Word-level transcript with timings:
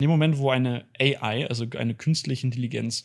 In 0.00 0.06
dem 0.06 0.10
Moment, 0.10 0.38
wo 0.38 0.50
eine 0.50 0.86
AI, 0.98 1.46
also 1.46 1.66
eine 1.78 1.94
künstliche 1.94 2.44
Intelligenz, 2.44 3.04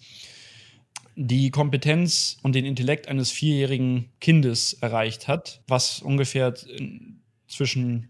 die 1.15 1.51
Kompetenz 1.51 2.39
und 2.41 2.55
den 2.55 2.65
Intellekt 2.65 3.07
eines 3.07 3.29
vierjährigen 3.29 4.09
Kindes 4.19 4.73
erreicht 4.73 5.27
hat, 5.27 5.61
was 5.67 6.01
ungefähr 6.01 6.55
zwischen 7.47 8.09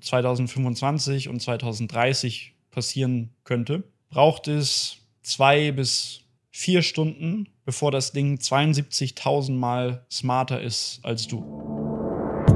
2025 0.00 1.28
und 1.28 1.40
2030 1.40 2.54
passieren 2.72 3.30
könnte, 3.44 3.84
braucht 4.10 4.48
es 4.48 4.96
zwei 5.22 5.70
bis 5.70 6.22
vier 6.50 6.82
Stunden, 6.82 7.48
bevor 7.64 7.92
das 7.92 8.10
Ding 8.10 8.38
72.000 8.38 9.52
Mal 9.52 10.04
smarter 10.10 10.60
ist 10.60 10.98
als 11.04 11.28
du. 11.28 11.44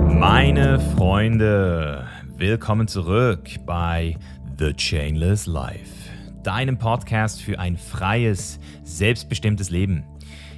Meine 0.09 0.81
Freunde, 0.97 2.09
willkommen 2.37 2.89
zurück 2.89 3.49
bei 3.65 4.17
The 4.63 4.75
Chainless 4.75 5.49
Life, 5.49 6.09
deinem 6.45 6.79
Podcast 6.79 7.43
für 7.43 7.59
ein 7.59 7.77
freies, 7.77 8.61
selbstbestimmtes 8.85 9.71
Leben. 9.71 10.05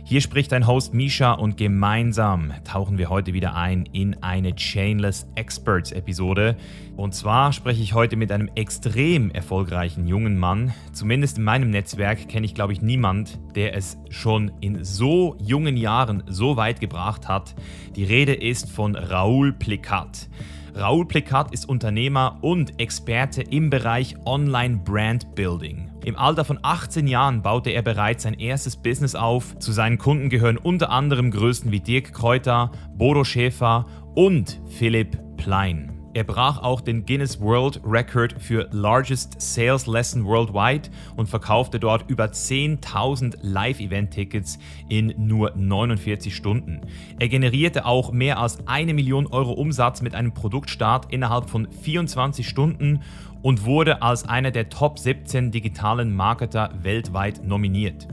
Hier 0.05 0.21
spricht 0.21 0.53
dein 0.53 0.67
Host 0.67 0.93
Misha 0.93 1.33
und 1.33 1.57
gemeinsam 1.57 2.53
tauchen 2.65 2.99
wir 2.99 3.09
heute 3.09 3.33
wieder 3.33 3.55
ein 3.55 3.89
in 3.93 4.23
eine 4.23 4.55
Chainless 4.55 5.27
Experts 5.37 5.91
Episode. 5.91 6.55
Und 6.99 7.15
zwar 7.15 7.55
spreche 7.55 7.83
ich 7.83 7.95
heute 7.95 8.17
mit 8.17 8.31
einem 8.31 8.51
extrem 8.57 9.31
erfolgreichen 9.31 10.07
jungen 10.07 10.37
Mann. 10.37 10.75
Zumindest 10.93 11.39
in 11.39 11.45
meinem 11.45 11.71
Netzwerk 11.71 12.29
kenne 12.29 12.45
ich, 12.45 12.55
glaube 12.55 12.75
ich, 12.75 12.83
niemand, 12.83 13.39
der 13.55 13.75
es 13.75 13.97
schon 14.11 14.53
in 14.61 14.85
so 14.85 15.35
jungen 15.41 15.79
Jahren 15.79 16.25
so 16.27 16.59
weit 16.59 16.79
gebracht 16.79 17.27
hat. 17.27 17.55
Die 17.97 18.05
Rede 18.05 18.35
ist 18.35 18.71
von 18.71 18.97
Raoul 18.97 19.55
Plicat. 19.55 20.29
Raoul 20.77 21.07
Plicat 21.07 21.53
ist 21.53 21.69
Unternehmer 21.69 22.39
und 22.41 22.81
Experte 22.81 23.43
im 23.43 23.71
Bereich 23.71 24.17
Online 24.27 24.81
Brand 24.85 25.37
Building. 25.37 25.93
Im 26.05 26.17
Alter 26.17 26.45
von 26.45 26.59
18 26.63 27.07
Jahren 27.07 27.43
baute 27.43 27.71
er 27.71 27.83
bereits 27.83 28.25
sein 28.25 28.35
erstes 28.35 28.77
Business 28.77 29.15
auf. 29.15 29.57
Zu 29.61 29.71
seinen 29.71 29.99
Kunden 29.99 30.31
gehören 30.31 30.59
unter 30.59 30.91
anderem 30.91 31.31
Größen 31.31 31.71
wie 31.71 31.79
Dirk 31.79 32.13
Kräuter, 32.13 32.73
Bodo 32.97 33.23
Schäfer 33.23 33.87
und 34.17 34.61
Philipp 34.67 35.17
Plein. 35.37 35.94
Er 36.15 36.23
brach 36.23 36.63
auch 36.63 36.81
den 36.81 37.05
Guinness 37.05 37.41
World 37.41 37.81
Record 37.85 38.37
für 38.39 38.69
Largest 38.71 39.41
Sales 39.41 39.89
Lesson 39.89 40.25
Worldwide 40.25 40.89
und 41.17 41.29
verkaufte 41.29 41.81
dort 41.81 42.09
über 42.09 42.27
10.000 42.27 43.39
Live-Event-Tickets 43.43 44.61
in 44.89 45.13
nur 45.17 45.57
49 45.57 46.33
Stunden. 46.33 46.83
Er 47.19 47.29
generierte 47.29 47.85
auch 47.85 48.13
mehr 48.13 48.39
als 48.39 48.65
eine 48.69 48.95
Million 48.95 49.27
Euro 49.27 49.55
Umsatz 49.55 50.03
mit 50.03 50.15
einem 50.15 50.33
Produktstart 50.33 51.13
innerhalb 51.13 51.51
von 51.51 51.67
24 51.73 52.49
Stunden 52.49 53.01
und 53.43 53.65
wurde 53.65 54.01
als 54.01 54.29
einer 54.29 54.53
der 54.53 54.69
Top 54.69 55.01
17 55.01 55.51
digitalen 55.51 56.15
Marketer 56.15 56.71
weltweit 56.83 57.45
nominiert. 57.45 58.07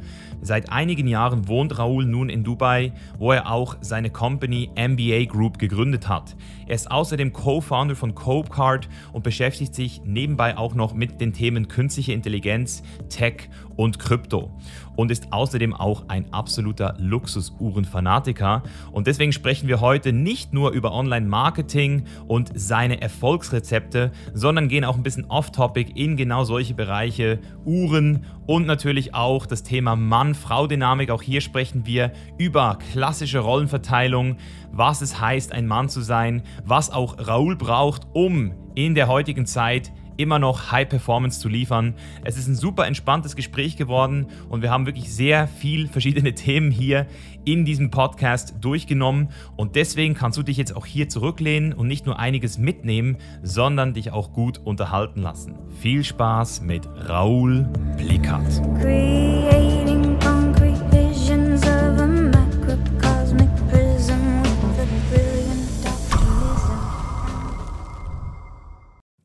Seit 0.43 0.71
einigen 0.71 1.07
Jahren 1.07 1.47
wohnt 1.47 1.77
Raoul 1.77 2.05
nun 2.05 2.29
in 2.29 2.43
Dubai, 2.43 2.93
wo 3.19 3.31
er 3.31 3.51
auch 3.51 3.77
seine 3.81 4.09
Company 4.09 4.71
MBA 4.75 5.25
Group 5.25 5.59
gegründet 5.59 6.09
hat. 6.09 6.35
Er 6.65 6.75
ist 6.75 6.89
außerdem 6.89 7.31
Co-Founder 7.31 7.95
von 7.95 8.15
Copecard 8.15 8.89
und 9.13 9.23
beschäftigt 9.23 9.75
sich 9.75 10.01
nebenbei 10.03 10.57
auch 10.57 10.73
noch 10.73 10.95
mit 10.95 11.21
den 11.21 11.33
Themen 11.33 11.67
künstliche 11.67 12.13
Intelligenz, 12.13 12.81
Tech 13.09 13.49
und 13.75 13.99
Krypto 13.99 14.51
und 14.95 15.11
ist 15.11 15.31
außerdem 15.31 15.73
auch 15.73 16.05
ein 16.07 16.31
absoluter 16.33 16.95
Luxusuhrenfanatiker. 16.97 18.63
Und 18.91 19.07
deswegen 19.07 19.33
sprechen 19.33 19.67
wir 19.67 19.81
heute 19.81 20.13
nicht 20.13 20.53
nur 20.53 20.71
über 20.71 20.93
Online-Marketing 20.93 22.05
und 22.27 22.51
seine 22.53 23.01
Erfolgsrezepte, 23.01 24.11
sondern 24.33 24.67
gehen 24.67 24.85
auch 24.85 24.95
ein 24.95 25.03
bisschen 25.03 25.25
off-topic 25.25 25.91
in 25.95 26.17
genau 26.17 26.43
solche 26.43 26.73
Bereiche 26.73 27.39
Uhren 27.65 28.25
und 28.45 28.65
natürlich 28.65 29.13
auch 29.13 29.45
das 29.45 29.63
Thema 29.63 29.95
Mann-Frau-Dynamik. 29.95 31.11
Auch 31.11 31.21
hier 31.21 31.41
sprechen 31.41 31.85
wir 31.85 32.11
über 32.37 32.77
klassische 32.91 33.39
Rollenverteilung, 33.39 34.37
was 34.71 35.01
es 35.01 35.19
heißt, 35.19 35.51
ein 35.51 35.67
Mann 35.67 35.89
zu 35.89 36.01
sein, 36.01 36.43
was 36.63 36.89
auch 36.89 37.17
Raoul 37.19 37.55
braucht, 37.55 38.07
um 38.13 38.53
in 38.75 38.95
der 38.95 39.07
heutigen 39.07 39.45
Zeit 39.45 39.91
immer 40.17 40.39
noch 40.39 40.71
High 40.71 40.87
Performance 40.87 41.39
zu 41.39 41.49
liefern. 41.49 41.95
Es 42.23 42.37
ist 42.37 42.47
ein 42.47 42.55
super 42.55 42.87
entspanntes 42.87 43.35
Gespräch 43.35 43.77
geworden 43.77 44.27
und 44.49 44.61
wir 44.61 44.71
haben 44.71 44.85
wirklich 44.85 45.13
sehr 45.13 45.47
viel 45.47 45.87
verschiedene 45.87 46.33
Themen 46.35 46.71
hier 46.71 47.07
in 47.45 47.65
diesem 47.65 47.89
Podcast 47.89 48.55
durchgenommen 48.61 49.29
und 49.55 49.75
deswegen 49.75 50.13
kannst 50.13 50.37
du 50.37 50.43
dich 50.43 50.57
jetzt 50.57 50.75
auch 50.75 50.85
hier 50.85 51.09
zurücklehnen 51.09 51.73
und 51.73 51.87
nicht 51.87 52.05
nur 52.05 52.19
einiges 52.19 52.57
mitnehmen, 52.57 53.17
sondern 53.41 53.93
dich 53.93 54.11
auch 54.11 54.33
gut 54.33 54.59
unterhalten 54.59 55.21
lassen. 55.21 55.55
Viel 55.79 56.03
Spaß 56.03 56.61
mit 56.61 56.87
Raoul 57.07 57.67
Plikat. 57.97 58.61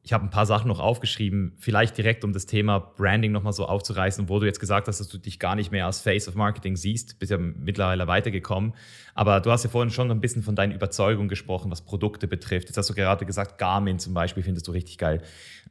Ich 0.06 0.12
habe 0.12 0.25
ein 0.25 0.31
paar 0.31 0.47
Sachen 0.47 0.69
noch 0.69 0.78
aufgeschrieben, 0.78 1.55
vielleicht 1.59 1.99
direkt 1.99 2.22
um 2.22 2.33
das 2.33 2.47
Thema 2.47 2.78
Branding 2.78 3.33
nochmal 3.33 3.53
so 3.53 3.67
aufzureißen, 3.67 4.28
wo 4.28 4.39
du 4.39 4.47
jetzt 4.47 4.61
gesagt 4.61 4.87
hast, 4.87 5.00
dass 5.00 5.09
du 5.09 5.19
dich 5.19 5.41
gar 5.41 5.56
nicht 5.56 5.72
mehr 5.72 5.84
als 5.84 6.00
Face 6.00 6.28
of 6.28 6.37
Marketing 6.37 6.77
siehst, 6.77 7.19
bist 7.19 7.33
ja 7.33 7.39
mittlerweile 7.39 8.06
weitergekommen. 8.06 8.75
Aber 9.16 9.41
du 9.41 9.50
hast 9.50 9.65
ja 9.65 9.71
vorhin 9.71 9.91
schon 9.91 10.09
ein 10.12 10.21
bisschen 10.21 10.45
von 10.45 10.55
deinen 10.55 10.71
Überzeugungen 10.71 11.28
gesprochen, 11.28 11.72
was 11.72 11.84
Produkte 11.84 12.28
betrifft. 12.28 12.69
Jetzt 12.69 12.77
hast 12.77 12.89
du 12.89 12.95
gerade 12.95 13.27
gesagt, 13.27 13.59
Garmin 13.59 13.99
zum 13.99 14.15
Beispiel 14.15 14.45
findest 14.45 14.69
du 14.69 14.71
richtig 14.71 14.97
geil. 14.97 15.22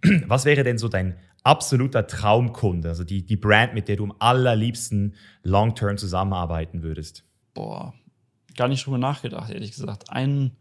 Was 0.28 0.44
wäre 0.44 0.66
denn 0.66 0.78
so 0.78 0.90
dein 0.90 1.16
absoluter 1.44 2.06
Traumkunde, 2.06 2.90
also 2.90 3.06
die, 3.06 3.26
die 3.26 3.38
Brand, 3.38 3.74
mit 3.74 3.88
der 3.88 3.96
du 3.96 4.04
am 4.04 4.14
allerliebsten 4.20 5.16
long-term 5.44 5.96
zusammenarbeiten 5.96 6.84
würdest? 6.84 7.24
Boah, 7.54 7.94
gar 8.58 8.68
nicht 8.68 8.86
drüber 8.86 8.98
nachgedacht, 8.98 9.50
ehrlich 9.50 9.72
gesagt. 9.72 10.10
Ein 10.10 10.58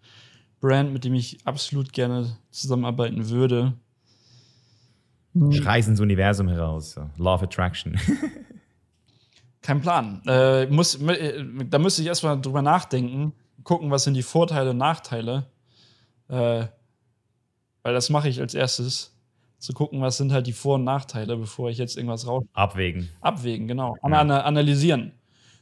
Brand, 0.60 0.92
mit 0.92 1.04
dem 1.04 1.15
ich 1.15 1.38
absolut 1.44 1.92
gerne 1.92 2.37
zusammenarbeiten 2.50 3.28
würde. 3.28 3.75
Hm. 5.34 5.53
Schreiß 5.53 5.88
ins 5.88 6.00
Universum 6.00 6.48
heraus. 6.48 6.97
Law 7.16 7.34
of 7.34 7.42
Attraction. 7.42 7.98
Kein 9.62 9.81
Plan. 9.81 10.22
Äh, 10.26 10.66
muss, 10.66 10.94
äh, 10.97 11.44
da 11.69 11.78
müsste 11.78 12.03
ich 12.03 12.09
erstmal 12.09 12.41
drüber 12.41 12.62
nachdenken, 12.62 13.32
gucken, 13.62 13.91
was 13.91 14.04
sind 14.04 14.15
die 14.15 14.22
Vorteile 14.22 14.70
und 14.70 14.76
Nachteile. 14.76 15.47
Äh, 16.28 16.66
weil 17.82 17.94
das 17.94 18.10
mache 18.10 18.28
ich 18.28 18.41
als 18.41 18.54
erstes. 18.54 19.10
Zu 19.59 19.72
gucken, 19.72 20.03
was 20.03 20.19
sind 20.19 20.31
halt 20.31 20.47
die 20.47 20.53
Vor- 20.53 20.75
und 20.75 20.84
Nachteile, 20.84 21.38
bevor 21.38 21.71
ich 21.71 21.78
jetzt 21.78 21.97
irgendwas 21.97 22.26
raus. 22.26 22.44
Abwägen. 22.53 23.09
Abwägen, 23.22 23.66
genau. 23.66 23.97
Ja. 24.03 24.21
analysieren. 24.21 25.12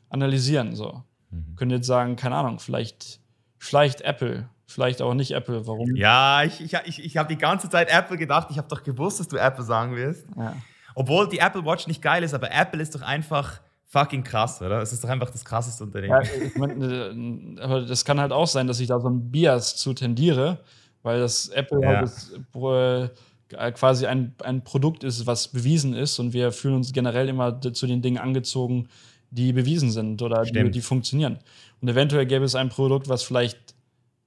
Analysieren, 0.08 0.74
so. 0.74 1.04
Mhm. 1.30 1.54
Könnt 1.54 1.70
jetzt 1.70 1.86
sagen, 1.86 2.16
keine 2.16 2.34
Ahnung, 2.34 2.58
vielleicht 2.58 3.20
schleicht 3.58 4.00
Apple 4.00 4.48
Vielleicht 4.72 5.02
auch 5.02 5.14
nicht 5.14 5.32
Apple. 5.32 5.66
Warum? 5.66 5.94
Ja, 5.96 6.42
ich, 6.44 6.60
ich, 6.60 6.74
ich, 6.84 7.04
ich 7.04 7.16
habe 7.16 7.28
die 7.28 7.38
ganze 7.38 7.68
Zeit 7.68 7.90
Apple 7.90 8.16
gedacht. 8.16 8.48
Ich 8.50 8.58
habe 8.58 8.68
doch 8.68 8.82
gewusst, 8.82 9.20
dass 9.20 9.28
du 9.28 9.36
Apple 9.36 9.64
sagen 9.64 9.94
wirst. 9.96 10.26
Ja. 10.36 10.56
Obwohl 10.94 11.28
die 11.28 11.38
Apple 11.38 11.64
Watch 11.64 11.86
nicht 11.86 12.02
geil 12.02 12.22
ist, 12.22 12.34
aber 12.34 12.50
Apple 12.50 12.80
ist 12.80 12.94
doch 12.94 13.02
einfach 13.02 13.60
fucking 13.86 14.24
krass, 14.24 14.62
oder? 14.62 14.80
Es 14.80 14.92
ist 14.92 15.04
doch 15.04 15.10
einfach 15.10 15.30
das 15.30 15.44
krasseste 15.44 15.84
Unternehmen. 15.84 16.22
Ja, 16.22 16.46
ich 16.46 16.56
mein, 16.56 17.56
äh, 17.58 17.60
aber 17.60 17.82
das 17.82 18.04
kann 18.04 18.18
halt 18.18 18.32
auch 18.32 18.46
sein, 18.46 18.66
dass 18.66 18.80
ich 18.80 18.88
da 18.88 18.98
so 18.98 19.08
ein 19.08 19.30
Bias 19.30 19.76
zu 19.76 19.92
tendiere, 19.92 20.60
weil 21.02 21.20
das 21.20 21.48
Apple 21.48 21.82
ja. 21.82 21.88
halt 21.88 22.02
das, 22.02 22.32
äh, 22.32 23.72
quasi 23.72 24.06
ein, 24.06 24.34
ein 24.42 24.64
Produkt 24.64 25.04
ist, 25.04 25.26
was 25.26 25.48
bewiesen 25.48 25.92
ist 25.92 26.18
und 26.18 26.32
wir 26.32 26.52
fühlen 26.52 26.76
uns 26.76 26.94
generell 26.94 27.28
immer 27.28 27.60
zu 27.60 27.86
den 27.86 28.00
Dingen 28.00 28.16
angezogen, 28.16 28.88
die 29.30 29.52
bewiesen 29.52 29.90
sind 29.90 30.22
oder 30.22 30.42
die, 30.42 30.70
die, 30.70 30.80
funktionieren. 30.80 31.38
Und 31.80 31.88
eventuell 31.88 32.24
gäbe 32.26 32.44
es 32.44 32.54
ein 32.54 32.70
Produkt, 32.70 33.08
was 33.08 33.22
vielleicht 33.22 33.71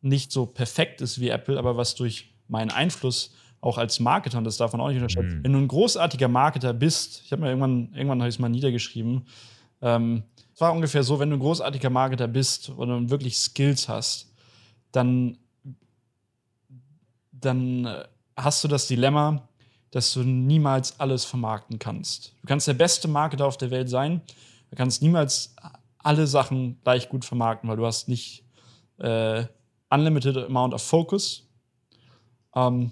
nicht 0.06 0.32
so 0.32 0.46
perfekt 0.46 1.02
ist 1.02 1.20
wie 1.20 1.30
Apple, 1.30 1.58
aber 1.58 1.78
was 1.78 1.96
durch 1.96 2.34
meinen 2.48 2.72
Einfluss 2.72 3.34
auch 3.60 3.78
als 3.78 4.00
Marketer, 4.00 4.38
und 4.38 4.44
das 4.44 4.58
darf 4.58 4.72
man 4.74 4.82
auch 4.82 4.90
nicht 4.90 4.98
unterschätzen, 4.98 5.40
mhm. 5.40 5.44
wenn 5.44 5.54
du 5.54 5.60
ein 5.60 5.68
großartiger 5.68 6.28
Marketer 6.28 6.74
bist, 6.74 7.24
ich 7.26 7.32
habe 7.32 7.42
mir 7.42 7.50
irgendwann, 7.50 7.92
irgendwann 7.94 8.22
habe 8.22 8.30
ich 8.30 8.36
es 8.36 8.40
mal 8.40 8.50
niedergeschrieben, 8.50 9.26
ähm, 9.82 10.24
es 10.54 10.62
war 10.62 10.72
ungefähr 10.72 11.04
so, 11.04 11.20
wenn 11.20 11.32
du 11.32 11.38
ein 11.38 11.42
großartiger 11.42 11.90
Marketer 11.90 12.28
bist 12.28 12.70
und 12.70 13.10
wirklich 13.10 13.38
Skills 13.38 13.90
hast, 13.90 14.32
dann, 14.92 15.38
dann 17.32 17.86
äh, 17.86 18.04
hast 18.38 18.64
du 18.64 18.68
das 18.68 18.88
Dilemma, 18.88 19.50
dass 19.92 20.14
du 20.14 20.22
niemals 20.22 21.00
alles 21.00 21.26
vermarkten 21.26 21.80
kannst. 21.80 22.36
Du 22.42 22.48
kannst 22.48 22.68
der 22.68 22.74
beste 22.74 23.08
Marketer 23.08 23.46
auf 23.46 23.58
der 23.58 23.72
Welt 23.72 23.90
sein, 23.90 24.22
du 24.70 24.76
kannst 24.76 25.02
niemals 25.02 25.56
alle 25.98 26.28
Sachen 26.28 26.80
gleich 26.84 27.10
gut 27.10 27.26
vermarkten, 27.26 27.68
weil 27.70 27.78
du 27.78 27.86
hast 27.86 28.08
nicht 28.08 28.44
äh, 29.00 29.46
unlimited 29.90 30.38
amount 30.38 30.74
of 30.74 30.82
focus. 30.82 31.48
Ähm, 32.56 32.92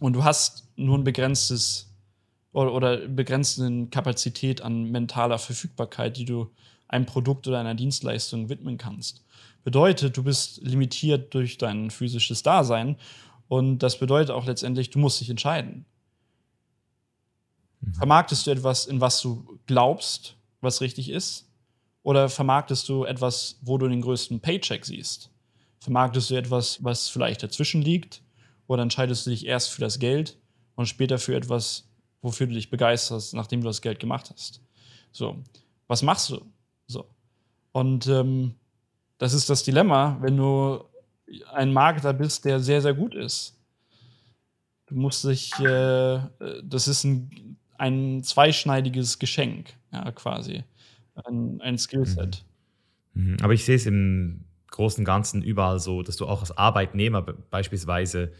und 0.00 0.12
du 0.12 0.24
hast 0.24 0.68
nur 0.76 0.98
ein 0.98 1.04
begrenztes 1.04 1.90
oder, 2.52 2.72
oder 2.72 3.08
begrenzte 3.08 3.88
Kapazität 3.90 4.62
an 4.62 4.90
mentaler 4.90 5.38
Verfügbarkeit, 5.38 6.16
die 6.16 6.24
du 6.24 6.50
einem 6.88 7.06
Produkt 7.06 7.48
oder 7.48 7.58
einer 7.58 7.74
Dienstleistung 7.74 8.48
widmen 8.48 8.78
kannst. 8.78 9.24
Bedeutet, 9.64 10.16
du 10.16 10.22
bist 10.22 10.60
limitiert 10.62 11.34
durch 11.34 11.58
dein 11.58 11.90
physisches 11.90 12.42
Dasein 12.42 12.96
und 13.48 13.78
das 13.78 13.98
bedeutet 13.98 14.30
auch 14.30 14.46
letztendlich, 14.46 14.90
du 14.90 14.98
musst 14.98 15.20
dich 15.20 15.30
entscheiden. 15.30 15.84
Vermarktest 17.92 18.46
du 18.46 18.50
etwas, 18.50 18.86
in 18.86 19.00
was 19.00 19.20
du 19.20 19.58
glaubst, 19.66 20.36
was 20.60 20.80
richtig 20.80 21.10
ist? 21.10 21.50
Oder 22.02 22.28
vermarktest 22.28 22.88
du 22.88 23.04
etwas, 23.04 23.58
wo 23.62 23.78
du 23.78 23.88
den 23.88 24.00
größten 24.00 24.40
Paycheck 24.40 24.84
siehst? 24.84 25.30
Vermarktest 25.84 26.30
du 26.30 26.34
etwas, 26.34 26.82
was 26.82 27.10
vielleicht 27.10 27.42
dazwischen 27.42 27.82
liegt? 27.82 28.22
Oder 28.66 28.82
entscheidest 28.82 29.26
du 29.26 29.30
dich 29.30 29.44
erst 29.44 29.68
für 29.68 29.82
das 29.82 29.98
Geld 29.98 30.38
und 30.76 30.86
später 30.86 31.18
für 31.18 31.36
etwas, 31.36 31.90
wofür 32.22 32.46
du 32.46 32.54
dich 32.54 32.70
begeisterst, 32.70 33.34
nachdem 33.34 33.60
du 33.60 33.66
das 33.66 33.82
Geld 33.82 34.00
gemacht 34.00 34.30
hast? 34.32 34.62
So, 35.12 35.44
was 35.86 36.02
machst 36.02 36.30
du? 36.30 36.40
So. 36.86 37.04
Und 37.72 38.06
ähm, 38.06 38.54
das 39.18 39.34
ist 39.34 39.50
das 39.50 39.62
Dilemma, 39.62 40.16
wenn 40.22 40.38
du 40.38 40.82
ein 41.52 41.70
Marketer 41.70 42.14
bist, 42.14 42.46
der 42.46 42.60
sehr, 42.60 42.80
sehr 42.80 42.94
gut 42.94 43.14
ist. 43.14 43.60
Du 44.86 44.94
musst 44.94 45.22
dich, 45.24 45.52
äh, 45.60 46.20
das 46.62 46.88
ist 46.88 47.04
ein, 47.04 47.58
ein 47.76 48.22
zweischneidiges 48.22 49.18
Geschenk, 49.18 49.74
ja, 49.92 50.10
quasi. 50.12 50.64
Ein, 51.26 51.60
ein 51.60 51.76
Skillset. 51.76 52.42
Mhm. 53.12 53.32
mhm. 53.32 53.36
Aber 53.42 53.52
ich 53.52 53.66
sehe 53.66 53.76
es 53.76 53.84
im 53.84 54.44
Großen 54.74 55.04
Ganzen 55.04 55.42
überall 55.42 55.78
so, 55.78 56.02
dass 56.02 56.16
du 56.16 56.26
auch 56.26 56.40
als 56.40 56.56
Arbeitnehmer 56.56 57.22
beispielsweise, 57.22 58.32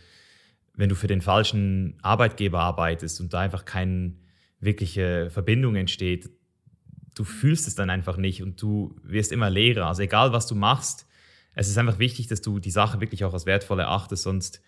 wenn 0.74 0.88
du 0.88 0.96
für 0.96 1.06
den 1.06 1.22
falschen 1.22 1.96
Arbeitgeber 2.02 2.60
arbeitest 2.60 3.20
und 3.20 3.32
da 3.32 3.40
einfach 3.40 3.64
keine 3.64 4.14
wirkliche 4.58 5.30
Verbindung 5.30 5.76
entsteht, 5.76 6.30
du 7.14 7.22
fühlst 7.22 7.68
es 7.68 7.76
dann 7.76 7.88
einfach 7.88 8.16
nicht 8.16 8.42
und 8.42 8.60
du 8.60 8.96
wirst 9.04 9.30
immer 9.30 9.48
leerer. 9.48 9.86
Also 9.86 10.02
egal, 10.02 10.32
was 10.32 10.48
du 10.48 10.56
machst, 10.56 11.06
es 11.54 11.68
ist 11.68 11.78
einfach 11.78 12.00
wichtig, 12.00 12.26
dass 12.26 12.42
du 12.42 12.58
die 12.58 12.72
Sache 12.72 13.00
wirklich 13.00 13.24
auch 13.24 13.32
als 13.32 13.46
wertvoll 13.46 13.78
erachtest, 13.78 14.24
sonst 14.24 14.60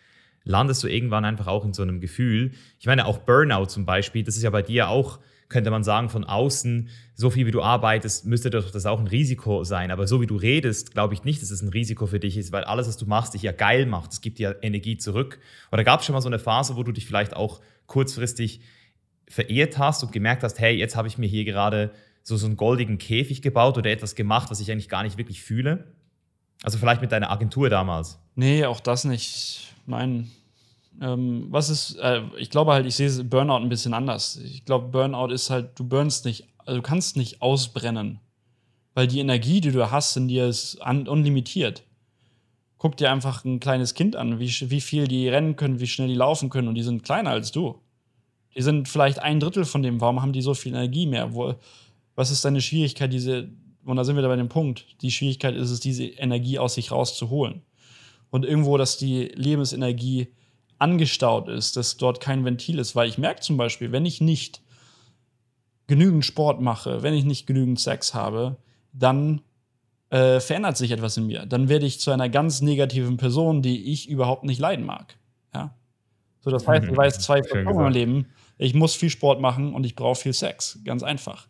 landest 0.44 0.84
du 0.84 0.86
irgendwann 0.86 1.24
einfach 1.24 1.48
auch 1.48 1.64
in 1.64 1.72
so 1.72 1.82
einem 1.82 2.00
Gefühl. 2.00 2.52
Ich 2.78 2.86
meine, 2.86 3.06
auch 3.06 3.18
Burnout 3.18 3.66
zum 3.66 3.84
Beispiel, 3.84 4.22
das 4.22 4.36
ist 4.36 4.44
ja 4.44 4.50
bei 4.50 4.62
dir 4.62 4.88
auch, 4.88 5.18
könnte 5.48 5.70
man 5.70 5.84
sagen, 5.84 6.08
von 6.08 6.25
außen, 6.25 6.88
so 7.14 7.31
viel 7.31 7.46
wie 7.46 7.50
du 7.50 7.62
arbeitest, 7.62 8.26
müsste 8.26 8.50
doch 8.50 8.70
das 8.70 8.87
auch 8.87 8.98
ein 8.98 9.06
Risiko 9.06 9.64
sein. 9.64 9.90
Aber 9.90 10.06
so 10.06 10.20
wie 10.20 10.26
du 10.26 10.37
redest, 10.37 10.93
glaube 10.93 11.14
ich 11.14 11.25
nicht, 11.25 11.40
dass 11.40 11.50
es 11.50 11.62
ein 11.62 11.69
Risiko 11.69 12.06
für 12.06 12.20
dich 12.20 12.37
ist, 12.37 12.52
weil 12.52 12.64
alles, 12.64 12.88
was 12.88 12.96
du 12.96 13.06
machst, 13.06 13.34
dich 13.34 13.43
ja 13.43 13.52
geil 13.52 13.87
macht. 13.87 14.12
Es 14.12 14.20
gibt 14.20 14.38
dir 14.38 14.58
Energie 14.62 14.96
zurück. 14.96 15.38
Oder 15.70 15.84
gab 15.84 16.00
es 16.00 16.06
schon 16.06 16.14
mal 16.14 16.20
so 16.20 16.28
eine 16.28 16.38
Phase, 16.38 16.76
wo 16.76 16.82
du 16.82 16.93
dich 16.93 17.06
vielleicht 17.06 17.34
auch 17.34 17.60
kurzfristig 17.87 18.60
verehrt 19.28 19.78
hast 19.78 20.02
und 20.02 20.12
gemerkt 20.12 20.43
hast, 20.43 20.58
hey, 20.58 20.75
jetzt 20.75 20.96
habe 20.96 21.08
ich 21.08 21.19
mir 21.19 21.26
hier 21.26 21.44
gerade 21.44 21.92
so, 22.22 22.37
so 22.37 22.46
einen 22.46 22.56
goldigen 22.56 22.99
Käfig 22.99 23.42
gebaut 23.42 23.78
oder 23.78 23.90
etwas 23.90 24.14
gemacht, 24.14 24.50
was 24.50 24.60
ich 24.60 24.70
eigentlich 24.70 24.88
gar 24.88 25.02
nicht 25.02 25.16
wirklich 25.16 25.42
fühle? 25.42 25.84
Also 26.62 26.78
vielleicht 26.78 27.00
mit 27.00 27.12
deiner 27.12 27.31
Agentur 27.31 27.70
damals. 27.70 28.19
Nee, 28.34 28.64
auch 28.64 28.81
das 28.81 29.04
nicht. 29.04 29.75
Nein. 29.87 30.31
Ähm, 31.00 31.46
was 31.50 31.69
ist, 31.69 31.96
äh, 31.96 32.22
ich 32.38 32.50
glaube 32.50 32.72
halt, 32.72 32.87
ich 32.87 32.94
sehe 32.94 33.25
Burnout 33.25 33.56
ein 33.56 33.69
bisschen 33.69 33.94
anders. 33.94 34.37
Ich 34.37 34.64
glaube, 34.64 34.88
Burnout 34.88 35.32
ist 35.32 35.50
halt, 35.50 35.78
du 35.78 35.84
burnst 35.84 36.25
nicht, 36.25 36.46
also 36.58 36.78
du 36.78 36.82
kannst 36.82 37.16
nicht 37.16 37.43
ausbrennen. 37.43 38.20
Weil 38.94 39.06
die 39.06 39.20
Energie, 39.20 39.60
die 39.60 39.72
du 39.72 39.90
hast 39.90 40.16
in 40.16 40.28
dir, 40.28 40.46
ist 40.46 40.78
un 40.81 41.06
unlimitiert. 41.06 41.82
Guck 42.78 42.96
dir 42.96 43.10
einfach 43.10 43.44
ein 43.44 43.60
kleines 43.60 43.94
Kind 43.94 44.16
an, 44.16 44.38
wie, 44.38 44.48
wie 44.70 44.81
viel 44.81 45.06
die 45.06 45.28
rennen 45.28 45.56
können, 45.56 45.81
wie 45.81 45.87
schnell 45.87 46.08
die 46.08 46.14
laufen 46.14 46.50
können 46.50 46.69
und 46.69 46.75
die 46.75 46.82
sind 46.82 47.02
kleiner 47.02 47.31
als 47.31 47.52
du. 47.52 47.81
Die 48.54 48.62
sind 48.62 48.88
vielleicht 48.88 49.19
ein 49.19 49.40
Drittel 49.40 49.64
von 49.64 49.82
dem. 49.82 50.00
Warum 50.00 50.22
haben 50.22 50.32
die 50.32 50.40
so 50.40 50.54
viel 50.54 50.72
Energie 50.72 51.06
mehr? 51.06 51.34
Wo, 51.34 51.54
was 52.14 52.31
ist 52.31 52.44
deine 52.44 52.62
Schwierigkeit, 52.62 53.12
diese 53.12 53.50
und 53.87 53.96
da 53.96 54.04
sind 54.04 54.16
wir 54.16 54.22
da 54.22 54.28
bei 54.28 54.37
dem 54.37 54.49
Punkt, 54.49 54.84
die 55.00 55.12
Schwierigkeit 55.12 55.54
ist 55.54 55.70
es, 55.70 55.78
diese 55.78 56.04
Energie 56.04 56.58
aus 56.58 56.75
sich 56.75 56.90
rauszuholen. 56.90 57.62
Und 58.31 58.44
irgendwo, 58.44 58.76
dass 58.76 58.99
die 58.99 59.26
Lebensenergie 59.34 60.28
angestaut 60.78 61.49
ist, 61.49 61.76
dass 61.76 61.96
dort 61.96 62.20
kein 62.20 62.44
Ventil 62.44 62.78
ist. 62.78 62.96
Weil 62.96 63.08
ich 63.08 63.19
merke 63.19 63.40
zum 63.40 63.56
Beispiel, 63.56 63.93
wenn 63.93 64.06
ich 64.06 64.20
nicht 64.20 64.62
genügend 65.87 66.25
Sport 66.25 66.61
mache, 66.61 67.02
wenn 67.02 67.14
ich 67.14 67.25
nicht 67.25 67.46
genügend 67.46 67.81
Sex 67.81 68.14
habe, 68.14 68.56
dann 68.93 69.43
äh, 70.11 70.40
verändert 70.40 70.76
sich 70.76 70.90
etwas 70.90 71.17
in 71.17 71.26
mir. 71.26 71.46
Dann 71.46 71.69
werde 71.69 71.87
ich 71.87 72.00
zu 72.00 72.11
einer 72.11 72.28
ganz 72.28 72.61
negativen 72.61 73.17
Person, 73.17 73.62
die 73.62 73.93
ich 73.93 74.08
überhaupt 74.08 74.44
nicht 74.44 74.58
leiden 74.58 74.84
mag. 74.84 75.17
Ja? 75.55 75.75
So, 76.40 76.50
das 76.50 76.67
heißt, 76.67 76.87
ich 76.87 76.96
weiß 76.96 77.20
zwei 77.20 77.43
Faktoren 77.43 77.76
meinem 77.76 77.93
Leben. 77.93 78.26
Ich 78.58 78.75
muss 78.75 78.94
viel 78.94 79.11
Sport 79.11 79.40
machen 79.40 79.75
und 79.75 79.84
ich 79.84 79.94
brauche 79.96 80.20
viel 80.20 80.32
Sex. 80.32 80.78
Ganz 80.84 81.02
einfach. 81.02 81.49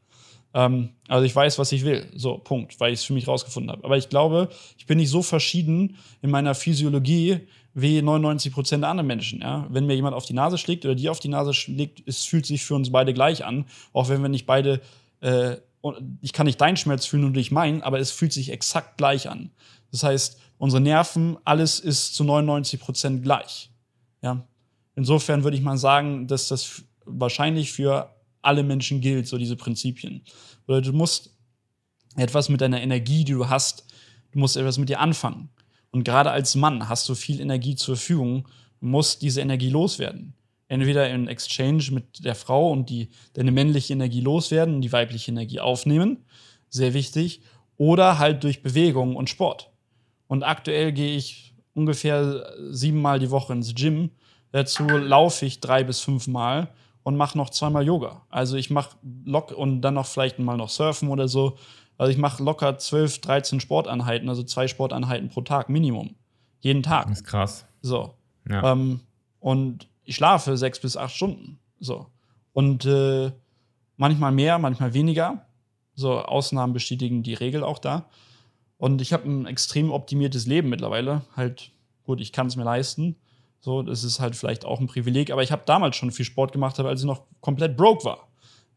Ähm, 0.54 0.90
also 1.06 1.24
ich 1.24 1.36
weiß, 1.36 1.58
was 1.58 1.70
ich 1.72 1.84
will. 1.84 2.06
So, 2.14 2.38
Punkt, 2.38 2.80
weil 2.80 2.92
ich 2.92 3.00
es 3.00 3.04
für 3.04 3.12
mich 3.12 3.28
rausgefunden 3.28 3.70
habe. 3.70 3.84
Aber 3.84 3.96
ich 3.96 4.08
glaube, 4.08 4.48
ich 4.78 4.86
bin 4.86 4.98
nicht 4.98 5.10
so 5.10 5.22
verschieden 5.22 5.96
in 6.22 6.30
meiner 6.30 6.54
Physiologie 6.54 7.40
wie 7.78 8.00
99 8.00 8.54
Prozent 8.54 8.82
der 8.82 8.88
anderen 8.88 9.06
Menschen. 9.06 9.40
Ja? 9.42 9.66
Wenn 9.68 9.84
mir 9.84 9.94
jemand 9.94 10.16
auf 10.16 10.24
die 10.24 10.32
Nase 10.32 10.56
schlägt 10.56 10.86
oder 10.86 10.94
dir 10.94 11.10
auf 11.10 11.20
die 11.20 11.28
Nase 11.28 11.52
schlägt, 11.52 12.02
es 12.06 12.24
fühlt 12.24 12.46
sich 12.46 12.64
für 12.64 12.74
uns 12.74 12.90
beide 12.90 13.12
gleich 13.12 13.44
an. 13.44 13.66
Auch 13.92 14.08
wenn 14.08 14.22
wir 14.22 14.30
nicht 14.30 14.46
beide, 14.46 14.80
äh, 15.20 15.56
ich 16.22 16.32
kann 16.32 16.46
nicht 16.46 16.58
deinen 16.58 16.78
Schmerz 16.78 17.04
fühlen 17.04 17.24
und 17.24 17.32
nicht 17.32 17.50
meinen, 17.50 17.82
aber 17.82 18.00
es 18.00 18.12
fühlt 18.12 18.32
sich 18.32 18.50
exakt 18.50 18.96
gleich 18.96 19.28
an. 19.28 19.50
Das 19.90 20.02
heißt, 20.02 20.40
unsere 20.56 20.80
Nerven, 20.80 21.36
alles 21.44 21.78
ist 21.78 22.14
zu 22.14 22.24
99 22.24 22.80
Prozent 22.80 23.22
gleich. 23.22 23.70
Ja? 24.22 24.42
Insofern 24.94 25.44
würde 25.44 25.58
ich 25.58 25.62
mal 25.62 25.76
sagen, 25.76 26.26
dass 26.28 26.48
das 26.48 26.82
wahrscheinlich 27.04 27.72
für 27.72 28.10
alle 28.40 28.62
Menschen 28.62 29.02
gilt, 29.02 29.28
so 29.28 29.36
diese 29.36 29.56
Prinzipien. 29.56 30.22
Oder 30.66 30.80
du 30.80 30.94
musst 30.94 31.36
etwas 32.16 32.48
mit 32.48 32.62
deiner 32.62 32.80
Energie, 32.80 33.24
die 33.24 33.32
du 33.32 33.50
hast, 33.50 33.84
du 34.32 34.38
musst 34.38 34.56
etwas 34.56 34.78
mit 34.78 34.88
dir 34.88 34.98
anfangen. 35.00 35.50
Und 35.96 36.04
gerade 36.04 36.30
als 36.30 36.54
Mann 36.56 36.90
hast 36.90 37.08
du 37.08 37.14
viel 37.14 37.40
Energie 37.40 37.74
zur 37.74 37.96
Verfügung, 37.96 38.46
musst 38.80 39.22
diese 39.22 39.40
Energie 39.40 39.70
loswerden. 39.70 40.34
Entweder 40.68 41.08
in 41.08 41.26
Exchange 41.26 41.84
mit 41.90 42.22
der 42.22 42.34
Frau 42.34 42.70
und 42.70 42.90
die, 42.90 43.08
deine 43.32 43.50
männliche 43.50 43.94
Energie 43.94 44.20
loswerden 44.20 44.82
die 44.82 44.92
weibliche 44.92 45.30
Energie 45.30 45.58
aufnehmen, 45.58 46.18
sehr 46.68 46.92
wichtig, 46.92 47.40
oder 47.78 48.18
halt 48.18 48.44
durch 48.44 48.62
Bewegung 48.62 49.16
und 49.16 49.30
Sport. 49.30 49.70
Und 50.26 50.42
aktuell 50.42 50.92
gehe 50.92 51.16
ich 51.16 51.54
ungefähr 51.72 52.46
siebenmal 52.68 53.18
die 53.18 53.30
Woche 53.30 53.54
ins 53.54 53.74
Gym. 53.74 54.10
Dazu 54.52 54.86
laufe 54.86 55.46
ich 55.46 55.60
drei 55.60 55.82
bis 55.82 56.00
fünfmal 56.00 56.68
und 57.04 57.16
mache 57.16 57.38
noch 57.38 57.48
zweimal 57.48 57.86
Yoga. 57.86 58.20
Also 58.28 58.58
ich 58.58 58.68
mache 58.68 58.98
lock 59.24 59.50
und 59.50 59.80
dann 59.80 59.94
noch 59.94 60.04
vielleicht 60.04 60.38
mal 60.38 60.58
noch 60.58 60.68
Surfen 60.68 61.08
oder 61.08 61.26
so. 61.26 61.56
Also 61.98 62.10
ich 62.10 62.18
mache 62.18 62.42
locker 62.42 62.78
12, 62.78 63.20
13 63.20 63.60
Sporteinheiten, 63.60 64.28
also 64.28 64.42
zwei 64.42 64.68
Sporteinheiten 64.68 65.28
pro 65.28 65.40
Tag 65.40 65.68
Minimum. 65.68 66.14
Jeden 66.60 66.82
Tag. 66.82 67.08
Das 67.08 67.18
ist 67.18 67.24
krass. 67.24 67.66
So. 67.82 68.14
Ja. 68.48 68.72
Ähm, 68.72 69.00
und 69.40 69.88
ich 70.04 70.16
schlafe 70.16 70.56
sechs 70.56 70.80
bis 70.80 70.96
acht 70.96 71.14
Stunden. 71.14 71.58
So. 71.80 72.06
Und 72.52 72.84
äh, 72.84 73.32
manchmal 73.96 74.32
mehr, 74.32 74.58
manchmal 74.58 74.94
weniger. 74.94 75.46
So, 75.94 76.20
Ausnahmen 76.20 76.72
bestätigen 76.72 77.22
die 77.22 77.34
Regel 77.34 77.62
auch 77.62 77.78
da. 77.78 78.06
Und 78.78 79.00
ich 79.00 79.12
habe 79.12 79.28
ein 79.28 79.46
extrem 79.46 79.90
optimiertes 79.90 80.46
Leben 80.46 80.68
mittlerweile. 80.68 81.22
Halt, 81.34 81.70
gut, 82.04 82.20
ich 82.20 82.32
kann 82.32 82.46
es 82.46 82.56
mir 82.56 82.64
leisten. 82.64 83.16
So, 83.60 83.82
das 83.82 84.04
ist 84.04 84.20
halt 84.20 84.36
vielleicht 84.36 84.64
auch 84.64 84.80
ein 84.80 84.86
Privileg, 84.86 85.30
aber 85.30 85.42
ich 85.42 85.50
habe 85.50 85.62
damals 85.64 85.96
schon 85.96 86.12
viel 86.12 86.24
Sport 86.24 86.52
gemacht, 86.52 86.78
als 86.78 87.00
ich 87.00 87.06
noch 87.06 87.22
komplett 87.40 87.76
broke 87.76 88.04
war. 88.04 88.25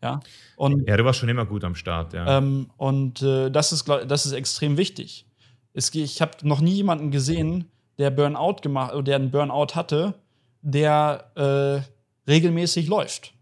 Ja, 0.02 0.22
und, 0.56 0.88
ja 0.88 0.96
du 0.96 1.04
warst 1.04 1.20
schon 1.20 1.30
immer 1.30 1.46
gut 1.46 1.64
am 1.64 1.76
Start, 1.76 2.14
ja. 2.14 2.38
Ähm, 2.38 2.70
und 2.78 3.22
äh, 3.22 3.50
das, 3.50 3.72
ist, 3.72 3.88
das 3.88 4.26
ist 4.26 4.32
extrem 4.32 4.78
wichtig. 4.78 5.26
Es, 5.74 5.94
ich 5.94 6.22
habe 6.22 6.32
noch 6.44 6.62
nie 6.62 6.74
jemanden 6.74 7.12
gesehen, 7.12 7.66
der 7.98 8.10
Burnout 8.10 8.62
gemacht, 8.62 8.94
der 9.06 9.18
einen 9.18 9.30
Burnout 9.30 9.76
hatte, 9.76 10.14
der 10.62 11.32
äh, 11.36 12.30
regelmäßig 12.30 12.88
läuft. 12.88 13.34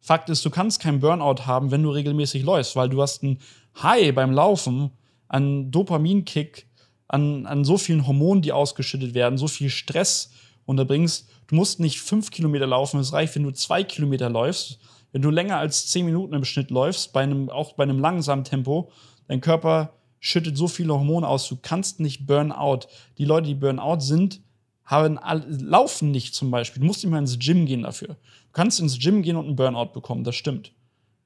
Fakt 0.00 0.28
ist, 0.28 0.44
du 0.44 0.50
kannst 0.50 0.80
keinen 0.80 1.00
Burnout 1.00 1.46
haben, 1.46 1.70
wenn 1.70 1.82
du 1.82 1.90
regelmäßig 1.90 2.42
läufst, 2.42 2.74
weil 2.74 2.88
du 2.88 3.00
hast 3.00 3.22
einen 3.22 3.38
High 3.80 4.14
beim 4.14 4.32
Laufen, 4.32 4.90
einen 5.28 5.70
Dopaminkick, 5.70 6.66
an, 7.06 7.46
an 7.46 7.64
so 7.64 7.76
vielen 7.76 8.06
Hormonen, 8.06 8.42
die 8.42 8.52
ausgeschüttet 8.52 9.14
werden, 9.14 9.36
so 9.36 9.48
viel 9.48 9.68
Stress 9.68 10.30
unterbringst. 10.64 11.28
Du 11.48 11.56
musst 11.56 11.80
nicht 11.80 12.00
fünf 12.00 12.30
Kilometer 12.30 12.66
laufen, 12.66 13.00
es 13.00 13.12
reicht, 13.12 13.34
wenn 13.34 13.42
du 13.42 13.50
zwei 13.50 13.82
Kilometer 13.82 14.30
läufst. 14.30 14.78
Wenn 15.12 15.22
du 15.22 15.30
länger 15.30 15.58
als 15.58 15.88
zehn 15.88 16.06
Minuten 16.06 16.34
im 16.34 16.44
Schnitt 16.44 16.70
läufst, 16.70 17.12
bei 17.12 17.22
einem, 17.22 17.50
auch 17.50 17.72
bei 17.72 17.82
einem 17.82 17.98
langsamen 17.98 18.44
Tempo, 18.44 18.90
dein 19.28 19.40
Körper 19.40 19.92
schüttet 20.20 20.56
so 20.56 20.68
viele 20.68 20.92
Hormone 20.92 21.26
aus, 21.26 21.48
du 21.48 21.56
kannst 21.60 22.00
nicht 22.00 22.26
Burnout. 22.26 22.80
Die 23.18 23.24
Leute, 23.24 23.48
die 23.48 23.54
Burnout 23.54 24.00
sind, 24.00 24.40
haben, 24.84 25.18
laufen 25.48 26.10
nicht 26.10 26.34
zum 26.34 26.50
Beispiel. 26.50 26.80
Du 26.80 26.86
musst 26.86 27.02
nicht 27.02 27.10
mal 27.10 27.18
ins 27.18 27.38
Gym 27.38 27.66
gehen 27.66 27.82
dafür. 27.82 28.08
Du 28.08 28.52
kannst 28.52 28.80
ins 28.80 28.98
Gym 28.98 29.22
gehen 29.22 29.36
und 29.36 29.46
einen 29.46 29.56
Burnout 29.56 29.92
bekommen, 29.92 30.24
das 30.24 30.36
stimmt. 30.36 30.72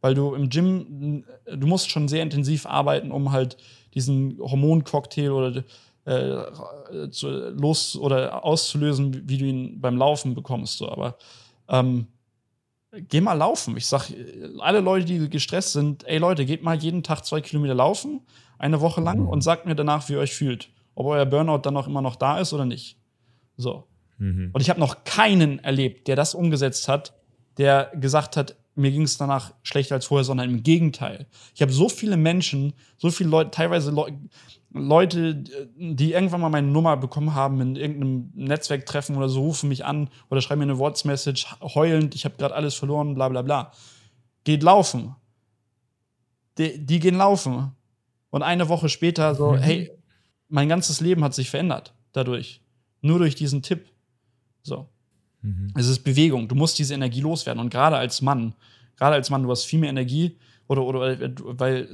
Weil 0.01 0.15
du 0.15 0.35
im 0.35 0.49
Gym, 0.51 1.25
du 1.47 1.67
musst 1.67 1.91
schon 1.91 2.09
sehr 2.09 2.23
intensiv 2.23 2.67
arbeiten, 2.67 3.11
um 3.11 3.33
halt 3.33 3.57
diesen 3.95 4.39
Hormoncocktail 4.39 5.31
oder 5.31 5.65
äh, 6.05 7.09
zu, 7.11 7.29
los 7.51 7.97
oder 7.97 8.45
auszulösen, 8.45 9.29
wie 9.29 9.39
du 9.39 9.47
ihn 9.47 9.81
beim 9.81 9.97
Laufen 9.97 10.35
bekommst. 10.35 10.79
So. 10.79 10.91
Aber 10.91 11.17
ähm, 11.69 12.09
geh 13.09 13.21
mal 13.21 13.35
laufen. 13.35 13.77
Ich 13.77 13.87
sag, 13.87 14.11
alle 14.61 14.81
Leute, 14.81 15.07
die 15.07 15.29
gestresst 15.29 15.73
sind, 15.73 16.07
ey 16.07 16.19
Leute, 16.19 16.45
geht 16.45 16.63
mal 16.63 16.77
jeden 16.77 17.03
Tag 17.03 17.25
zwei 17.25 17.41
Kilometer 17.41 17.75
laufen, 17.75 18.21
eine 18.59 18.81
Woche 18.81 19.01
lang 19.01 19.21
mhm. 19.21 19.29
und 19.29 19.43
sagt 19.43 19.67
mir 19.67 19.75
danach, 19.75 20.09
wie 20.09 20.15
ihr 20.15 20.19
euch 20.21 20.35
fühlt. 20.35 20.71
Ob 20.95 21.07
euer 21.07 21.27
Burnout 21.27 21.59
dann 21.59 21.77
auch 21.77 21.87
immer 21.87 22.03
noch 22.03 22.17
da 22.17 22.39
ist 22.39 22.53
oder 22.53 22.65
nicht. 22.65 22.99
So. 23.57 23.85
Mhm. 24.19 24.51
Und 24.53 24.61
ich 24.61 24.71
habe 24.71 24.81
noch 24.81 25.05
keinen 25.05 25.59
erlebt, 25.59 26.09
der 26.09 26.17
das 26.17 26.35
umgesetzt 26.35 26.89
hat, 26.89 27.15
der 27.59 27.93
gesagt 27.95 28.37
hat, 28.37 28.57
mir 28.75 28.91
ging 28.91 29.03
es 29.03 29.17
danach 29.17 29.53
schlechter 29.63 29.95
als 29.95 30.07
vorher, 30.07 30.25
sondern 30.25 30.51
im 30.51 30.63
Gegenteil. 30.63 31.27
Ich 31.55 31.63
habe 31.63 31.73
so 31.73 31.89
viele 31.89 32.17
Menschen, 32.17 32.75
so 32.97 33.11
viele 33.11 33.31
Leute, 33.31 33.51
teilweise 33.51 33.91
Le 33.91 34.07
Leute, 34.77 35.37
die 35.77 36.13
irgendwann 36.13 36.41
mal 36.41 36.49
meine 36.49 36.67
Nummer 36.67 36.97
bekommen 36.97 37.33
haben 37.33 37.61
in 37.61 37.77
irgendeinem 37.77 38.33
Netzwerktreffen 38.35 39.17
oder 39.17 39.29
so, 39.29 39.41
rufen 39.41 39.69
mich 39.69 39.85
an 39.85 40.11
oder 40.31 40.41
schreiben 40.41 40.59
mir 40.59 40.65
eine 40.65 40.81
WhatsApp-Message 40.81 41.47
heulend, 41.63 42.17
ich 42.17 42.25
habe 42.25 42.37
gerade 42.37 42.57
alles 42.57 42.75
verloren, 42.75 43.15
bla 43.15 43.29
bla 43.29 43.43
bla. 43.43 43.71
Geht 44.43 44.65
laufen. 44.65 45.15
Die, 46.59 46.85
die, 46.85 46.99
gehen 46.99 47.17
laufen. 47.17 47.71
Und 48.31 48.43
eine 48.43 48.69
Woche 48.69 48.89
später 48.89 49.37
so, 49.37 49.53
mhm. 49.53 49.59
hey, 49.59 49.93
mein 50.49 50.69
ganzes 50.69 51.01
Leben 51.01 51.23
hat 51.23 51.35
sich 51.35 51.51
verändert 51.51 51.95
dadurch. 52.13 52.61
Nur 53.01 53.21
durch 53.21 53.37
diesen 53.37 53.63
Tipp. 53.63 53.87
So. 54.63 54.89
Mhm. 55.45 55.73
Es 55.77 55.87
ist 55.87 56.01
Bewegung. 56.01 56.49
Du 56.49 56.55
musst 56.55 56.79
diese 56.79 56.95
Energie 56.95 57.21
loswerden. 57.21 57.61
Und 57.61 57.71
gerade 57.71 57.97
als 57.97 58.23
Mann, 58.23 58.55
gerade 58.97 59.15
als 59.15 59.31
Mann, 59.31 59.43
du 59.43 59.51
hast 59.51 59.65
viel 59.65 59.79
mehr 59.79 59.91
Energie 59.91 60.37
oder, 60.67 60.83
oder 60.83 61.19
weil 61.59 61.89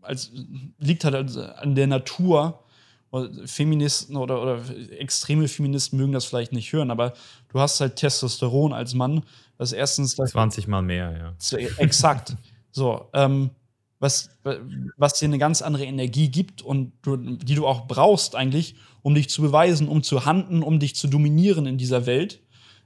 als 0.00 0.32
liegt 0.78 1.04
halt 1.04 1.36
an 1.36 1.74
der 1.74 1.86
Natur. 1.86 2.64
Feministen 3.46 4.16
oder, 4.16 4.42
oder 4.42 4.60
extreme 4.98 5.48
Feministen 5.48 5.98
mögen 5.98 6.12
das 6.12 6.26
vielleicht 6.26 6.52
nicht 6.52 6.70
hören, 6.74 6.90
aber 6.90 7.14
du 7.48 7.58
hast 7.58 7.80
halt 7.80 7.96
Testosteron 7.96 8.74
als 8.74 8.92
Mann. 8.92 9.22
Das 9.56 9.72
erstens. 9.72 10.14
20 10.14 10.68
Mal 10.68 10.82
mehr, 10.82 11.16
ja. 11.16 11.34
Exakt. 11.78 12.36
So, 12.70 13.08
ähm, 13.14 13.48
was, 13.98 14.30
was 14.98 15.18
dir 15.18 15.24
eine 15.24 15.38
ganz 15.38 15.62
andere 15.62 15.84
Energie 15.84 16.28
gibt 16.28 16.60
und 16.60 16.92
du, 17.02 17.16
die 17.16 17.54
du 17.54 17.66
auch 17.66 17.88
brauchst 17.88 18.36
eigentlich, 18.36 18.76
um 19.02 19.14
dich 19.14 19.30
zu 19.30 19.40
beweisen, 19.42 19.88
um 19.88 20.02
zu 20.02 20.24
handeln, 20.26 20.62
um 20.62 20.78
dich 20.78 20.94
zu 20.94 21.08
dominieren 21.08 21.66
in 21.66 21.78
dieser 21.78 22.06
Welt. 22.06 22.40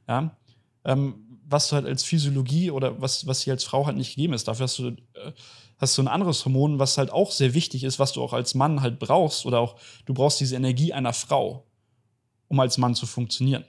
Ja? 0.09 0.37
Ähm, 0.85 1.33
was 1.53 1.69
du 1.69 1.77
halt 1.77 1.87
als 1.87 2.03
Physiologie 2.03 2.71
oder 2.71 3.01
was, 3.01 3.27
was 3.27 3.41
dir 3.41 3.53
als 3.53 3.65
Frau 3.65 3.87
halt 3.87 3.97
nicht 3.97 4.15
gegeben 4.15 4.33
ist. 4.33 4.49
Dafür 4.49 4.65
hast 4.65 4.79
du, 4.79 4.89
äh, 4.89 5.33
hast 5.79 5.97
du 5.97 6.03
ein 6.03 6.09
anderes 6.09 6.45
Hormon, 6.45 6.79
was 6.79 6.99
halt 6.99 7.13
auch 7.13 7.31
sehr 7.31 7.55
wichtig 7.55 7.85
ist, 7.85 7.99
was 7.99 8.13
du 8.13 8.23
auch 8.23 8.33
als 8.33 8.55
Mann 8.55 8.81
halt 8.81 8.99
brauchst. 8.99 9.47
Oder 9.47 9.61
auch, 9.61 9.77
du 10.07 10.15
brauchst 10.15 10.41
diese 10.41 10.57
Energie 10.57 10.93
einer 10.93 11.13
Frau, 11.13 11.67
um 12.49 12.59
als 12.59 12.79
Mann 12.79 12.95
zu 12.95 13.07
funktionieren. 13.07 13.65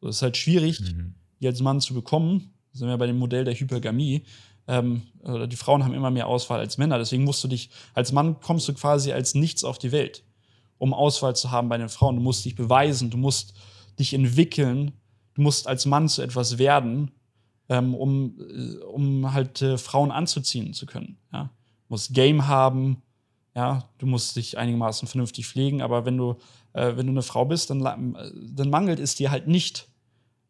Das 0.00 0.16
ist 0.16 0.22
halt 0.22 0.36
schwierig, 0.36 0.80
mhm. 0.80 1.14
die 1.40 1.46
als 1.46 1.60
Mann 1.60 1.80
zu 1.80 1.94
bekommen. 1.94 2.52
Da 2.72 2.80
sind 2.80 2.88
wir 2.88 2.98
bei 2.98 3.06
dem 3.06 3.18
Modell 3.18 3.44
der 3.44 3.54
Hypergamie. 3.54 4.24
Ähm, 4.68 5.02
oder 5.22 5.46
die 5.46 5.56
Frauen 5.56 5.84
haben 5.84 5.94
immer 5.94 6.10
mehr 6.10 6.26
Auswahl 6.26 6.60
als 6.60 6.76
Männer. 6.76 6.98
Deswegen 6.98 7.24
musst 7.24 7.42
du 7.42 7.48
dich, 7.48 7.70
als 7.94 8.12
Mann 8.12 8.40
kommst 8.40 8.68
du 8.68 8.74
quasi 8.74 9.12
als 9.12 9.34
nichts 9.34 9.64
auf 9.64 9.78
die 9.78 9.92
Welt, 9.92 10.24
um 10.78 10.92
Auswahl 10.92 11.34
zu 11.34 11.50
haben 11.50 11.68
bei 11.68 11.78
den 11.78 11.88
Frauen. 11.88 12.16
Du 12.16 12.22
musst 12.22 12.44
dich 12.44 12.56
beweisen, 12.56 13.10
du 13.10 13.16
musst 13.16 13.54
dich 13.98 14.12
entwickeln, 14.12 14.92
du 15.36 15.42
musst 15.42 15.68
als 15.68 15.86
Mann 15.86 16.08
zu 16.08 16.22
etwas 16.22 16.58
werden, 16.58 17.12
ähm, 17.68 17.94
um, 17.94 18.40
äh, 18.40 18.76
um 18.84 19.32
halt 19.32 19.62
äh, 19.62 19.78
Frauen 19.78 20.10
anzuziehen 20.10 20.72
zu 20.72 20.86
können. 20.86 21.18
Ja? 21.32 21.50
Du 21.88 21.94
musst 21.94 22.14
Game 22.14 22.48
haben, 22.48 23.02
ja, 23.54 23.88
du 23.98 24.06
musst 24.06 24.36
dich 24.36 24.58
einigermaßen 24.58 25.06
vernünftig 25.06 25.46
pflegen, 25.46 25.82
aber 25.82 26.04
wenn 26.04 26.16
du, 26.16 26.36
äh, 26.72 26.96
wenn 26.96 27.06
du 27.06 27.12
eine 27.12 27.22
Frau 27.22 27.44
bist, 27.44 27.70
dann, 27.70 27.82
dann 27.82 28.70
mangelt 28.70 28.98
es 28.98 29.14
dir 29.14 29.30
halt 29.30 29.46
nicht 29.46 29.88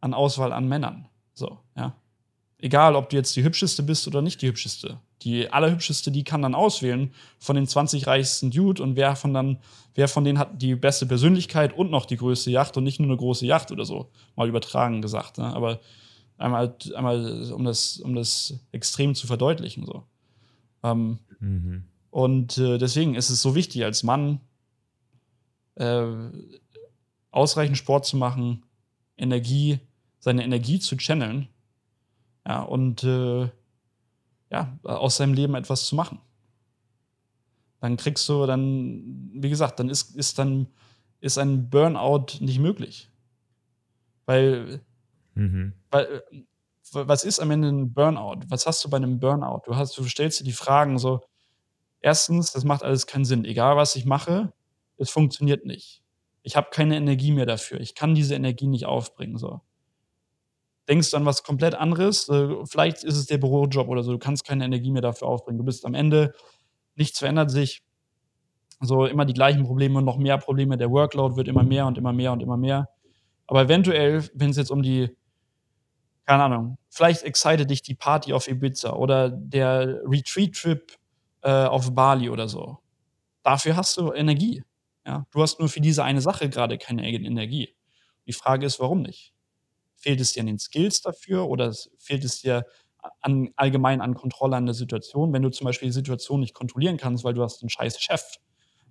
an 0.00 0.14
Auswahl 0.14 0.52
an 0.52 0.68
Männern. 0.68 1.08
So, 1.34 1.58
ja. 1.76 1.94
Egal, 2.58 2.96
ob 2.96 3.10
du 3.10 3.16
jetzt 3.16 3.36
die 3.36 3.42
hübscheste 3.42 3.82
bist 3.82 4.06
oder 4.06 4.22
nicht 4.22 4.40
die 4.40 4.46
hübscheste. 4.46 4.98
Die 5.22 5.50
allerhübscheste, 5.50 6.10
die 6.10 6.24
kann 6.24 6.42
dann 6.42 6.54
auswählen 6.54 7.12
von 7.38 7.56
den 7.56 7.66
20 7.66 8.06
reichsten 8.06 8.50
Dude 8.50 8.82
und 8.82 8.96
wer 8.96 9.16
von 9.16 9.32
dann, 9.32 9.58
wer 9.94 10.08
von 10.08 10.24
denen 10.24 10.38
hat 10.38 10.60
die 10.60 10.74
beste 10.74 11.06
Persönlichkeit 11.06 11.72
und 11.76 11.90
noch 11.90 12.04
die 12.06 12.16
größte 12.16 12.50
Yacht 12.50 12.76
und 12.76 12.84
nicht 12.84 13.00
nur 13.00 13.08
eine 13.08 13.16
große 13.16 13.46
Yacht 13.46 13.72
oder 13.72 13.84
so. 13.84 14.10
Mal 14.36 14.48
übertragen 14.48 15.00
gesagt. 15.00 15.38
Ne? 15.38 15.44
Aber 15.44 15.80
einmal, 16.36 16.76
einmal 16.94 17.50
um 17.52 17.64
das, 17.64 17.98
um 17.98 18.14
das 18.14 18.60
extrem 18.72 19.14
zu 19.14 19.26
verdeutlichen. 19.26 19.86
So. 19.86 20.04
Ähm, 20.82 21.18
mhm. 21.40 21.84
Und 22.10 22.58
äh, 22.58 22.78
deswegen 22.78 23.14
ist 23.14 23.30
es 23.30 23.42
so 23.42 23.54
wichtig, 23.54 23.84
als 23.84 24.02
Mann 24.02 24.40
äh, 25.76 26.06
ausreichend 27.30 27.78
Sport 27.78 28.06
zu 28.06 28.16
machen, 28.16 28.64
Energie, 29.16 29.80
seine 30.18 30.44
Energie 30.44 30.78
zu 30.78 30.96
channeln 30.96 31.48
ja, 32.46 32.62
und 32.62 33.04
äh, 33.04 33.48
ja, 34.50 34.78
aus 34.82 35.16
seinem 35.16 35.34
Leben 35.34 35.54
etwas 35.54 35.86
zu 35.86 35.94
machen. 35.94 36.20
Dann 37.80 37.96
kriegst 37.96 38.28
du 38.28 38.46
dann, 38.46 39.30
wie 39.34 39.50
gesagt, 39.50 39.80
dann 39.80 39.88
ist, 39.88 40.16
ist 40.16 40.38
dann 40.38 40.68
ist 41.20 41.38
ein 41.38 41.68
Burnout 41.70 42.38
nicht 42.40 42.58
möglich. 42.58 43.10
Weil, 44.24 44.80
mhm. 45.34 45.72
weil 45.90 46.22
äh, 46.30 46.42
was 46.92 47.24
ist 47.24 47.40
am 47.40 47.50
Ende 47.50 47.68
ein 47.68 47.92
Burnout? 47.92 48.40
Was 48.48 48.66
hast 48.66 48.84
du 48.84 48.90
bei 48.90 48.96
einem 48.96 49.18
Burnout? 49.18 49.62
Du, 49.66 49.76
hast, 49.76 49.96
du 49.98 50.04
stellst 50.04 50.40
dir 50.40 50.44
die 50.44 50.52
Fragen 50.52 50.98
so, 50.98 51.20
erstens, 52.00 52.52
das 52.52 52.64
macht 52.64 52.82
alles 52.82 53.06
keinen 53.06 53.24
Sinn. 53.24 53.44
Egal, 53.44 53.76
was 53.76 53.96
ich 53.96 54.04
mache, 54.04 54.52
es 54.96 55.10
funktioniert 55.10 55.66
nicht. 55.66 56.02
Ich 56.42 56.56
habe 56.56 56.68
keine 56.70 56.96
Energie 56.96 57.32
mehr 57.32 57.46
dafür. 57.46 57.80
Ich 57.80 57.94
kann 57.94 58.14
diese 58.14 58.34
Energie 58.34 58.68
nicht 58.68 58.86
aufbringen. 58.86 59.36
So 59.36 59.60
denkst 60.88 61.10
du 61.10 61.16
an 61.16 61.26
was 61.26 61.42
komplett 61.42 61.74
anderes. 61.74 62.28
Äh, 62.28 62.48
vielleicht 62.64 63.04
ist 63.04 63.16
es 63.16 63.26
der 63.26 63.38
Bürojob 63.38 63.88
oder 63.88 64.02
so. 64.02 64.12
Du 64.12 64.18
kannst 64.18 64.44
keine 64.44 64.64
Energie 64.64 64.90
mehr 64.90 65.02
dafür 65.02 65.28
aufbringen. 65.28 65.58
Du 65.58 65.64
bist 65.64 65.84
am 65.84 65.94
Ende, 65.94 66.32
nichts 66.94 67.18
verändert 67.18 67.50
sich. 67.50 67.82
So 68.80 69.06
immer 69.06 69.24
die 69.24 69.32
gleichen 69.32 69.64
Probleme 69.64 69.98
und 69.98 70.04
noch 70.04 70.18
mehr 70.18 70.38
Probleme. 70.38 70.76
Der 70.76 70.90
Workload 70.90 71.36
wird 71.36 71.48
immer 71.48 71.62
mehr 71.62 71.86
und 71.86 71.98
immer 71.98 72.12
mehr 72.12 72.32
und 72.32 72.42
immer 72.42 72.56
mehr. 72.56 72.88
Aber 73.46 73.62
eventuell, 73.62 74.28
wenn 74.34 74.50
es 74.50 74.56
jetzt 74.56 74.70
um 74.70 74.82
die, 74.82 75.16
keine 76.24 76.44
Ahnung, 76.44 76.78
vielleicht 76.90 77.22
excited 77.22 77.70
dich 77.70 77.82
die 77.82 77.94
Party 77.94 78.32
auf 78.32 78.48
Ibiza 78.48 78.92
oder 78.92 79.30
der 79.30 80.02
Retreat-Trip 80.04 80.92
äh, 81.42 81.50
auf 81.50 81.94
Bali 81.94 82.28
oder 82.28 82.48
so. 82.48 82.78
Dafür 83.42 83.76
hast 83.76 83.96
du 83.96 84.12
Energie. 84.12 84.62
Ja? 85.06 85.26
Du 85.30 85.40
hast 85.40 85.58
nur 85.60 85.68
für 85.68 85.80
diese 85.80 86.04
eine 86.04 86.20
Sache 86.20 86.50
gerade 86.50 86.76
keine 86.78 87.08
Energie. 87.08 87.74
Die 88.26 88.32
Frage 88.32 88.66
ist, 88.66 88.80
warum 88.80 89.02
nicht? 89.02 89.35
Fehlt 90.06 90.20
es 90.20 90.34
dir 90.34 90.40
an 90.40 90.46
den 90.46 90.60
Skills 90.60 91.00
dafür 91.02 91.48
oder 91.48 91.74
fehlt 91.98 92.24
es 92.24 92.40
dir 92.40 92.64
an, 93.22 93.50
allgemein 93.56 94.00
an 94.00 94.14
Kontrolle 94.14 94.54
an 94.54 94.66
der 94.66 94.74
Situation? 94.76 95.32
Wenn 95.32 95.42
du 95.42 95.50
zum 95.50 95.64
Beispiel 95.64 95.88
die 95.88 95.92
Situation 95.92 96.38
nicht 96.38 96.54
kontrollieren 96.54 96.96
kannst, 96.96 97.24
weil 97.24 97.34
du 97.34 97.42
hast 97.42 97.60
einen 97.60 97.70
scheiß 97.70 98.00
Chef, 98.00 98.22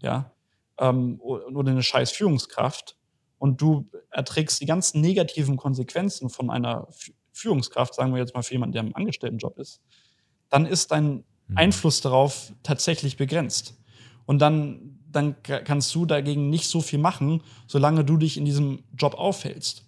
ja, 0.02 0.34
ähm, 0.78 1.22
oder 1.22 1.72
eine 1.72 1.84
scheiß 1.84 2.12
Führungskraft 2.12 2.98
und 3.38 3.62
du 3.62 3.90
erträgst 4.10 4.60
die 4.60 4.66
ganzen 4.66 5.00
negativen 5.00 5.56
Konsequenzen 5.56 6.30
von 6.30 6.50
einer 6.50 6.90
Führungskraft, 7.32 7.94
sagen 7.94 8.12
wir 8.12 8.20
jetzt 8.20 8.36
mal 8.36 8.44
für 8.44 8.56
jemanden, 8.56 8.74
der 8.74 8.84
im 8.84 8.94
Angestelltenjob 8.94 9.58
ist, 9.58 9.80
dann 10.50 10.66
ist 10.66 10.92
dein 10.92 11.24
mhm. 11.48 11.58
Einfluss 11.58 12.02
darauf 12.02 12.52
tatsächlich 12.62 13.16
begrenzt. 13.16 13.80
Und 14.26 14.40
dann, 14.40 15.00
dann 15.10 15.42
kannst 15.44 15.96
du 15.96 16.06
dagegen 16.06 16.50
nicht 16.50 16.68
so 16.68 16.82
viel 16.82 17.00
machen, 17.00 17.42
solange 17.68 18.04
du 18.04 18.18
dich 18.18 18.36
in 18.36 18.44
diesem 18.44 18.84
Job 18.98 19.14
aufhältst. 19.14 19.86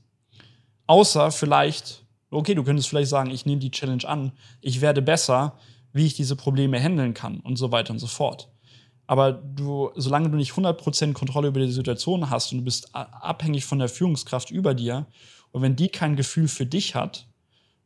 Außer 0.88 1.32
vielleicht, 1.32 2.06
okay, 2.32 2.56
du 2.56 2.64
könntest 2.64 2.90
vielleicht 2.90 3.10
sagen, 3.10 3.30
ich 3.30 3.46
nehme 3.46 3.60
die 3.60 3.72
Challenge 3.72 4.08
an, 4.08 4.32
ich 4.62 4.82
werde 4.82 5.02
besser, 5.02 5.58
wie 5.94 6.06
ich 6.06 6.16
diese 6.16 6.36
Probleme 6.36 6.80
handeln 6.80 7.14
kann 7.14 7.40
und 7.42 7.58
so 7.58 7.72
weiter 7.72 7.92
und 7.92 8.00
so 8.00 8.08
fort. 8.08 8.50
Aber 9.06 9.32
du, 9.32 9.92
solange 9.96 10.30
du 10.30 10.38
nicht 10.38 10.52
100% 10.52 11.14
Kontrolle 11.14 11.48
über 11.48 11.62
die 11.62 11.72
Situation 11.72 12.30
hast 12.30 12.52
und 12.52 12.60
du 12.60 12.64
bist 12.66 12.94
abhängig 12.94 13.66
von 13.66 13.80
der 13.80 13.88
Führungskraft 13.88 14.52
über 14.52 14.74
dir, 14.74 15.06
und 15.52 15.62
wenn 15.62 15.76
die 15.76 15.90
kein 15.90 16.16
Gefühl 16.16 16.48
für 16.48 16.66
dich 16.66 16.96
hat 16.96 17.28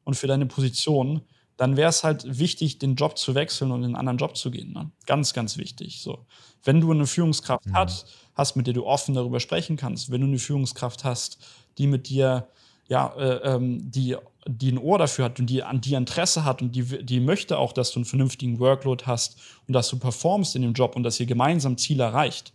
und 0.04 0.16
für 0.16 0.28
deine 0.28 0.46
Position, 0.46 1.22
dann 1.58 1.78
wäre 1.78 1.90
es 1.90 2.04
halt 2.04 2.40
wichtig, 2.40 2.80
den 2.80 2.96
Job 2.96 3.18
zu 3.18 3.36
wechseln 3.36 3.72
und 3.72 3.82
in 3.84 3.86
einen 3.86 3.96
anderen 3.96 4.18
Job 4.18 4.36
zu 4.36 4.50
gehen. 4.50 4.74
Ne? 4.74 4.92
Ganz, 5.06 5.34
ganz 5.34 5.58
wichtig. 5.58 6.02
So. 6.02 6.26
Wenn 6.64 6.82
du 6.82 6.92
eine 6.92 7.06
Führungskraft 7.06 7.68
mhm. 7.68 7.74
hast, 7.74 8.08
hast, 8.34 8.56
mit 8.56 8.66
der 8.66 8.74
du 8.74 8.86
offen 8.86 9.14
darüber 9.14 9.40
sprechen 9.40 9.78
kannst, 9.78 10.12
wenn 10.12 10.22
du 10.22 10.28
eine 10.28 10.40
Führungskraft 10.40 11.04
hast, 11.04 11.38
die 11.78 11.88
mit 11.88 12.10
dir 12.10 12.48
ja, 12.92 13.14
äh, 13.18 13.56
ähm, 13.56 13.90
die, 13.90 14.18
die 14.46 14.70
ein 14.70 14.78
Ohr 14.78 14.98
dafür 14.98 15.24
hat 15.24 15.40
und 15.40 15.50
die 15.50 15.64
an 15.64 15.80
die 15.80 15.94
Interesse 15.94 16.44
hat 16.44 16.62
und 16.62 16.76
die, 16.76 16.84
die 17.06 17.22
möchte 17.22 17.58
auch, 17.58 17.72
dass 17.72 17.94
du 17.94 18.00
einen 18.00 18.06
vernünftigen 18.06 18.60
Workload 18.60 19.06
hast 19.06 19.40
und 19.66 19.74
dass 19.74 19.88
du 19.88 19.98
performst 19.98 20.58
in 20.58 20.62
dem 20.62 20.74
Job 20.74 20.98
und 20.98 21.04
dass 21.04 21.18
ihr 21.18 21.26
gemeinsam 21.26 21.78
Ziele 21.78 22.04
erreicht. 22.04 22.52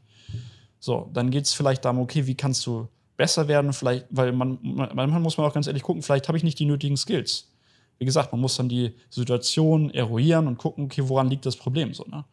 So, 0.78 1.08
dann 1.14 1.30
geht 1.30 1.46
es 1.46 1.54
vielleicht 1.54 1.86
darum, 1.86 2.00
okay, 2.00 2.26
wie 2.26 2.34
kannst 2.34 2.66
du 2.66 2.86
besser 3.16 3.48
werden? 3.48 3.72
Vielleicht, 3.72 4.04
weil 4.10 4.32
man, 4.32 4.58
manchmal 4.62 5.20
muss 5.20 5.38
man 5.38 5.46
auch 5.46 5.54
ganz 5.54 5.68
ehrlich 5.68 5.82
gucken, 5.82 6.02
vielleicht 6.02 6.28
habe 6.28 6.36
ich 6.36 6.44
nicht 6.44 6.58
die 6.58 6.66
nötigen 6.66 6.98
Skills. 6.98 7.50
Wie 7.98 8.04
gesagt, 8.04 8.30
man 8.30 8.42
muss 8.42 8.58
dann 8.58 8.68
die 8.68 8.94
Situation 9.08 9.88
eruieren 9.88 10.48
und 10.48 10.58
gucken, 10.58 10.84
okay, 10.84 11.02
woran 11.08 11.30
liegt 11.30 11.46
das 11.46 11.56
Problem 11.56 11.94
so, 11.94 12.04
ne? 12.04 12.26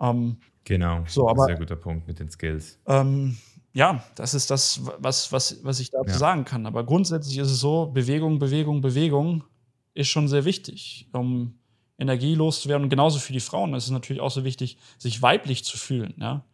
Ähm, 0.00 0.38
genau, 0.64 1.04
so, 1.06 1.28
aber, 1.28 1.44
sehr 1.44 1.58
guter 1.58 1.76
Punkt 1.76 2.08
mit 2.08 2.18
den 2.18 2.30
Skills. 2.30 2.78
Ähm, 2.86 3.36
ja, 3.76 4.02
das 4.14 4.32
ist 4.32 4.50
das, 4.50 4.80
was, 5.00 5.30
was, 5.32 5.62
was 5.62 5.80
ich 5.80 5.90
dazu 5.90 6.12
ja. 6.12 6.16
sagen 6.16 6.46
kann. 6.46 6.64
Aber 6.64 6.82
grundsätzlich 6.82 7.36
ist 7.36 7.50
es 7.50 7.60
so, 7.60 7.88
Bewegung, 7.88 8.38
Bewegung, 8.38 8.80
Bewegung 8.80 9.44
ist 9.92 10.08
schon 10.08 10.28
sehr 10.28 10.46
wichtig, 10.46 11.10
um 11.12 11.58
Energie 11.98 12.34
loszuwerden. 12.34 12.84
Und 12.84 12.88
genauso 12.88 13.18
für 13.18 13.34
die 13.34 13.40
Frauen 13.40 13.74
ist 13.74 13.84
es 13.84 13.90
natürlich 13.90 14.22
auch 14.22 14.30
so 14.30 14.44
wichtig, 14.44 14.78
sich 14.96 15.20
weiblich 15.20 15.62
zu 15.62 15.76
fühlen. 15.76 16.14
Ja? 16.18 16.46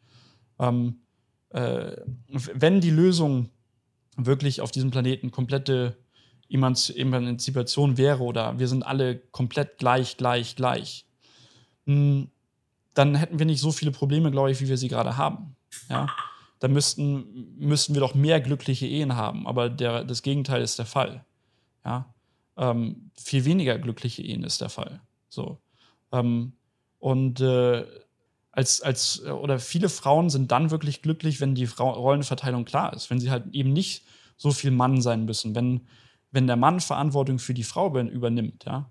Ähm, 0.59 1.03
äh, 1.51 1.93
wenn 2.27 2.81
die 2.81 2.91
Lösung 2.91 3.51
wirklich 4.17 4.61
auf 4.61 4.73
diesem 4.73 4.91
Planeten 4.91 5.31
komplette 5.31 5.97
Emanzipation 6.49 7.99
wäre 7.99 8.25
oder 8.25 8.59
wir 8.59 8.67
sind 8.67 8.83
alle 8.83 9.17
komplett 9.17 9.79
gleich, 9.79 10.17
gleich, 10.17 10.57
gleich, 10.57 11.07
hm, 11.87 12.33
dann 12.95 13.15
hätten 13.15 13.39
wir 13.39 13.47
nicht 13.47 13.61
so 13.61 13.71
viele 13.71 13.93
Probleme, 13.93 14.33
glaube 14.33 14.51
ich, 14.51 14.61
wie 14.61 14.69
wir 14.69 14.77
sie 14.77 14.89
gerade 14.89 15.17
haben. 15.17 15.55
Ja? 15.89 16.09
Dann 16.63 16.73
müssten, 16.73 17.57
müssten 17.59 17.93
wir 17.93 18.01
doch 18.01 18.15
mehr 18.15 18.41
glückliche 18.41 18.87
Ehen 18.87 19.17
haben. 19.17 19.49
Aber 19.49 19.69
der, 19.69 20.05
das 20.05 20.23
Gegenteil 20.23 20.63
ist 20.63 20.79
der 20.79 20.87
Fall. 20.87 21.25
Ja? 21.85 22.15
Ähm, 22.57 23.11
viel 23.17 23.45
weniger 23.45 23.77
glückliche 23.81 24.23
Ehen 24.23 24.45
ist 24.45 24.61
der 24.61 24.69
Fall. 24.69 25.01
So. 25.29 25.59
Ähm, 26.13 26.53
und 27.01 27.41
äh, 27.41 27.85
als, 28.53 28.81
als, 28.81 29.25
oder 29.25 29.59
viele 29.59 29.89
Frauen 29.89 30.31
sind 30.31 30.53
dann 30.53 30.71
wirklich 30.71 31.03
glücklich, 31.03 31.41
wenn 31.41 31.57
die 31.57 31.67
Frau 31.67 31.91
Rollenverteilung 31.91 32.65
klar 32.65 32.93
ist, 32.93 33.11
wenn 33.11 33.19
sie 33.19 33.33
halt 33.33 33.53
eben 33.53 33.73
nicht 33.73 34.05
so 34.37 34.53
viel 34.53 34.71
Mann 34.71 35.01
sein 35.01 35.25
müssen, 35.25 35.57
wenn, 35.57 35.89
wenn 36.31 36.47
der 36.47 36.55
Mann 36.55 36.79
Verantwortung 36.79 37.41
für 37.41 37.55
die 37.55 37.65
Frau 37.65 37.89
übernimmt, 37.99 38.67
ja. 38.67 38.89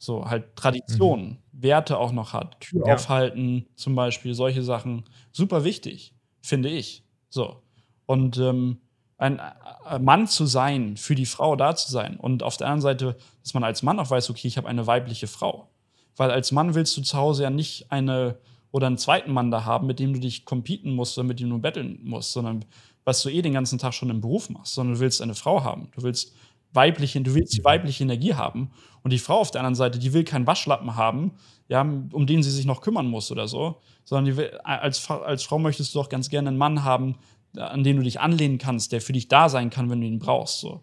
So, 0.00 0.26
halt 0.26 0.54
Tradition, 0.54 1.30
mhm. 1.30 1.38
Werte 1.50 1.98
auch 1.98 2.12
noch 2.12 2.32
hat, 2.32 2.60
Tür 2.60 2.86
ja. 2.86 2.94
aufhalten 2.94 3.66
zum 3.74 3.96
Beispiel, 3.96 4.34
solche 4.34 4.62
Sachen, 4.62 5.02
super 5.32 5.64
wichtig, 5.64 6.14
finde 6.40 6.68
ich. 6.68 7.02
So. 7.28 7.62
Und 8.06 8.38
ähm, 8.38 8.78
ein 9.18 9.40
äh, 9.88 9.98
Mann 9.98 10.26
zu 10.28 10.46
sein, 10.46 10.96
für 10.96 11.14
die 11.14 11.26
Frau 11.26 11.56
da 11.56 11.74
zu 11.74 11.90
sein. 11.90 12.16
Und 12.16 12.42
auf 12.42 12.56
der 12.56 12.68
anderen 12.68 12.82
Seite, 12.82 13.16
dass 13.42 13.54
man 13.54 13.64
als 13.64 13.82
Mann 13.82 13.98
auch 13.98 14.10
weiß, 14.10 14.30
okay, 14.30 14.48
ich 14.48 14.56
habe 14.56 14.68
eine 14.68 14.86
weibliche 14.86 15.26
Frau. 15.26 15.68
Weil 16.16 16.30
als 16.30 16.52
Mann 16.52 16.74
willst 16.74 16.96
du 16.96 17.02
zu 17.02 17.16
Hause 17.16 17.44
ja 17.44 17.50
nicht 17.50 17.90
eine 17.90 18.38
oder 18.70 18.86
einen 18.86 18.98
zweiten 18.98 19.32
Mann 19.32 19.50
da 19.50 19.64
haben, 19.64 19.86
mit 19.86 19.98
dem 19.98 20.12
du 20.12 20.20
dich 20.20 20.44
competen 20.44 20.92
musst 20.92 21.16
oder 21.16 21.26
mit 21.26 21.40
dem 21.40 21.48
du 21.48 21.58
betteln 21.58 22.00
musst, 22.02 22.32
sondern 22.32 22.64
was 23.04 23.22
du 23.22 23.30
eh 23.30 23.40
den 23.40 23.54
ganzen 23.54 23.78
Tag 23.78 23.94
schon 23.94 24.10
im 24.10 24.20
Beruf 24.20 24.50
machst, 24.50 24.74
sondern 24.74 24.94
du 24.94 25.00
willst 25.00 25.22
eine 25.22 25.34
Frau 25.34 25.64
haben. 25.64 25.88
Du 25.96 26.02
willst 26.02 26.34
weibliche, 26.72 27.20
du 27.20 27.34
willst 27.34 27.56
die 27.56 27.64
weibliche 27.64 28.04
Energie 28.04 28.34
haben. 28.34 28.70
Und 29.02 29.12
die 29.12 29.18
Frau 29.18 29.38
auf 29.38 29.50
der 29.50 29.62
anderen 29.62 29.74
Seite, 29.74 29.98
die 29.98 30.12
will 30.12 30.24
keinen 30.24 30.46
Waschlappen 30.46 30.96
haben, 30.96 31.32
ja, 31.68 31.80
um 31.80 32.26
den 32.26 32.42
sie 32.42 32.50
sich 32.50 32.66
noch 32.66 32.82
kümmern 32.82 33.06
muss 33.06 33.30
oder 33.30 33.48
so, 33.48 33.80
sondern 34.08 34.38
will, 34.38 34.58
als, 34.64 35.10
als 35.10 35.42
Frau 35.42 35.58
möchtest 35.58 35.94
du 35.94 35.98
doch 35.98 36.08
ganz 36.08 36.30
gerne 36.30 36.48
einen 36.48 36.56
Mann 36.56 36.82
haben, 36.82 37.16
an 37.54 37.84
den 37.84 37.98
du 37.98 38.02
dich 38.02 38.20
anlehnen 38.20 38.56
kannst, 38.56 38.92
der 38.92 39.02
für 39.02 39.12
dich 39.12 39.28
da 39.28 39.50
sein 39.50 39.68
kann, 39.68 39.90
wenn 39.90 40.00
du 40.00 40.06
ihn 40.06 40.18
brauchst, 40.18 40.60
so. 40.60 40.82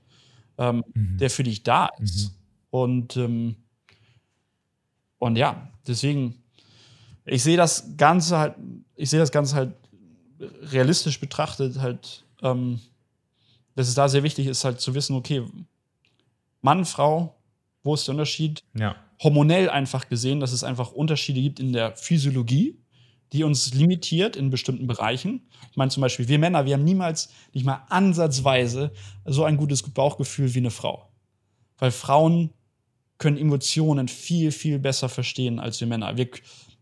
Ähm, 0.60 0.84
mhm. 0.94 1.18
der 1.18 1.32
für 1.32 1.42
dich 1.42 1.64
da 1.64 1.90
ist. 2.00 2.30
Mhm. 2.30 2.36
Und, 2.70 3.18
ähm, 3.18 3.56
und 5.18 5.38
ja, 5.38 5.70
deswegen, 5.88 6.44
ich 7.26 7.42
sehe 7.42 7.58
das 7.58 7.98
Ganze 7.98 8.38
halt, 8.38 8.56
ich 8.96 9.10
sehe 9.10 9.20
das 9.20 9.32
Ganze 9.32 9.56
halt 9.56 9.74
realistisch 10.40 11.20
betrachtet, 11.20 11.80
halt, 11.80 12.26
ähm, 12.44 12.80
dass 13.74 13.88
es 13.88 13.96
da 13.96 14.08
sehr 14.08 14.22
wichtig 14.22 14.46
ist, 14.46 14.64
halt 14.64 14.80
zu 14.80 14.94
wissen, 14.94 15.16
okay, 15.16 15.44
Mann, 16.62 16.86
Frau, 16.86 17.36
wo 17.82 17.96
ist 17.96 18.08
der 18.08 18.14
Unterschied? 18.14 18.64
Ja. 18.76 18.96
Hormonell 19.24 19.68
einfach 19.68 20.10
gesehen, 20.10 20.40
dass 20.40 20.52
es 20.52 20.64
einfach 20.64 20.92
Unterschiede 20.92 21.42
gibt 21.42 21.60
in 21.60 21.74
der 21.74 21.96
Physiologie, 21.96 22.78
die 23.36 23.44
uns 23.44 23.74
limitiert 23.74 24.36
in 24.36 24.50
bestimmten 24.50 24.88
Bereichen. 24.88 25.42
Ich 25.72 25.78
meine 25.78 25.92
zum 25.92 26.02
Beispiel, 26.02 26.28
wir 26.30 26.40
Männer, 26.40 26.66
wir 26.66 26.74
haben 26.74 26.86
niemals, 26.86 27.30
nicht 27.54 27.66
mal 27.66 27.86
ansatzweise 27.90 28.92
so 29.26 29.44
ein 29.44 29.58
gutes 29.58 29.84
Bauchgefühl 29.84 30.54
wie 30.54 30.60
eine 30.60 30.72
Frau. 30.72 31.10
Weil 31.78 31.92
Frauen 31.92 32.52
können 33.18 33.38
Emotionen 33.38 34.08
viel, 34.08 34.52
viel 34.52 34.80
besser 34.80 35.10
verstehen 35.10 35.60
als 35.60 35.80
wir 35.82 35.88
Männer. 35.88 36.16
Wir, 36.16 36.30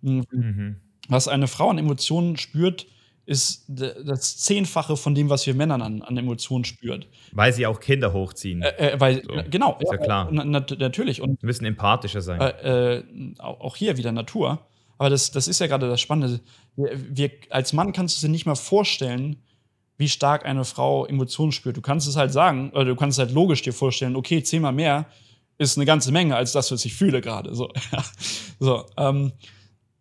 mhm. 0.02 0.78
Was 1.08 1.28
eine 1.28 1.48
Frau 1.48 1.70
an 1.70 1.80
Emotionen 1.80 2.38
spürt, 2.38 2.86
ist 3.26 3.66
das 3.68 4.38
Zehnfache 4.38 4.98
von 4.98 5.16
dem, 5.16 5.30
was 5.30 5.48
wir 5.48 5.56
Männern 5.56 5.82
an, 5.82 6.02
an 6.02 6.18
Emotionen 6.18 6.66
spürt. 6.66 7.08
Weil 7.32 7.54
sie 7.54 7.66
auch 7.66 7.80
Kinder 7.80 8.14
hochziehen. 8.14 8.62
Äh, 8.62 8.92
äh, 8.92 9.00
weil, 9.00 9.24
so. 9.24 9.34
Genau. 9.50 9.78
Ist 9.80 9.92
ja, 9.92 9.98
klar. 9.98 10.30
Na, 10.32 10.44
na, 10.44 10.66
natürlich. 10.78 11.22
Und, 11.22 11.42
wir 11.42 11.48
müssen 11.48 11.66
empathischer 11.66 12.22
sein. 12.22 12.40
Äh, 12.42 12.98
äh, 12.98 13.04
auch 13.40 13.76
hier 13.76 13.98
wieder 13.98 14.12
Natur. 14.12 14.68
Aber 14.98 15.10
das, 15.10 15.32
das 15.32 15.48
ist 15.48 15.60
ja 15.60 15.68
gerade 15.68 15.88
das 15.88 16.02
Spannende. 16.02 16.40
Wir, 16.76 17.18
wir, 17.18 17.32
als 17.50 17.74
Mann 17.74 17.94
kannst 17.94 18.22
du 18.22 18.28
dir 18.28 18.32
nicht 18.32 18.46
mal 18.46 18.56
vorstellen, 18.56 19.38
wie 19.98 20.10
stark 20.10 20.46
eine 20.46 20.66
Frau 20.66 21.06
Emotionen 21.06 21.52
spürt. 21.52 21.78
Du 21.78 21.82
kannst 21.82 22.08
es 22.08 22.16
halt 22.16 22.32
sagen, 22.32 22.72
oder 22.72 22.86
du 22.86 22.96
kannst 22.96 23.18
es 23.18 23.26
halt 23.26 23.34
logisch 23.34 23.62
dir 23.62 23.74
vorstellen, 23.74 24.16
okay, 24.16 24.44
zehnmal 24.44 24.74
mehr 24.74 25.06
ist 25.58 25.78
eine 25.78 25.86
ganze 25.86 26.12
Menge 26.12 26.36
als 26.36 26.52
das, 26.52 26.72
was 26.72 26.84
ich 26.86 26.96
fühle 26.96 27.22
gerade. 27.22 27.56
So, 27.56 27.70
so 28.60 28.86
ähm, 28.98 29.32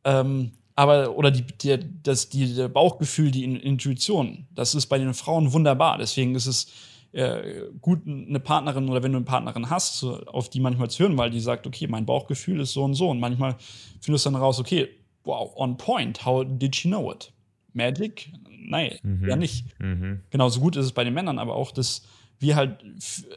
ähm, 0.05 0.53
aber, 0.75 1.17
oder 1.17 1.31
die, 1.31 1.43
die, 1.43 1.79
das 2.03 2.31
die, 2.31 2.69
Bauchgefühl, 2.69 3.31
die 3.31 3.45
Intuition, 3.45 4.47
das 4.55 4.75
ist 4.75 4.87
bei 4.87 4.99
den 4.99 5.15
Frauen 5.15 5.53
wunderbar. 5.53 5.99
Deswegen 5.99 6.35
ist 6.35 6.47
es 6.47 6.69
äh, 7.13 7.63
gut, 7.81 8.07
eine 8.07 8.41
Partnerin 8.41 8.89
oder 8.89 9.03
wenn 9.03 9.13
du 9.13 9.19
eine 9.19 9.25
Partnerin 9.25 9.71
hast, 9.71 10.05
auf 10.05 10.51
die 10.51 10.61
manchmal 10.61 10.91
zu 10.91 11.03
hören, 11.05 11.17
weil 11.17 11.31
die 11.31 11.41
sagt, 11.41 11.67
okay, 11.67 11.87
mein 11.87 12.07
Bauchgefühl 12.07 12.61
ist 12.61 12.73
so 12.73 12.85
und 12.85 12.95
so. 12.95 13.11
Und 13.11 13.21
manchmal 13.21 13.57
findest 14.01 14.27
du 14.27 14.31
dann 14.31 14.41
raus, 14.41 14.59
okay, 14.59 14.89
wow, 15.25 15.53
on 15.57 15.77
point, 15.77 16.25
how 16.25 16.45
did 16.47 16.75
she 16.75 16.89
know 16.89 17.13
it? 17.13 17.33
Magic? 17.73 18.31
Nein, 18.49 18.99
mhm. 19.03 19.29
ja 19.29 19.37
nicht. 19.37 19.67
Mhm. 19.81 20.21
Genauso 20.31 20.61
gut 20.61 20.77
ist 20.77 20.87
es 20.87 20.93
bei 20.93 21.05
den 21.05 21.15
Männern, 21.15 21.39
aber 21.39 21.55
auch, 21.55 21.73
dass 21.73 22.03
wir 22.39 22.57
halt, 22.57 22.83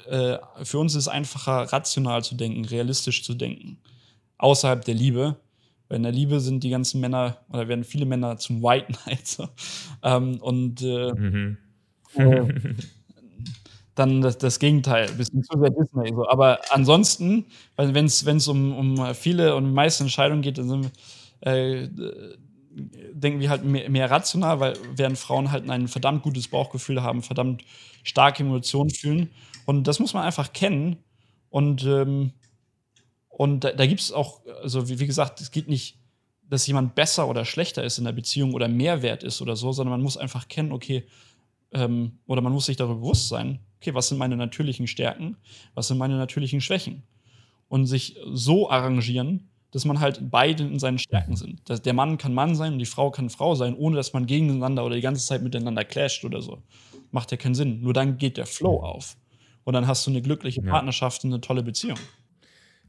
äh, 0.09 0.37
für 0.63 0.79
uns 0.79 0.93
ist 0.93 1.03
es 1.03 1.07
einfacher, 1.07 1.71
rational 1.71 2.23
zu 2.23 2.35
denken, 2.35 2.65
realistisch 2.65 3.23
zu 3.23 3.33
denken. 3.33 3.77
Außerhalb 4.37 4.83
der 4.83 4.95
Liebe 4.95 5.37
weil 5.87 5.97
in 5.97 6.03
der 6.03 6.11
Liebe 6.11 6.39
sind 6.39 6.63
die 6.63 6.69
ganzen 6.69 6.99
Männer 6.99 7.37
oder 7.49 7.67
werden 7.67 7.83
viele 7.83 8.05
Männer 8.05 8.37
zum 8.37 8.61
White 8.63 8.93
Knight. 8.93 9.27
So. 9.27 9.47
Ähm, 10.03 10.37
und 10.41 10.81
äh, 10.81 11.11
mhm. 11.13 11.57
äh, 12.15 12.43
dann 13.95 14.21
das, 14.21 14.37
das, 14.37 14.59
Gegenteil, 14.59 15.09
ein 15.09 15.17
bisschen 15.17 15.43
zu 15.43 15.57
sehr 15.59 15.71
Disney. 15.71 16.13
So. 16.13 16.27
Aber 16.29 16.59
ansonsten, 16.69 17.45
wenn 17.77 18.05
es 18.05 18.47
um, 18.47 18.77
um 18.77 19.15
viele 19.15 19.55
und 19.55 19.73
meiste 19.73 20.03
Entscheidungen 20.03 20.41
geht, 20.41 20.57
dann 20.57 20.69
sind, 20.69 20.91
äh, 21.41 21.87
denken 23.13 23.39
wir 23.39 23.49
halt 23.49 23.63
mehr, 23.63 23.89
mehr, 23.89 24.11
rational, 24.11 24.59
weil 24.59 24.73
während 24.95 25.17
Frauen 25.17 25.51
halt 25.51 25.69
ein 25.69 25.87
verdammt 25.87 26.23
gutes 26.23 26.49
Bauchgefühl 26.49 27.01
haben, 27.01 27.21
verdammt 27.21 27.63
starke 28.03 28.43
Emotionen 28.43 28.89
fühlen. 28.89 29.31
Und 29.65 29.85
das 29.87 29.99
muss 29.99 30.13
man 30.13 30.23
einfach 30.23 30.51
kennen. 30.51 30.97
Und 31.49 31.85
ähm, 31.85 32.33
und 33.37 33.65
da, 33.65 33.73
da 33.73 33.85
gibt 33.85 33.99
es 33.99 34.13
auch, 34.13 34.39
also 34.61 34.87
wie, 34.87 34.99
wie, 34.99 35.07
gesagt, 35.07 35.41
es 35.41 35.51
geht 35.51 35.67
nicht, 35.67 35.99
dass 36.49 36.65
jemand 36.67 36.95
besser 36.95 37.27
oder 37.27 37.43
schlechter 37.43 37.83
ist 37.83 37.97
in 37.97 38.05
der 38.05 38.13
Beziehung 38.13 38.53
oder 38.53 38.69
Mehrwert 38.69 39.23
ist 39.23 39.41
oder 39.41 39.57
so, 39.57 39.73
sondern 39.73 39.91
man 39.91 40.01
muss 40.01 40.15
einfach 40.15 40.47
kennen, 40.47 40.71
okay, 40.71 41.03
ähm, 41.75 42.19
oder 42.25 42.41
man 42.41 42.53
muss 42.53 42.65
sich 42.65 42.77
darüber 42.77 42.95
bewusst 42.95 43.27
sein, 43.27 43.59
okay, 43.79 43.93
was 43.93 44.07
sind 44.07 44.17
meine 44.17 44.35
natürlichen 44.35 44.87
Stärken, 44.87 45.37
was 45.73 45.89
sind 45.89 45.97
meine 45.97 46.17
natürlichen 46.17 46.61
Schwächen. 46.61 47.03
Und 47.67 47.87
sich 47.87 48.17
so 48.31 48.69
arrangieren, 48.69 49.49
dass 49.71 49.85
man 49.85 49.99
halt 49.99 50.31
beide 50.31 50.63
in 50.63 50.79
seinen 50.79 50.99
Stärken 50.99 51.35
sind. 51.35 51.67
Dass 51.69 51.81
der 51.81 51.93
Mann 51.93 52.17
kann 52.17 52.33
Mann 52.33 52.55
sein 52.55 52.73
und 52.73 52.79
die 52.79 52.85
Frau 52.85 53.11
kann 53.11 53.29
Frau 53.29 53.55
sein, 53.55 53.75
ohne 53.75 53.95
dass 53.97 54.13
man 54.13 54.25
gegeneinander 54.25 54.85
oder 54.85 54.95
die 54.95 55.01
ganze 55.01 55.25
Zeit 55.25 55.41
miteinander 55.41 55.83
clasht 55.83 56.23
oder 56.23 56.41
so. 56.41 56.61
Macht 57.11 57.31
ja 57.31 57.37
keinen 57.37 57.55
Sinn. 57.55 57.81
Nur 57.81 57.93
dann 57.93 58.17
geht 58.17 58.37
der 58.37 58.45
Flow 58.45 58.81
auf. 58.81 59.17
Und 59.63 59.73
dann 59.73 59.87
hast 59.87 60.05
du 60.05 60.11
eine 60.11 60.21
glückliche 60.21 60.61
Partnerschaft 60.61 61.23
und 61.23 61.33
eine 61.33 61.41
tolle 61.41 61.63
Beziehung. 61.63 61.97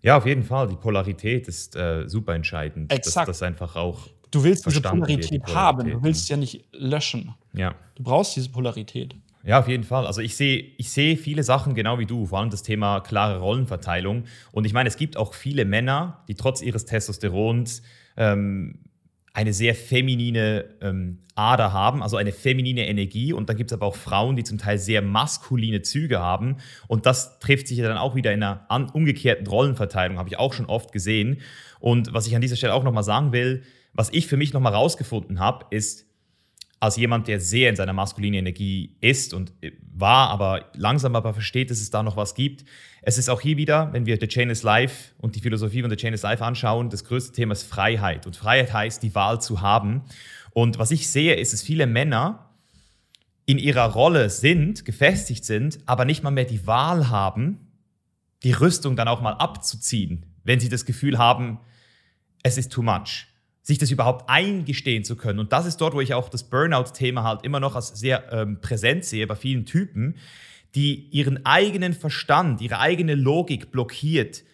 Ja, 0.03 0.18
auf 0.18 0.27
jeden 0.27 0.44
Fall. 0.44 0.68
Die 0.68 0.77
Polarität 0.77 1.49
ist 1.49 1.75
äh, 1.75 2.07
super 2.07 2.35
entscheidend. 2.35 2.92
Exakt. 2.92 3.29
Das, 3.29 3.38
das 3.38 3.42
einfach 3.42 3.75
auch. 3.77 4.09
Du 4.31 4.43
willst 4.43 4.67
diese 4.67 4.81
Polarität, 4.81 5.43
Polarität, 5.43 5.55
haben, 5.55 5.91
du 5.91 6.03
willst 6.03 6.29
ja 6.29 6.37
nicht 6.37 6.65
löschen. 6.73 7.35
Ja. 7.53 7.75
Du 7.95 8.03
brauchst 8.03 8.37
diese 8.37 8.51
Polarität. 8.51 9.15
Ja, 9.47 9.61
auf 9.61 9.69
jeden 9.69 9.85
Fall. 9.85 10.07
Also 10.07 10.21
ich 10.21 10.35
sehe 10.35 10.73
ich 10.77 10.91
seh 10.91 11.17
viele 11.17 11.45
Sachen 11.45 11.75
genau 11.75 12.01
wie 12.01 12.07
du, 12.07 12.27
vor 12.27 12.41
allem 12.41 12.51
das 12.51 12.65
Thema 12.65 13.01
klare 13.01 13.39
Rollenverteilung. 13.39 14.25
Und 14.51 14.65
ich 14.65 14.73
meine, 14.73 14.89
es 14.89 14.97
gibt 14.97 15.17
auch 15.17 15.35
viele 15.35 15.65
Männer, 15.65 16.25
die 16.27 16.35
trotz 16.35 16.62
ihres 16.62 16.85
Testosterons 16.85 17.83
ähm, 18.17 18.81
eine 19.33 19.53
sehr 19.53 19.77
feminine 19.77 20.65
ähm, 20.81 21.19
Ader 21.37 21.73
haben, 21.73 22.03
also 22.03 22.17
eine 22.17 22.33
feminine 22.33 22.89
Energie. 22.89 23.33
Und 23.33 23.49
dann 23.49 23.57
gibt 23.57 23.71
es 23.71 23.77
aber 23.77 23.87
auch 23.87 23.95
Frauen, 23.95 24.35
die 24.35 24.43
zum 24.43 24.59
Teil 24.59 24.79
sehr 24.79 25.01
maskuline 25.01 25.83
Züge 25.83 26.19
haben. 26.19 26.57
Und 26.89 27.07
das 27.07 27.39
trifft 27.39 27.69
sich 27.69 27.79
ja 27.79 27.87
dann 27.87 27.99
auch 27.99 28.17
wieder 28.17 28.33
in 28.33 28.43
einer 28.43 28.67
umgekehrten 28.95 29.47
Rollenverteilung, 29.47 30.19
habe 30.19 30.29
ich 30.29 30.39
auch 30.39 30.55
schon 30.55 30.67
oft 30.67 30.91
gesehen. 30.91 31.41
Und 31.79 32.12
was 32.12 32.27
ich 32.27 32.35
an 32.35 32.41
dieser 32.41 32.57
Stelle 32.57 32.75
auch 32.75 32.83
nochmal 32.83 33.05
sagen 33.05 33.33
will, 33.33 33.62
was 33.96 34.11
ich 34.12 34.26
für 34.26 34.37
mich 34.37 34.52
nochmal 34.52 34.74
rausgefunden 34.74 35.40
habe, 35.40 35.66
ist, 35.70 36.06
als 36.78 36.96
jemand, 36.96 37.26
der 37.26 37.40
sehr 37.40 37.70
in 37.70 37.76
seiner 37.76 37.94
maskulinen 37.94 38.40
Energie 38.40 38.96
ist 39.00 39.32
und 39.32 39.52
äh, 39.62 39.72
war, 39.92 40.28
aber 40.28 40.70
langsam 40.74 41.16
aber 41.16 41.32
versteht, 41.32 41.70
dass 41.70 41.80
es 41.80 41.90
da 41.90 42.02
noch 42.02 42.16
was 42.16 42.35
gibt. 42.35 42.64
Es 43.00 43.16
ist 43.16 43.30
auch 43.30 43.40
hier 43.40 43.56
wieder, 43.56 43.92
wenn 43.92 44.04
wir 44.04 44.18
The 44.20 44.28
Chain 44.28 44.50
is 44.50 44.62
Life 44.62 45.14
und 45.18 45.37
die 45.37 45.40
Philosophie 45.40 45.80
von 45.80 45.90
The 45.90 45.96
Chain 45.96 46.12
is 46.12 46.22
Life 46.22 46.44
anschauen, 46.44 46.90
das 46.90 47.04
größte 47.04 47.32
Thema 47.32 47.52
ist 47.52 47.62
Freiheit. 47.62 48.26
Und 48.26 48.37
Freiheit 48.37 48.72
heißt, 48.72 49.02
die 49.02 49.14
Wahl 49.14 49.40
zu 49.40 49.62
haben. 49.62 50.02
Und 50.52 50.78
was 50.78 50.90
ich 50.90 51.09
sehe, 51.09 51.35
ist, 51.35 51.54
dass 51.54 51.62
viele 51.62 51.87
Männer 51.87 52.50
in 53.46 53.59
ihrer 53.59 53.92
Rolle 53.92 54.28
sind, 54.28 54.85
gefestigt 54.85 55.44
sind, 55.44 55.78
aber 55.87 56.04
nicht 56.04 56.22
mal 56.22 56.30
mehr 56.30 56.44
die 56.44 56.66
Wahl 56.66 57.09
haben, 57.09 57.68
die 58.42 58.52
Rüstung 58.52 58.96
dann 58.96 59.09
auch 59.09 59.22
mal 59.22 59.32
abzuziehen, 59.32 60.26
wenn 60.44 60.61
sie 60.61 60.68
das 60.68 60.85
Gefühl 60.85 61.16
haben, 61.16 61.59
es 62.42 62.59
ist 62.59 62.70
too 62.70 62.82
much 62.82 63.28
sich 63.66 63.79
das 63.79 63.90
überhaupt 63.90 64.31
eingestehen 64.31 65.02
zu 65.02 65.16
können. 65.16 65.40
Und 65.40 65.52
das 65.52 65.66
ist 65.66 65.79
dort, 65.79 65.92
wo 65.92 66.00
ich 66.00 66.14
auch 66.14 66.29
das 66.29 66.44
Burnout-Thema 66.44 67.24
halt 67.24 67.42
immer 67.42 67.59
noch 67.59 67.74
als 67.74 67.88
sehr 67.88 68.33
ähm, 68.33 68.61
präsent 68.61 69.05
sehe 69.05 69.26
bei 69.26 69.35
vielen 69.35 69.66
Typen, 69.66 70.14
die 70.76 71.09
ihren 71.11 71.44
eigenen 71.44 71.92
Verstand, 71.92 72.61
ihre 72.61 72.79
eigene 72.79 73.16
Logik 73.16 73.72
blockiert, 73.72 74.44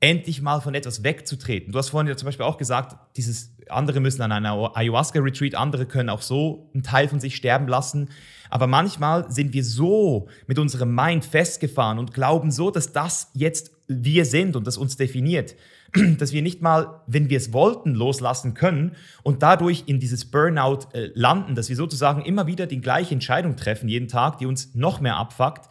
endlich 0.00 0.40
mal 0.40 0.62
von 0.62 0.74
etwas 0.74 1.04
wegzutreten. 1.04 1.72
Du 1.72 1.78
hast 1.78 1.90
vorhin 1.90 2.08
ja 2.08 2.16
zum 2.16 2.24
Beispiel 2.24 2.46
auch 2.46 2.56
gesagt, 2.56 2.96
dieses 3.18 3.54
andere 3.68 4.00
müssen 4.00 4.22
an 4.22 4.32
einer 4.32 4.74
Ayahuasca-Retreat, 4.74 5.54
andere 5.54 5.84
können 5.84 6.08
auch 6.08 6.22
so 6.22 6.70
einen 6.72 6.82
Teil 6.82 7.06
von 7.06 7.20
sich 7.20 7.36
sterben 7.36 7.68
lassen. 7.68 8.08
Aber 8.48 8.66
manchmal 8.66 9.30
sind 9.30 9.52
wir 9.52 9.62
so 9.62 10.26
mit 10.46 10.58
unserem 10.58 10.94
Mind 10.94 11.26
festgefahren 11.26 11.98
und 11.98 12.14
glauben 12.14 12.50
so, 12.50 12.70
dass 12.70 12.94
das 12.94 13.30
jetzt 13.34 13.72
wir 13.88 14.24
sind 14.24 14.56
und 14.56 14.66
das 14.66 14.78
uns 14.78 14.96
definiert, 14.96 15.54
dass 16.18 16.32
wir 16.32 16.42
nicht 16.42 16.62
mal, 16.62 17.00
wenn 17.06 17.30
wir 17.30 17.36
es 17.36 17.52
wollten, 17.52 17.94
loslassen 17.94 18.54
können 18.54 18.92
und 19.22 19.42
dadurch 19.42 19.84
in 19.86 20.00
dieses 20.00 20.30
Burnout 20.30 20.88
äh, 20.92 21.10
landen, 21.14 21.54
dass 21.54 21.68
wir 21.68 21.76
sozusagen 21.76 22.22
immer 22.22 22.46
wieder 22.46 22.66
die 22.66 22.80
gleiche 22.80 23.14
Entscheidung 23.14 23.56
treffen 23.56 23.88
jeden 23.88 24.08
Tag, 24.08 24.38
die 24.38 24.46
uns 24.46 24.74
noch 24.74 25.00
mehr 25.00 25.16
abfuckt 25.16 25.68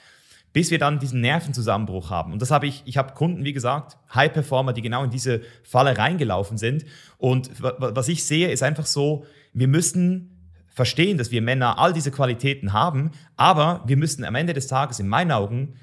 bis 0.54 0.72
wir 0.72 0.80
dann 0.80 1.00
diesen 1.00 1.22
Nervenzusammenbruch 1.22 2.10
haben. 2.10 2.34
Und 2.34 2.42
das 2.42 2.52
habe 2.52 2.68
ich, 2.68 2.82
ich 2.86 2.98
habe 2.98 3.14
Kunden, 3.14 3.44
wie 3.44 3.54
gesagt, 3.54 3.98
High 4.14 4.34
Performer, 4.34 4.74
die 4.74 4.82
genau 4.82 5.04
in 5.04 5.12
diese 5.12 5.42
Falle 5.64 5.98
reingelaufen 5.98 6.58
sind. 6.58 6.86
Und 7.18 7.52
was 7.60 8.08
ich 8.08 8.26
sehe, 8.26 8.50
ist 8.50 8.64
einfach 8.64 8.86
so, 8.86 9.26
wir 9.54 9.68
müssen 9.68 10.36
verstehen, 10.68 11.18
dass 11.18 11.32
wir 11.32 11.42
Männer 11.42 11.78
all 11.78 11.94
diese 11.94 12.12
Qualitäten 12.12 12.74
haben, 12.74 13.12
aber 13.36 13.84
wir 13.86 13.98
müssen 13.98 14.24
am 14.24 14.36
Ende 14.36 14.54
des 14.54 14.68
Tages 14.68 15.00
in 15.00 15.08
meinen 15.08 15.32
Augen 15.32 15.76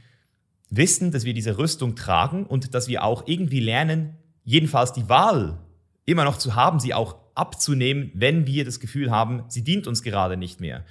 wissen, 0.71 1.13
dass 1.13 1.25
wir 1.25 1.35
diese 1.35 1.59
Rüstung 1.59 1.95
tragen 1.95 2.45
und 2.47 2.75
dass 2.75 2.89
wir 2.89 3.05
auch 3.05 3.25
irgendwie 3.27 3.61
lernen, 3.61 4.17
jedenfalls 4.47 4.95
die 4.95 5.11
Wahl 5.11 5.59
immer 6.07 6.25
noch 6.25 6.39
zu 6.39 6.55
haben, 6.55 6.81
sie 6.81 6.95
auch 6.95 7.17
abzunehmen, 7.35 8.11
wenn 8.15 8.47
wir 8.47 8.65
das 8.65 8.81
Gefühl 8.81 9.11
haben, 9.11 9.45
sie 9.49 9.63
dient 9.63 9.87
uns 9.87 10.03
gerade 10.03 10.39
nicht 10.39 10.61
mehr. 10.61 10.85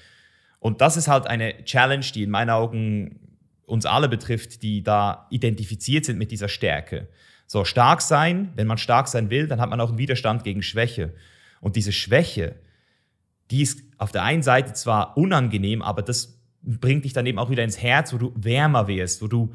Und 0.60 0.82
das 0.82 0.98
ist 0.98 1.08
halt 1.08 1.26
eine 1.26 1.64
Challenge, 1.64 2.06
die 2.14 2.24
in 2.24 2.30
meinen 2.30 2.52
Augen 2.52 3.20
uns 3.66 3.86
alle 3.86 4.10
betrifft, 4.10 4.62
die 4.62 4.84
da 4.84 5.26
identifiziert 5.32 6.06
sind 6.06 6.20
mit 6.20 6.32
dieser 6.32 6.50
Stärke. 6.50 7.08
So, 7.48 7.64
stark 7.64 8.02
sein, 8.02 8.52
wenn 8.56 8.68
man 8.68 8.78
stark 8.78 9.08
sein 9.08 9.30
will, 9.30 9.48
dann 9.48 9.62
hat 9.62 9.70
man 9.70 9.80
auch 9.80 9.90
einen 9.90 9.98
Widerstand 9.98 10.44
gegen 10.44 10.62
Schwäche. 10.62 11.14
Und 11.62 11.76
diese 11.76 11.92
Schwäche, 11.92 12.56
die 13.52 13.62
ist 13.62 13.82
auf 13.98 14.12
der 14.12 14.24
einen 14.24 14.44
Seite 14.44 14.74
zwar 14.74 15.18
unangenehm, 15.18 15.82
aber 15.82 16.02
das 16.02 16.40
bringt 16.62 17.06
dich 17.06 17.14
dann 17.14 17.26
eben 17.26 17.40
auch 17.40 17.50
wieder 17.50 17.64
ins 17.64 17.82
Herz, 17.82 18.14
wo 18.14 18.18
du 18.18 18.34
wärmer 18.36 18.88
wirst, 18.88 19.22
wo 19.22 19.28
du 19.28 19.54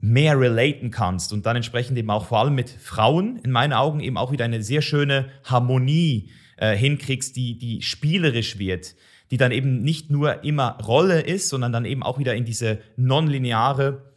mehr 0.00 0.38
relaten 0.38 0.90
kannst 0.90 1.32
und 1.32 1.46
dann 1.46 1.56
entsprechend 1.56 1.98
eben 1.98 2.10
auch 2.10 2.26
vor 2.26 2.38
allem 2.38 2.54
mit 2.54 2.70
Frauen 2.70 3.38
in 3.42 3.50
meinen 3.50 3.72
Augen 3.72 4.00
eben 4.00 4.16
auch 4.16 4.30
wieder 4.30 4.44
eine 4.44 4.62
sehr 4.62 4.82
schöne 4.82 5.28
Harmonie 5.44 6.30
äh, 6.56 6.76
hinkriegst, 6.76 7.34
die, 7.34 7.58
die 7.58 7.82
spielerisch 7.82 8.58
wird, 8.58 8.94
die 9.30 9.36
dann 9.36 9.50
eben 9.50 9.82
nicht 9.82 10.10
nur 10.10 10.44
immer 10.44 10.78
Rolle 10.84 11.20
ist, 11.20 11.48
sondern 11.48 11.72
dann 11.72 11.84
eben 11.84 12.02
auch 12.02 12.18
wieder 12.18 12.34
in 12.34 12.44
diese 12.44 12.78
nonlineare, 12.96 14.14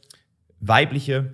weibliche, 0.59 1.33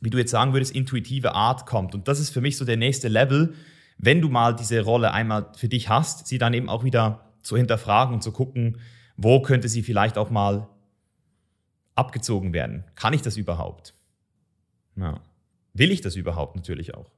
wie 0.00 0.10
du 0.10 0.18
jetzt 0.18 0.30
sagen 0.30 0.52
würdest, 0.52 0.74
intuitive 0.74 1.34
Art 1.34 1.64
kommt. 1.64 1.94
Und 1.94 2.08
das 2.08 2.20
ist 2.20 2.30
für 2.30 2.42
mich 2.42 2.58
so 2.58 2.66
der 2.66 2.76
nächste 2.76 3.08
Level, 3.08 3.54
wenn 3.96 4.20
du 4.20 4.28
mal 4.28 4.54
diese 4.54 4.82
Rolle 4.82 5.12
einmal 5.12 5.46
für 5.56 5.68
dich 5.68 5.88
hast, 5.88 6.26
sie 6.26 6.38
dann 6.38 6.52
eben 6.52 6.68
auch 6.68 6.84
wieder 6.84 7.32
zu 7.42 7.56
hinterfragen 7.56 8.14
und 8.14 8.22
zu 8.22 8.32
gucken, 8.32 8.78
wo 9.16 9.40
könnte 9.40 9.68
sie 9.68 9.82
vielleicht 9.82 10.18
auch 10.18 10.30
mal 10.30 10.68
abgezogen 11.94 12.52
werden. 12.52 12.84
Kann 12.94 13.12
ich 13.12 13.22
das 13.22 13.36
überhaupt? 13.36 13.94
Ja. 14.96 15.20
Will 15.74 15.90
ich 15.90 16.00
das 16.00 16.16
überhaupt 16.16 16.56
natürlich 16.56 16.94
auch? 16.94 17.10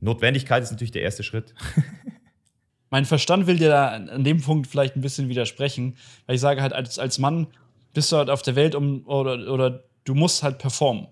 Notwendigkeit 0.00 0.62
ist 0.62 0.70
natürlich 0.70 0.92
der 0.92 1.02
erste 1.02 1.22
Schritt. 1.22 1.54
Mein 2.90 3.04
Verstand 3.04 3.46
will 3.46 3.58
dir 3.58 3.68
da 3.68 3.88
an 3.88 4.24
dem 4.24 4.40
Punkt 4.40 4.66
vielleicht 4.66 4.96
ein 4.96 5.00
bisschen 5.00 5.28
widersprechen, 5.28 5.96
weil 6.26 6.36
ich 6.36 6.40
sage 6.40 6.62
halt, 6.62 6.72
als, 6.72 6.98
als 6.98 7.18
Mann 7.18 7.48
bist 7.92 8.12
du 8.12 8.16
halt 8.16 8.30
auf 8.30 8.42
der 8.42 8.56
Welt 8.56 8.74
um, 8.74 9.06
oder, 9.06 9.52
oder 9.52 9.84
du 10.04 10.14
musst 10.14 10.42
halt 10.42 10.58
performen. 10.58 11.08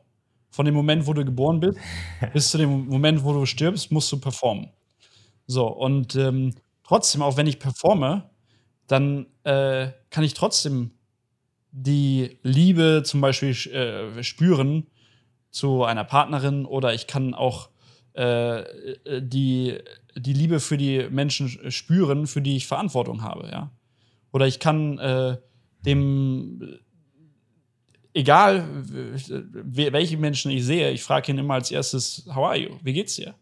Von 0.50 0.66
dem 0.66 0.74
Moment, 0.74 1.06
wo 1.06 1.12
du 1.12 1.24
geboren 1.24 1.60
bist, 1.60 1.78
bis 2.32 2.50
zu 2.50 2.58
dem 2.58 2.86
Moment, 2.86 3.24
wo 3.24 3.32
du 3.32 3.44
stirbst, 3.44 3.90
musst 3.90 4.10
du 4.12 4.20
performen. 4.20 4.70
So, 5.46 5.66
und 5.66 6.14
ähm, 6.14 6.54
trotzdem, 6.84 7.22
auch 7.22 7.36
wenn 7.36 7.46
ich 7.46 7.58
performe, 7.58 8.30
dann 8.86 9.26
äh, 9.42 9.88
kann 10.10 10.24
ich 10.24 10.34
trotzdem 10.34 10.92
die 11.76 12.38
Liebe 12.42 13.02
zum 13.04 13.20
Beispiel 13.20 13.50
äh, 13.50 14.22
spüren 14.22 14.86
zu 15.50 15.82
einer 15.82 16.04
Partnerin 16.04 16.66
oder 16.66 16.94
ich 16.94 17.08
kann 17.08 17.34
auch 17.34 17.68
äh, 18.16 18.60
äh, 18.60 19.20
die, 19.20 19.78
die 20.16 20.32
Liebe 20.32 20.60
für 20.60 20.76
die 20.76 21.08
Menschen 21.10 21.72
spüren, 21.72 22.28
für 22.28 22.40
die 22.40 22.56
ich 22.56 22.68
Verantwortung 22.68 23.22
habe, 23.22 23.48
ja. 23.50 23.70
Oder 24.32 24.46
ich 24.46 24.60
kann 24.60 24.98
äh, 24.98 25.36
dem, 25.84 26.78
egal 28.12 28.64
welche 28.84 30.16
Menschen 30.16 30.52
ich 30.52 30.64
sehe, 30.64 30.92
ich 30.92 31.02
frage 31.02 31.32
ihn 31.32 31.38
immer 31.38 31.54
als 31.54 31.72
erstes, 31.72 32.24
how 32.28 32.46
are 32.46 32.56
you? 32.56 32.70
Wie 32.82 32.92
geht's 32.92 33.16
dir? 33.16 33.34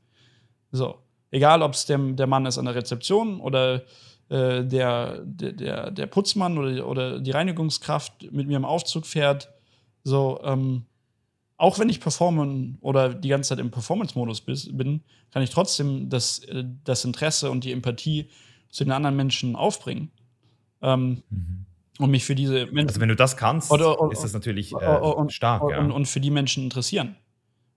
So. 0.71 0.99
Egal, 1.31 1.63
ob 1.63 1.73
es 1.73 1.87
der, 1.87 1.97
der 1.99 2.27
Mann 2.27 2.45
ist 2.45 2.59
an 2.59 2.67
der 2.67 2.75
Rezeption 2.75 3.41
oder 3.41 3.85
äh, 4.33 4.65
der, 4.65 5.21
der, 5.27 5.91
der 5.91 6.07
Putzmann 6.07 6.57
oder, 6.57 6.89
oder 6.89 7.21
die 7.21 7.33
Reinigungskraft 7.33 8.33
mit 8.33 8.47
mir 8.47 8.57
im 8.57 8.65
Aufzug 8.65 9.05
fährt. 9.05 9.53
So, 10.05 10.41
ähm, 10.43 10.87
auch 11.59 11.79
wenn 11.79 11.91
ich 11.91 12.01
performen 12.01 12.79
oder 12.81 13.13
die 13.13 13.29
ganze 13.29 13.51
Zeit 13.51 13.59
im 13.59 13.71
Performance-Modus 13.71 14.41
bin, 14.41 15.03
kann 15.33 15.43
ich 15.43 15.51
trotzdem 15.51 16.09
das, 16.09 16.39
äh, 16.45 16.65
das 16.83 17.05
Interesse 17.05 17.51
und 17.51 17.65
die 17.65 17.73
Empathie 17.73 18.31
zu 18.71 18.85
den 18.85 18.93
anderen 18.93 19.17
Menschen 19.17 19.55
aufbringen. 19.55 20.11
Ähm, 20.81 21.23
mhm. 21.29 21.67
Und 21.99 22.11
mich 22.11 22.25
für 22.25 22.35
diese 22.35 22.65
Menschen. 22.67 22.89
Also, 22.89 23.01
wenn 23.03 23.11
du 23.11 23.17
das 23.17 23.37
kannst, 23.37 23.71
oder, 23.71 24.01
oder, 24.01 24.13
ist 24.13 24.25
das 24.25 24.33
natürlich 24.33 24.73
äh, 24.73 24.97
und, 24.97 25.31
stark. 25.31 25.63
Und, 25.63 25.71
ja. 25.73 25.79
und, 25.79 26.09
für 26.09 26.21
die 26.21 26.31
Menschen 26.31 26.65
interessieren. 26.65 27.17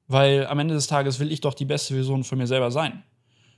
Weil 0.08 0.48
am 0.48 0.58
Ende 0.60 0.74
des 0.74 0.88
Tages 0.88 1.20
will 1.20 1.34
ich 1.34 1.42
doch 1.42 1.54
die 1.54 1.66
beste 1.66 1.96
Version 1.96 2.24
von 2.24 2.38
mir 2.38 2.48
selber 2.48 2.72
sein. 2.72 3.04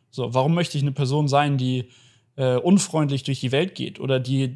So, 0.10 0.34
warum 0.34 0.56
möchte 0.56 0.80
ich 0.80 0.84
eine 0.84 0.94
Person 0.94 1.28
sein, 1.28 1.60
die 1.60 1.90
äh, 2.38 2.56
unfreundlich 2.56 3.24
durch 3.24 3.40
die 3.40 3.52
Welt 3.52 3.76
geht 3.76 4.00
oder 4.00 4.20
die, 4.20 4.56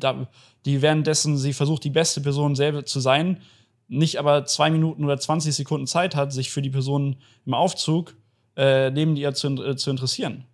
die 0.66 0.82
währenddessen 0.82 1.38
sie 1.38 1.54
versucht, 1.54 1.84
die 1.84 1.90
beste 1.90 2.22
Person 2.22 2.56
selber 2.56 2.86
zu 2.86 3.00
sein, 3.00 3.42
nicht 3.88 4.18
aber 4.18 4.46
zwei 4.46 4.70
Minuten 4.70 5.04
oder 5.04 5.18
20 5.18 5.54
Sekunden 5.54 5.88
Zeit 5.88 6.16
hat, 6.16 6.32
sich 6.32 6.50
für 6.50 6.62
die 6.62 6.70
Person 6.70 7.18
im 7.46 7.54
Aufzug 7.54 8.16
äh, 8.56 8.90
neben 8.92 9.16
dir 9.16 9.34
zu, 9.34 9.50
äh, 9.64 9.76
zu 9.76 9.90
interessieren. 9.90 10.46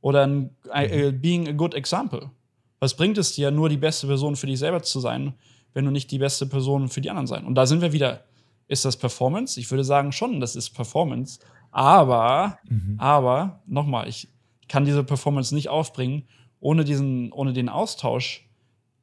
Oder 0.00 0.24
ein, 0.24 0.50
äh, 0.72 1.10
mhm. 1.10 1.20
being 1.20 1.48
a 1.48 1.52
good 1.52 1.74
example. 1.74 2.30
Was 2.78 2.94
bringt 2.94 3.18
es 3.18 3.34
dir, 3.34 3.50
nur 3.50 3.68
die 3.68 3.78
beste 3.78 4.06
Person 4.06 4.36
für 4.36 4.46
dich 4.46 4.58
selber 4.58 4.82
zu 4.82 5.00
sein, 5.00 5.34
wenn 5.72 5.84
du 5.84 5.90
nicht 5.90 6.10
die 6.10 6.18
beste 6.18 6.46
Person 6.46 6.88
für 6.88 7.00
die 7.00 7.10
anderen 7.10 7.26
sein? 7.26 7.44
Und 7.44 7.54
da 7.54 7.66
sind 7.66 7.80
wir 7.80 7.92
wieder. 7.92 8.24
Ist 8.68 8.84
das 8.84 8.96
Performance? 8.96 9.58
Ich 9.60 9.70
würde 9.70 9.84
sagen 9.84 10.10
schon, 10.10 10.40
das 10.40 10.56
ist 10.56 10.70
Performance. 10.70 11.38
Aber, 11.70 12.58
mhm. 12.68 12.96
aber, 12.98 13.60
nochmal, 13.66 14.08
ich 14.08 14.28
kann 14.68 14.84
diese 14.84 15.04
Performance 15.04 15.54
nicht 15.54 15.68
aufbringen, 15.68 16.24
ohne, 16.66 16.84
diesen, 16.84 17.32
ohne 17.32 17.52
den 17.52 17.68
Austausch 17.68 18.48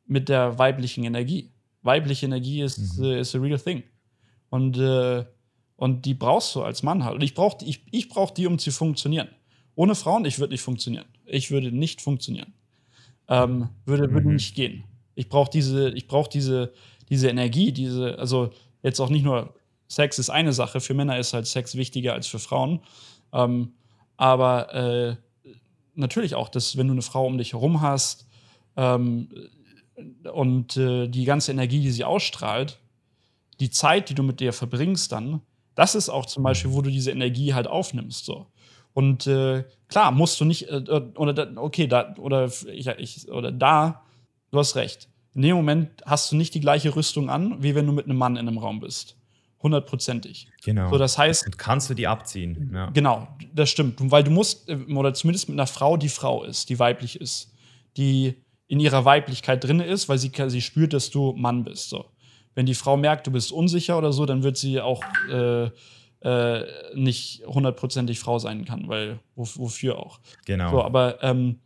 mit 0.06 0.30
der 0.30 0.58
weiblichen 0.60 1.04
Energie 1.04 1.54
weibliche 1.84 2.26
Energie 2.26 2.62
ist, 2.62 2.98
mhm. 2.98 3.04
äh, 3.04 3.20
ist 3.20 3.36
a 3.36 3.40
real 3.40 3.60
thing. 3.60 3.84
Und, 4.50 4.78
äh, 4.78 5.26
und 5.76 6.06
die 6.06 6.14
brauchst 6.14 6.56
du 6.56 6.64
als 6.64 6.82
Mann 6.84 7.04
halt. 7.04 7.16
Und 7.16 7.24
ich 7.24 7.34
brauche 7.34 7.64
ich, 7.66 7.84
ich 7.92 8.10
brauch 8.10 8.32
die, 8.32 8.48
um 8.48 8.58
zu 8.58 8.72
funktionieren. 8.72 9.28
Ohne 9.76 9.96
Frauen, 9.96 10.26
ich 10.26 10.40
würde 10.40 10.54
nicht 10.54 10.62
funktionieren. 10.62 11.06
Ich 11.26 11.52
würde 11.52 11.72
nicht 11.72 12.02
funktionieren. 12.02 12.54
Ähm, 13.28 13.70
würde, 13.86 14.08
mhm. 14.08 14.14
würde 14.14 14.34
nicht 14.34 14.56
gehen. 14.56 14.86
Ich 15.16 15.30
brauche 15.30 15.52
diese, 15.52 15.90
ich 15.92 16.08
brauch 16.08 16.28
diese, 16.28 16.74
diese 17.10 17.30
Energie, 17.30 17.72
diese, 17.72 18.18
also 18.18 18.52
jetzt 18.82 19.00
auch 19.00 19.10
nicht 19.10 19.24
nur 19.24 19.54
Sex 19.88 20.18
ist 20.18 20.30
eine 20.30 20.54
Sache, 20.54 20.80
für 20.80 20.94
Männer 20.94 21.20
ist 21.20 21.34
halt 21.34 21.46
Sex 21.46 21.76
wichtiger 21.76 22.14
als 22.14 22.28
für 22.28 22.40
Frauen. 22.40 22.80
Ähm, 23.32 23.74
aber 24.18 24.74
äh, 24.74 25.16
natürlich 25.96 26.36
auch, 26.36 26.50
dass 26.50 26.78
wenn 26.78 26.88
du 26.88 26.94
eine 26.94 27.02
Frau 27.02 27.26
um 27.26 27.38
dich 27.38 27.54
herum 27.54 27.82
hast, 27.82 28.28
ähm, 28.76 29.30
und 30.32 30.78
äh, 30.78 31.08
die 31.08 31.26
ganze 31.26 31.52
Energie, 31.52 31.80
die 31.80 31.92
sie 31.92 32.04
ausstrahlt, 32.04 32.80
die 33.60 33.70
Zeit, 33.70 34.10
die 34.10 34.16
du 34.16 34.24
mit 34.24 34.40
der 34.40 34.54
verbringst 34.54 35.12
dann, 35.12 35.42
das 35.76 35.96
ist 35.96 36.10
auch 36.10 36.26
zum 36.26 36.44
Beispiel, 36.44 36.72
wo 36.72 36.82
du 36.82 36.90
diese 36.90 37.12
Energie 37.12 37.54
halt 37.54 37.68
aufnimmst. 37.68 38.26
So. 38.26 38.48
Und 38.94 39.28
äh, 39.28 39.64
klar, 39.88 40.12
musst 40.12 40.40
du 40.40 40.46
nicht, 40.46 40.70
äh, 40.70 40.84
oder 41.16 41.34
da, 41.34 41.48
okay, 41.56 41.88
da, 41.88 42.16
oder 42.18 42.46
ich, 42.46 42.88
ich, 42.88 43.32
oder 43.32 43.52
da, 43.52 44.04
du 44.52 44.60
hast 44.60 44.76
recht. 44.76 45.10
In 45.36 45.42
dem 45.42 45.56
Moment 45.56 45.90
hast 46.06 46.32
du 46.32 46.36
nicht 46.36 46.54
die 46.54 46.60
gleiche 46.60 46.96
Rüstung 46.96 47.30
an, 47.30 47.62
wie 47.62 47.74
wenn 47.74 47.88
du 47.88 47.94
mit 47.94 48.06
einem 48.06 48.18
Mann 48.18 48.36
in 48.36 48.48
einem 48.48 48.60
Raum 48.60 48.80
bist. 48.80 49.18
Hundertprozentig. 49.64 50.50
Genau. 50.64 50.90
So, 50.90 50.98
das 50.98 51.18
heißt. 51.18 51.46
Und 51.46 51.58
kannst 51.58 51.90
du 51.90 51.94
die 51.94 52.06
abziehen. 52.06 52.72
Ja. 52.74 52.90
Genau, 52.90 53.28
das 53.54 53.70
stimmt. 53.70 53.96
Weil 54.12 54.24
du 54.24 54.30
musst, 54.30 54.70
äh, 54.70 54.76
oder 54.94 55.14
zumindest 55.14 55.50
mit 55.50 55.58
einer 55.58 55.68
Frau, 55.68 55.96
die 55.98 56.10
Frau 56.10 56.44
ist, 56.44 56.70
die 56.70 56.78
weiblich 56.80 57.20
ist, 57.20 57.54
die 57.96 58.36
in 58.68 58.80
ihrer 58.80 59.06
Weiblichkeit 59.06 59.64
drin 59.64 59.80
ist, 59.80 60.10
weil 60.10 60.18
sie, 60.18 60.32
sie 60.48 60.62
spürt, 60.62 60.94
dass 60.94 61.10
du 61.10 61.34
Mann 61.34 61.64
bist. 61.64 61.90
So. 61.90 62.06
Wenn 62.56 62.66
die 62.66 62.76
Frau 62.76 62.98
merkt, 62.98 63.26
du 63.28 63.32
bist 63.32 63.52
unsicher 63.52 63.98
oder 63.98 64.12
so, 64.12 64.26
dann 64.26 64.44
wird 64.44 64.58
sie 64.58 64.82
auch 64.82 65.04
äh, 65.32 65.70
äh, 66.24 66.66
nicht 66.96 67.44
hundertprozentig 67.46 68.20
Frau 68.20 68.40
sein 68.40 68.66
kann, 68.66 68.88
weil 68.88 69.20
wofür 69.36 69.98
auch. 70.00 70.20
Genau. 70.46 70.72
So, 70.72 70.84
aber 70.84 71.22
ähm, 71.24 71.60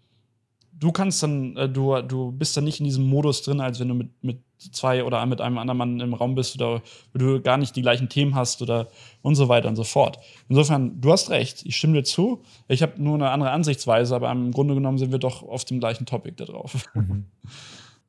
du 0.80 0.92
kannst 0.92 1.24
dann, 1.24 1.56
äh, 1.58 1.70
du, 1.70 2.02
du 2.02 2.32
bist 2.32 2.56
dann 2.58 2.64
nicht 2.64 2.80
in 2.80 2.86
diesem 2.86 3.06
Modus 3.06 3.42
drin, 3.42 3.62
als 3.62 3.80
wenn 3.80 3.88
du 3.88 3.94
mit, 3.94 4.24
mit 4.24 4.42
zwei 4.58 5.04
oder 5.04 5.24
mit 5.26 5.40
einem 5.40 5.58
anderen 5.58 5.78
Mann 5.78 6.00
im 6.00 6.14
Raum 6.14 6.36
bist 6.36 6.56
oder 6.56 6.82
du 7.14 7.42
gar 7.42 7.58
nicht 7.58 7.76
die 7.76 7.82
gleichen 7.82 8.10
Themen 8.10 8.36
hast 8.36 8.62
oder 8.62 8.90
und 9.22 9.36
so 9.36 9.50
weiter 9.50 9.68
und 9.68 9.76
so 9.76 9.84
fort. 9.84 10.20
Insofern, 10.50 11.00
du 11.00 11.12
hast 11.12 11.30
recht, 11.30 11.64
ich 11.66 11.76
stimme 11.76 11.94
dir 11.94 12.04
zu. 12.04 12.44
Ich 12.68 12.82
habe 12.82 13.02
nur 13.02 13.16
eine 13.16 13.30
andere 13.30 13.52
Ansichtsweise, 13.52 14.16
aber 14.16 14.32
im 14.32 14.52
Grunde 14.52 14.74
genommen 14.74 14.98
sind 14.98 15.12
wir 15.12 15.20
doch 15.20 15.44
auf 15.44 15.66
dem 15.66 15.80
gleichen 15.80 16.06
Topic 16.06 16.36
da 16.38 16.46
drauf. 16.46 16.88
Mhm. 16.94 17.26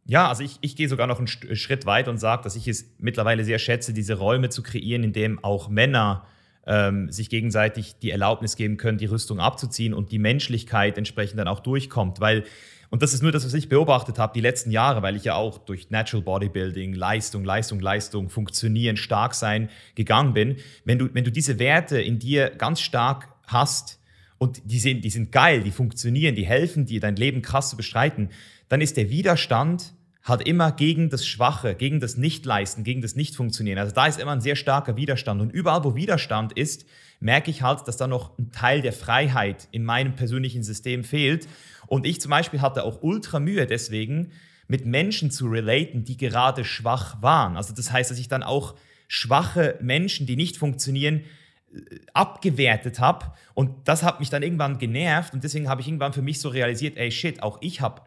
Ja, 0.07 0.28
also 0.28 0.42
ich, 0.42 0.57
ich 0.62 0.74
gehe 0.74 0.88
sogar 0.88 1.07
noch 1.07 1.18
einen 1.18 1.26
Schritt 1.26 1.85
weiter 1.85 2.11
und 2.11 2.16
sage, 2.16 2.42
dass 2.42 2.57
ich 2.57 2.66
es 2.66 2.94
mittlerweile 2.96 3.44
sehr 3.44 3.59
schätze, 3.59 3.92
diese 3.92 4.14
Räume 4.14 4.48
zu 4.48 4.62
kreieren, 4.62 5.04
in 5.04 5.12
denen 5.12 5.44
auch 5.44 5.68
Männer 5.68 6.24
ähm, 6.68 7.11
sich 7.11 7.31
gegenseitig 7.31 7.96
die 7.98 8.11
Erlaubnis 8.11 8.54
geben 8.54 8.76
können, 8.76 8.98
die 8.98 9.07
Rüstung 9.07 9.40
abzuziehen 9.40 9.94
und 9.94 10.12
die 10.12 10.18
Menschlichkeit 10.18 10.98
entsprechend 10.98 11.40
dann 11.40 11.48
auch 11.48 11.61
durchkommt. 11.61 12.20
Weil, 12.20 12.44
und 12.90 13.02
das 13.02 13.14
ist 13.14 13.22
nur 13.22 13.33
das, 13.33 13.44
was 13.46 13.54
ich 13.54 13.70
beobachtet 13.70 14.18
habe 14.18 14.35
die 14.35 14.42
letzten 14.42 14.70
Jahre, 14.70 15.02
weil 15.02 15.16
ich 15.16 15.24
ja 15.24 15.35
auch 15.35 15.59
durch 15.59 15.90
Natural 15.90 16.22
Bodybuilding, 16.22 16.92
Leistung, 16.92 17.42
Leistung, 17.42 17.81
Leistung, 17.81 18.28
Funktionieren, 18.28 18.98
stark 18.98 19.35
sein 19.35 19.70
gegangen 19.94 20.35
bin. 20.35 20.57
Wenn 20.85 20.98
du, 20.98 21.09
wenn 21.14 21.24
du 21.24 21.33
diese 21.33 21.59
Werte 21.59 22.00
in 22.00 22.18
dir 22.18 22.50
ganz 22.50 22.81
stark 22.81 23.28
hast 23.46 23.98
und 24.37 24.61
die 24.66 24.78
sind, 24.78 25.04
die 25.04 25.11
sind 25.11 25.33
geil, 25.33 25.62
die 25.62 25.70
funktionieren, 25.70 26.35
die 26.35 26.46
helfen 26.46 26.85
dir, 26.85 27.00
dein 27.00 27.16
Leben 27.16 27.40
krass 27.40 27.70
zu 27.70 27.78
bestreiten, 27.78 28.28
dann 28.68 28.83
ist 28.83 28.98
der 28.98 29.09
Widerstand 29.09 29.94
halt 30.29 30.47
immer 30.47 30.73
gegen 30.73 31.11
das 31.11 31.27
Schwache, 31.27 31.75
gegen 31.75 32.01
das 32.01 32.17
Nichtleisten, 32.17 32.85
gegen 32.85 33.03
das 33.03 33.17
Nicht-Funktionieren. 33.17 33.79
Also 33.79 33.95
da 33.95 34.07
ist 34.07 34.21
immer 34.21 34.33
ein 34.33 34.41
sehr 34.41 34.57
starker 34.57 34.97
Widerstand. 34.97 35.41
Und 35.41 35.51
überall, 35.51 35.85
wo 35.85 35.95
Widerstand 35.95 36.53
ist, 36.53 36.87
merke 37.21 37.51
ich 37.51 37.62
halt, 37.62 37.87
dass 37.88 37.97
da 37.97 38.07
noch 38.07 38.38
ein 38.38 38.53
Teil 38.53 38.83
der 38.83 38.93
Freiheit 38.93 39.69
in 39.71 39.85
meinem 39.85 40.14
persönlichen 40.14 40.62
System 40.62 41.05
fehlt. 41.05 41.49
Und 41.87 42.07
ich 42.07 42.21
zum 42.21 42.31
Beispiel 42.31 42.61
hatte 42.61 42.85
auch 42.85 43.03
ultra 43.03 43.41
Mühe 43.41 43.67
deswegen, 43.67 44.33
mit 44.69 44.85
Menschen 44.85 45.31
zu 45.31 45.49
relaten, 45.49 46.05
die 46.05 46.17
gerade 46.17 46.64
schwach 46.64 47.23
waren. 47.23 47.57
Also 47.57 47.75
das 47.75 47.91
heißt, 47.91 48.11
dass 48.11 48.19
ich 48.19 48.29
dann 48.29 48.43
auch 48.43 48.75
schwache 49.09 49.79
Menschen, 49.81 50.27
die 50.27 50.37
nicht 50.37 50.59
funktionieren, 50.59 51.25
äh, 51.73 51.81
abgewertet 52.12 53.01
habe. 53.01 53.33
Und 53.55 53.88
das 53.88 54.03
hat 54.03 54.21
mich 54.21 54.29
dann 54.29 54.43
irgendwann 54.43 54.79
genervt. 54.79 55.33
Und 55.33 55.43
deswegen 55.43 55.69
habe 55.69 55.81
ich 55.81 55.88
irgendwann 55.88 56.12
für 56.12 56.23
mich 56.23 56.41
so 56.41 56.51
realisiert, 56.51 56.99
ey 56.99 57.11
shit, 57.11 57.43
auch 57.43 57.59
ich 57.62 57.81
habe 57.81 58.03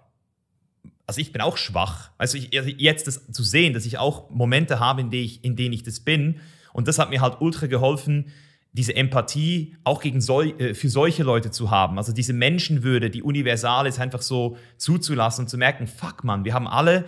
also 1.07 1.19
ich 1.19 1.31
bin 1.31 1.41
auch 1.41 1.57
schwach. 1.57 2.11
Also, 2.17 2.37
ich, 2.37 2.57
also 2.57 2.69
jetzt 2.69 3.07
das 3.07 3.31
zu 3.31 3.43
sehen, 3.43 3.73
dass 3.73 3.85
ich 3.85 3.97
auch 3.97 4.29
Momente 4.29 4.79
habe, 4.79 5.01
in 5.01 5.09
denen 5.09 5.25
ich, 5.25 5.43
in 5.43 5.55
denen 5.55 5.73
ich 5.73 5.83
das 5.83 5.99
bin. 5.99 6.39
Und 6.73 6.87
das 6.87 6.99
hat 6.99 7.09
mir 7.09 7.21
halt 7.21 7.41
ultra 7.41 7.67
geholfen, 7.67 8.31
diese 8.73 8.95
Empathie 8.95 9.75
auch 9.83 10.01
gegen 10.01 10.21
sol 10.21 10.59
äh, 10.59 10.73
für 10.73 10.89
solche 10.89 11.23
Leute 11.23 11.51
zu 11.51 11.71
haben. 11.71 11.97
Also 11.97 12.13
diese 12.13 12.33
Menschenwürde, 12.33 13.09
die 13.09 13.21
universal 13.21 13.85
ist, 13.85 13.99
einfach 13.99 14.21
so 14.21 14.57
zuzulassen 14.77 15.45
und 15.45 15.49
zu 15.49 15.57
merken, 15.57 15.87
fuck 15.87 16.23
man, 16.23 16.45
wir 16.45 16.53
haben 16.53 16.67
alle, 16.67 17.05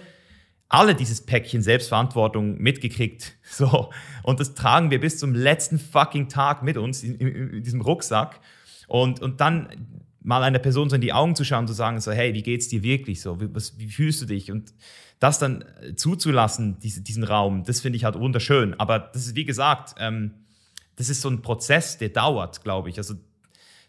alle 0.67 0.95
dieses 0.95 1.25
Päckchen 1.25 1.61
Selbstverantwortung 1.61 2.57
mitgekriegt. 2.57 3.35
So. 3.53 3.91
Und 4.23 4.39
das 4.39 4.55
tragen 4.55 4.89
wir 4.89 4.99
bis 4.99 5.19
zum 5.19 5.35
letzten 5.35 5.77
fucking 5.77 6.27
Tag 6.27 6.63
mit 6.63 6.75
uns 6.75 7.03
in, 7.03 7.15
in, 7.17 7.51
in 7.51 7.63
diesem 7.63 7.81
Rucksack. 7.81 8.39
Und, 8.87 9.21
und 9.21 9.41
dann 9.41 9.92
mal 10.23 10.41
einer 10.41 10.59
Person 10.59 10.89
so 10.89 10.95
in 10.95 11.01
die 11.01 11.13
Augen 11.13 11.35
zu 11.35 11.43
schauen 11.43 11.67
zu 11.67 11.73
sagen, 11.73 11.99
so, 11.99 12.11
hey, 12.11 12.33
wie 12.33 12.43
geht's 12.43 12.67
dir 12.67 12.81
wirklich 12.81 13.21
so? 13.21 13.39
Wie, 13.39 13.53
was, 13.53 13.77
wie 13.77 13.87
fühlst 13.87 14.21
du 14.21 14.25
dich? 14.25 14.51
Und 14.51 14.73
das 15.19 15.39
dann 15.39 15.63
äh, 15.81 15.95
zuzulassen, 15.95 16.79
diese, 16.79 17.01
diesen 17.01 17.23
Raum, 17.23 17.63
das 17.63 17.81
finde 17.81 17.97
ich 17.97 18.03
halt 18.03 18.17
wunderschön. 18.17 18.79
Aber 18.79 18.99
das 18.99 19.27
ist, 19.27 19.35
wie 19.35 19.45
gesagt, 19.45 19.95
ähm, 19.99 20.33
das 20.95 21.09
ist 21.09 21.21
so 21.21 21.29
ein 21.29 21.41
Prozess, 21.41 21.97
der 21.97 22.09
dauert, 22.09 22.63
glaube 22.63 22.89
ich. 22.89 22.97
Also, 22.97 23.15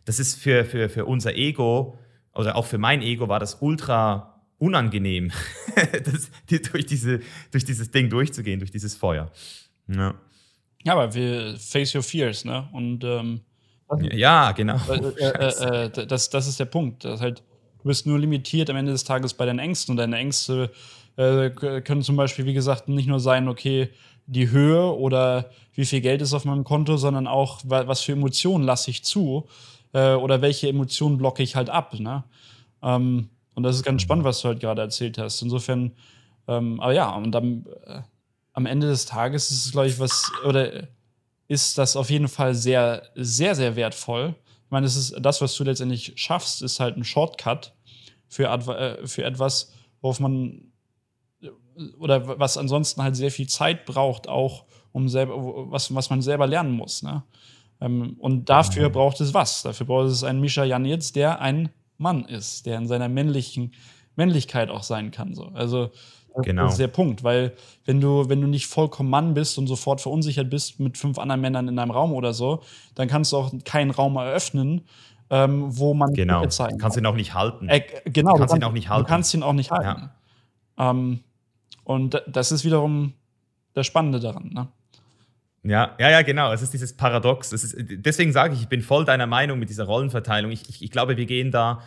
das 0.05 0.19
ist 0.19 0.35
für, 0.37 0.65
für, 0.65 0.89
für 0.89 1.07
unser 1.07 1.35
Ego 1.35 1.99
oder 2.35 2.57
auch 2.57 2.67
für 2.67 2.79
mein 2.79 3.01
Ego 3.03 3.29
war 3.29 3.41
das 3.41 3.59
ultra 3.61 4.43
unangenehm, 4.59 5.31
das, 6.05 6.31
die, 6.51 6.61
durch, 6.61 6.87
diese, 6.87 7.21
durch 7.51 7.65
dieses 7.65 7.91
Ding 7.91 8.11
durchzugehen, 8.11 8.61
durch 8.61 8.71
dieses 8.71 8.95
Feuer. 8.95 9.31
Ja. 9.89 10.15
Ja, 10.85 10.93
aber 10.93 11.15
wir 11.15 11.57
face 11.59 11.95
your 11.95 12.03
fears, 12.03 12.45
ne? 12.45 12.69
Und 12.73 13.05
ähm, 13.05 13.41
ja, 14.13 14.53
genau. 14.53 14.77
Äh, 14.89 15.29
äh, 15.29 15.85
äh, 15.87 16.07
das, 16.07 16.31
das 16.31 16.47
ist 16.47 16.61
der 16.61 16.65
Punkt. 16.67 17.05
Das 17.05 17.21
halt, 17.21 17.43
du 17.83 17.89
bist 17.89 18.07
nur 18.07 18.19
limitiert 18.19 18.71
am 18.71 18.77
Ende 18.77 18.93
des 18.93 19.05
Tages 19.05 19.35
bei 19.35 19.47
deinen 19.47 19.59
Ängsten. 19.59 19.93
Und 19.93 19.97
deine 19.99 20.17
Ängste 20.17 20.71
äh, 21.17 21.51
können 21.51 22.03
zum 22.03 22.17
Beispiel, 22.17 22.47
wie 22.47 22.55
gesagt, 22.55 22.89
nicht 22.89 23.09
nur 23.09 23.21
sein, 23.21 23.49
okay, 23.49 23.91
die 24.27 24.51
Höhe 24.51 24.97
oder 24.97 25.51
wie 25.75 25.85
viel 25.85 26.01
Geld 26.01 26.23
ist 26.23 26.33
auf 26.33 26.45
meinem 26.45 26.65
Konto, 26.65 26.97
sondern 26.97 27.27
auch, 27.27 27.61
was 27.65 28.01
für 28.01 28.13
Emotionen 28.13 28.65
lasse 28.65 28.91
ich 28.91 29.05
zu 29.05 29.47
äh, 29.93 30.15
oder 30.15 30.41
welche 30.41 30.69
Emotionen 30.69 31.19
blocke 31.19 31.43
ich 31.43 31.57
halt 31.57 31.71
ab. 31.71 31.99
Ne? 31.99 32.25
Ähm, 32.83 33.29
und 33.55 33.63
das 33.63 33.77
ist 33.77 33.85
ganz 33.85 34.03
spannend, 34.03 34.25
was 34.25 34.41
du 34.41 34.49
halt 34.49 34.61
gerade 34.61 34.83
erzählt 34.83 35.19
hast. 35.19 35.43
Insofern, 35.43 35.93
ähm, 36.49 36.81
aber 36.81 36.93
ja, 36.93 37.15
und 37.15 37.33
dann, 37.33 37.67
äh, 37.87 38.01
am 38.53 38.67
Ende 38.67 38.87
des 38.87 39.07
Tages 39.07 39.51
ist 39.51 39.67
es, 39.67 39.73
glaube 39.73 39.89
ich, 39.89 39.99
was, 39.99 40.31
oder 40.47 40.89
ist 41.49 41.79
das 41.79 41.97
auf 41.97 42.11
jeden 42.11 42.29
Fall 42.29 42.55
sehr, 42.55 43.03
sehr, 43.15 43.55
sehr 43.55 43.77
wertvoll. 43.77 44.35
Ich 44.65 44.71
meine, 44.71 44.87
es 44.87 44.97
ist 44.97 45.17
das, 45.21 45.41
was 45.41 45.55
du 45.55 45.65
letztendlich 45.65 46.13
schaffst, 46.17 46.63
ist 46.63 46.81
halt 46.81 46.97
ein 46.97 47.05
Shortcut 47.05 47.75
für, 48.29 48.45
äh, 48.49 49.07
für 49.07 49.25
etwas, 49.25 49.73
worauf 50.01 50.21
man 50.21 50.73
oder 51.99 52.39
was 52.39 52.57
ansonsten 52.57 53.03
halt 53.03 53.17
sehr 53.17 53.31
viel 53.31 53.49
Zeit 53.49 53.85
braucht, 53.85 54.29
auch 54.29 54.65
um 54.93 55.09
selber, 55.09 55.35
was, 55.71 55.95
was 55.95 56.11
man 56.11 56.23
selber 56.23 56.47
lernen 56.47 56.73
muss. 56.73 57.03
Ne? 57.03 57.25
Ähm, 57.81 58.17
und 58.19 58.49
dafür 58.49 58.89
mhm. 58.89 58.93
braucht 58.93 59.21
es 59.21 59.35
was? 59.35 59.63
Dafür 59.63 59.87
braucht 59.87 60.09
es 60.09 60.25
einen 60.25 60.41
Mischa 60.41 60.65
Janitz, 60.65 61.13
der 61.13 61.41
ein 61.41 61.71
Mann 61.99 62.25
ist, 62.25 62.67
der 62.67 62.79
in 62.79 62.87
seiner 62.87 63.09
männlichen 63.09 63.73
Männlichkeit 64.17 64.71
auch 64.71 64.83
sein 64.83 65.11
kann. 65.11 65.35
So. 65.35 65.47
Also 65.55 65.91
Genau. 66.43 66.65
Das 66.65 66.73
ist 66.73 66.81
der 66.81 66.89
Punkt, 66.89 67.23
weil 67.23 67.53
wenn 67.85 68.01
du, 68.01 68.29
wenn 68.29 68.41
du 68.41 68.49
nicht 68.49 68.67
vollkommen 68.67 69.09
Mann 69.09 69.35
bist 69.35 69.57
und 69.57 69.67
sofort 69.67 70.01
verunsichert 70.01 70.51
bist 70.51 70.81
mit 70.81 70.99
fünf 70.99 71.19
anderen 71.19 71.41
Männern 71.41 71.69
in 71.69 71.79
einem 71.79 71.93
Raum 71.93 72.13
oder 72.13 72.33
so, 72.33 72.63
dann 72.97 73.07
kannst 73.07 73.33
du 73.33 73.37
auch 73.37 73.53
keinen 73.65 73.93
Raum 73.93 74.17
eröffnen, 74.17 74.83
ähm, 75.31 75.67
wo 75.69 75.95
man 75.95 76.13
genau. 76.13 76.45
zeigen 76.47 76.79
kannst 76.79 76.97
ihn 76.97 77.07
auch 77.07 77.15
nicht 77.15 77.35
halten. 77.35 77.69
Äh, 77.69 77.83
genau, 78.07 78.33
du 78.33 78.39
kannst 78.41 78.57
ihn 78.57 78.65
auch 78.65 78.73
nicht 78.73 78.89
halten. 78.89 79.05
Du 79.05 79.09
kannst 79.09 79.33
ihn 79.35 79.43
auch 79.43 79.53
nicht 79.53 79.71
halten. 79.71 80.11
Ja. 80.79 80.91
Ähm, 80.91 81.21
und 81.85 82.21
das 82.27 82.51
ist 82.51 82.65
wiederum 82.65 83.13
das 83.75 83.87
Spannende 83.87 84.19
daran. 84.19 84.51
Ne? 84.53 84.69
Ja, 85.63 85.95
ja, 85.99 86.11
ja, 86.11 86.23
genau. 86.23 86.53
Es 86.53 86.63
ist 86.63 86.73
dieses 86.73 86.95
Paradox. 86.95 87.53
Ist, 87.53 87.77
deswegen 87.79 88.33
sage 88.33 88.55
ich, 88.55 88.63
ich 88.63 88.69
bin 88.69 88.83
voll 88.83 89.05
deiner 89.05 89.27
Meinung 89.27 89.59
mit 89.59 89.71
dieser 89.71 89.85
Rollenverteilung. 89.85 90.51
Ich, 90.51 90.69
ich, 90.69 90.83
ich 90.83 90.91
glaube, 90.91 91.17
wir 91.17 91.27
gehen 91.27 91.51
da 91.51 91.81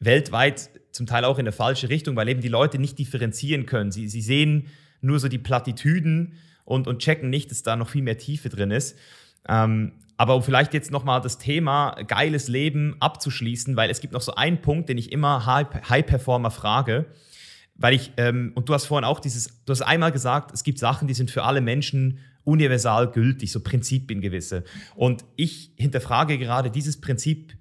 weltweit 0.00 0.70
zum 0.92 1.06
Teil 1.06 1.24
auch 1.24 1.38
in 1.38 1.44
eine 1.44 1.52
falsche 1.52 1.88
Richtung, 1.88 2.16
weil 2.16 2.28
eben 2.28 2.40
die 2.40 2.48
Leute 2.48 2.78
nicht 2.78 2.98
differenzieren 2.98 3.66
können. 3.66 3.90
Sie, 3.90 4.08
sie 4.08 4.22
sehen 4.22 4.66
nur 5.00 5.18
so 5.18 5.28
die 5.28 5.38
Plattitüden 5.38 6.34
und, 6.64 6.86
und 6.86 7.00
checken 7.00 7.30
nicht, 7.30 7.50
dass 7.50 7.62
da 7.62 7.76
noch 7.76 7.88
viel 7.88 8.02
mehr 8.02 8.18
Tiefe 8.18 8.48
drin 8.48 8.70
ist. 8.70 8.96
Ähm, 9.48 9.92
aber 10.16 10.34
um 10.34 10.42
vielleicht 10.42 10.74
jetzt 10.74 10.90
nochmal 10.90 11.20
das 11.20 11.38
Thema 11.38 11.96
geiles 12.06 12.48
Leben 12.48 12.96
abzuschließen, 12.98 13.76
weil 13.76 13.88
es 13.88 14.00
gibt 14.00 14.12
noch 14.12 14.20
so 14.20 14.34
einen 14.34 14.60
Punkt, 14.60 14.88
den 14.88 14.98
ich 14.98 15.12
immer 15.12 15.46
High-Performer 15.46 16.50
frage, 16.50 17.06
weil 17.76 17.94
ich, 17.94 18.12
ähm, 18.16 18.50
und 18.56 18.68
du 18.68 18.74
hast 18.74 18.86
vorhin 18.86 19.04
auch 19.04 19.20
dieses, 19.20 19.64
du 19.64 19.70
hast 19.70 19.82
einmal 19.82 20.10
gesagt, 20.10 20.52
es 20.52 20.64
gibt 20.64 20.80
Sachen, 20.80 21.06
die 21.06 21.14
sind 21.14 21.30
für 21.30 21.44
alle 21.44 21.60
Menschen 21.60 22.18
universal 22.42 23.10
gültig, 23.10 23.52
so 23.52 23.60
Prinzipien 23.60 24.20
gewisse. 24.20 24.64
Und 24.96 25.24
ich 25.36 25.72
hinterfrage 25.76 26.38
gerade 26.38 26.70
dieses 26.70 27.00
Prinzip 27.00 27.57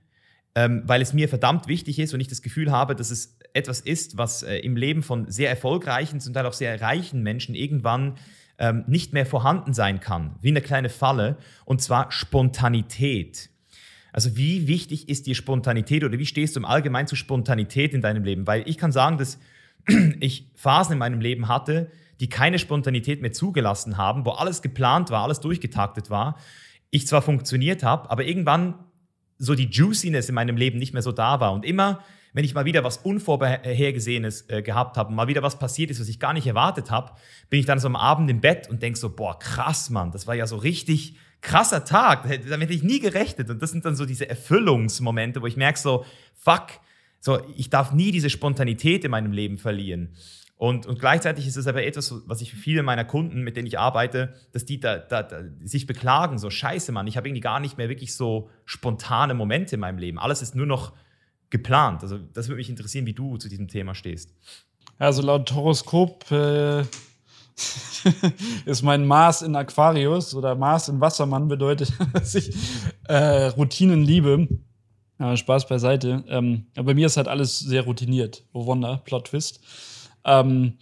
ähm, 0.57 0.81
weil 0.87 1.03
es 1.03 1.13
mir 1.13 1.29
verdammt 1.29 1.67
wichtig 1.67 1.99
ist 1.99 2.15
und 2.15 2.19
ich 2.19 2.29
das 2.29 2.41
Gefühl 2.41 2.71
habe, 2.71 2.95
dass 2.95 3.11
es 3.11 3.37
etwas 3.53 3.79
ist, 3.79 4.17
was 4.17 4.41
äh, 4.41 4.57
im 4.57 4.75
Leben 4.75 5.03
von 5.03 5.29
sehr 5.29 5.51
erfolgreichen, 5.51 6.19
zum 6.19 6.33
Teil 6.33 6.47
auch 6.47 6.53
sehr 6.53 6.81
reichen 6.81 7.21
Menschen 7.21 7.53
irgendwann 7.53 8.15
ähm, 8.57 8.83
nicht 8.87 9.13
mehr 9.13 9.27
vorhanden 9.27 9.75
sein 9.75 9.99
kann, 9.99 10.35
wie 10.41 10.47
eine 10.47 10.61
kleine 10.61 10.89
Falle, 10.89 11.37
und 11.65 11.83
zwar 11.83 12.11
Spontanität. 12.11 13.51
Also 14.11 14.35
wie 14.35 14.67
wichtig 14.67 15.09
ist 15.09 15.27
dir 15.27 15.35
Spontanität 15.35 16.03
oder 16.03 16.17
wie 16.17 16.25
stehst 16.25 16.55
du 16.55 16.61
im 16.61 16.65
Allgemeinen 16.65 17.07
zu 17.07 17.15
Spontanität 17.15 17.93
in 17.93 18.01
deinem 18.01 18.23
Leben? 18.23 18.47
Weil 18.47 18.67
ich 18.67 18.79
kann 18.79 18.91
sagen, 18.91 19.19
dass 19.19 19.37
ich 20.19 20.49
Phasen 20.55 20.93
in 20.93 20.97
meinem 20.97 21.21
Leben 21.21 21.49
hatte, 21.49 21.91
die 22.19 22.29
keine 22.29 22.57
Spontanität 22.57 23.21
mehr 23.21 23.31
zugelassen 23.31 23.97
haben, 23.97 24.25
wo 24.25 24.31
alles 24.31 24.63
geplant 24.63 25.11
war, 25.11 25.21
alles 25.21 25.39
durchgetaktet 25.39 26.09
war. 26.09 26.35
Ich 26.89 27.05
zwar 27.05 27.21
funktioniert 27.21 27.83
habe, 27.83 28.09
aber 28.09 28.25
irgendwann 28.25 28.73
so 29.37 29.55
die 29.55 29.69
Juiciness 29.69 30.29
in 30.29 30.35
meinem 30.35 30.57
Leben 30.57 30.79
nicht 30.79 30.93
mehr 30.93 31.01
so 31.01 31.11
da 31.11 31.39
war. 31.39 31.53
Und 31.53 31.65
immer, 31.65 32.03
wenn 32.33 32.45
ich 32.45 32.53
mal 32.53 32.65
wieder 32.65 32.83
was 32.83 32.97
Unvorhergesehenes 32.97 34.49
äh, 34.49 34.61
gehabt 34.61 34.97
habe, 34.97 35.13
mal 35.13 35.27
wieder 35.27 35.43
was 35.43 35.59
passiert 35.59 35.91
ist, 35.91 35.99
was 35.99 36.07
ich 36.07 36.19
gar 36.19 36.33
nicht 36.33 36.47
erwartet 36.47 36.91
habe, 36.91 37.13
bin 37.49 37.59
ich 37.59 37.65
dann 37.65 37.79
so 37.79 37.87
am 37.87 37.95
Abend 37.95 38.29
im 38.29 38.41
Bett 38.41 38.69
und 38.69 38.81
denke 38.81 38.99
so, 38.99 39.09
boah, 39.09 39.37
krass, 39.39 39.89
Mann, 39.89 40.11
das 40.11 40.27
war 40.27 40.35
ja 40.35 40.47
so 40.47 40.57
richtig 40.57 41.15
krasser 41.41 41.85
Tag, 41.85 42.23
damit 42.23 42.69
hätte 42.69 42.73
ich 42.73 42.83
nie 42.83 42.99
gerechnet. 42.99 43.49
Und 43.49 43.61
das 43.61 43.71
sind 43.71 43.85
dann 43.85 43.95
so 43.95 44.05
diese 44.05 44.29
Erfüllungsmomente, 44.29 45.41
wo 45.41 45.47
ich 45.47 45.57
merke 45.57 45.79
so, 45.79 46.05
fuck, 46.35 46.67
so, 47.19 47.39
ich 47.55 47.69
darf 47.69 47.93
nie 47.93 48.11
diese 48.11 48.29
Spontanität 48.29 49.03
in 49.03 49.11
meinem 49.11 49.31
Leben 49.31 49.57
verlieren. 49.57 50.15
Und, 50.57 50.87
und 50.87 50.99
gleichzeitig 50.99 51.45
ist 51.45 51.55
es 51.55 51.67
aber 51.67 51.83
etwas, 51.83 52.13
was 52.25 52.41
ich 52.41 52.49
für 52.49 52.57
viele 52.57 52.81
meiner 52.81 53.05
Kunden, 53.05 53.43
mit 53.43 53.55
denen 53.55 53.67
ich 53.67 53.77
arbeite, 53.77 54.33
dass 54.53 54.65
die 54.65 54.79
da, 54.79 54.97
da, 54.97 55.21
da 55.21 55.43
sich 55.63 55.85
beklagen, 55.85 56.39
so 56.39 56.49
scheiße, 56.49 56.91
Mann, 56.91 57.05
ich 57.05 57.15
habe 57.15 57.27
irgendwie 57.27 57.41
gar 57.41 57.59
nicht 57.59 57.77
mehr 57.77 57.89
wirklich 57.89 58.15
so 58.15 58.49
spontane 58.65 59.35
Momente 59.35 59.75
in 59.75 59.81
meinem 59.81 59.99
Leben. 59.99 60.17
Alles 60.17 60.41
ist 60.41 60.55
nur 60.55 60.65
noch 60.65 60.93
geplant? 61.51 62.01
Also, 62.01 62.17
das 62.17 62.47
würde 62.47 62.57
mich 62.57 62.69
interessieren, 62.69 63.05
wie 63.05 63.13
du 63.13 63.37
zu 63.37 63.49
diesem 63.49 63.67
Thema 63.67 63.93
stehst. 63.93 64.33
Also, 64.97 65.21
laut 65.21 65.53
Horoskop 65.53 66.31
äh, 66.31 66.81
ist 68.65 68.81
mein 68.81 69.05
Mars 69.05 69.43
in 69.43 69.55
Aquarius 69.55 70.33
oder 70.33 70.55
Mars 70.55 70.89
in 70.89 70.99
Wassermann 70.99 71.47
bedeutet, 71.47 71.93
dass 72.13 72.33
ich 72.33 72.51
äh, 73.07 73.45
Routinen 73.45 74.03
liebe. 74.03 74.47
Ja, 75.19 75.35
Spaß 75.35 75.67
beiseite. 75.67 76.23
Ähm, 76.27 76.65
bei 76.75 76.93
mir 76.93 77.07
ist 77.07 77.17
halt 77.17 77.27
alles 77.27 77.59
sehr 77.59 77.83
routiniert. 77.83 78.43
Oh 78.53 78.65
Wunder, 78.65 79.01
Plot 79.03 79.25
Twist. 79.25 79.61
Ähm, 80.27 80.73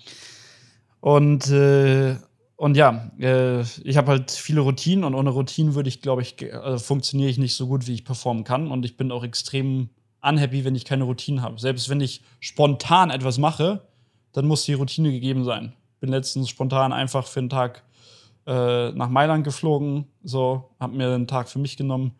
und, 0.99 1.49
äh, 1.51 2.15
und 2.57 2.75
ja, 2.75 3.11
äh, 3.19 3.61
ich 3.61 3.95
habe 3.95 4.07
halt 4.07 4.31
viele 4.31 4.61
Routinen 4.61 5.03
und 5.03 5.13
ohne 5.13 5.29
Routinen 5.29 5.75
würde 5.75 5.87
ich, 5.89 6.01
glaube 6.01 6.23
ich, 6.23 6.41
äh, 6.41 6.77
funktioniere 6.77 7.29
ich 7.29 7.37
nicht 7.37 7.55
so 7.55 7.67
gut, 7.67 7.87
wie 7.87 7.93
ich 7.93 8.05
performen 8.05 8.43
kann. 8.43 8.71
Und 8.71 8.83
ich 8.85 8.97
bin 8.97 9.11
auch 9.11 9.23
extrem 9.23 9.89
unhappy, 10.21 10.65
wenn 10.65 10.75
ich 10.75 10.85
keine 10.85 11.03
Routinen 11.03 11.41
habe. 11.41 11.59
Selbst 11.59 11.89
wenn 11.89 12.01
ich 12.01 12.21
spontan 12.39 13.11
etwas 13.11 13.37
mache, 13.37 13.87
dann 14.33 14.47
muss 14.47 14.65
die 14.65 14.73
Routine 14.73 15.11
gegeben 15.11 15.43
sein. 15.43 15.73
Bin 15.99 16.09
letztens 16.09 16.49
spontan 16.49 16.91
einfach 16.91 17.27
für 17.27 17.39
einen 17.39 17.49
Tag 17.49 17.83
äh, 18.47 18.91
nach 18.91 19.09
Mailand 19.09 19.43
geflogen, 19.43 20.05
so, 20.23 20.71
habe 20.79 20.95
mir 20.95 21.13
einen 21.13 21.27
Tag 21.27 21.49
für 21.49 21.59
mich 21.59 21.77
genommen 21.77 22.15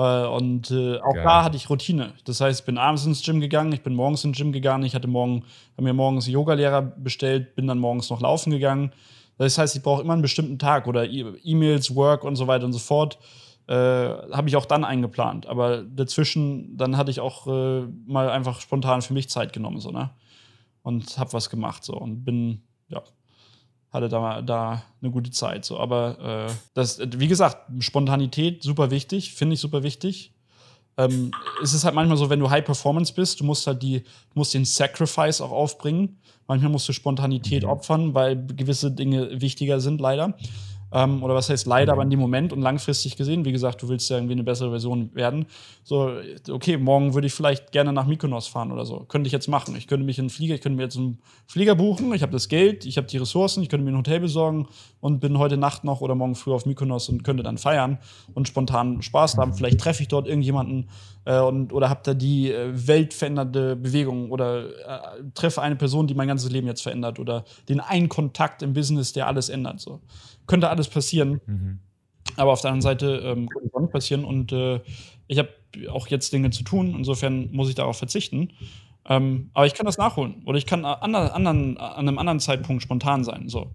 und 0.00 0.72
äh, 0.72 0.98
auch 1.00 1.14
Geil. 1.14 1.22
da 1.22 1.44
hatte 1.44 1.56
ich 1.56 1.70
Routine. 1.70 2.14
Das 2.24 2.40
heißt, 2.40 2.60
ich 2.60 2.66
bin 2.66 2.78
abends 2.78 3.06
ins 3.06 3.22
Gym 3.22 3.40
gegangen, 3.40 3.72
ich 3.72 3.82
bin 3.82 3.94
morgens 3.94 4.24
ins 4.24 4.36
Gym 4.36 4.50
gegangen, 4.50 4.84
ich 4.84 4.94
hatte 4.94 5.06
morgen, 5.06 5.44
habe 5.74 5.84
mir 5.84 5.94
morgens 5.94 6.26
einen 6.26 6.34
Yogalehrer 6.34 6.82
bestellt, 6.82 7.54
bin 7.54 7.68
dann 7.68 7.78
morgens 7.78 8.10
noch 8.10 8.20
laufen 8.20 8.50
gegangen. 8.50 8.92
Das 9.38 9.56
heißt, 9.58 9.76
ich 9.76 9.82
brauche 9.82 10.02
immer 10.02 10.12
einen 10.12 10.22
bestimmten 10.22 10.58
Tag 10.58 10.86
oder 10.86 11.06
e-, 11.06 11.36
E-Mails, 11.42 11.94
Work 11.94 12.24
und 12.24 12.36
so 12.36 12.46
weiter 12.46 12.64
und 12.64 12.72
so 12.72 12.78
fort. 12.78 13.18
Äh, 13.66 13.74
habe 13.74 14.48
ich 14.48 14.56
auch 14.56 14.66
dann 14.66 14.84
eingeplant. 14.84 15.46
Aber 15.46 15.82
dazwischen, 15.82 16.76
dann 16.76 16.96
hatte 16.96 17.10
ich 17.10 17.20
auch 17.20 17.46
äh, 17.46 17.86
mal 18.06 18.28
einfach 18.30 18.60
spontan 18.60 19.00
für 19.00 19.14
mich 19.14 19.28
Zeit 19.28 19.52
genommen, 19.52 19.80
so, 19.80 19.90
ne? 19.90 20.10
Und 20.82 21.18
habe 21.18 21.32
was 21.32 21.48
gemacht, 21.48 21.82
so. 21.84 21.94
Und 21.94 22.24
bin, 22.24 22.62
ja, 22.88 23.02
hatte 23.94 24.08
da, 24.08 24.42
da 24.42 24.82
eine 25.00 25.10
gute 25.10 25.30
Zeit. 25.30 25.64
So. 25.64 25.78
Aber 25.78 26.48
äh, 26.48 26.52
das, 26.74 27.00
wie 27.16 27.28
gesagt, 27.28 27.58
Spontanität 27.78 28.62
super 28.62 28.90
wichtig, 28.90 29.32
finde 29.32 29.54
ich 29.54 29.60
super 29.60 29.82
wichtig. 29.82 30.32
Ähm, 30.96 31.30
es 31.62 31.72
ist 31.72 31.84
halt 31.84 31.94
manchmal 31.94 32.16
so, 32.16 32.28
wenn 32.28 32.40
du 32.40 32.50
High 32.50 32.64
Performance 32.64 33.12
bist, 33.14 33.40
du 33.40 33.44
musst 33.44 33.66
halt 33.66 33.82
die, 33.82 34.02
musst 34.34 34.52
den 34.52 34.64
Sacrifice 34.64 35.40
auch 35.40 35.52
aufbringen. 35.52 36.18
Manchmal 36.46 36.70
musst 36.70 36.88
du 36.88 36.92
Spontanität 36.92 37.62
mhm. 37.62 37.70
opfern, 37.70 38.14
weil 38.14 38.36
gewisse 38.46 38.90
Dinge 38.90 39.40
wichtiger 39.40 39.80
sind, 39.80 40.00
leider. 40.00 40.36
Ähm, 40.94 41.24
oder 41.24 41.34
was 41.34 41.50
heißt 41.50 41.66
leider, 41.66 41.92
mhm. 41.92 41.96
aber 41.96 42.02
in 42.04 42.10
dem 42.10 42.20
Moment 42.20 42.52
und 42.52 42.62
langfristig 42.62 43.16
gesehen, 43.16 43.44
wie 43.44 43.50
gesagt, 43.50 43.82
du 43.82 43.88
willst 43.88 44.08
ja 44.10 44.16
irgendwie 44.16 44.34
eine 44.34 44.44
bessere 44.44 44.70
Version 44.70 45.10
werden. 45.12 45.46
So, 45.82 46.12
okay, 46.48 46.76
morgen 46.76 47.14
würde 47.14 47.26
ich 47.26 47.34
vielleicht 47.34 47.72
gerne 47.72 47.92
nach 47.92 48.06
Mykonos 48.06 48.46
fahren 48.46 48.70
oder 48.70 48.86
so. 48.86 49.00
Könnte 49.00 49.26
ich 49.26 49.32
jetzt 49.32 49.48
machen. 49.48 49.74
Ich 49.76 49.88
könnte 49.88 50.06
mich 50.06 50.18
in 50.18 50.22
einen 50.22 50.30
Flieger, 50.30 50.54
ich 50.54 50.60
könnte 50.60 50.76
mir 50.76 50.84
jetzt 50.84 50.96
einen 50.96 51.18
Flieger 51.48 51.74
buchen, 51.74 52.14
ich 52.14 52.22
habe 52.22 52.30
das 52.30 52.48
Geld, 52.48 52.86
ich 52.86 52.96
habe 52.96 53.08
die 53.08 53.18
Ressourcen, 53.18 53.62
ich 53.64 53.68
könnte 53.68 53.84
mir 53.84 53.90
ein 53.90 53.98
Hotel 53.98 54.20
besorgen 54.20 54.68
und 55.00 55.18
bin 55.18 55.36
heute 55.38 55.56
Nacht 55.56 55.82
noch 55.82 56.00
oder 56.00 56.14
morgen 56.14 56.36
früh 56.36 56.52
auf 56.52 56.64
Mykonos 56.64 57.08
und 57.08 57.24
könnte 57.24 57.42
dann 57.42 57.58
feiern 57.58 57.98
und 58.32 58.46
spontan 58.46 59.02
Spaß 59.02 59.36
haben. 59.36 59.50
Mhm. 59.50 59.54
Vielleicht 59.56 59.80
treffe 59.80 60.02
ich 60.02 60.08
dort 60.08 60.28
irgendjemanden 60.28 60.88
äh, 61.24 61.40
und, 61.40 61.72
oder 61.72 61.90
habe 61.90 62.00
da 62.04 62.14
die 62.14 62.52
äh, 62.52 62.70
weltverändernde 62.72 63.74
Bewegung 63.74 64.30
oder 64.30 64.68
äh, 64.68 65.22
treffe 65.34 65.60
eine 65.60 65.74
Person, 65.74 66.06
die 66.06 66.14
mein 66.14 66.28
ganzes 66.28 66.50
Leben 66.50 66.68
jetzt 66.68 66.82
verändert 66.82 67.18
oder 67.18 67.44
den 67.68 67.80
einen 67.80 68.08
Kontakt 68.08 68.62
im 68.62 68.74
Business, 68.74 69.12
der 69.12 69.26
alles 69.26 69.48
ändert. 69.48 69.80
So 69.80 70.00
könnte 70.46 70.68
alles 70.68 70.88
passieren. 70.88 71.40
Mhm. 71.46 71.78
Aber 72.36 72.52
auf 72.52 72.60
der 72.60 72.70
anderen 72.70 72.82
Seite 72.82 73.22
ähm, 73.24 73.48
könnte 73.48 73.68
es 73.68 73.74
auch 73.74 73.80
nicht 73.80 73.92
passieren. 73.92 74.24
Und 74.24 74.52
äh, 74.52 74.80
ich 75.26 75.38
habe 75.38 75.50
auch 75.90 76.08
jetzt 76.08 76.32
Dinge 76.32 76.50
zu 76.50 76.64
tun. 76.64 76.94
Insofern 76.96 77.50
muss 77.52 77.68
ich 77.68 77.74
darauf 77.74 77.98
verzichten. 77.98 78.50
Ähm, 79.06 79.50
aber 79.52 79.66
ich 79.66 79.74
kann 79.74 79.86
das 79.86 79.98
nachholen. 79.98 80.42
Oder 80.46 80.58
ich 80.58 80.66
kann 80.66 80.84
an, 80.84 81.14
anderen, 81.14 81.76
an 81.76 82.08
einem 82.08 82.18
anderen 82.18 82.40
Zeitpunkt 82.40 82.82
spontan 82.82 83.22
sein. 83.24 83.48
So. 83.48 83.72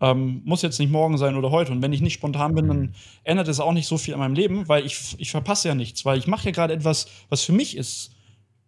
Ähm, 0.00 0.42
muss 0.44 0.62
jetzt 0.62 0.78
nicht 0.80 0.90
morgen 0.90 1.16
sein 1.18 1.36
oder 1.36 1.50
heute. 1.50 1.72
Und 1.72 1.82
wenn 1.82 1.92
ich 1.92 2.00
nicht 2.00 2.14
spontan 2.14 2.54
bin, 2.54 2.68
dann 2.68 2.94
ändert 3.22 3.48
es 3.48 3.60
auch 3.60 3.72
nicht 3.72 3.86
so 3.86 3.98
viel 3.98 4.14
an 4.14 4.20
meinem 4.20 4.34
Leben, 4.34 4.68
weil 4.68 4.84
ich, 4.84 5.14
ich 5.18 5.30
verpasse 5.30 5.68
ja 5.68 5.74
nichts. 5.74 6.04
Weil 6.04 6.18
ich 6.18 6.26
mache 6.26 6.46
ja 6.46 6.50
gerade 6.50 6.74
etwas, 6.74 7.06
was 7.28 7.42
für 7.42 7.52
mich 7.52 7.76
ist. 7.76 8.14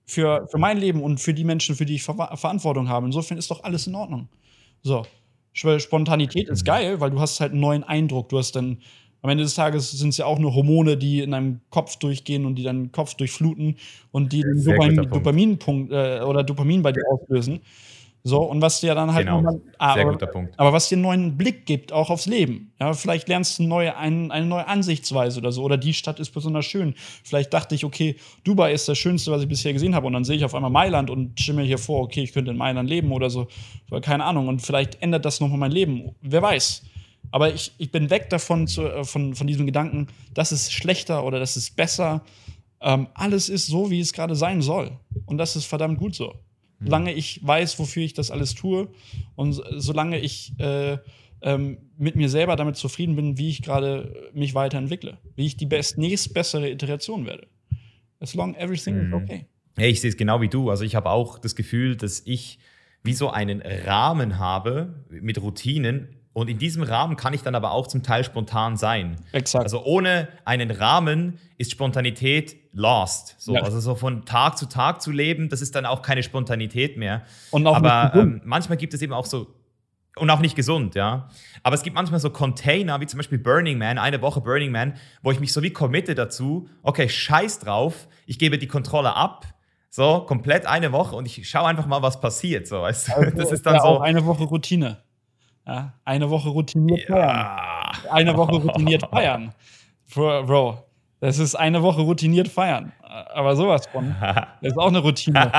Für, 0.06 0.46
für 0.50 0.58
mein 0.58 0.76
Leben 0.76 1.02
und 1.02 1.18
für 1.18 1.32
die 1.32 1.44
Menschen, 1.44 1.74
für 1.74 1.86
die 1.86 1.94
ich 1.94 2.02
Ver 2.02 2.36
Verantwortung 2.36 2.90
habe. 2.90 3.06
Insofern 3.06 3.38
ist 3.38 3.50
doch 3.50 3.64
alles 3.64 3.86
in 3.86 3.94
Ordnung. 3.94 4.28
So. 4.82 5.06
Spontanität 5.54 6.48
ist 6.48 6.62
mhm. 6.62 6.66
geil, 6.66 7.00
weil 7.00 7.10
du 7.10 7.20
hast 7.20 7.40
halt 7.40 7.52
einen 7.52 7.60
neuen 7.60 7.84
Eindruck. 7.84 8.28
Du 8.28 8.38
hast 8.38 8.56
dann 8.56 8.78
am 9.22 9.30
Ende 9.30 9.44
des 9.44 9.54
Tages 9.54 9.90
sind 9.90 10.10
es 10.10 10.18
ja 10.18 10.26
auch 10.26 10.38
nur 10.38 10.54
Hormone, 10.54 10.98
die 10.98 11.20
in 11.20 11.30
deinem 11.30 11.60
Kopf 11.70 11.96
durchgehen 11.96 12.44
und 12.44 12.56
die 12.56 12.62
deinen 12.62 12.92
Kopf 12.92 13.14
durchfluten 13.14 13.76
und 14.12 14.34
die 14.34 14.42
den 14.42 14.62
Dopamin, 14.62 14.96
Dopaminpunkt 15.08 15.92
äh, 15.92 16.20
oder 16.20 16.42
Dopamin 16.44 16.82
bei 16.82 16.92
dir 16.92 17.04
auslösen. 17.10 17.60
So, 18.26 18.42
und 18.42 18.62
was 18.62 18.80
dir 18.80 18.94
dann 18.94 19.12
halt 19.12 19.26
genau. 19.26 19.42
nochmal, 19.42 19.60
ah, 19.76 19.92
Sehr 19.92 20.02
aber, 20.04 20.12
guter 20.12 20.26
Punkt. 20.26 20.58
aber 20.58 20.72
was 20.72 20.88
dir 20.88 20.94
einen 20.94 21.02
neuen 21.02 21.37
Blick 21.37 21.66
gibt, 21.66 21.92
auch 21.92 22.08
aufs 22.08 22.24
Leben. 22.24 22.72
Ja, 22.80 22.94
vielleicht 22.94 23.28
lernst 23.28 23.58
du 23.58 23.64
eine 23.64 23.68
neue, 23.68 23.96
ein, 23.98 24.30
eine 24.30 24.46
neue 24.46 24.66
Ansichtsweise 24.66 25.40
oder 25.40 25.52
so. 25.52 25.62
Oder 25.62 25.76
die 25.76 25.92
Stadt 25.92 26.18
ist 26.20 26.30
besonders 26.30 26.64
schön. 26.64 26.94
Vielleicht 27.22 27.52
dachte 27.52 27.74
ich, 27.74 27.84
okay, 27.84 28.16
Dubai 28.42 28.72
ist 28.72 28.88
das 28.88 28.96
Schönste, 28.96 29.30
was 29.30 29.42
ich 29.42 29.48
bisher 29.48 29.74
gesehen 29.74 29.94
habe. 29.94 30.06
Und 30.06 30.14
dann 30.14 30.24
sehe 30.24 30.37
ich 30.37 30.44
auf 30.46 30.54
einmal 30.54 30.70
Mailand 30.70 31.10
und 31.10 31.38
stimme 31.38 31.60
mir 31.60 31.66
hier 31.66 31.76
vor, 31.76 32.00
okay, 32.00 32.22
ich 32.22 32.32
könnte 32.32 32.50
in 32.50 32.56
Mailand 32.56 32.88
leben 32.88 33.12
oder 33.12 33.28
so. 33.28 33.46
Keine 34.00 34.24
Ahnung. 34.24 34.48
Und 34.48 34.62
vielleicht 34.62 35.02
ändert 35.02 35.26
das 35.26 35.40
nochmal 35.40 35.58
mein 35.58 35.72
Leben. 35.72 36.14
Wer 36.22 36.40
weiß. 36.40 36.82
Aber 37.30 37.52
ich, 37.52 37.72
ich 37.76 37.90
bin 37.90 38.08
weg 38.08 38.30
davon, 38.30 38.66
zu, 38.66 38.84
äh, 38.84 39.04
von, 39.04 39.34
von 39.34 39.46
diesem 39.46 39.66
Gedanken, 39.66 40.06
das 40.32 40.50
ist 40.50 40.72
schlechter 40.72 41.24
oder 41.24 41.38
das 41.38 41.58
ist 41.58 41.76
besser. 41.76 42.22
Ähm, 42.80 43.06
alles 43.12 43.50
ist 43.50 43.66
so, 43.66 43.90
wie 43.90 44.00
es 44.00 44.14
gerade 44.14 44.34
sein 44.34 44.62
soll. 44.62 44.92
Und 45.26 45.37
das 45.37 45.56
ist 45.56 45.66
verdammt 45.66 45.98
gut 45.98 46.14
so. 46.14 46.32
Mhm. 46.78 46.87
Solange 46.87 47.12
ich 47.12 47.40
weiß, 47.46 47.78
wofür 47.78 48.02
ich 48.02 48.14
das 48.14 48.30
alles 48.30 48.54
tue 48.54 48.88
und 49.37 49.60
solange 49.76 50.18
ich 50.18 50.52
äh, 50.58 50.98
ähm, 51.42 51.78
mit 51.98 52.16
mir 52.16 52.28
selber 52.28 52.56
damit 52.56 52.76
zufrieden 52.76 53.16
bin, 53.16 53.38
wie 53.38 53.50
ich 53.50 53.62
gerade 53.62 54.30
mich 54.32 54.54
weiterentwickle, 54.54 55.18
wie 55.37 55.46
ich 55.46 55.56
die 55.56 55.66
best 55.66 55.98
nächstbessere 55.98 56.70
Iteration 56.70 57.26
werde. 57.26 57.46
As 58.20 58.34
long 58.34 58.54
everything 58.54 58.96
mhm. 58.96 59.06
is 59.06 59.12
okay. 59.12 59.46
Hey, 59.76 59.90
ich 59.90 60.00
sehe 60.00 60.10
es 60.10 60.16
genau 60.16 60.40
wie 60.40 60.48
du. 60.48 60.70
Also 60.70 60.84
ich 60.84 60.94
habe 60.94 61.10
auch 61.10 61.38
das 61.38 61.56
Gefühl, 61.56 61.96
dass 61.96 62.22
ich 62.24 62.58
wie 63.02 63.12
so 63.12 63.30
einen 63.30 63.60
Rahmen 63.60 64.38
habe 64.38 65.04
mit 65.10 65.40
Routinen, 65.42 66.08
und 66.34 66.50
in 66.50 66.58
diesem 66.58 66.82
Rahmen 66.82 67.16
kann 67.16 67.32
ich 67.32 67.42
dann 67.42 67.54
aber 67.54 67.70
auch 67.70 67.87
zum 67.87 68.02
Teil 68.02 68.24
spontan 68.24 68.76
sein. 68.76 69.16
Exakt. 69.32 69.62
Also 69.62 69.84
ohne 69.84 70.28
einen 70.44 70.72
Rahmen 70.72 71.38
ist 71.58 71.70
Spontanität 71.70 72.56
lost. 72.74 73.37
So, 73.38 73.54
ja. 73.54 73.62
Also 73.62 73.80
so 73.80 73.94
von 73.94 74.24
Tag 74.24 74.58
zu 74.58 74.66
Tag 74.66 75.00
zu 75.00 75.10
leben, 75.10 75.48
das 75.48 75.62
ist 75.62 75.74
dann 75.74 75.87
auch 75.87 76.02
keine 76.02 76.22
Spontanität 76.22 76.96
mehr. 76.96 77.22
Und 77.50 77.66
auch 77.66 77.76
aber 77.76 78.12
ähm, 78.14 78.40
manchmal 78.44 78.76
gibt 78.76 78.94
es 78.94 79.02
eben 79.02 79.12
auch 79.12 79.26
so 79.26 79.46
und 80.16 80.30
auch 80.30 80.40
nicht 80.40 80.54
gesund, 80.54 80.94
ja. 80.94 81.28
Aber 81.62 81.74
es 81.74 81.82
gibt 81.82 81.96
manchmal 81.96 82.20
so 82.20 82.30
Container, 82.30 83.00
wie 83.00 83.06
zum 83.06 83.18
Beispiel 83.18 83.38
Burning 83.38 83.78
Man, 83.78 83.98
eine 83.98 84.22
Woche 84.22 84.40
Burning 84.40 84.70
Man, 84.70 84.94
wo 85.22 85.32
ich 85.32 85.40
mich 85.40 85.52
so 85.52 85.62
wie 85.62 85.70
committe 85.70 86.14
dazu, 86.14 86.68
okay, 86.82 87.08
scheiß 87.08 87.60
drauf, 87.60 88.06
ich 88.26 88.38
gebe 88.38 88.58
die 88.58 88.68
Kontrolle 88.68 89.16
ab, 89.16 89.46
so 89.90 90.20
komplett 90.20 90.66
eine 90.66 90.92
Woche 90.92 91.16
und 91.16 91.26
ich 91.26 91.48
schaue 91.48 91.66
einfach 91.66 91.87
mal, 91.87 92.02
was 92.02 92.20
passiert, 92.20 92.68
so, 92.68 92.82
weißt 92.82 93.08
du. 93.08 93.12
Also, 93.16 93.37
das 93.37 93.52
ist 93.52 93.66
dann 93.66 93.74
ja, 93.74 93.80
so. 93.80 93.87
Auch 93.88 94.00
eine 94.02 94.24
Woche 94.24 94.44
Routine. 94.44 95.02
Ja, 95.66 95.94
eine 96.04 96.28
Woche 96.28 96.50
routiniert 96.50 97.08
ja. 97.08 97.16
feiern. 97.16 98.12
Eine 98.12 98.37
Woche 98.37 98.56
routiniert 98.56 99.02
feiern. 99.10 99.52
Bro, 100.14 100.44
Bro, 100.44 100.84
das 101.24 101.38
ist 101.38 101.54
eine 101.54 101.82
Woche 101.82 102.02
routiniert 102.02 102.48
feiern. 102.48 102.92
Aber 103.02 103.56
sowas 103.56 103.87
von. 103.87 104.14
Das 104.60 104.72
ist 104.72 104.78
auch 104.78 104.88
eine 104.88 104.98
Routine. 104.98 105.38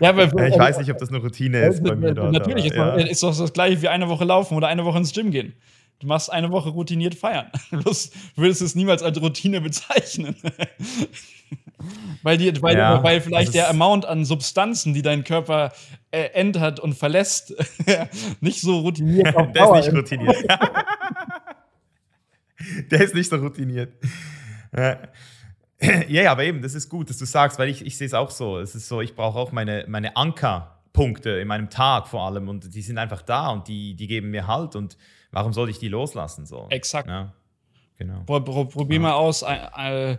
ja, 0.00 0.10
aber, 0.10 0.24
ich 0.24 0.56
weiß 0.56 0.78
nicht, 0.78 0.92
ob 0.92 0.98
das 0.98 1.08
eine 1.08 1.18
Routine 1.18 1.66
ist 1.66 1.82
bei 1.82 1.96
mir 1.96 2.14
dort. 2.14 2.30
Natürlich, 2.32 2.66
ist, 2.66 2.76
ja. 2.76 2.94
ist 2.94 3.24
doch 3.24 3.36
das 3.36 3.52
gleiche 3.52 3.82
wie 3.82 3.88
eine 3.88 4.08
Woche 4.08 4.24
laufen 4.24 4.56
oder 4.56 4.68
eine 4.68 4.84
Woche 4.84 4.98
ins 4.98 5.12
Gym 5.12 5.32
gehen. 5.32 5.52
Du 5.98 6.06
machst 6.06 6.30
eine 6.30 6.52
Woche 6.52 6.68
routiniert 6.68 7.16
feiern. 7.16 7.50
Bloß 7.72 8.12
würdest 8.36 8.62
es 8.62 8.76
niemals 8.76 9.02
als 9.02 9.20
Routine 9.20 9.60
bezeichnen. 9.60 10.36
weil, 12.22 12.38
die, 12.38 12.62
weil, 12.62 12.76
ja, 12.76 13.02
weil 13.02 13.20
vielleicht 13.20 13.52
der 13.54 13.68
Amount 13.68 14.06
an 14.06 14.24
Substanzen, 14.24 14.94
die 14.94 15.02
dein 15.02 15.24
Körper 15.24 15.72
äh, 16.12 16.26
ändert 16.34 16.78
und 16.78 16.94
verlässt, 16.94 17.52
nicht 18.40 18.60
so 18.60 18.78
routiniert 18.78 19.34
auf 19.34 19.50
Der 19.50 19.64
ist 19.64 19.86
nicht 19.86 19.96
routiniert. 19.96 20.36
der 22.90 23.00
ist 23.00 23.14
nicht 23.14 23.30
so 23.30 23.36
routiniert. 23.36 23.92
Ja. 24.76 24.98
ja, 26.08 26.32
aber 26.32 26.44
eben, 26.44 26.60
das 26.60 26.74
ist 26.74 26.88
gut, 26.88 27.08
dass 27.08 27.18
du 27.18 27.24
sagst, 27.24 27.58
weil 27.58 27.68
ich, 27.68 27.86
ich 27.86 27.96
sehe 27.96 28.06
es 28.06 28.14
auch 28.14 28.30
so. 28.30 28.58
Es 28.58 28.74
ist 28.74 28.88
so, 28.88 29.00
ich 29.00 29.14
brauche 29.14 29.38
auch 29.38 29.52
meine, 29.52 29.84
meine 29.88 30.16
Ankerpunkte 30.16 31.30
in 31.30 31.48
meinem 31.48 31.70
Tag 31.70 32.08
vor 32.08 32.26
allem 32.26 32.48
und 32.48 32.74
die 32.74 32.82
sind 32.82 32.98
einfach 32.98 33.22
da 33.22 33.50
und 33.50 33.68
die, 33.68 33.94
die 33.94 34.06
geben 34.06 34.30
mir 34.30 34.46
Halt 34.46 34.74
und 34.74 34.98
warum 35.30 35.52
sollte 35.52 35.70
ich 35.70 35.78
die 35.78 35.88
loslassen? 35.88 36.46
So. 36.46 36.66
Exakt. 36.68 37.08
Ja, 37.08 37.32
genau. 37.96 38.22
Probier 38.24 38.96
ja. 38.96 39.02
mal 39.02 39.12
aus, 39.12 39.42
äh, 39.42 40.18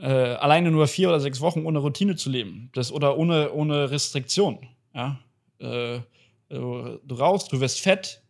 äh, 0.00 0.06
alleine 0.06 0.70
nur 0.70 0.86
vier 0.86 1.08
oder 1.08 1.20
sechs 1.20 1.40
Wochen 1.40 1.64
ohne 1.64 1.78
Routine 1.78 2.16
zu 2.16 2.30
leben. 2.30 2.70
Das, 2.74 2.90
oder 2.92 3.16
ohne, 3.18 3.52
ohne 3.52 3.90
Restriktion. 3.90 4.66
Ja? 4.94 5.20
Äh, 5.58 6.00
du, 6.48 6.98
du 7.04 7.14
rauchst, 7.14 7.52
du 7.52 7.60
wirst 7.60 7.80
fett, 7.80 8.21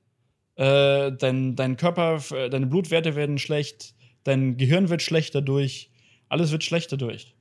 äh, 0.56 1.12
dein, 1.12 1.56
dein 1.56 1.76
Körper, 1.76 2.20
deine 2.50 2.66
Blutwerte 2.66 3.16
werden 3.16 3.38
schlecht, 3.38 3.94
dein 4.24 4.56
Gehirn 4.56 4.88
wird 4.88 5.02
schlecht 5.02 5.34
dadurch, 5.34 5.90
alles 6.28 6.52
wird 6.52 6.64
schlecht 6.64 6.92
dadurch. 6.92 7.34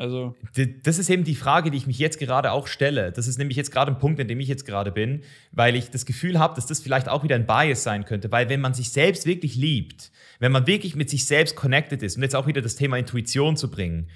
Also 0.00 0.34
das 0.82 0.98
ist 0.98 1.10
eben 1.10 1.24
die 1.24 1.34
Frage, 1.34 1.70
die 1.70 1.76
ich 1.76 1.86
mich 1.86 1.98
jetzt 1.98 2.18
gerade 2.18 2.52
auch 2.52 2.68
stelle. 2.68 3.12
Das 3.12 3.28
ist 3.28 3.36
nämlich 3.36 3.58
jetzt 3.58 3.70
gerade 3.70 3.92
ein 3.92 3.98
Punkt, 3.98 4.18
in 4.18 4.28
dem 4.28 4.40
ich 4.40 4.48
jetzt 4.48 4.64
gerade 4.64 4.92
bin, 4.92 5.24
weil 5.52 5.76
ich 5.76 5.90
das 5.90 6.06
Gefühl 6.06 6.38
habe, 6.38 6.54
dass 6.54 6.64
das 6.64 6.80
vielleicht 6.80 7.06
auch 7.06 7.22
wieder 7.22 7.34
ein 7.34 7.44
Bias 7.44 7.82
sein 7.82 8.06
könnte. 8.06 8.32
Weil 8.32 8.48
wenn 8.48 8.62
man 8.62 8.72
sich 8.72 8.92
selbst 8.92 9.26
wirklich 9.26 9.56
liebt, 9.56 10.10
wenn 10.38 10.52
man 10.52 10.66
wirklich 10.66 10.96
mit 10.96 11.10
sich 11.10 11.26
selbst 11.26 11.54
connected 11.54 12.02
ist, 12.02 12.16
und 12.16 12.22
jetzt 12.22 12.34
auch 12.34 12.46
wieder 12.46 12.62
das 12.62 12.76
Thema 12.76 12.96
Intuition 12.96 13.58
zu 13.58 13.70
bringen, 13.70 14.08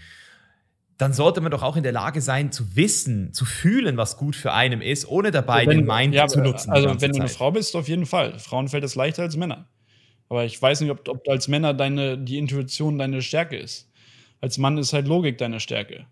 dann 0.98 1.12
sollte 1.12 1.40
man 1.40 1.50
doch 1.50 1.62
auch 1.62 1.76
in 1.76 1.82
der 1.82 1.92
Lage 1.92 2.20
sein, 2.20 2.52
zu 2.52 2.76
wissen, 2.76 3.32
zu 3.32 3.44
fühlen, 3.44 3.96
was 3.96 4.16
gut 4.16 4.36
für 4.36 4.52
einen 4.52 4.80
ist, 4.80 5.08
ohne 5.08 5.30
dabei 5.30 5.66
wenn, 5.66 5.78
den 5.78 5.86
Mind 5.86 6.14
ja, 6.14 6.28
zu 6.28 6.40
nutzen. 6.40 6.70
Also, 6.70 7.00
wenn 7.00 7.12
du 7.12 7.18
eine 7.18 7.28
Frau 7.28 7.50
bist, 7.50 7.74
auf 7.74 7.88
jeden 7.88 8.06
Fall. 8.06 8.38
Frauen 8.38 8.68
fällt 8.68 8.84
es 8.84 8.94
leichter 8.94 9.22
als 9.22 9.36
Männer. 9.36 9.68
Aber 10.28 10.44
ich 10.44 10.60
weiß 10.60 10.80
nicht, 10.80 10.90
ob, 10.90 11.08
ob 11.08 11.28
als 11.28 11.48
Männer 11.48 11.74
deine, 11.74 12.16
die 12.16 12.38
Intuition 12.38 12.98
deine 12.98 13.22
Stärke 13.22 13.56
ist. 13.56 13.90
Als 14.40 14.56
Mann 14.58 14.78
ist 14.78 14.92
halt 14.92 15.08
Logik 15.08 15.38
deine 15.38 15.58
Stärke. 15.58 16.06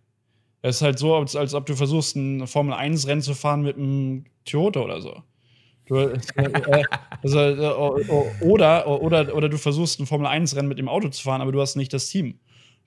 Es 0.62 0.76
ist 0.76 0.82
halt 0.82 0.98
so, 0.98 1.14
als, 1.16 1.36
als 1.36 1.54
ob 1.54 1.66
du 1.66 1.74
versuchst, 1.74 2.16
ein 2.16 2.46
Formel-1-Rennen 2.46 3.22
zu 3.22 3.34
fahren 3.34 3.62
mit 3.62 3.76
einem 3.76 4.24
Toyota 4.44 4.80
oder 4.80 5.00
so. 5.00 5.22
Du, 5.86 5.96
äh, 5.98 6.18
äh, 6.36 6.84
also, 7.22 7.40
äh, 7.40 8.44
oder, 8.44 8.86
oder, 8.88 9.34
oder 9.34 9.48
du 9.48 9.58
versuchst, 9.58 10.00
ein 10.00 10.06
Formel-1-Rennen 10.06 10.68
mit 10.68 10.78
dem 10.78 10.88
Auto 10.88 11.08
zu 11.08 11.22
fahren, 11.22 11.40
aber 11.40 11.52
du 11.52 11.60
hast 11.60 11.76
nicht 11.76 11.92
das 11.92 12.08
Team 12.08 12.38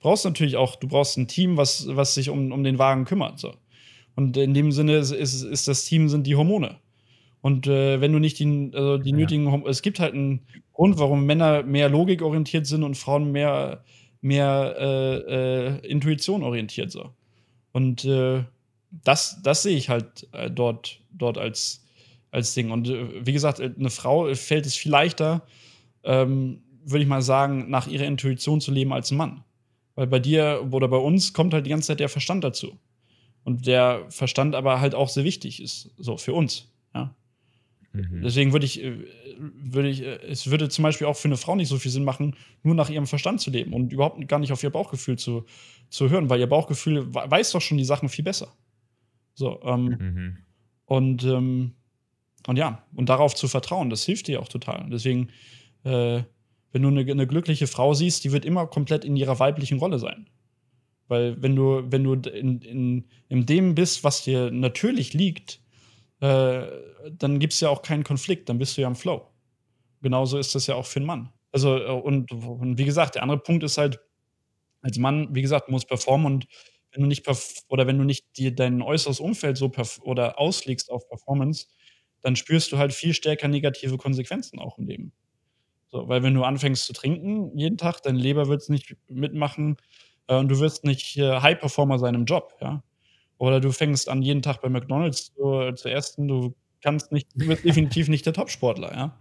brauchst 0.06 0.24
natürlich 0.24 0.54
auch, 0.54 0.76
du 0.76 0.86
brauchst 0.86 1.18
ein 1.18 1.26
Team, 1.26 1.56
was, 1.56 1.88
was 1.88 2.14
sich 2.14 2.30
um, 2.30 2.52
um 2.52 2.62
den 2.62 2.78
Wagen 2.78 3.06
kümmert. 3.06 3.40
So. 3.40 3.54
Und 4.14 4.36
in 4.36 4.54
dem 4.54 4.70
Sinne 4.70 4.94
ist, 4.98 5.10
ist, 5.10 5.42
ist 5.42 5.66
das 5.66 5.84
Team 5.84 6.08
sind 6.08 6.28
die 6.28 6.36
Hormone. 6.36 6.76
Und 7.40 7.66
äh, 7.66 8.00
wenn 8.00 8.12
du 8.12 8.20
nicht 8.20 8.38
die, 8.38 8.70
also 8.72 8.98
die 8.98 9.10
ja. 9.10 9.16
nötigen, 9.16 9.66
es 9.66 9.82
gibt 9.82 9.98
halt 9.98 10.14
einen 10.14 10.46
Grund, 10.74 11.00
warum 11.00 11.26
Männer 11.26 11.64
mehr 11.64 11.88
logikorientiert 11.88 12.68
sind 12.68 12.84
und 12.84 12.96
Frauen 12.96 13.32
mehr, 13.32 13.82
mehr 14.20 14.76
äh, 14.78 15.16
äh, 15.16 15.86
Intuition 15.88 16.44
orientiert 16.44 16.92
so. 16.92 17.10
Und 17.72 18.04
äh, 18.04 18.44
das, 19.02 19.42
das 19.42 19.64
sehe 19.64 19.76
ich 19.76 19.88
halt 19.88 20.28
äh, 20.30 20.48
dort, 20.48 21.00
dort 21.10 21.36
als, 21.36 21.84
als 22.30 22.54
Ding. 22.54 22.70
Und 22.70 22.88
äh, 22.88 23.26
wie 23.26 23.32
gesagt, 23.32 23.60
eine 23.60 23.90
Frau 23.90 24.32
fällt 24.36 24.66
es 24.66 24.76
viel 24.76 24.92
leichter, 24.92 25.42
ähm, 26.04 26.62
würde 26.84 27.02
ich 27.02 27.08
mal 27.08 27.22
sagen, 27.22 27.70
nach 27.70 27.88
ihrer 27.88 28.04
Intuition 28.04 28.60
zu 28.60 28.70
leben 28.70 28.92
als 28.92 29.10
ein 29.10 29.16
Mann. 29.16 29.42
Weil 29.96 30.06
bei 30.06 30.20
dir 30.20 30.68
oder 30.70 30.86
bei 30.86 30.98
uns 30.98 31.32
kommt 31.32 31.52
halt 31.52 31.66
die 31.66 31.70
ganze 31.70 31.88
Zeit 31.88 32.00
der 32.00 32.08
Verstand 32.08 32.44
dazu. 32.44 32.78
Und 33.42 33.66
der 33.66 34.04
Verstand 34.08 34.54
aber 34.54 34.80
halt 34.80 34.94
auch 34.94 35.08
sehr 35.08 35.24
wichtig 35.24 35.60
ist, 35.60 35.90
so 35.96 36.16
für 36.16 36.34
uns. 36.34 36.72
Ja. 36.94 37.14
Mhm. 37.92 38.22
Deswegen 38.22 38.52
würde 38.52 38.66
ich, 38.66 38.82
äh, 38.82 38.98
würde 39.38 39.88
ich, 39.88 40.02
äh, 40.02 40.18
es 40.28 40.50
würde 40.50 40.68
zum 40.68 40.82
Beispiel 40.82 41.06
auch 41.06 41.16
für 41.16 41.28
eine 41.28 41.36
Frau 41.36 41.56
nicht 41.56 41.68
so 41.68 41.78
viel 41.78 41.90
Sinn 41.90 42.04
machen, 42.04 42.36
nur 42.62 42.74
nach 42.74 42.90
ihrem 42.90 43.06
Verstand 43.06 43.40
zu 43.40 43.50
leben 43.50 43.72
und 43.72 43.92
überhaupt 43.92 44.26
gar 44.28 44.38
nicht 44.38 44.52
auf 44.52 44.62
ihr 44.62 44.70
Bauchgefühl 44.70 45.16
zu, 45.16 45.46
zu 45.88 46.10
hören, 46.10 46.28
weil 46.28 46.40
ihr 46.40 46.48
Bauchgefühl 46.48 47.12
weiß 47.14 47.52
doch 47.52 47.62
schon 47.62 47.78
die 47.78 47.84
Sachen 47.84 48.08
viel 48.08 48.24
besser. 48.24 48.52
So, 49.34 49.60
ähm, 49.62 49.84
mhm. 49.84 50.36
und, 50.84 51.24
ähm, 51.24 51.72
und 52.46 52.56
ja, 52.56 52.84
und 52.94 53.08
darauf 53.08 53.34
zu 53.34 53.48
vertrauen, 53.48 53.90
das 53.90 54.04
hilft 54.04 54.28
dir 54.28 54.40
auch 54.40 54.48
total. 54.48 54.88
Deswegen, 54.90 55.30
äh, 55.84 56.22
wenn 56.76 56.82
du 56.82 56.88
eine, 56.88 57.10
eine, 57.10 57.26
glückliche 57.26 57.66
Frau 57.66 57.94
siehst, 57.94 58.22
die 58.22 58.32
wird 58.32 58.44
immer 58.44 58.66
komplett 58.66 59.02
in 59.02 59.16
ihrer 59.16 59.38
weiblichen 59.38 59.78
Rolle 59.78 59.98
sein. 59.98 60.28
Weil 61.08 61.40
wenn 61.40 61.56
du, 61.56 61.90
wenn 61.90 62.04
du 62.04 62.12
in, 62.28 62.60
in, 62.60 63.08
in 63.30 63.46
dem 63.46 63.74
bist, 63.74 64.04
was 64.04 64.24
dir 64.24 64.50
natürlich 64.50 65.14
liegt, 65.14 65.58
äh, 66.20 66.66
dann 67.10 67.38
gibt 67.38 67.54
es 67.54 67.60
ja 67.60 67.70
auch 67.70 67.80
keinen 67.80 68.04
Konflikt, 68.04 68.50
dann 68.50 68.58
bist 68.58 68.76
du 68.76 68.82
ja 68.82 68.88
im 68.88 68.94
Flow. 68.94 69.26
Genauso 70.02 70.36
ist 70.36 70.54
das 70.54 70.66
ja 70.66 70.74
auch 70.74 70.84
für 70.84 70.98
einen 70.98 71.06
Mann. 71.06 71.32
Also, 71.50 71.78
äh, 71.78 71.90
und, 71.90 72.30
und 72.30 72.76
wie 72.76 72.84
gesagt, 72.84 73.14
der 73.14 73.22
andere 73.22 73.38
Punkt 73.38 73.64
ist 73.64 73.78
halt, 73.78 73.98
als 74.82 74.98
Mann, 74.98 75.34
wie 75.34 75.40
gesagt, 75.42 75.70
muss 75.70 75.86
performen 75.86 76.26
und 76.26 76.46
wenn 76.92 77.00
du 77.00 77.08
nicht 77.08 77.26
oder 77.68 77.86
wenn 77.86 77.96
du 77.96 78.04
nicht 78.04 78.36
dir 78.36 78.54
dein 78.54 78.82
äußeres 78.82 79.18
Umfeld 79.18 79.56
so 79.56 79.72
oder 80.02 80.38
auslegst 80.38 80.90
auf 80.90 81.08
Performance, 81.08 81.68
dann 82.20 82.36
spürst 82.36 82.70
du 82.70 82.78
halt 82.78 82.92
viel 82.92 83.14
stärker 83.14 83.48
negative 83.48 83.96
Konsequenzen 83.96 84.58
auch 84.58 84.76
im 84.78 84.86
Leben. 84.86 85.12
So, 85.90 86.08
weil 86.08 86.22
wenn 86.22 86.34
du 86.34 86.42
anfängst 86.44 86.84
zu 86.84 86.92
trinken 86.92 87.56
jeden 87.56 87.78
Tag, 87.78 88.02
dein 88.02 88.16
Leber 88.16 88.48
wird 88.48 88.62
es 88.62 88.68
nicht 88.68 88.96
mitmachen 89.08 89.76
äh, 90.28 90.36
und 90.36 90.48
du 90.48 90.58
wirst 90.60 90.84
nicht 90.84 91.16
äh, 91.16 91.40
High 91.40 91.58
Performer 91.58 91.98
sein 91.98 92.14
im 92.14 92.24
Job, 92.24 92.54
ja. 92.60 92.82
Oder 93.38 93.60
du 93.60 93.70
fängst 93.70 94.08
an, 94.08 94.22
jeden 94.22 94.42
Tag 94.42 94.62
bei 94.62 94.68
McDonalds 94.70 95.34
zu, 95.34 95.72
zu 95.74 95.90
essen, 95.90 96.26
du 96.28 96.54
kannst 96.82 97.12
nicht, 97.12 97.28
du 97.34 97.46
bist 97.48 97.64
definitiv 97.64 98.08
nicht 98.08 98.26
der 98.26 98.32
Topsportler, 98.32 98.92
ja. 98.94 99.18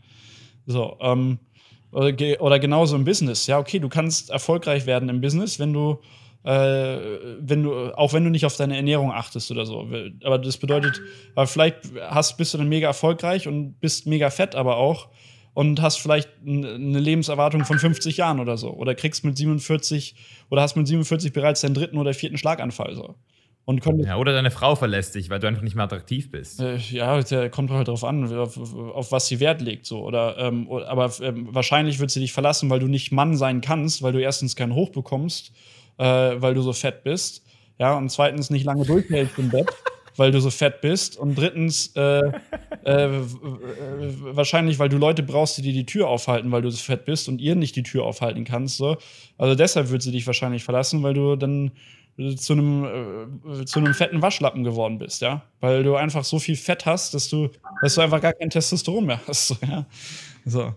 So, 0.66 0.98
ähm, 1.02 1.40
oder, 1.92 2.14
oder 2.42 2.60
genauso 2.60 2.96
im 2.96 3.06
Business, 3.06 3.48
ja, 3.48 3.60
okay, 3.60 3.80
du 3.80 3.90
kannst 3.90 4.30
erfolgreich 4.32 4.86
werden 4.86 5.10
im 5.10 5.22
Business, 5.22 5.60
wenn 5.60 5.74
du 5.74 6.00
äh, 6.46 7.00
wenn 7.40 7.64
du, 7.64 7.98
auch 7.98 8.14
wenn 8.14 8.24
du 8.24 8.30
nicht 8.30 8.46
auf 8.46 8.56
deine 8.56 8.76
Ernährung 8.76 9.12
achtest 9.12 9.50
oder 9.50 9.66
so. 9.66 9.88
Aber 10.24 10.38
das 10.38 10.58
bedeutet, 10.58 11.02
vielleicht 11.46 11.78
hast, 12.02 12.38
bist 12.38 12.54
du 12.54 12.60
dann 12.60 12.70
mega 12.70 12.88
erfolgreich 12.88 13.48
und 13.48 13.80
bist 13.80 14.06
mega 14.06 14.30
fett, 14.30 14.54
aber 14.54 14.78
auch 14.78 15.10
und 15.56 15.82
hast 15.82 15.98
vielleicht 15.98 16.30
eine 16.46 17.00
Lebenserwartung 17.00 17.64
von 17.64 17.80
50 17.80 18.18
Jahren 18.18 18.42
oder 18.42 18.58
so. 18.58 18.72
Oder 18.72 18.94
kriegst 18.94 19.24
mit 19.24 19.38
47 19.38 20.14
oder 20.52 20.62
hast 20.62 20.76
mit 20.76 20.86
47 20.86 21.32
bereits 21.32 21.62
deinen 21.62 21.74
dritten 21.74 21.98
oder 21.98 22.14
vierten 22.14 22.38
Schlaganfall. 22.38 22.94
So. 22.94 23.16
Und 23.64 23.84
ja, 24.06 24.18
oder 24.18 24.34
deine 24.34 24.52
Frau 24.52 24.76
verlässt 24.76 25.16
dich, 25.16 25.30
weil 25.30 25.40
du 25.40 25.48
einfach 25.48 25.64
nicht 25.64 25.76
mehr 25.76 25.86
attraktiv 25.86 26.30
bist. 26.30 26.60
Äh, 26.60 26.76
ja, 26.76 27.22
der 27.22 27.50
kommt 27.50 27.72
halt 27.72 27.88
darauf 27.88 28.04
an, 28.04 28.32
auf, 28.38 28.58
auf, 28.76 29.12
was 29.14 29.28
sie 29.28 29.40
Wert 29.40 29.62
legt. 29.62 29.86
So. 29.86 30.04
Oder, 30.04 30.38
ähm, 30.38 30.70
aber 30.70 31.10
ähm, 31.22 31.48
wahrscheinlich 31.52 32.00
wird 32.00 32.12
sie 32.12 32.20
dich 32.20 32.34
verlassen, 32.34 32.70
weil 32.70 32.80
du 32.80 32.88
nicht 32.88 33.14
Mann 33.14 33.38
sein 33.38 33.62
kannst, 33.62 34.04
weil 34.04 34.12
du 34.12 34.22
erstens 34.22 34.58
keinen 34.58 34.76
Hoch 34.76 34.90
bekommst, 34.90 35.54
äh, 35.98 36.04
weil 36.04 36.54
du 36.54 36.62
so 36.64 36.74
fett 36.74 37.06
bist. 37.06 37.46
Ja, 37.80 37.98
und 37.98 38.10
zweitens 38.10 38.50
nicht 38.50 38.66
lange 38.66 38.84
durchhältst 38.84 39.40
im 39.40 39.50
Bett 39.50 39.72
weil 40.18 40.32
du 40.32 40.40
so 40.40 40.50
fett 40.50 40.82
bist. 40.82 41.18
Und 41.18 41.36
drittens, 41.36 41.96
äh, 41.96 42.32
äh, 42.86 43.10
wahrscheinlich, 43.10 44.78
weil 44.78 44.90
du 44.90 44.98
Leute 44.98 45.24
brauchst, 45.24 45.58
die 45.58 45.64
dir 45.64 45.74
die 45.74 45.86
Tür 45.86 46.08
aufhalten, 46.08 46.52
weil 46.52 46.62
du 46.62 46.70
so 46.70 46.78
fett 46.78 47.06
bist 47.06 47.28
und 47.28 47.42
ihr 47.42 47.56
nicht 47.56 47.76
die 47.76 47.84
Tür 47.84 48.04
aufhalten 48.04 48.44
kannst. 48.46 48.78
So. 48.78 48.98
Also 49.38 49.56
deshalb 49.56 49.90
wird 49.90 50.04
sie 50.04 50.12
dich 50.12 50.28
wahrscheinlich 50.28 50.64
verlassen, 50.64 51.02
weil 51.02 51.16
du 51.16 51.36
dann 51.36 51.72
zu 52.38 52.54
einem, 52.54 52.86
äh, 53.44 53.66
zu 53.66 53.80
einem 53.80 53.94
fetten 53.94 54.22
Waschlappen 54.22 54.64
geworden 54.64 55.00
bist, 55.00 55.22
ja. 55.22 55.42
Weil 55.60 55.84
du 55.84 55.96
einfach 55.96 56.24
so 56.24 56.40
viel 56.40 56.56
Fett 56.56 56.86
hast, 56.86 57.14
dass 57.14 57.28
du, 57.28 57.50
dass 57.82 57.96
du 57.96 58.02
einfach 58.02 58.22
gar 58.22 58.34
kein 58.34 58.50
Testosteron 58.50 59.06
mehr 59.06 59.20
hast. 59.28 59.50
So, 59.56 59.66
ja? 59.66 59.86
so. 60.46 60.76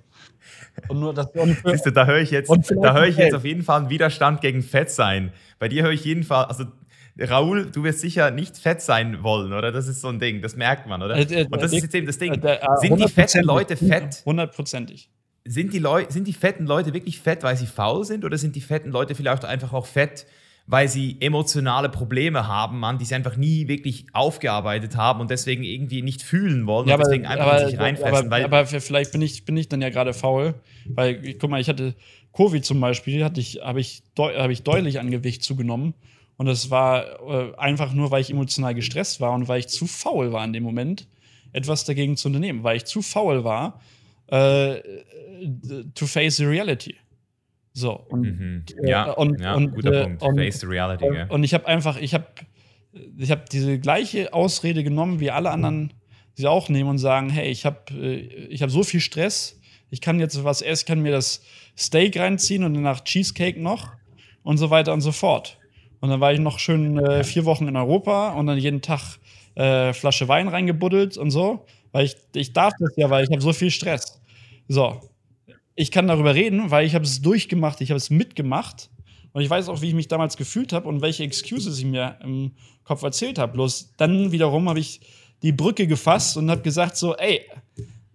Und 0.89 1.01
nur 1.01 1.13
das 1.13 1.29
Siehst 1.65 1.87
du, 1.87 1.93
da 1.93 2.07
höre 2.07 2.21
ich 2.21 2.31
jetzt, 2.31 2.51
da 2.51 2.95
höre 2.95 3.07
ich 3.07 3.17
jetzt 3.17 3.35
auf 3.35 3.45
jeden 3.45 3.63
Fall 3.63 3.81
einen 3.81 3.91
Widerstand 3.91 4.41
gegen 4.41 4.63
Fett 4.63 4.91
sein. 4.91 5.33
Bei 5.59 5.69
dir 5.69 5.83
höre 5.83 5.93
ich 5.93 6.05
jeden 6.05 6.23
Fall, 6.23 6.45
also 6.47 6.65
Raoul, 7.19 7.71
du 7.71 7.83
wirst 7.83 8.01
sicher 8.01 8.31
nicht 8.31 8.57
fett 8.59 8.81
sein 8.81 9.23
wollen, 9.23 9.53
oder? 9.53 9.73
Das 9.73 9.89
ist 9.89 10.01
so 10.01 10.09
ein 10.09 10.21
Ding, 10.21 10.41
das 10.41 10.57
merkt 10.57 10.87
man, 10.87 11.03
oder? 11.03 11.17
Äh, 11.17 11.23
äh, 11.23 11.47
Und 11.51 11.61
das 11.61 11.73
ist 11.73 11.83
jetzt 11.83 11.95
eben 11.95 12.07
das 12.07 12.19
Ding. 12.19 12.33
Äh, 12.33 12.59
sind 12.81 13.01
die 13.01 13.09
fetten 13.09 13.43
Leute 13.43 13.77
fett? 13.77 14.23
Hundertprozentig. 14.25 15.11
Sind 15.45 15.73
die, 15.73 15.79
Leu 15.79 16.05
sind 16.09 16.29
die 16.29 16.33
fetten 16.33 16.67
Leute 16.67 16.93
wirklich 16.95 17.21
fett, 17.21 17.43
weil 17.43 17.57
sie 17.57 17.67
faul 17.67 18.05
sind? 18.05 18.25
Oder 18.25 18.39
sind 18.39 18.55
die 18.55 18.61
fetten 18.61 18.91
Leute 18.91 19.15
vielleicht 19.15 19.45
einfach 19.45 19.73
auch 19.73 19.87
fett, 19.87 20.27
weil 20.67 20.89
sie 20.89 21.17
emotionale 21.21 21.89
Probleme 21.89 22.47
haben, 22.47 22.79
Mann, 22.79 22.99
die 22.99 23.07
sie 23.07 23.15
einfach 23.15 23.37
nie 23.37 23.67
wirklich 23.67 24.07
aufgearbeitet 24.13 24.97
haben 24.97 25.21
und 25.21 25.31
deswegen 25.31 25.65
irgendwie 25.65 26.03
nicht 26.03 26.23
fühlen 26.23 26.67
wollen 26.67 26.87
ja, 26.87 26.97
und 26.97 27.01
deswegen 27.01 27.27
einfach 27.27 27.47
aber, 27.47 27.67
sich 27.67 27.79
reinfressen. 27.79 28.33
Aber, 28.33 28.45
aber, 28.45 28.67
vielleicht 28.67 29.13
bin 29.13 29.23
ich, 29.23 29.45
bin 29.45 29.57
ich 29.57 29.69
dann 29.69 29.81
ja 29.81 29.89
gerade 29.89 30.13
faul, 30.13 30.55
weil, 30.87 31.35
guck 31.35 31.51
mal, 31.51 31.61
ich 31.61 31.69
hatte 31.69 31.95
Covid 32.35 32.65
zum 32.65 32.81
Beispiel, 32.81 33.25
hatte 33.25 33.41
ich, 33.41 33.61
habe 33.63 33.81
ich, 33.81 34.03
hab 34.19 34.51
ich 34.51 34.63
deutlich 34.63 35.01
an 35.01 35.11
Gewicht 35.11 35.43
zugenommen 35.43 35.95
und 36.39 36.47
das 36.47 36.71
war 36.71 37.21
äh, 37.29 37.55
einfach 37.57 37.93
nur, 37.93 38.11
weil 38.11 38.23
ich 38.23 38.31
emotional 38.31 38.75
gestresst 38.75 39.21
war 39.21 39.33
und 39.33 39.49
weil 39.49 39.59
ich 39.59 39.69
zu 39.69 39.87
faul 39.87 40.33
war 40.33 40.45
in 40.45 40.53
dem 40.53 40.63
Moment, 40.63 41.09
etwas 41.53 41.85
dagegen 41.85 42.17
zu 42.17 42.29
unternehmen, 42.29 42.63
weil 42.63 42.77
ich 42.77 42.85
zu 42.85 43.03
faul 43.03 43.43
war, 43.43 43.81
äh, 44.29 44.77
to 45.95 46.07
face 46.07 46.37
the 46.37 46.45
reality. 46.45 46.95
So. 47.73 47.93
Und, 47.93 48.23
mhm. 48.23 48.65
ja, 48.83 49.11
äh, 49.11 49.15
und, 49.15 49.41
ja, 49.41 49.55
und, 49.55 49.75
guter 49.75 49.93
äh, 49.93 50.05
Punkt. 50.05 50.23
Und, 50.23 50.37
face 50.39 50.61
the 50.61 50.67
reality, 50.67 51.07
ja. 51.13 51.27
Und 51.27 51.43
ich 51.43 51.55
habe 51.55 51.67
einfach, 51.67 51.97
ich 51.99 52.15
habe 52.15 52.27
ich 53.17 53.31
hab 53.33 53.51
diese 53.51 53.79
gleiche 53.81 54.33
Ausrede 54.33 54.85
genommen, 54.85 55.19
wie 55.19 55.31
alle 55.31 55.51
anderen 55.51 55.93
sie 56.35 56.47
auch 56.47 56.69
nehmen 56.69 56.89
und 56.89 56.99
sagen, 56.99 57.31
hey, 57.31 57.49
ich 57.51 57.67
habe 57.67 57.93
äh, 57.93 58.47
ich 58.47 58.63
hab 58.63 58.71
so 58.71 58.85
viel 58.85 59.01
Stress, 59.01 59.61
ich 59.91 60.01
kann 60.01 60.21
jetzt 60.21 60.45
was 60.45 60.63
essen, 60.63 60.83
ich 60.83 60.87
kann 60.87 61.01
mir 61.01 61.13
das 61.13 61.43
Steak 61.77 62.17
reinziehen 62.17 62.63
und 62.63 62.75
danach 62.75 63.03
Cheesecake 63.03 63.61
noch 63.61 63.93
und 64.45 64.57
so 64.59 64.71
weiter 64.71 64.93
und 64.93 65.01
so 65.01 65.11
fort. 65.11 65.58
Und 66.01 66.11
dann 66.11 66.21
war 66.21 66.33
ich 66.33 66.39
noch 66.39 66.59
schön 66.59 66.99
äh, 66.99 67.25
vier 67.25 67.45
Wochen 67.45 67.67
in 67.67 67.77
Europa 67.77 68.31
und 68.33 68.47
dann 68.47 68.59
jeden 68.59 68.83
Tag 68.83 69.19
äh, 69.55 69.93
Flasche 69.93 70.29
Wein 70.29 70.49
reingebuddelt 70.49 71.17
und 71.17 71.31
so. 71.31 71.65
Weil 71.93 72.05
ich, 72.05 72.17
ich 72.35 72.53
darf 72.53 72.73
das 72.79 72.93
ja, 72.97 73.11
weil 73.11 73.25
ich 73.25 73.31
habe 73.31 73.41
so 73.41 73.53
viel 73.53 73.71
Stress. 73.71 74.21
So. 74.69 75.01
Ich 75.75 75.91
kann 75.91 76.07
darüber 76.07 76.35
reden, 76.35 76.71
weil 76.71 76.87
ich 76.87 76.95
habe 76.95 77.05
es 77.05 77.23
durchgemacht, 77.23 77.81
ich 77.81 77.91
habe 77.91 77.97
es 77.97 78.11
mitgemacht. 78.11 78.91
Und 79.33 79.43
ich 79.43 79.51
weiß 79.51 79.69
auch, 79.69 79.81
wie 79.83 79.89
ich 79.89 79.95
mich 79.95 80.09
damals 80.09 80.37
gefühlt 80.37 80.73
habe 80.73 80.89
und 80.89 81.03
welche 81.03 81.23
Excuses 81.23 81.79
ich 81.79 81.85
mir 81.85 82.17
im 82.23 82.53
Kopf 82.85 83.03
erzählt 83.03 83.39
habe. 83.39 83.53
Bloß 83.53 83.95
dann 83.97 84.33
wiederum 84.33 84.69
habe 84.69 84.81
ich 84.81 85.01
die 85.43 85.53
Brücke 85.53 85.87
gefasst 85.87 86.37
und 86.37 86.51
habe 86.51 86.63
gesagt 86.63 86.97
so, 86.97 87.17
ey, 87.17 87.43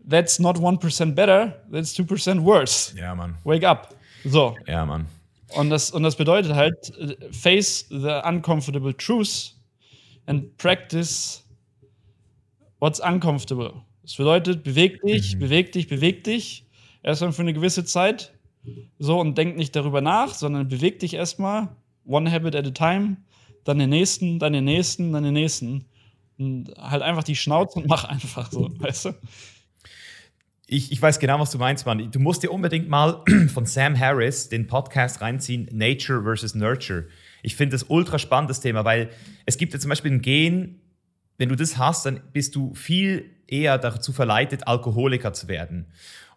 that's 0.09 0.39
not 0.39 0.57
1% 0.57 1.13
better, 1.13 1.61
that's 1.71 1.95
2% 1.97 2.43
worse. 2.43 2.97
Ja, 2.97 3.15
Mann. 3.15 3.35
Wake 3.43 3.63
up. 3.63 3.95
So. 4.25 4.55
Ja, 4.67 4.85
Mann. 4.85 5.05
Und 5.55 5.69
das, 5.69 5.91
und 5.91 6.03
das 6.03 6.15
bedeutet 6.15 6.53
halt, 6.53 6.75
face 7.31 7.85
the 7.89 8.21
uncomfortable 8.25 8.95
truth 8.95 9.55
and 10.25 10.55
practice 10.57 11.43
what's 12.79 12.99
uncomfortable. 12.99 13.73
Das 14.01 14.15
bedeutet, 14.15 14.63
beweg 14.63 15.01
dich, 15.01 15.35
mhm. 15.35 15.39
beweg 15.39 15.71
dich, 15.71 15.87
beweg 15.87 16.23
dich. 16.25 16.65
Erstmal 17.01 17.31
für 17.31 17.41
eine 17.41 17.53
gewisse 17.53 17.85
Zeit. 17.85 18.33
So 18.99 19.19
und 19.19 19.37
denk 19.37 19.57
nicht 19.57 19.75
darüber 19.75 20.01
nach, 20.01 20.33
sondern 20.33 20.67
beweg 20.67 20.99
dich 20.99 21.13
erstmal. 21.13 21.69
One 22.05 22.29
habit 22.29 22.55
at 22.55 22.67
a 22.67 22.71
time. 22.71 23.17
Dann 23.63 23.79
den 23.79 23.89
nächsten, 23.89 24.39
dann 24.39 24.53
den 24.53 24.65
nächsten, 24.65 25.13
dann 25.13 25.23
den 25.23 25.33
nächsten. 25.33 25.85
Und 26.37 26.73
halt 26.77 27.01
einfach 27.01 27.23
die 27.23 27.35
Schnauze 27.35 27.79
und 27.79 27.87
mach 27.87 28.03
einfach 28.03 28.51
so, 28.51 28.69
weißt 28.79 29.05
du? 29.05 29.09
Ich, 30.65 30.93
ich 30.93 31.01
weiß 31.01 31.19
genau, 31.19 31.39
was 31.39 31.51
du 31.51 31.57
meinst, 31.57 31.85
Mann. 31.85 32.09
Du 32.09 32.19
musst 32.19 32.41
dir 32.41 32.51
unbedingt 32.51 32.87
mal 32.87 33.23
von 33.53 33.65
Sam 33.65 33.99
Harris 33.99 34.47
den 34.47 34.67
Podcast 34.67 35.21
reinziehen, 35.21 35.67
Nature 35.71 36.23
versus 36.23 36.55
Nurture. 36.55 37.05
Ich 37.41 37.55
finde 37.55 37.73
das 37.73 37.83
ultra 37.83 38.17
spannendes 38.17 38.61
Thema, 38.61 38.85
weil 38.85 39.09
es 39.45 39.57
gibt 39.57 39.73
ja 39.73 39.79
zum 39.79 39.89
Beispiel 39.89 40.11
ein 40.11 40.21
Gen, 40.21 40.79
wenn 41.37 41.49
du 41.49 41.55
das 41.55 41.77
hast, 41.77 42.05
dann 42.05 42.21
bist 42.31 42.55
du 42.55 42.73
viel 42.75 43.29
eher 43.47 43.77
dazu 43.77 44.13
verleitet, 44.13 44.67
Alkoholiker 44.67 45.33
zu 45.33 45.49
werden. 45.49 45.87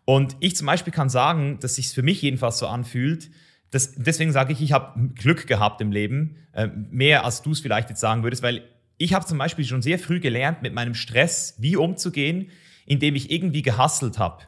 Und 0.05 0.37
ich 0.41 0.57
zum 0.57 0.66
Beispiel 0.66 0.93
kann 0.93 1.09
sagen, 1.09 1.59
dass 1.61 1.77
sich 1.77 1.91
für 1.91 2.03
mich 2.03 2.20
jedenfalls 2.22 2.59
so 2.59 2.66
anfühlt, 2.66 3.31
dass, 3.70 3.95
deswegen 3.95 4.33
sage 4.33 4.53
ich, 4.53 4.61
ich 4.61 4.72
habe 4.72 5.11
Glück 5.14 5.47
gehabt 5.47 5.81
im 5.81 5.93
Leben, 5.93 6.37
äh, 6.53 6.68
mehr 6.91 7.24
als 7.24 7.43
du 7.43 7.53
es 7.53 7.61
vielleicht 7.61 7.91
jetzt 7.91 8.01
sagen 8.01 8.22
würdest, 8.22 8.43
weil 8.43 8.64
ich 8.99 9.14
habe 9.14 9.27
zum 9.27 9.39
Beispiel 9.39 9.64
schon 9.64 9.83
sehr 9.83 9.99
früh 9.99 10.20
gelernt, 10.20 10.62
mit 10.62 10.72
meinem 10.72 10.95
Stress 10.95 11.55
wie 11.59 11.77
umzugehen, 11.77 12.51
indem 12.87 13.14
ich 13.14 13.30
irgendwie 13.30 13.62
gehustelt 13.62 14.18
habe. 14.18 14.45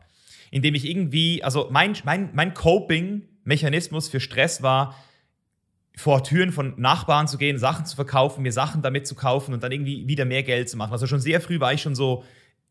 Indem 0.51 0.75
ich 0.75 0.89
irgendwie, 0.89 1.45
also 1.45 1.69
mein, 1.71 1.95
mein, 2.05 2.31
mein 2.33 2.55
Coping-Mechanismus 2.55 4.09
für 4.09 4.21
Stress 4.21 4.63
war, 4.63 4.95
vor 5.97 6.23
Türen 6.23 6.53
von 6.53 6.75
Nachbarn 6.77 7.27
zu 7.27 7.39
gehen, 7.39 7.59
Sachen 7.59 7.85
zu 7.85 7.97
verkaufen, 7.97 8.43
mir 8.43 8.53
Sachen 8.53 8.83
damit 8.83 9.07
zu 9.07 9.17
kaufen 9.17 9.53
und 9.53 9.63
dann 9.63 9.73
irgendwie 9.73 10.07
wieder 10.07 10.25
mehr 10.25 10.45
Geld 10.45 10.71
zu 10.71 10.77
machen. 10.77 10.93
Also 10.93 11.07
schon 11.09 11.21
sehr 11.21 11.41
früh 11.41 11.59
war 11.59 11.73
ich 11.73 11.83
schon 11.83 11.97
so 11.97 12.25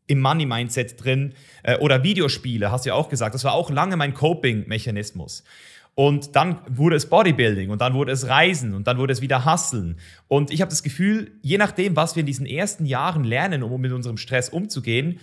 im 0.07 0.21
Money-Mindset 0.21 1.03
drin. 1.03 1.33
Äh, 1.63 1.77
oder 1.79 2.03
Videospiele, 2.03 2.71
hast 2.71 2.85
du 2.85 2.89
ja 2.89 2.95
auch 2.95 3.09
gesagt. 3.09 3.35
Das 3.35 3.43
war 3.43 3.53
auch 3.53 3.69
lange 3.69 3.97
mein 3.97 4.13
Coping-Mechanismus. 4.13 5.43
Und 5.93 6.35
dann 6.35 6.59
wurde 6.69 6.95
es 6.95 7.09
Bodybuilding 7.09 7.71
und 7.71 7.81
dann 7.81 7.95
wurde 7.95 8.11
es 8.11 8.27
Reisen 8.27 8.75
und 8.75 8.85
dann 8.85 8.99
wurde 8.99 9.13
es 9.13 9.21
wieder 9.21 9.45
Hustlen. 9.45 9.97
Und 10.27 10.51
ich 10.51 10.61
habe 10.61 10.69
das 10.69 10.83
Gefühl, 10.83 11.31
je 11.41 11.57
nachdem, 11.57 11.95
was 11.95 12.15
wir 12.15 12.21
in 12.21 12.27
diesen 12.27 12.45
ersten 12.45 12.85
Jahren 12.85 13.23
lernen, 13.23 13.63
um 13.63 13.81
mit 13.81 13.91
unserem 13.91 14.17
Stress 14.17 14.49
umzugehen, 14.49 15.19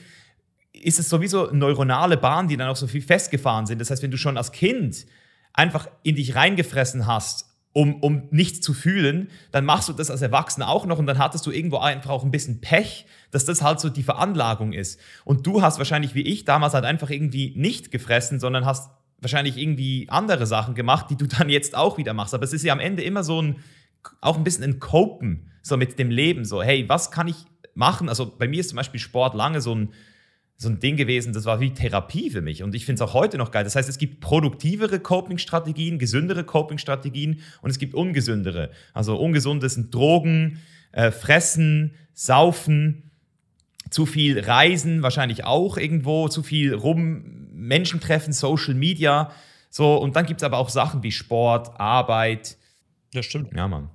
ist 0.75 0.99
es 0.99 1.09
sowieso 1.09 1.51
neuronale 1.53 2.17
Bahnen, 2.17 2.49
die 2.49 2.57
dann 2.57 2.69
auch 2.69 2.77
so 2.77 2.87
viel 2.87 3.03
festgefahren 3.03 3.67
sind. 3.67 3.81
Das 3.81 3.91
heißt, 3.91 4.03
wenn 4.03 4.11
du 4.11 4.17
schon 4.17 4.37
als 4.37 4.53
Kind 4.53 5.07
einfach 5.53 5.89
in 6.03 6.17
dich 6.17 6.35
reingefressen 6.35 7.07
hast, 7.07 7.47
um, 7.73 8.03
um 8.03 8.29
nichts 8.31 8.61
zu 8.61 8.73
fühlen, 8.73 9.31
dann 9.51 9.65
machst 9.65 9.89
du 9.89 9.93
das 9.93 10.11
als 10.11 10.23
Erwachsener 10.23 10.69
auch 10.69 10.87
noch 10.87 10.99
und 10.99 11.07
dann 11.07 11.19
hattest 11.19 11.45
du 11.47 11.51
irgendwo 11.51 11.79
einfach 11.79 12.11
auch 12.11 12.25
ein 12.25 12.31
bisschen 12.31 12.61
Pech, 12.61 13.07
dass 13.31 13.45
das 13.45 13.63
halt 13.63 13.81
so 13.81 13.89
die 13.89 14.05
Veranlagung 14.05 14.73
ist. 14.73 15.01
Und 15.25 15.47
du 15.47 15.61
hast 15.61 15.79
wahrscheinlich 15.79 16.15
wie 16.15 16.23
ich 16.23 16.45
damals 16.45 16.75
halt 16.75 16.85
einfach 16.85 17.11
irgendwie 17.11 17.53
nicht 17.57 17.91
gefressen, 17.91 18.39
sondern 18.39 18.65
hast 18.65 18.91
wahrscheinlich 19.21 19.57
irgendwie 19.57 20.07
andere 20.09 20.47
Sachen 20.47 20.75
gemacht, 20.75 21.07
die 21.11 21.17
du 21.17 21.27
dann 21.27 21.49
jetzt 21.49 21.77
auch 21.77 21.99
wieder 21.99 22.15
machst. 22.15 22.35
Aber 22.35 22.45
es 22.45 22.53
ist 22.53 22.63
ja 22.63 22.73
am 22.73 22.81
Ende 22.81 23.03
immer 23.03 23.25
so 23.25 23.43
ein, 23.43 23.57
auch 24.21 24.37
ein 24.37 24.45
bisschen 24.45 24.65
ein 24.65 24.79
Copen, 24.79 25.51
so 25.63 25.77
mit 25.77 25.99
dem 25.99 26.11
Leben, 26.11 26.45
so, 26.45 26.63
hey, 26.63 26.89
was 26.89 27.11
kann 27.11 27.27
ich 27.27 27.37
machen? 27.75 28.09
Also 28.09 28.33
bei 28.39 28.47
mir 28.47 28.61
ist 28.61 28.69
zum 28.69 28.77
Beispiel 28.77 29.01
Sport 29.01 29.35
lange 29.35 29.61
so 29.61 29.75
ein, 29.75 29.95
so 30.57 30.69
ein 30.69 30.79
Ding 30.79 30.97
gewesen, 30.97 31.33
das 31.33 31.45
war 31.45 31.61
wie 31.61 31.75
Therapie 31.75 32.31
für 32.31 32.41
mich. 32.41 32.63
Und 32.63 32.75
ich 32.75 32.87
finde 32.87 33.03
es 33.03 33.09
auch 33.09 33.15
heute 33.15 33.39
noch 33.39 33.51
geil. 33.51 33.65
Das 33.65 33.77
heißt, 33.77 33.89
es 33.89 33.99
gibt 33.99 34.21
produktivere 34.21 35.01
Coping-Strategien, 35.01 35.99
gesündere 35.99 36.45
Coping-Strategien 36.45 37.41
und 37.61 37.71
es 37.71 37.79
gibt 37.79 37.95
ungesündere. 37.95 38.71
Also 38.93 39.17
ungesunde 39.17 39.69
sind 39.69 39.93
Drogen, 39.93 40.61
äh, 40.93 41.11
Fressen, 41.11 41.95
Saufen, 42.15 43.11
zu 43.91 44.07
viel 44.07 44.41
Reisen, 44.41 45.03
wahrscheinlich 45.03 45.45
auch 45.45 45.77
irgendwo, 45.77 46.29
zu 46.29 46.43
viel 46.43 46.75
rum, 46.75 47.49
Menschen 47.53 48.01
treffen, 48.01 48.33
Social 48.33 48.75
Media. 48.75 49.33
So, 49.71 49.97
und 49.97 50.17
dann 50.17 50.27
gibt 50.27 50.41
es 50.41 50.45
aber 50.45 50.59
auch 50.59 50.69
Sachen 50.69 51.03
wie 51.03 51.13
Sport, 51.13 51.79
Arbeit. 51.81 52.57
Das 53.13 53.27
stimmt. 53.27 53.53
Ja, 53.55 53.69
Mann. 53.69 53.91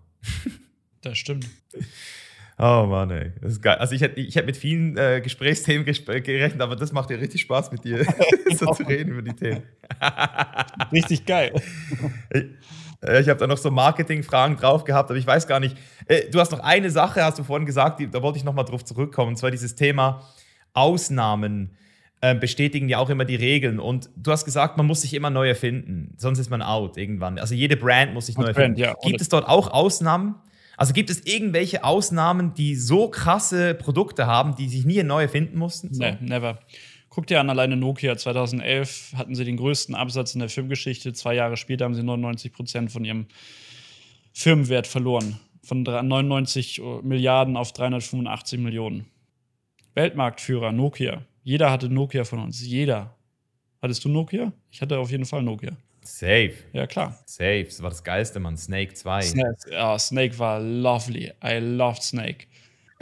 Das 1.01 1.17
stimmt. 1.17 1.47
Oh 2.61 2.85
Mann, 2.87 3.09
ey. 3.09 3.31
Das 3.41 3.53
ist 3.53 3.61
geil. 3.61 3.77
Also 3.77 3.95
ich 3.95 4.01
hätte 4.01 4.19
ich 4.19 4.35
hätt 4.35 4.45
mit 4.45 4.57
vielen 4.57 4.97
äh, 4.97 5.21
Gesprächsthemen 5.21 5.85
gesp 5.85 6.07
gerechnet, 6.07 6.61
aber 6.61 6.75
das 6.75 6.91
macht 6.91 7.09
ja 7.09 7.15
richtig 7.15 7.39
Spaß 7.41 7.71
mit 7.71 7.85
dir, 7.85 8.05
so 8.57 8.65
zu 8.73 8.83
reden 8.83 9.11
über 9.11 9.21
die 9.21 9.33
Themen. 9.33 9.63
richtig 10.91 11.25
geil. 11.25 11.53
Ich, 12.33 12.43
äh, 13.01 13.21
ich 13.21 13.29
habe 13.29 13.39
da 13.39 13.47
noch 13.47 13.57
so 13.57 13.71
Marketing-Fragen 13.71 14.57
drauf 14.57 14.83
gehabt, 14.83 15.09
aber 15.09 15.17
ich 15.17 15.25
weiß 15.25 15.47
gar 15.47 15.61
nicht. 15.61 15.77
Äh, 16.05 16.29
du 16.29 16.41
hast 16.41 16.51
noch 16.51 16.59
eine 16.59 16.89
Sache, 16.89 17.23
hast 17.23 17.39
du 17.39 17.43
vorhin 17.43 17.65
gesagt, 17.65 18.01
die, 18.01 18.11
da 18.11 18.21
wollte 18.21 18.37
ich 18.37 18.43
nochmal 18.43 18.65
drauf 18.65 18.83
zurückkommen, 18.83 19.29
und 19.29 19.37
zwar 19.37 19.51
dieses 19.51 19.75
Thema 19.75 20.27
Ausnahmen 20.73 21.77
äh, 22.19 22.35
bestätigen 22.35 22.89
ja 22.89 22.97
auch 22.97 23.09
immer 23.09 23.23
die 23.23 23.35
Regeln. 23.35 23.79
Und 23.79 24.09
du 24.17 24.31
hast 24.31 24.43
gesagt, 24.43 24.75
man 24.75 24.85
muss 24.85 25.01
sich 25.01 25.13
immer 25.13 25.29
neu 25.29 25.47
erfinden, 25.47 26.13
sonst 26.17 26.39
ist 26.39 26.49
man 26.49 26.61
out 26.61 26.97
irgendwann. 26.97 27.39
Also 27.39 27.55
jede 27.55 27.77
Brand 27.77 28.13
muss 28.13 28.25
sich 28.25 28.37
neu 28.37 28.47
erfinden. 28.47 28.77
Ja, 28.77 28.95
Gibt 29.01 29.21
es 29.21 29.29
dort 29.29 29.47
auch 29.47 29.71
Ausnahmen? 29.71 30.35
Also 30.79 30.93
gibt 30.93 31.09
es 31.09 31.25
irgendwelche 31.25 31.83
Ausnahmen, 31.83 32.53
die 32.53 32.73
so 32.75 33.09
krasse 33.09 33.73
Produkte 33.75 34.27
haben, 34.27 34.55
die 34.55 34.69
sich 34.69 34.85
nie 34.85 35.03
neu 35.03 35.23
erfinden 35.23 35.57
mussten? 35.57 35.93
So? 35.93 36.01
Nee, 36.01 36.15
never. 36.21 36.57
Guck 37.09 37.27
dir 37.27 37.41
an, 37.41 37.49
alleine 37.49 37.75
Nokia 37.75 38.15
2011 38.15 39.11
hatten 39.17 39.35
sie 39.35 39.43
den 39.43 39.57
größten 39.57 39.93
Absatz 39.93 40.35
in 40.35 40.39
der 40.39 40.47
Filmgeschichte. 40.47 41.11
Zwei 41.11 41.35
Jahre 41.35 41.57
später 41.57 41.83
haben 41.83 41.95
sie 41.95 42.01
99 42.03 42.53
Prozent 42.53 42.91
von 42.93 43.03
ihrem 43.03 43.25
Firmenwert 44.31 44.87
verloren. 44.87 45.41
Von 45.63 45.83
99 45.83 46.81
Milliarden 47.03 47.57
auf 47.57 47.73
385 47.73 48.57
Millionen. 48.57 49.05
Weltmarktführer 49.95 50.71
Nokia. 50.71 51.23
Jeder 51.43 51.71
hatte 51.71 51.89
Nokia 51.89 52.23
von 52.23 52.39
uns. 52.39 52.65
Jeder. 52.65 53.17
Hattest 53.81 54.05
du 54.05 54.07
Nokia? 54.07 54.53
Ich 54.71 54.81
hatte 54.81 54.97
auf 54.97 55.11
jeden 55.11 55.25
Fall 55.25 55.43
Nokia. 55.43 55.73
Safe. 56.01 56.53
Ja, 56.73 56.87
klar. 56.87 57.17
Safe. 57.25 57.63
Das 57.65 57.81
war 57.81 57.89
das 57.89 58.03
Geilste, 58.03 58.39
Mann. 58.39 58.57
Snake 58.57 58.93
2. 58.93 59.21
Snake, 59.21 59.57
ja, 59.71 59.97
Snake 59.99 60.39
war 60.39 60.59
lovely. 60.59 61.31
I 61.43 61.59
loved 61.59 62.03
Snake. 62.03 62.45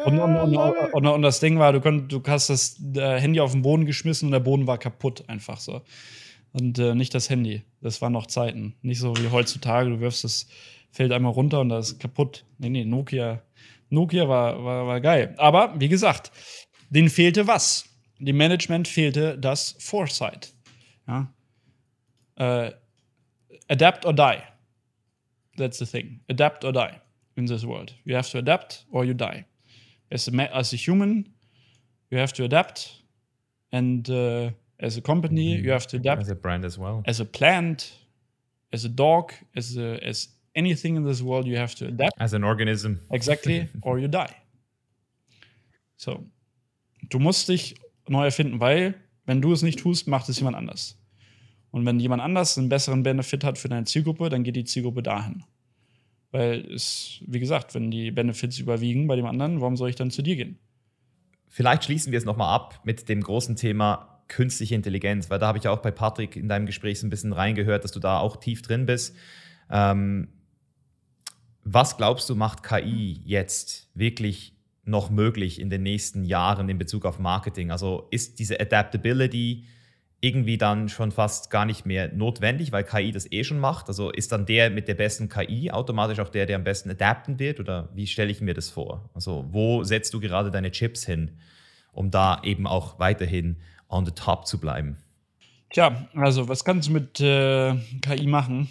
Und, 0.06 0.20
und, 0.20 0.56
und, 0.94 1.08
und, 1.08 1.22
das 1.24 1.40
Ding 1.40 1.58
war, 1.58 1.74
du, 1.74 1.82
konnt, 1.82 2.12
du 2.12 2.22
hast 2.28 2.52
das 2.52 2.80
äh, 2.96 3.20
Handy 3.20 3.40
auf 3.40 3.52
den 3.52 3.64
Boden 3.64 3.86
geschmissen 3.86 4.28
und 4.28 4.32
der 4.32 4.40
Boden 4.40 4.68
war 4.68 4.78
kaputt, 4.78 5.24
einfach 5.28 5.60
so. 5.60 5.82
Und 6.52 6.78
äh, 6.78 6.94
nicht 6.94 7.16
das 7.16 7.30
Handy. 7.30 7.64
Das 7.82 8.02
waren 8.02 8.14
noch 8.14 8.28
Zeiten. 8.28 8.76
Nicht 8.84 9.00
so 9.00 9.18
wie 9.18 9.32
heutzutage, 9.32 9.90
du 9.90 10.00
wirfst 10.00 10.24
das, 10.24 10.48
fällt 10.92 11.12
einmal 11.12 11.32
runter 11.32 11.62
und 11.62 11.70
das 11.70 11.92
ist 11.92 12.00
kaputt. 12.00 12.46
Nee, 12.60 12.70
nee, 12.70 12.86
Nokia, 12.86 13.42
Nokia 13.90 14.30
war, 14.30 14.64
war, 14.64 14.86
war 14.86 15.02
geil. 15.02 15.34
Aber 15.38 15.74
wie 15.80 15.90
gesagt, 15.90 16.32
denen 16.90 17.10
fehlte 17.10 17.48
was. 17.48 17.86
Dem 18.20 18.38
Management 18.38 18.88
fehlte 18.88 19.38
das 19.38 19.76
Foresight. 19.80 20.54
Ja? 21.08 21.34
Äh, 22.36 22.72
adapt 23.70 24.06
or 24.06 24.14
die. 24.14 24.44
That's 25.58 25.80
the 25.80 25.86
thing. 25.86 26.22
Adapt 26.30 26.64
or 26.64 26.72
die 26.72 27.02
in 27.36 27.46
this 27.46 27.66
world. 27.66 27.94
You 28.04 28.16
have 28.16 28.30
to 28.32 28.38
adapt 28.38 28.86
or 28.92 29.06
you 29.06 29.14
die. 29.14 29.46
As 30.12 30.28
a, 30.28 30.56
as 30.56 30.74
a 30.74 30.76
human, 30.76 31.28
you 32.10 32.18
have 32.18 32.34
to 32.34 32.44
adapt, 32.44 33.02
and 33.72 34.10
uh, 34.10 34.52
as 34.80 34.98
a 34.98 35.02
company, 35.02 35.54
mm 35.54 35.58
-hmm. 35.58 35.66
you 35.66 35.72
have 35.72 35.88
to 35.88 35.98
adapt. 35.98 36.22
As 36.22 36.30
a 36.30 36.36
brand 36.36 36.66
as 36.66 36.78
well. 36.78 37.02
As 37.06 37.20
a 37.20 37.26
plant, 37.26 38.00
as 38.72 38.86
a 38.86 38.90
dog, 38.90 39.32
as 39.56 39.78
a, 39.78 39.98
as 40.10 40.30
anything 40.54 40.96
in 40.96 41.06
this 41.06 41.22
world, 41.22 41.46
you 41.46 41.58
have 41.58 41.76
to 41.76 41.86
adapt. 41.86 42.14
As 42.20 42.34
an 42.34 42.44
organism. 42.44 43.00
Exactly, 43.10 43.70
or 43.82 44.00
you 44.00 44.08
die. 44.08 44.36
So, 45.98 46.24
du 47.10 47.20
musst 47.20 47.48
dich 47.48 47.76
neu 48.08 48.26
erfinden, 48.26 48.60
weil 48.60 48.94
wenn 49.26 49.42
du 49.42 49.52
es 49.52 49.62
nicht 49.62 49.80
tust, 49.80 50.08
macht 50.08 50.30
es 50.30 50.38
jemand 50.38 50.56
anders. 50.56 50.96
Und 51.78 51.86
wenn 51.86 52.00
jemand 52.00 52.24
anders 52.24 52.58
einen 52.58 52.70
besseren 52.70 53.04
Benefit 53.04 53.44
hat 53.44 53.60
für 53.60 53.70
deine 53.70 53.86
Zielgruppe, 53.86 54.30
dann 54.30 54.44
geht 54.44 54.56
die 54.56 54.64
Zielgruppe 54.64 55.04
dahin. 55.04 55.44
Weil 56.32 56.66
es, 56.74 57.22
wie 57.28 57.40
gesagt, 57.40 57.76
wenn 57.76 57.92
die 57.92 58.10
Benefits 58.10 58.58
überwiegen 58.58 59.06
bei 59.06 59.16
dem 59.16 59.28
anderen, 59.28 59.62
warum 59.62 59.78
soll 59.78 59.90
ich 59.90 59.96
dann 59.96 60.10
zu 60.10 60.24
dir 60.24 60.36
gehen? 60.36 60.58
Vielleicht 61.50 61.84
schließen 61.84 62.12
wir 62.12 62.18
es 62.18 62.26
nochmal 62.26 62.52
ab 62.54 62.82
mit 62.84 63.10
dem 63.10 63.22
großen 63.22 63.56
Thema 63.56 64.24
künstliche 64.28 64.74
Intelligenz, 64.74 65.30
weil 65.30 65.38
da 65.38 65.46
habe 65.46 65.60
ich 65.60 65.68
auch 65.68 65.78
bei 65.78 65.92
Patrick 65.92 66.36
in 66.36 66.50
deinem 66.50 66.66
Gespräch 66.66 67.00
so 67.00 67.06
ein 67.06 67.12
bisschen 67.12 67.32
reingehört, 67.32 67.84
dass 67.84 67.92
du 67.92 68.00
da 68.00 68.18
auch 68.18 68.38
tief 68.38 68.64
drin 68.64 68.88
bist. 68.88 69.16
Ähm, 69.70 70.30
was 71.64 71.96
glaubst 71.96 72.28
du, 72.28 72.36
macht 72.36 72.64
KI 72.64 73.22
jetzt 73.24 73.92
wirklich 73.94 74.56
noch 74.84 75.12
möglich 75.12 75.62
in 75.62 75.70
den 75.70 75.84
nächsten 75.84 76.26
Jahren 76.26 76.70
in 76.70 76.80
Bezug 76.80 77.06
auf 77.06 77.20
Marketing? 77.20 77.70
Also 77.70 78.08
ist 78.10 78.40
diese 78.40 78.60
Adaptability 78.60 79.66
irgendwie 80.20 80.58
dann 80.58 80.90
schon 80.90 81.12
fast 81.12 81.52
gar 81.52 81.66
nicht 81.66 81.86
mehr 81.86 82.12
notwendig, 82.12 82.72
weil 82.72 82.84
KI 82.84 83.12
das 83.12 83.32
eh 83.32 83.44
schon 83.44 83.60
macht? 83.60 83.88
Also 83.88 84.10
ist 84.10 84.32
dann 84.32 84.46
der 84.46 84.70
mit 84.70 84.88
der 84.88 84.96
besten 84.96 85.30
KI 85.30 85.70
automatisch 85.72 86.20
auch 86.20 86.30
der, 86.30 86.46
der 86.46 86.56
am 86.56 86.64
besten 86.64 86.90
adapten 86.90 87.38
wird? 87.40 87.60
Oder 87.60 87.90
wie 87.94 88.08
stelle 88.08 88.32
ich 88.32 88.42
mir 88.42 88.54
das 88.54 88.70
vor? 88.70 89.10
Also 89.14 89.46
wo 89.52 89.84
setzt 89.84 90.14
du 90.14 90.20
gerade 90.20 90.50
deine 90.50 90.72
Chips 90.72 91.06
hin, 91.06 91.38
um 91.92 92.10
da 92.10 92.42
eben 92.44 92.66
auch 92.66 93.00
weiterhin 93.00 93.58
on 93.90 94.06
the 94.06 94.12
top 94.12 94.48
zu 94.48 94.60
bleiben? 94.60 94.98
Tja, 95.70 96.08
also 96.16 96.50
was 96.50 96.64
kannst 96.66 96.90
du 96.90 96.94
mit 96.94 97.20
äh, 97.20 97.76
KI 98.02 98.26
machen? 98.26 98.70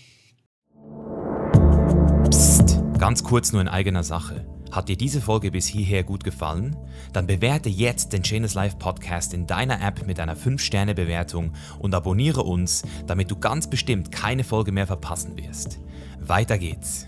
Ganz 2.98 3.22
kurz 3.22 3.52
nur 3.52 3.60
in 3.60 3.68
eigener 3.68 4.02
Sache. 4.02 4.46
Hat 4.76 4.90
dir 4.90 4.96
diese 4.98 5.22
Folge 5.22 5.50
bis 5.50 5.66
hierher 5.66 6.04
gut 6.04 6.22
gefallen? 6.22 6.76
Dann 7.14 7.26
bewerte 7.26 7.70
jetzt 7.70 8.12
den 8.12 8.22
Chainless 8.22 8.52
Life 8.52 8.76
Podcast 8.76 9.32
in 9.32 9.46
deiner 9.46 9.80
App 9.80 10.06
mit 10.06 10.20
einer 10.20 10.36
5-Sterne-Bewertung 10.36 11.54
und 11.78 11.94
abonniere 11.94 12.42
uns, 12.42 12.82
damit 13.06 13.30
du 13.30 13.36
ganz 13.36 13.70
bestimmt 13.70 14.12
keine 14.12 14.44
Folge 14.44 14.72
mehr 14.72 14.86
verpassen 14.86 15.38
wirst. 15.38 15.80
Weiter 16.20 16.58
geht's. 16.58 17.06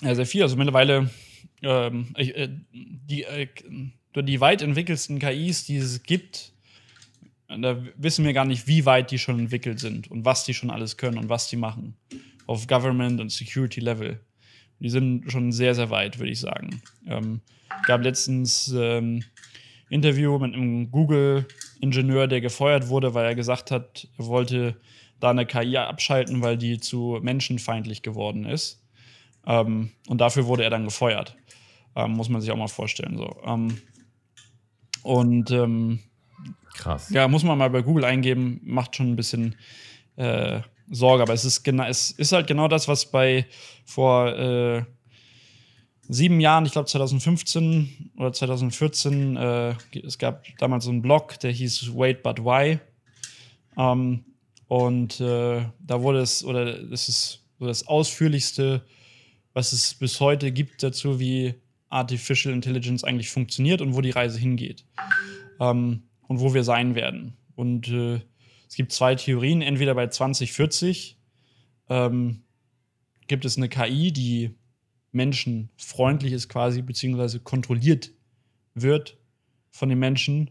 Ja, 0.00 0.14
sehr 0.14 0.24
viel. 0.24 0.42
Also 0.42 0.56
mittlerweile 0.56 1.10
ähm, 1.60 2.14
äh, 2.14 2.48
die, 2.72 3.24
äh, 3.24 3.48
die 4.16 4.40
weit 4.40 4.62
entwickelsten 4.62 5.18
KIs, 5.18 5.66
die 5.66 5.76
es 5.76 6.02
gibt, 6.02 6.54
da 7.46 7.84
wissen 7.98 8.24
wir 8.24 8.32
gar 8.32 8.46
nicht, 8.46 8.66
wie 8.66 8.86
weit 8.86 9.10
die 9.10 9.18
schon 9.18 9.38
entwickelt 9.38 9.80
sind 9.80 10.10
und 10.10 10.24
was 10.24 10.44
die 10.44 10.54
schon 10.54 10.70
alles 10.70 10.96
können 10.96 11.18
und 11.18 11.28
was 11.28 11.50
die 11.50 11.56
machen. 11.56 11.94
Auf 12.46 12.66
Government 12.68 13.20
und 13.20 13.30
Security 13.30 13.80
Level. 13.80 14.18
Die 14.84 14.90
sind 14.90 15.32
schon 15.32 15.50
sehr, 15.50 15.74
sehr 15.74 15.88
weit, 15.88 16.18
würde 16.18 16.30
ich 16.30 16.40
sagen. 16.40 16.82
Ähm, 17.06 17.40
gab 17.86 18.02
letztens 18.02 18.68
ähm, 18.76 19.24
Interview 19.88 20.38
mit 20.38 20.52
einem 20.52 20.90
Google-Ingenieur, 20.90 22.26
der 22.26 22.42
gefeuert 22.42 22.88
wurde, 22.88 23.14
weil 23.14 23.24
er 23.24 23.34
gesagt 23.34 23.70
hat, 23.70 24.06
er 24.18 24.26
wollte 24.26 24.76
da 25.20 25.30
eine 25.30 25.46
KI 25.46 25.78
abschalten, 25.78 26.42
weil 26.42 26.58
die 26.58 26.80
zu 26.80 27.18
menschenfeindlich 27.22 28.02
geworden 28.02 28.44
ist. 28.44 28.84
Ähm, 29.46 29.92
und 30.06 30.20
dafür 30.20 30.44
wurde 30.44 30.64
er 30.64 30.70
dann 30.70 30.84
gefeuert. 30.84 31.34
Ähm, 31.96 32.10
muss 32.10 32.28
man 32.28 32.42
sich 32.42 32.50
auch 32.50 32.56
mal 32.58 32.68
vorstellen. 32.68 33.16
So. 33.16 33.34
Ähm, 33.42 33.78
und 35.02 35.50
ähm, 35.50 36.00
krass. 36.74 37.08
Ja, 37.08 37.26
muss 37.26 37.42
man 37.42 37.56
mal 37.56 37.70
bei 37.70 37.80
Google 37.80 38.04
eingeben, 38.04 38.60
macht 38.64 38.96
schon 38.96 39.12
ein 39.12 39.16
bisschen 39.16 39.54
äh, 40.16 40.60
Sorge. 40.90 41.22
Aber 41.22 41.32
es 41.32 41.44
ist, 41.44 41.62
genau, 41.62 41.84
es 41.84 42.10
ist 42.10 42.32
halt 42.32 42.46
genau 42.46 42.68
das, 42.68 42.88
was 42.88 43.10
bei 43.10 43.46
vor 43.84 44.36
äh, 44.36 44.84
sieben 46.08 46.40
Jahren, 46.40 46.66
ich 46.66 46.72
glaube 46.72 46.88
2015 46.88 48.12
oder 48.18 48.32
2014, 48.32 49.36
äh, 49.36 49.74
es 50.04 50.18
gab 50.18 50.44
damals 50.58 50.84
so 50.84 50.90
einen 50.90 51.02
Blog, 51.02 51.38
der 51.40 51.52
hieß 51.52 51.94
Wait 51.94 52.22
But 52.22 52.40
Why. 52.40 52.78
Ähm, 53.76 54.24
und 54.68 55.20
äh, 55.20 55.64
da 55.78 56.02
wurde 56.02 56.20
es, 56.20 56.44
oder 56.44 56.80
es 56.92 57.08
ist 57.08 57.44
so 57.58 57.66
das 57.66 57.86
ausführlichste, 57.86 58.82
was 59.52 59.72
es 59.72 59.94
bis 59.94 60.20
heute 60.20 60.52
gibt 60.52 60.82
dazu, 60.82 61.20
wie 61.20 61.54
Artificial 61.88 62.52
Intelligence 62.52 63.04
eigentlich 63.04 63.30
funktioniert 63.30 63.80
und 63.80 63.94
wo 63.94 64.00
die 64.00 64.10
Reise 64.10 64.38
hingeht. 64.38 64.84
Ähm, 65.60 66.02
und 66.26 66.40
wo 66.40 66.54
wir 66.54 66.64
sein 66.64 66.94
werden. 66.94 67.36
Und 67.54 67.88
äh, 67.88 68.20
es 68.68 68.74
gibt 68.76 68.92
zwei 68.92 69.14
Theorien. 69.14 69.62
Entweder 69.62 69.94
bei 69.94 70.06
2040 70.06 71.18
ähm, 71.88 72.42
gibt 73.26 73.44
es 73.44 73.56
eine 73.56 73.68
KI, 73.68 74.12
die 74.12 74.54
menschenfreundlich 75.12 76.32
ist 76.32 76.48
quasi, 76.48 76.82
beziehungsweise 76.82 77.40
kontrolliert 77.40 78.10
wird 78.74 79.16
von 79.70 79.88
den 79.88 79.98
Menschen 79.98 80.50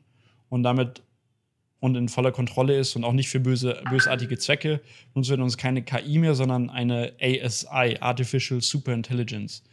und 0.50 0.64
damit 0.64 1.04
und 1.80 1.98
in 1.98 2.08
voller 2.08 2.32
Kontrolle 2.32 2.78
ist 2.78 2.96
und 2.96 3.04
auch 3.04 3.12
nicht 3.12 3.28
für 3.28 3.42
böse, 3.42 3.82
bösartige 3.90 4.38
Zwecke. 4.38 4.80
Nun 5.14 5.28
wird 5.28 5.42
uns 5.42 5.58
keine 5.58 5.84
KI 5.84 6.18
mehr, 6.18 6.34
sondern 6.34 6.70
eine 6.70 7.12
ASI, 7.20 7.98
Artificial 8.00 8.62
Superintelligence. 8.62 9.64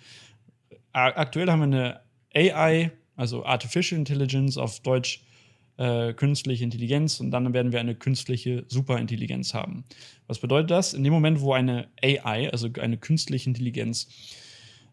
Aktuell 0.93 1.49
haben 1.49 1.71
wir 1.71 2.01
eine 2.35 2.57
AI, 2.57 2.91
also 3.15 3.45
Artificial 3.45 3.97
Intelligence 3.97 4.59
auf 4.59 4.81
Deutsch 4.81 5.23
äh, 5.81 6.13
künstliche 6.13 6.63
Intelligenz 6.63 7.21
und 7.21 7.31
dann 7.31 7.55
werden 7.55 7.73
wir 7.73 7.81
eine 7.81 7.95
künstliche 7.95 8.65
Superintelligenz 8.69 9.55
haben. 9.55 9.85
Was 10.27 10.39
bedeutet 10.39 10.71
das? 10.71 10.93
In 10.93 11.05
dem 11.05 11.13
Moment, 11.15 11.41
wo 11.41 11.55
eine 11.55 11.89
AI, 12.03 12.51
also 12.51 12.69
eine 12.79 12.99
künstliche 12.99 13.49
Intelligenz, 13.49 14.07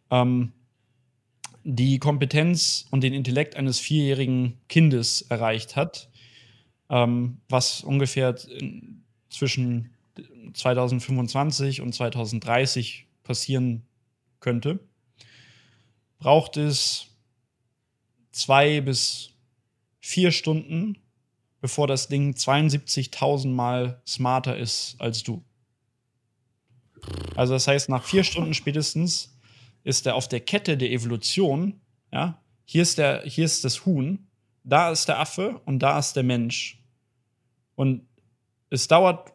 ähm, 0.09 0.53
die 1.65 1.99
Kompetenz 1.99 2.87
und 2.89 3.03
den 3.03 3.13
Intellekt 3.13 3.57
eines 3.57 3.79
vierjährigen 3.79 4.53
Kindes 4.69 5.23
erreicht 5.23 5.75
hat, 5.75 6.09
ähm, 6.89 7.41
was 7.49 7.81
ungefähr 7.81 8.37
zwischen 9.29 9.89
2025 10.53 11.81
und 11.81 11.93
2030 11.93 13.07
passieren 13.25 13.83
könnte, 14.39 14.79
braucht 16.17 16.55
es 16.55 17.07
zwei 18.31 18.79
bis 18.79 19.33
vier 20.07 20.31
Stunden, 20.31 20.97
bevor 21.59 21.85
das 21.85 22.07
Ding 22.07 22.31
72.000 22.31 23.49
Mal 23.49 24.01
smarter 24.07 24.55
ist 24.55 24.95
als 24.99 25.21
du. 25.21 25.43
Also 27.35 27.53
das 27.53 27.67
heißt, 27.67 27.89
nach 27.89 28.05
vier 28.05 28.23
Stunden 28.23 28.53
spätestens 28.53 29.37
ist 29.83 30.05
er 30.07 30.15
auf 30.15 30.29
der 30.29 30.39
Kette 30.39 30.77
der 30.77 30.91
Evolution, 30.91 31.81
ja, 32.13 32.41
hier 32.63 32.83
ist, 32.83 32.97
der, 32.97 33.23
hier 33.23 33.43
ist 33.43 33.65
das 33.65 33.85
Huhn, 33.85 34.29
da 34.63 34.91
ist 34.91 35.09
der 35.09 35.19
Affe 35.19 35.61
und 35.65 35.79
da 35.79 35.99
ist 35.99 36.15
der 36.15 36.23
Mensch. 36.23 36.81
Und 37.75 38.07
es 38.69 38.87
dauert, 38.87 39.33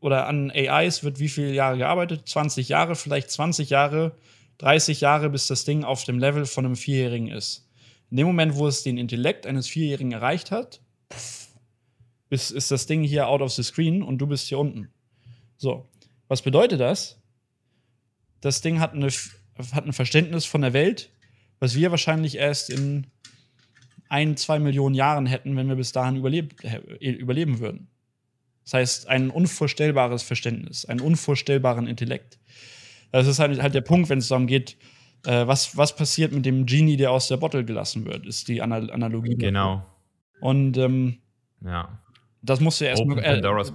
oder 0.00 0.26
an 0.26 0.50
AIs 0.50 1.04
wird 1.04 1.20
wie 1.20 1.28
viele 1.28 1.52
Jahre 1.52 1.76
gearbeitet? 1.76 2.26
20 2.26 2.70
Jahre, 2.70 2.96
vielleicht 2.96 3.30
20 3.30 3.68
Jahre, 3.68 4.16
30 4.56 5.02
Jahre, 5.02 5.28
bis 5.28 5.48
das 5.48 5.66
Ding 5.66 5.84
auf 5.84 6.04
dem 6.04 6.18
Level 6.18 6.46
von 6.46 6.64
einem 6.64 6.76
Vierjährigen 6.76 7.28
ist. 7.28 7.67
In 8.10 8.16
dem 8.16 8.26
Moment, 8.26 8.56
wo 8.56 8.66
es 8.66 8.82
den 8.82 8.98
Intellekt 8.98 9.46
eines 9.46 9.68
Vierjährigen 9.68 10.12
erreicht 10.12 10.50
hat, 10.50 10.80
ist, 12.30 12.50
ist 12.50 12.70
das 12.70 12.86
Ding 12.86 13.02
hier 13.02 13.28
out 13.28 13.40
of 13.40 13.52
the 13.52 13.62
screen 13.62 14.02
und 14.02 14.18
du 14.18 14.26
bist 14.26 14.48
hier 14.48 14.58
unten. 14.58 14.90
So, 15.56 15.88
was 16.28 16.42
bedeutet 16.42 16.80
das? 16.80 17.20
Das 18.40 18.60
Ding 18.60 18.80
hat, 18.80 18.94
eine, 18.94 19.08
hat 19.08 19.86
ein 19.86 19.92
Verständnis 19.92 20.44
von 20.44 20.62
der 20.62 20.72
Welt, 20.72 21.10
was 21.58 21.74
wir 21.74 21.90
wahrscheinlich 21.90 22.36
erst 22.36 22.70
in 22.70 23.06
ein, 24.08 24.36
zwei 24.36 24.58
Millionen 24.58 24.94
Jahren 24.94 25.26
hätten, 25.26 25.56
wenn 25.56 25.68
wir 25.68 25.76
bis 25.76 25.92
dahin 25.92 26.16
überlebt, 26.16 26.64
äh, 26.64 26.78
überleben 27.10 27.58
würden. 27.58 27.88
Das 28.64 28.74
heißt, 28.74 29.08
ein 29.08 29.30
unvorstellbares 29.30 30.22
Verständnis, 30.22 30.84
einen 30.84 31.00
unvorstellbaren 31.00 31.86
Intellekt. 31.86 32.38
Das 33.10 33.26
ist 33.26 33.38
halt, 33.38 33.62
halt 33.62 33.74
der 33.74 33.80
Punkt, 33.80 34.08
wenn 34.08 34.18
es 34.18 34.28
darum 34.28 34.46
geht, 34.46 34.76
äh, 35.26 35.46
was, 35.46 35.76
was 35.76 35.94
passiert 35.94 36.32
mit 36.32 36.46
dem 36.46 36.66
Genie, 36.66 36.96
der 36.96 37.10
aus 37.10 37.28
der 37.28 37.36
Bottle 37.36 37.64
gelassen 37.64 38.04
wird, 38.04 38.26
ist 38.26 38.48
die 38.48 38.62
Anal 38.62 38.90
Analogie. 38.90 39.36
Genau. 39.36 39.84
Und 40.40 40.76
ähm, 40.76 41.18
ja. 41.64 41.98
Das 42.40 42.60
musst 42.60 42.80
du 42.80 42.84
ja 42.84 42.90
erstmal 42.90 43.18
äh, 43.18 43.40
das, 43.40 43.74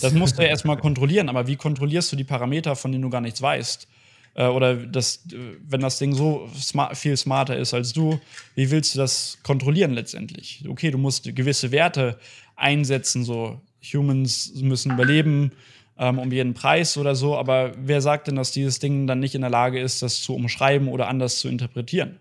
das, 0.00 0.12
musst 0.12 0.38
du 0.38 0.42
ja 0.42 0.48
erstmal 0.48 0.76
kontrollieren, 0.76 1.30
aber 1.30 1.46
wie 1.46 1.56
kontrollierst 1.56 2.12
du 2.12 2.16
die 2.16 2.24
Parameter, 2.24 2.76
von 2.76 2.92
denen 2.92 3.02
du 3.02 3.08
gar 3.08 3.22
nichts 3.22 3.40
weißt? 3.40 3.88
Äh, 4.34 4.46
oder 4.46 4.76
das, 4.76 5.26
wenn 5.66 5.80
das 5.80 5.98
Ding 5.98 6.12
so 6.12 6.48
smart, 6.54 6.96
viel 6.98 7.16
smarter 7.16 7.56
ist 7.56 7.72
als 7.72 7.92
du, 7.92 8.20
wie 8.54 8.70
willst 8.70 8.94
du 8.94 8.98
das 8.98 9.38
kontrollieren 9.42 9.92
letztendlich? 9.92 10.64
Okay, 10.68 10.90
du 10.90 10.98
musst 10.98 11.34
gewisse 11.34 11.72
Werte 11.72 12.18
einsetzen, 12.56 13.24
so 13.24 13.60
Humans 13.92 14.52
müssen 14.56 14.92
überleben, 14.92 15.52
ähm, 15.98 16.18
um 16.18 16.32
jeden 16.32 16.54
Preis 16.54 16.96
oder 16.96 17.14
so. 17.14 17.36
Aber 17.36 17.72
wer 17.76 18.00
sagt 18.00 18.28
denn, 18.28 18.36
dass 18.36 18.52
dieses 18.52 18.78
Ding 18.78 19.06
dann 19.06 19.20
nicht 19.20 19.34
in 19.34 19.40
der 19.40 19.50
Lage 19.50 19.80
ist, 19.80 20.02
das 20.02 20.22
zu 20.22 20.34
umschreiben 20.34 20.88
oder 20.88 21.08
anders 21.08 21.38
zu 21.38 21.48
interpretieren? 21.48 22.18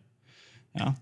Ja? 0.77 0.95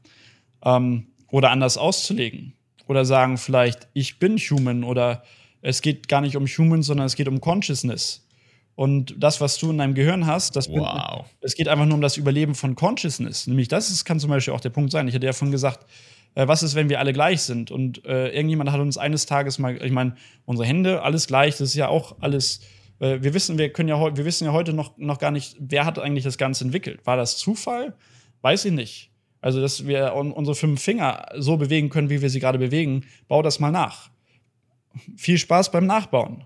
Ähm, 0.64 1.08
oder 1.30 1.52
anders 1.52 1.78
auszulegen? 1.78 2.54
Oder 2.88 3.06
sagen 3.06 3.38
vielleicht, 3.38 3.88
ich 3.94 4.20
bin 4.20 4.38
human 4.38 4.84
oder 4.84 5.24
es 5.62 5.82
geht 5.82 6.08
gar 6.08 6.22
nicht 6.22 6.36
um 6.36 6.46
human, 6.46 6.84
sondern 6.84 7.06
es 7.06 7.16
geht 7.16 7.28
um 7.28 7.40
Consciousness. 7.40 8.28
Und 8.76 9.16
das, 9.18 9.42
was 9.42 9.58
du 9.58 9.70
in 9.70 9.78
deinem 9.78 9.94
Gehirn 9.94 10.26
hast, 10.26 10.56
das 10.56 10.70
wow. 10.70 11.26
es 11.42 11.56
geht 11.56 11.68
einfach 11.68 11.86
nur 11.86 11.96
um 11.96 12.02
das 12.02 12.18
Überleben 12.18 12.56
von 12.56 12.76
Consciousness. 12.76 13.48
Nämlich 13.48 13.68
das 13.68 13.92
ist, 13.92 14.06
kann 14.06 14.20
zum 14.20 14.30
Beispiel 14.30 14.54
auch 14.54 14.62
der 14.62 14.70
Punkt 14.70 14.92
sein. 14.92 15.08
Ich 15.08 15.14
hatte 15.14 15.26
ja 15.26 15.34
vorhin 15.34 15.52
gesagt, 15.52 15.86
äh, 16.36 16.48
was 16.48 16.64
ist, 16.64 16.76
wenn 16.76 16.90
wir 16.90 17.00
alle 17.00 17.14
gleich 17.14 17.42
sind? 17.42 17.72
Und 17.72 18.06
äh, 18.06 18.30
irgendjemand 18.30 18.72
hat 18.72 18.80
uns 18.80 18.98
eines 18.98 19.26
Tages 19.26 19.60
mal, 19.60 19.84
ich 19.84 19.92
meine, 19.92 20.16
unsere 20.46 20.68
Hände, 20.68 21.04
alles 21.04 21.28
gleich, 21.28 21.58
das 21.58 21.70
ist 21.70 21.76
ja 21.76 21.88
auch 21.88 22.18
alles. 22.22 22.62
Äh, 23.00 23.20
wir 23.22 23.34
wissen, 23.34 23.58
wir 23.58 23.72
können 23.72 23.90
ja 23.90 24.00
wir 24.00 24.26
wissen 24.26 24.46
ja 24.46 24.52
heute 24.52 24.74
noch, 24.74 24.98
noch 24.98 25.20
gar 25.20 25.32
nicht, 25.32 25.56
wer 25.60 25.86
hat 25.86 26.00
eigentlich 26.00 26.24
das 26.24 26.38
Ganze 26.38 26.64
entwickelt. 26.64 27.06
War 27.06 27.18
das 27.18 27.38
Zufall? 27.38 27.96
Weiß 28.42 28.66
ich 28.66 28.72
nicht. 28.72 29.12
Also, 29.42 29.60
dass 29.60 29.88
wir 29.88 30.14
unsere 30.14 30.56
fünf 30.56 30.82
Finger 30.82 31.26
so 31.36 31.58
bewegen 31.58 31.90
können, 31.90 32.12
wie 32.12 32.22
wir 32.22 32.30
sie 32.30 32.40
gerade 32.40 32.60
bewegen, 32.60 33.06
bau 33.28 33.42
das 33.42 33.60
mal 33.60 33.72
nach. 33.72 34.12
Viel 35.18 35.40
Spaß 35.40 35.72
beim 35.72 35.88
Nachbauen. 35.88 36.46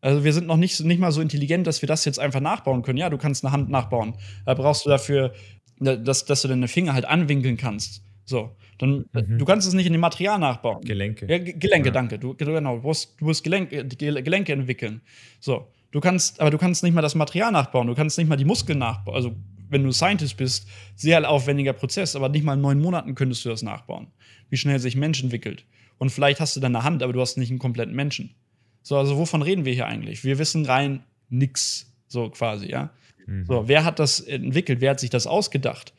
Also 0.00 0.24
wir 0.24 0.32
sind 0.32 0.48
noch 0.48 0.56
nicht, 0.56 0.80
nicht 0.80 0.98
mal 0.98 1.12
so 1.12 1.20
intelligent, 1.20 1.66
dass 1.66 1.80
wir 1.80 1.86
das 1.86 2.04
jetzt 2.04 2.18
einfach 2.18 2.40
nachbauen 2.40 2.82
können. 2.82 2.98
Ja, 2.98 3.08
du 3.08 3.18
kannst 3.18 3.44
eine 3.44 3.52
Hand 3.52 3.70
nachbauen. 3.70 4.14
Da 4.44 4.54
brauchst 4.54 4.84
du 4.84 4.90
dafür, 4.90 5.32
dass, 5.78 6.24
dass 6.24 6.42
du 6.42 6.48
deine 6.48 6.68
Finger 6.68 6.92
halt 6.92 7.04
anwinkeln 7.04 7.56
kannst. 7.56 8.02
So. 8.32 8.56
Dann, 8.78 9.04
mhm. 9.12 9.38
Du 9.38 9.44
kannst 9.44 9.68
es 9.68 9.74
nicht 9.74 9.86
in 9.86 9.92
dem 9.92 10.00
Material 10.00 10.38
nachbauen. 10.38 10.80
Gelenke. 10.82 11.26
Ja, 11.26 11.38
Gelenke, 11.38 11.88
ja. 11.88 11.92
danke. 11.92 12.18
Du, 12.18 12.34
genau, 12.34 12.78
du 12.78 12.82
musst, 12.82 13.20
du 13.20 13.26
musst 13.26 13.44
Gelenke, 13.44 13.84
Gelenke 13.86 14.52
entwickeln. 14.52 15.02
So. 15.38 15.68
Du 15.90 16.00
kannst, 16.00 16.40
aber 16.40 16.50
du 16.50 16.56
kannst 16.56 16.82
nicht 16.82 16.94
mal 16.94 17.02
das 17.02 17.14
Material 17.14 17.52
nachbauen. 17.52 17.86
Du 17.86 17.94
kannst 17.94 18.16
nicht 18.16 18.26
mal 18.26 18.36
die 18.36 18.46
Muskeln 18.46 18.78
nachbauen. 18.78 19.14
Also, 19.14 19.36
wenn 19.68 19.84
du 19.84 19.92
Scientist 19.92 20.38
bist, 20.38 20.66
sehr 20.96 21.28
aufwendiger 21.28 21.74
Prozess, 21.74 22.16
aber 22.16 22.30
nicht 22.30 22.44
mal 22.44 22.54
in 22.54 22.62
neun 22.62 22.80
Monaten 22.80 23.14
könntest 23.14 23.44
du 23.44 23.50
das 23.50 23.62
nachbauen. 23.62 24.06
Wie 24.48 24.56
schnell 24.56 24.78
sich 24.78 24.96
Mensch 24.96 25.22
entwickelt. 25.22 25.66
Und 25.98 26.08
vielleicht 26.08 26.40
hast 26.40 26.56
du 26.56 26.60
deine 26.60 26.82
Hand, 26.82 27.02
aber 27.02 27.12
du 27.12 27.20
hast 27.20 27.36
nicht 27.36 27.50
einen 27.50 27.58
kompletten 27.58 27.94
Menschen. 27.94 28.34
So, 28.82 28.96
also 28.96 29.18
wovon 29.18 29.42
reden 29.42 29.66
wir 29.66 29.74
hier 29.74 29.86
eigentlich? 29.86 30.24
Wir 30.24 30.38
wissen 30.38 30.64
rein 30.64 31.04
nix. 31.28 31.92
So 32.08 32.30
quasi, 32.30 32.70
ja. 32.70 32.90
Mhm. 33.26 33.44
So, 33.44 33.68
wer 33.68 33.84
hat 33.84 33.98
das 33.98 34.20
entwickelt? 34.20 34.80
Wer 34.80 34.92
hat 34.92 35.00
sich 35.00 35.10
das 35.10 35.26
ausgedacht? 35.26 35.92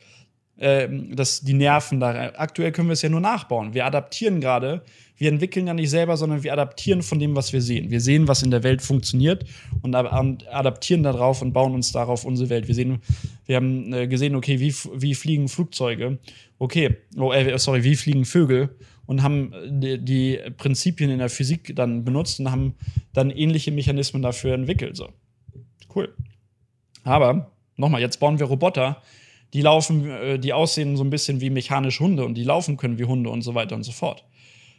Dass 0.56 1.40
die 1.40 1.52
Nerven 1.52 1.98
da. 1.98 2.32
Aktuell 2.36 2.70
können 2.70 2.88
wir 2.88 2.92
es 2.92 3.02
ja 3.02 3.08
nur 3.08 3.20
nachbauen. 3.20 3.74
Wir 3.74 3.86
adaptieren 3.86 4.40
gerade. 4.40 4.82
Wir 5.16 5.28
entwickeln 5.28 5.66
ja 5.66 5.74
nicht 5.74 5.90
selber, 5.90 6.16
sondern 6.16 6.42
wir 6.42 6.52
adaptieren 6.52 7.02
von 7.02 7.20
dem, 7.20 7.36
was 7.36 7.52
wir 7.52 7.62
sehen. 7.62 7.90
Wir 7.90 8.00
sehen, 8.00 8.26
was 8.26 8.42
in 8.42 8.50
der 8.50 8.64
Welt 8.64 8.82
funktioniert 8.82 9.44
und 9.82 9.94
adaptieren 9.94 11.04
darauf 11.04 11.40
und 11.40 11.52
bauen 11.52 11.72
uns 11.72 11.92
darauf 11.92 12.24
unsere 12.24 12.50
Welt. 12.50 12.66
Wir 12.66 12.74
sehen, 12.74 13.00
wir 13.46 13.56
haben 13.56 13.92
äh, 13.92 14.08
gesehen, 14.08 14.34
okay, 14.34 14.58
wie, 14.58 14.74
wie 14.94 15.14
fliegen 15.14 15.48
Flugzeuge? 15.48 16.18
Okay, 16.58 16.96
oh, 17.16 17.32
äh, 17.32 17.56
sorry, 17.58 17.84
wie 17.84 17.94
fliegen 17.94 18.24
Vögel? 18.24 18.76
Und 19.06 19.22
haben 19.22 19.52
äh, 19.52 19.68
die, 19.70 20.04
die, 20.04 20.40
Prinzipien 20.56 21.10
in 21.10 21.18
der 21.18 21.30
Physik 21.30 21.76
dann 21.76 22.04
benutzt 22.04 22.40
und 22.40 22.50
haben 22.50 22.74
dann 23.12 23.30
ähnliche 23.30 23.70
Mechanismen 23.70 24.20
dafür 24.20 24.54
entwickelt. 24.54 24.96
So. 24.96 25.10
Cool. 25.94 26.12
Aber, 27.04 27.52
nochmal, 27.76 28.00
jetzt 28.00 28.18
bauen 28.18 28.40
wir 28.40 28.46
Roboter, 28.46 29.00
die 29.54 29.62
laufen, 29.62 30.10
äh, 30.10 30.38
die 30.38 30.52
aussehen 30.52 30.96
so 30.96 31.04
ein 31.04 31.10
bisschen 31.10 31.40
wie 31.40 31.48
mechanische 31.48 32.02
Hunde 32.02 32.24
und 32.24 32.34
die 32.34 32.44
laufen 32.44 32.76
können 32.76 32.98
wie 32.98 33.04
Hunde 33.04 33.30
und 33.30 33.42
so 33.42 33.54
weiter 33.54 33.76
und 33.76 33.84
so 33.84 33.92
fort. 33.92 34.24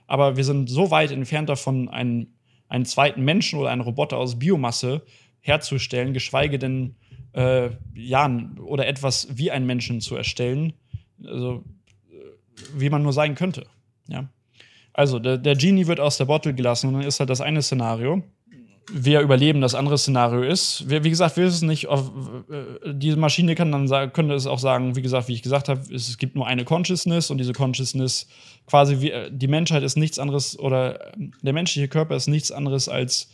Aber 0.05 0.37
wir 0.37 0.43
sind 0.43 0.69
so 0.69 0.91
weit 0.91 1.11
entfernt 1.11 1.49
davon, 1.49 1.89
einen, 1.89 2.35
einen 2.67 2.85
zweiten 2.85 3.23
Menschen 3.23 3.57
oder 3.57 3.71
einen 3.71 3.81
Roboter 3.81 4.17
aus 4.17 4.37
Biomasse 4.37 5.01
herzustellen, 5.39 6.13
geschweige 6.13 6.59
denn 6.59 6.95
äh, 7.31 7.69
ja, 7.95 8.29
oder 8.59 8.85
etwas 8.85 9.29
wie 9.31 9.49
einen 9.49 9.65
Menschen 9.65 10.01
zu 10.01 10.15
erstellen, 10.15 10.73
also 11.25 11.63
äh, 12.11 12.15
wie 12.75 12.89
man 12.89 13.01
nur 13.01 13.13
sein 13.13 13.35
könnte. 13.35 13.65
Ja? 14.07 14.29
Also, 14.93 15.19
der, 15.19 15.37
der 15.37 15.55
Genie 15.55 15.87
wird 15.87 15.99
aus 15.99 16.17
der 16.17 16.25
Bottle 16.25 16.53
gelassen 16.53 16.87
und 16.87 16.93
dann 16.95 17.03
ist 17.03 17.19
halt 17.19 17.29
das 17.29 17.41
eine 17.41 17.61
Szenario 17.61 18.23
wir 18.91 19.21
überleben. 19.21 19.61
Das 19.61 19.75
andere 19.75 19.97
Szenario 19.97 20.43
ist, 20.43 20.89
wir, 20.89 21.03
wie 21.03 21.09
gesagt, 21.09 21.37
wir 21.37 21.45
wissen 21.45 21.67
nicht, 21.67 21.87
auf, 21.87 22.11
äh, 22.49 22.93
diese 22.93 23.17
Maschine 23.17 23.55
kann 23.55 23.71
dann 23.71 24.13
könnte 24.13 24.33
es 24.33 24.47
auch 24.47 24.59
sagen, 24.59 24.95
wie 24.95 25.01
gesagt, 25.01 25.27
wie 25.27 25.33
ich 25.33 25.41
gesagt 25.41 25.69
habe, 25.69 25.81
es 25.93 26.17
gibt 26.17 26.35
nur 26.35 26.47
eine 26.47 26.65
Consciousness 26.65 27.31
und 27.31 27.37
diese 27.37 27.53
Consciousness 27.53 28.27
quasi 28.67 29.01
wie, 29.01 29.11
äh, 29.11 29.29
die 29.31 29.47
Menschheit 29.47 29.83
ist 29.83 29.97
nichts 29.97 30.19
anderes 30.19 30.57
oder 30.59 31.11
der 31.41 31.53
menschliche 31.53 31.87
Körper 31.87 32.15
ist 32.15 32.27
nichts 32.27 32.51
anderes 32.51 32.87
als, 32.87 33.29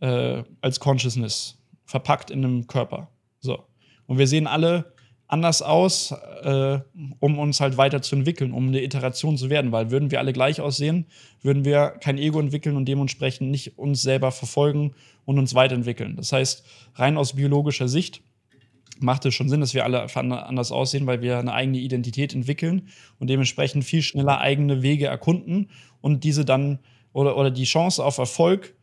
äh, 0.00 0.42
als 0.60 0.80
Consciousness 0.80 1.58
verpackt 1.84 2.30
in 2.30 2.44
einem 2.44 2.66
Körper. 2.66 3.08
So. 3.40 3.64
Und 4.06 4.18
wir 4.18 4.26
sehen 4.26 4.46
alle 4.46 4.92
anders 5.30 5.62
aus, 5.62 6.12
äh, 6.42 6.80
um 7.20 7.38
uns 7.38 7.60
halt 7.60 7.76
weiterzuentwickeln, 7.76 8.52
um 8.52 8.68
eine 8.68 8.82
Iteration 8.82 9.38
zu 9.38 9.48
werden. 9.48 9.70
Weil 9.70 9.90
würden 9.90 10.10
wir 10.10 10.18
alle 10.18 10.32
gleich 10.32 10.60
aussehen, 10.60 11.06
würden 11.42 11.64
wir 11.64 11.90
kein 12.00 12.18
Ego 12.18 12.40
entwickeln 12.40 12.76
und 12.76 12.86
dementsprechend 12.86 13.50
nicht 13.50 13.78
uns 13.78 14.02
selber 14.02 14.32
verfolgen 14.32 14.92
und 15.24 15.38
uns 15.38 15.54
weiterentwickeln. 15.54 16.16
Das 16.16 16.32
heißt, 16.32 16.64
rein 16.96 17.16
aus 17.16 17.34
biologischer 17.34 17.88
Sicht 17.88 18.22
macht 18.98 19.24
es 19.24 19.34
schon 19.34 19.48
Sinn, 19.48 19.60
dass 19.60 19.72
wir 19.72 19.84
alle 19.84 20.06
anders 20.14 20.72
aussehen, 20.72 21.06
weil 21.06 21.22
wir 21.22 21.38
eine 21.38 21.54
eigene 21.54 21.78
Identität 21.78 22.34
entwickeln 22.34 22.88
und 23.18 23.30
dementsprechend 23.30 23.84
viel 23.84 24.02
schneller 24.02 24.40
eigene 24.40 24.82
Wege 24.82 25.06
erkunden 25.06 25.70
und 26.00 26.24
diese 26.24 26.44
dann 26.44 26.80
oder, 27.12 27.36
oder 27.36 27.50
die 27.50 27.64
Chance 27.64 28.04
auf 28.04 28.18
Erfolg, 28.18 28.74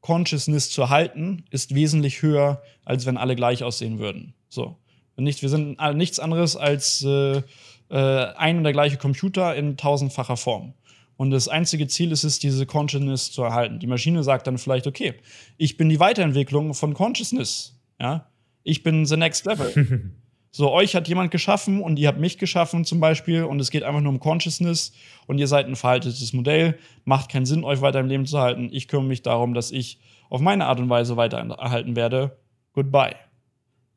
Consciousness 0.00 0.70
zu 0.70 0.82
erhalten, 0.82 1.44
ist 1.50 1.74
wesentlich 1.74 2.22
höher, 2.22 2.62
als 2.84 3.06
wenn 3.06 3.16
alle 3.16 3.36
gleich 3.36 3.64
aussehen 3.64 3.98
würden. 3.98 4.34
So. 4.48 4.76
Nicht, 5.20 5.42
wir 5.42 5.48
sind 5.48 5.78
nichts 5.94 6.18
anderes 6.18 6.56
als 6.56 7.04
äh, 7.04 7.42
äh, 7.90 8.34
ein 8.36 8.58
und 8.58 8.64
der 8.64 8.72
gleiche 8.72 8.96
Computer 8.96 9.54
in 9.54 9.76
tausendfacher 9.76 10.36
Form. 10.36 10.74
Und 11.16 11.32
das 11.32 11.48
einzige 11.48 11.86
Ziel 11.86 12.12
ist 12.12 12.24
es, 12.24 12.38
diese 12.38 12.64
Consciousness 12.64 13.30
zu 13.30 13.42
erhalten. 13.42 13.78
Die 13.78 13.86
Maschine 13.86 14.24
sagt 14.24 14.46
dann 14.46 14.56
vielleicht, 14.56 14.86
okay, 14.86 15.14
ich 15.58 15.76
bin 15.76 15.90
die 15.90 16.00
Weiterentwicklung 16.00 16.72
von 16.72 16.94
Consciousness. 16.94 17.78
Ja? 18.00 18.30
Ich 18.62 18.82
bin 18.82 19.04
the 19.04 19.18
next 19.18 19.44
level. 19.44 20.12
so, 20.50 20.72
euch 20.72 20.94
hat 20.94 21.08
jemand 21.08 21.30
geschaffen 21.30 21.82
und 21.82 21.98
ihr 21.98 22.08
habt 22.08 22.20
mich 22.20 22.38
geschaffen 22.38 22.86
zum 22.86 23.00
Beispiel 23.00 23.44
und 23.44 23.60
es 23.60 23.70
geht 23.70 23.82
einfach 23.82 24.00
nur 24.00 24.12
um 24.12 24.20
Consciousness 24.20 24.92
und 25.26 25.38
ihr 25.38 25.46
seid 25.46 25.66
ein 25.66 25.76
verhaltetes 25.76 26.32
Modell. 26.32 26.78
Macht 27.04 27.30
keinen 27.30 27.44
Sinn, 27.44 27.64
euch 27.64 27.82
weiter 27.82 28.00
im 28.00 28.06
Leben 28.06 28.24
zu 28.24 28.38
halten. 28.38 28.70
Ich 28.72 28.88
kümmere 28.88 29.08
mich 29.08 29.20
darum, 29.20 29.52
dass 29.52 29.72
ich 29.72 30.00
auf 30.30 30.40
meine 30.40 30.66
Art 30.66 30.80
und 30.80 30.88
Weise 30.88 31.18
weiter 31.18 31.36
erhalten 31.36 31.96
werde. 31.96 32.38
Goodbye. 32.72 33.16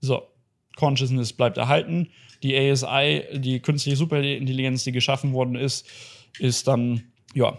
So. 0.02 0.33
Consciousness 0.76 1.34
bleibt 1.34 1.58
erhalten. 1.58 2.10
Die 2.42 2.58
ASI, 2.58 3.24
die 3.34 3.60
künstliche 3.60 3.96
Superintelligenz, 3.96 4.84
die 4.84 4.92
geschaffen 4.92 5.34
worden 5.34 5.56
ist, 5.56 5.88
ist 6.40 6.68
dann, 6.68 7.04
ja. 7.34 7.58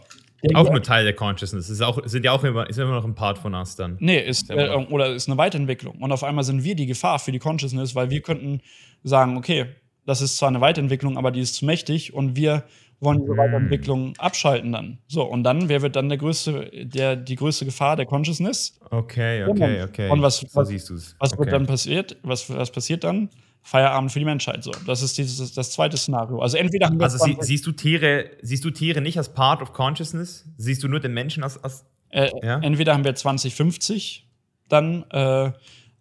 Auch 0.53 0.71
nur 0.71 0.83
Teil 0.83 1.05
der 1.05 1.15
Consciousness. 1.15 1.71
Ist, 1.71 1.81
auch, 1.81 1.99
sind 2.05 2.25
ja 2.25 2.33
auch 2.33 2.45
immer, 2.45 2.69
ist 2.69 2.79
immer 2.79 2.93
noch 2.93 3.05
ein 3.05 3.15
Part 3.15 3.39
von 3.39 3.55
uns 3.55 3.77
dann. 3.77 3.97
Nee, 4.01 4.21
ist, 4.21 4.51
äh, 4.51 4.69
oder 4.91 5.15
ist 5.15 5.27
eine 5.27 5.39
Weiterentwicklung. 5.39 5.97
Und 6.03 6.13
auf 6.13 6.23
einmal 6.23 6.45
sind 6.45 6.65
wir 6.65 6.75
die 6.75 6.85
Gefahr 6.85 7.19
für 7.19 7.33
die 7.33 7.39
Consciousness, 7.39 7.95
weil 7.95 8.11
wir 8.11 8.21
könnten 8.21 8.61
sagen, 9.03 9.39
okay, 9.39 9.67
das 10.05 10.21
ist 10.21 10.37
zwar 10.37 10.51
eine 10.51 10.61
Weiterentwicklung, 10.61 11.17
aber 11.17 11.31
die 11.31 11.41
ist 11.41 11.55
zu 11.55 11.65
mächtig 11.65 12.13
und 12.13 12.37
wir 12.37 12.65
wollen 13.05 13.21
diese. 13.21 13.37
Weiterentwicklung 13.37 14.15
abschalten 14.19 14.73
dann. 14.73 14.99
So, 15.07 15.23
und 15.23 15.45
dann, 15.45 15.69
wer 15.69 15.83
wird 15.83 15.97
dann 15.97 16.09
der 16.09 16.19
größte, 16.19 16.71
der, 16.85 17.17
die 17.17 17.37
größte 17.37 17.65
Gefahr 17.65 17.97
der 17.97 18.07
Consciousness? 18.07 18.79
Okay, 18.91 19.45
okay, 19.45 19.83
okay. 19.83 20.11
Und 20.11 20.23
was, 20.23 20.39
so 20.39 20.65
siehst 20.65 20.91
du's. 20.91 21.15
Was 21.19 21.33
okay. 21.33 21.41
wird 21.41 21.53
dann 21.53 21.67
passiert? 21.67 22.17
Was, 22.23 22.49
was 22.49 22.71
passiert 22.71 23.05
dann? 23.05 23.29
Feierabend 23.63 24.13
für 24.13 24.19
die 24.19 24.27
Menschheit. 24.27 24.63
So, 24.63 24.73
das 24.87 25.03
ist 25.03 25.17
dieses, 25.17 25.55
das 25.55 25.71
zweite 25.71 25.97
Szenario. 25.97 26.39
Also 26.41 26.59
entweder 26.59 26.93
Also 27.01 27.19
sie, 27.25 27.37
siehst 27.41 27.67
du 27.67 27.73
Tiere, 27.73 28.31
siehst 28.43 28.63
du 28.65 28.71
Tiere 28.71 29.01
nicht 29.01 29.17
als 29.17 29.33
Part 29.33 29.63
of 29.63 29.73
Consciousness? 29.73 30.45
Siehst 30.59 30.83
du 30.83 30.89
nur 30.89 31.01
den 31.01 31.15
Menschen 31.15 31.43
als, 31.43 31.63
als 31.65 31.87
äh, 32.11 32.31
ja? 32.43 32.59
entweder 32.61 32.93
haben 32.93 33.05
wir 33.05 33.15
2050 33.15 34.29
dann 34.69 35.05
äh, 35.11 35.53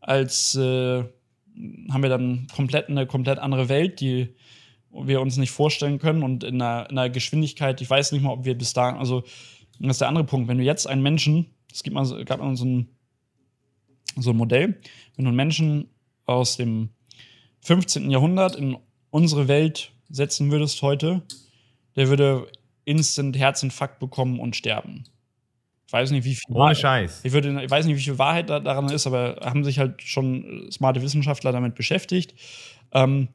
als 0.02 0.56
äh, 0.56 1.04
haben 1.92 2.02
wir 2.02 2.10
dann 2.10 2.48
komplett 2.54 2.90
eine 2.90 3.06
komplett 3.06 3.40
andere 3.40 3.70
Welt, 3.70 4.02
die 4.02 4.36
wir 4.94 5.22
uns 5.22 5.38
nicht 5.38 5.52
vorstellen 5.52 6.00
können 6.00 6.24
und 6.24 6.44
in 6.44 6.62
einer, 6.62 6.90
in 6.90 6.98
einer, 6.98 7.10
Geschwindigkeit, 7.10 7.82
ich 7.82 7.90
weiß 7.90 8.12
nicht 8.12 8.22
mal, 8.22 8.32
ob 8.32 8.46
wir 8.46 8.58
bis 8.58 8.74
dahin, 8.74 8.98
also 8.98 9.24
das 9.80 9.96
ist 9.96 10.02
der 10.02 10.08
andere 10.08 10.24
Punkt, 10.24 10.48
wenn 10.48 10.58
du 10.58 10.64
jetzt 10.64 10.88
einen 10.88 11.02
Menschen, 11.02 11.48
es 11.72 11.84
gibt 11.84 11.94
mal, 11.94 12.06
gab 12.26 12.40
mal 12.40 12.56
so 12.56 12.66
ein, 12.66 12.88
so 14.16 14.30
ein 14.30 14.38
Modell, 14.38 14.80
wenn 15.16 15.26
du 15.26 15.30
einen 15.30 15.36
Menschen 15.36 15.90
aus 16.26 16.58
dem 16.58 16.90
15. 17.62 18.12
Jahrhundert 18.12 18.56
in 18.56 18.78
unsere 19.10 19.48
Welt 19.48 19.92
setzen 20.10 20.52
würdest 20.52 20.82
heute, 20.82 21.24
der 21.96 22.10
würde 22.10 22.48
instant 22.86 23.38
Herzinfarkt 23.38 24.00
bekommen 24.00 24.40
und 24.40 24.56
sterben. 24.56 25.06
Ich 25.88 25.94
weiß 25.94 26.12
nicht, 26.12 26.26
wie 26.26 26.36
viel. 26.36 26.44
Ohne 26.50 26.60
Wahrheit, 26.60 26.78
Scheiß. 26.78 27.22
Ich, 27.24 27.32
würde, 27.34 27.64
ich 27.64 27.70
weiß 27.70 27.86
nicht, 27.86 27.98
wie 27.98 28.02
viel 28.02 28.18
Wahrheit 28.18 28.50
da, 28.50 28.60
daran 28.60 28.90
ist, 28.90 29.06
aber 29.08 29.40
haben 29.44 29.64
sich 29.64 29.80
halt 29.80 30.02
schon 30.02 30.68
smarte 30.72 31.02
Wissenschaftler 31.02 31.52
damit 31.52 31.76
beschäftigt. 31.76 32.34
Ähm, 32.92 33.30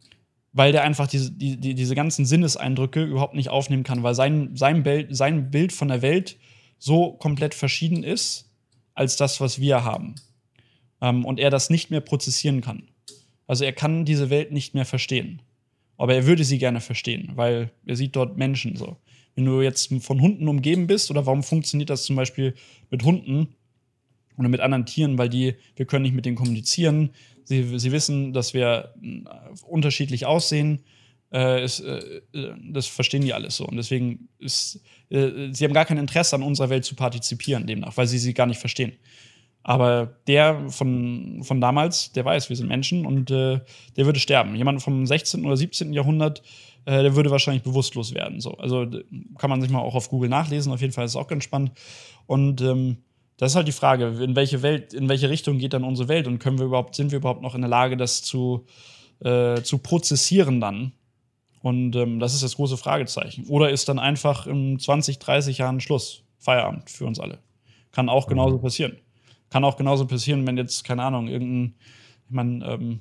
weil 0.53 0.73
der 0.73 0.83
einfach 0.83 1.07
diese, 1.07 1.31
die, 1.31 1.57
die, 1.57 1.75
diese 1.75 1.95
ganzen 1.95 2.25
Sinneseindrücke 2.25 3.05
überhaupt 3.05 3.35
nicht 3.35 3.49
aufnehmen 3.49 3.85
kann, 3.85 4.03
weil 4.03 4.15
sein, 4.15 4.57
sein, 4.57 4.83
Bild, 4.83 5.15
sein 5.15 5.51
Bild 5.51 5.73
von 5.73 5.89
der 5.89 6.03
Welt 6.03 6.39
so 6.79 7.13
komplett 7.13 7.55
verschieden 7.55 8.03
ist 8.03 8.51
als 8.95 9.17
das, 9.17 9.41
was 9.41 9.61
wir 9.61 9.85
haben. 9.85 10.15
Ähm, 11.01 11.25
und 11.25 11.39
er 11.39 11.51
das 11.51 11.71
nicht 11.71 11.91
mehr 11.91 12.01
prozessieren 12.01 12.61
kann. 12.61 12.89
Also 13.47 13.65
er 13.65 13.73
kann 13.73 14.05
diese 14.05 14.31
Welt 14.31 14.53
nicht 14.53 14.75
mehr 14.75 14.85
verstehen. 14.85 15.43
Aber 15.97 16.15
er 16.15 16.27
würde 16.27 16.45
sie 16.45 16.59
gerne 16.59 16.81
verstehen, 16.81 17.33
weil 17.35 17.73
er 17.85 17.97
sieht 17.97 18.15
dort 18.15 18.37
Menschen 18.37 18.77
so. 18.77 18.97
Wenn 19.35 19.45
du 19.45 19.63
jetzt 19.63 19.93
von 20.01 20.21
Hunden 20.21 20.49
umgeben 20.49 20.87
bist, 20.87 21.11
oder 21.11 21.27
warum 21.27 21.43
funktioniert 21.43 21.91
das 21.91 22.05
zum 22.05 22.17
Beispiel 22.17 22.55
mit 22.91 23.05
Hunden 23.05 23.55
oder 24.37 24.49
mit 24.49 24.61
anderen 24.61 24.87
Tieren, 24.87 25.19
weil 25.19 25.29
die, 25.29 25.55
wir 25.77 25.87
können 25.87 26.05
nicht 26.05 26.15
mit 26.15 26.25
denen 26.25 26.37
kommunizieren, 26.37 27.11
Sie, 27.49 27.79
sie 27.79 27.93
wissen, 27.93 28.35
dass 28.35 28.53
wir 28.53 28.93
äh, 29.03 29.23
unterschiedlich 29.67 30.27
aussehen. 30.27 30.85
Äh, 31.33 31.65
ist, 31.65 31.81
äh, 31.81 32.21
das 32.71 32.87
verstehen 32.87 33.23
die 33.23 33.33
alles 33.33 33.57
so. 33.57 33.67
Und 33.67 33.79
deswegen 33.79 34.29
ist, 34.39 34.83
äh, 35.09 35.49
sie 35.53 35.65
haben 35.65 35.73
gar 35.73 35.87
kein 35.87 35.97
Interesse 35.97 36.37
an 36.37 36.43
unserer 36.43 36.69
Welt 36.69 36.85
zu 36.85 36.95
partizipieren, 36.95 37.67
demnach, 37.67 37.97
weil 37.97 38.07
sie 38.07 38.19
sie 38.19 38.35
gar 38.35 38.47
nicht 38.47 38.61
verstehen. 38.61 38.93
Aber 39.63 40.19
der 40.27 40.69
von, 40.69 41.41
von 41.43 41.59
damals, 41.61 42.13
der 42.13 42.27
weiß, 42.27 42.51
wir 42.51 42.57
sind 42.57 42.69
Menschen 42.69 43.07
und 43.07 43.31
äh, 43.31 43.61
der 43.97 44.05
würde 44.05 44.21
sterben. 44.21 44.55
Jemand 44.55 44.83
vom 44.83 45.07
16. 45.07 45.47
oder 45.47 45.57
17. 45.57 45.95
Jahrhundert, 45.95 46.43
äh, 46.85 47.03
der 47.03 47.17
würde 47.17 47.31
wahrscheinlich 47.31 47.63
bewusstlos 47.63 48.13
werden. 48.13 48.43
So. 48.43 48.53
Also 48.59 48.87
kann 49.39 49.49
man 49.49 49.63
sich 49.63 49.71
mal 49.71 49.81
auch 49.81 49.95
auf 49.95 50.11
Google 50.11 50.29
nachlesen, 50.29 50.71
auf 50.71 50.83
jeden 50.83 50.93
Fall 50.93 51.07
ist 51.07 51.13
es 51.13 51.17
auch 51.17 51.29
ganz 51.29 51.45
spannend. 51.45 51.73
Und 52.27 52.61
ähm, 52.61 52.99
das 53.39 53.53
ist 53.53 53.57
halt 53.57 53.69
die 53.69 53.73
Frage, 53.73 54.07
in 54.21 54.35
welche 54.35 54.63
Welt, 54.63 54.93
in 54.93 55.09
welche 55.09 55.31
Richtung 55.31 55.59
geht 55.59 55.73
dann 55.73 55.85
unsere 55.85 56.09
Welt 56.09 56.27
und 56.27 56.41
können 56.41 56.59
wir 56.59 56.67
überhaupt, 56.67 56.97
sind 56.97 57.13
wir 57.13 57.19
überhaupt 57.19 57.41
noch 57.41 57.55
in 57.55 57.61
der 57.61 57.71
Lage, 57.71 57.97
das 57.97 58.21
zu, 58.21 58.67
äh, 59.21 59.63
zu 59.63 59.79
prozessieren 59.79 60.61
dann? 60.61 60.93
Und 61.63 61.95
ähm, 61.95 62.19
das 62.19 62.35
ist 62.35 62.43
das 62.43 62.57
große 62.57 62.77
Fragezeichen. 62.77 63.47
Oder 63.47 63.71
ist 63.71 63.89
dann 63.89 64.01
einfach 64.01 64.47
in 64.47 64.79
20, 64.79 65.21
30 65.21 65.59
Jahren 65.59 65.81
Schluss, 65.81 66.23
Feierabend 66.39 66.91
für 66.91 67.07
uns 67.07 67.21
alle? 67.21 67.39
Kann 67.93 68.09
auch 68.09 68.27
genauso 68.27 68.59
mhm. 68.59 68.63
passieren. 68.63 68.99
Kann 69.51 69.65
auch 69.65 69.77
genauso 69.77 70.07
passieren, 70.07 70.47
wenn 70.47 70.57
jetzt, 70.57 70.83
keine 70.83 71.05
Ahnung, 71.05 71.29
irgendein, 71.29 71.75
ich 72.27 72.35
meine, 72.35 72.67
ähm, 72.67 73.01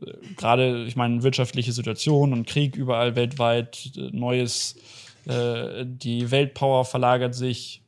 äh, 0.00 0.12
gerade, 0.36 0.84
ich 0.84 0.94
meine, 0.94 1.24
wirtschaftliche 1.24 1.72
Situation 1.72 2.32
und 2.32 2.46
Krieg 2.46 2.76
überall 2.76 3.16
weltweit, 3.16 3.90
äh, 3.96 4.10
neues, 4.12 4.76
äh, 5.26 5.84
die 5.84 6.30
Weltpower 6.30 6.84
verlagert 6.84 7.34
sich, 7.34 7.79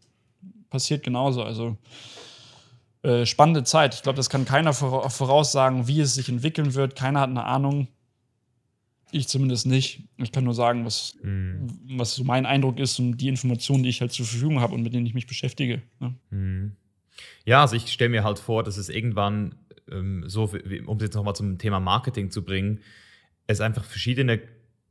passiert 0.73 1.05
genauso. 1.05 1.45
Also 1.45 1.77
äh, 3.03 3.27
spannende 3.27 3.63
Zeit. 3.63 3.95
Ich 3.95 4.03
glaube, 4.03 4.17
das 4.17 4.31
kann 4.31 4.45
keiner 4.45 4.73
voraussagen, 4.73 5.87
wie 5.87 6.01
es 6.01 6.15
sich 6.15 6.29
entwickeln 6.29 6.75
wird. 6.75 6.97
Keiner 6.97 7.21
hat 7.21 7.31
eine 7.31 7.45
Ahnung. 7.45 7.89
Ich 9.11 9.29
zumindest 9.29 9.67
nicht. 9.67 10.09
Ich 10.17 10.33
kann 10.33 10.45
nur 10.45 10.55
sagen, 10.55 10.85
was, 10.87 11.15
mhm. 11.23 11.69
was 11.97 12.15
so 12.15 12.25
mein 12.25 12.47
Eindruck 12.47 12.79
ist 12.79 12.99
und 12.99 13.19
die 13.19 13.29
Informationen, 13.29 13.83
die 13.83 13.91
ich 13.91 14.01
halt 14.01 14.13
zur 14.13 14.25
Verfügung 14.25 14.61
habe 14.61 14.75
und 14.75 14.83
mit 14.83 14.95
denen 14.95 15.07
ich 15.07 15.15
mich 15.15 15.27
beschäftige. 15.27 15.83
Ne? 16.01 16.15
Mhm. 16.31 16.73
Ja, 17.45 17.61
also 17.61 17.77
ich 17.77 17.93
stelle 17.93 18.11
mir 18.11 18.25
halt 18.25 18.39
vor, 18.39 18.63
dass 18.63 18.79
es 18.79 18.89
irgendwann, 18.89 19.55
ähm, 19.91 20.25
so, 20.27 20.45
um 20.87 20.97
es 20.97 21.03
jetzt 21.03 21.15
nochmal 21.15 21.37
zum 21.37 21.59
Thema 21.59 21.81
Marketing 21.81 22.31
zu 22.31 22.43
bringen, 22.43 22.81
es 23.47 23.61
einfach 23.61 23.85
verschiedene 23.85 24.41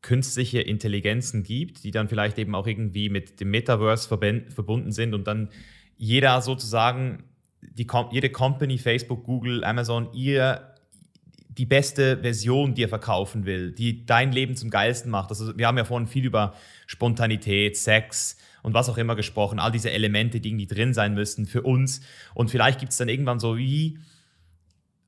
künstliche 0.02 0.62
Intelligenzen 0.62 1.44
gibt, 1.44 1.84
die 1.84 1.92
dann 1.92 2.08
vielleicht 2.08 2.38
eben 2.40 2.56
auch 2.56 2.68
irgendwie 2.68 3.10
mit 3.10 3.40
dem 3.40 3.52
Metaverse 3.52 4.08
verbunden 4.08 4.92
sind 4.92 5.14
und 5.14 5.28
dann 5.28 5.50
jeder 5.98 6.42
sozusagen, 6.42 7.24
die, 7.62 7.86
jede 8.12 8.30
Company, 8.32 8.80
Facebook, 8.80 9.24
Google, 9.24 9.64
Amazon, 9.64 10.10
ihr 10.14 10.68
die 11.50 11.66
beste 11.66 12.18
Version 12.22 12.74
dir 12.74 12.90
verkaufen 12.90 13.46
will, 13.46 13.72
die 13.72 14.06
dein 14.06 14.32
Leben 14.32 14.56
zum 14.56 14.70
geilsten 14.70 15.12
macht. 15.12 15.30
Also 15.30 15.58
wir 15.58 15.68
haben 15.68 15.78
ja 15.78 15.84
vorhin 15.84 16.08
viel 16.08 16.26
über 16.26 16.56
Spontanität, 16.88 17.78
Sex 17.78 18.38
und 18.64 18.74
was 18.74 18.90
auch 18.90 18.98
immer 18.98 19.16
gesprochen, 19.16 19.60
all 19.60 19.72
diese 19.72 19.92
Elemente, 19.92 20.40
die 20.40 20.50
irgendwie 20.50 20.68
drin 20.68 20.94
sein 20.94 21.14
müssen 21.14 21.46
für 21.46 21.62
uns. 21.62 22.02
Und 22.34 22.50
vielleicht 22.50 22.80
gibt 22.80 22.94
es 22.94 22.98
dann 22.98 23.10
irgendwann 23.10 23.40
so 23.40 23.58
wie 23.58 24.00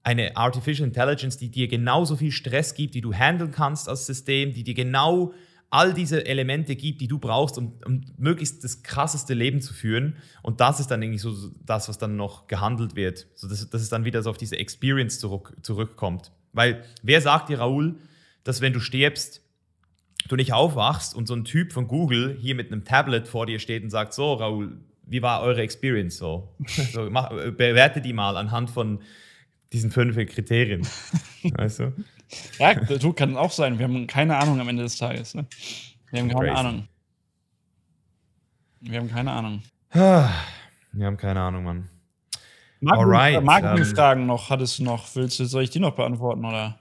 eine 0.03 0.35
Artificial 0.35 0.87
Intelligence, 0.87 1.37
die 1.37 1.49
dir 1.49 1.67
genauso 1.67 2.15
viel 2.17 2.31
Stress 2.31 2.75
gibt, 2.75 2.93
die 2.93 3.01
du 3.01 3.13
handeln 3.13 3.51
kannst 3.51 3.87
als 3.87 4.05
System, 4.05 4.53
die 4.53 4.63
dir 4.63 4.73
genau 4.73 5.33
all 5.69 5.93
diese 5.93 6.23
Elemente 6.27 6.75
gibt, 6.75 7.01
die 7.01 7.07
du 7.07 7.17
brauchst, 7.17 7.57
um, 7.57 7.73
um, 7.83 8.01
möglichst 8.17 8.63
das 8.63 8.83
krasseste 8.83 9.33
Leben 9.33 9.59
zu 9.59 9.73
führen. 9.73 10.17
Und 10.43 10.59
das 10.59 10.79
ist 10.79 10.91
dann 10.91 11.01
irgendwie 11.01 11.17
so 11.19 11.33
das, 11.65 11.89
was 11.89 11.97
dann 11.97 12.15
noch 12.15 12.45
gehandelt 12.45 12.95
wird. 12.95 13.25
So 13.33 13.47
dass, 13.47 13.67
dass 13.67 13.81
es 13.81 13.89
dann 13.89 14.05
wieder 14.05 14.21
so 14.21 14.29
auf 14.29 14.37
diese 14.37 14.57
Experience 14.57 15.17
zurück, 15.19 15.55
zurückkommt. 15.63 16.31
Weil 16.51 16.83
wer 17.01 17.21
sagt 17.21 17.49
dir, 17.49 17.57
Raoul, 17.57 17.95
dass 18.43 18.61
wenn 18.61 18.73
du 18.73 18.79
stirbst, 18.79 19.41
du 20.27 20.35
nicht 20.35 20.53
aufwachst 20.53 21.15
und 21.15 21.27
so 21.27 21.33
ein 21.33 21.43
Typ 21.43 21.73
von 21.73 21.87
Google 21.87 22.37
hier 22.39 22.53
mit 22.53 22.71
einem 22.71 22.83
Tablet 22.83 23.27
vor 23.27 23.47
dir 23.47 23.57
steht 23.57 23.83
und 23.83 23.89
sagt, 23.89 24.13
so 24.13 24.33
Raoul, 24.33 24.77
wie 25.07 25.23
war 25.23 25.41
eure 25.41 25.61
Experience 25.61 26.17
so? 26.17 26.53
so 26.93 27.09
mach, 27.09 27.29
bewerte 27.29 27.99
die 27.99 28.13
mal 28.13 28.37
anhand 28.37 28.69
von 28.69 28.99
diesen 29.73 29.91
fünf 29.91 30.15
Kriterien. 30.15 30.87
weißt 31.43 31.79
du? 31.79 31.93
Ja, 32.59 32.73
du 32.75 33.13
kann 33.13 33.35
auch 33.35 33.51
sein. 33.51 33.77
Wir 33.77 33.85
haben 33.85 34.07
keine 34.07 34.37
Ahnung 34.37 34.59
am 34.59 34.69
Ende 34.69 34.83
des 34.83 34.97
Tages. 34.97 35.35
Ne? 35.35 35.45
Wir 36.11 36.21
haben 36.21 36.29
keine 36.29 36.47
Crazy. 36.47 36.59
Ahnung. 36.59 36.87
Wir 38.81 38.99
haben 38.99 39.09
keine 39.09 39.31
Ahnung. 39.31 39.63
Wir 40.95 41.07
haben 41.07 41.17
keine 41.17 41.41
Ahnung, 41.41 41.63
Mann. 41.63 41.89
Um, 42.81 44.27
noch 44.27 44.49
hattest 44.51 44.77
du 44.77 44.83
noch. 44.83 45.07
Willst 45.15 45.39
du, 45.39 45.45
soll 45.45 45.63
ich 45.63 45.71
die 45.71 45.79
noch 45.79 45.95
beantworten 45.95 46.45
oder? 46.45 46.79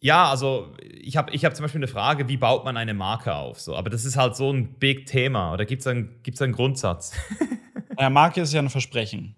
Ja, 0.00 0.30
also 0.30 0.74
ich 0.80 1.16
habe 1.16 1.30
ich 1.30 1.44
hab 1.44 1.54
zum 1.54 1.64
Beispiel 1.64 1.78
eine 1.78 1.88
Frage, 1.88 2.26
wie 2.28 2.38
baut 2.38 2.64
man 2.64 2.76
eine 2.76 2.94
Marke 2.94 3.34
auf? 3.34 3.60
So, 3.60 3.76
aber 3.76 3.90
das 3.90 4.04
ist 4.04 4.16
halt 4.16 4.34
so 4.34 4.50
ein 4.50 4.74
big 4.78 5.06
Thema. 5.06 5.52
Oder 5.52 5.66
gibt 5.66 5.82
es 5.82 5.86
einen, 5.86 6.22
gibt's 6.22 6.42
einen 6.42 6.52
Grundsatz? 6.54 7.12
Ja, 7.98 8.08
Marke 8.08 8.40
ist 8.40 8.54
ja 8.54 8.62
ein 8.62 8.70
Versprechen. 8.70 9.36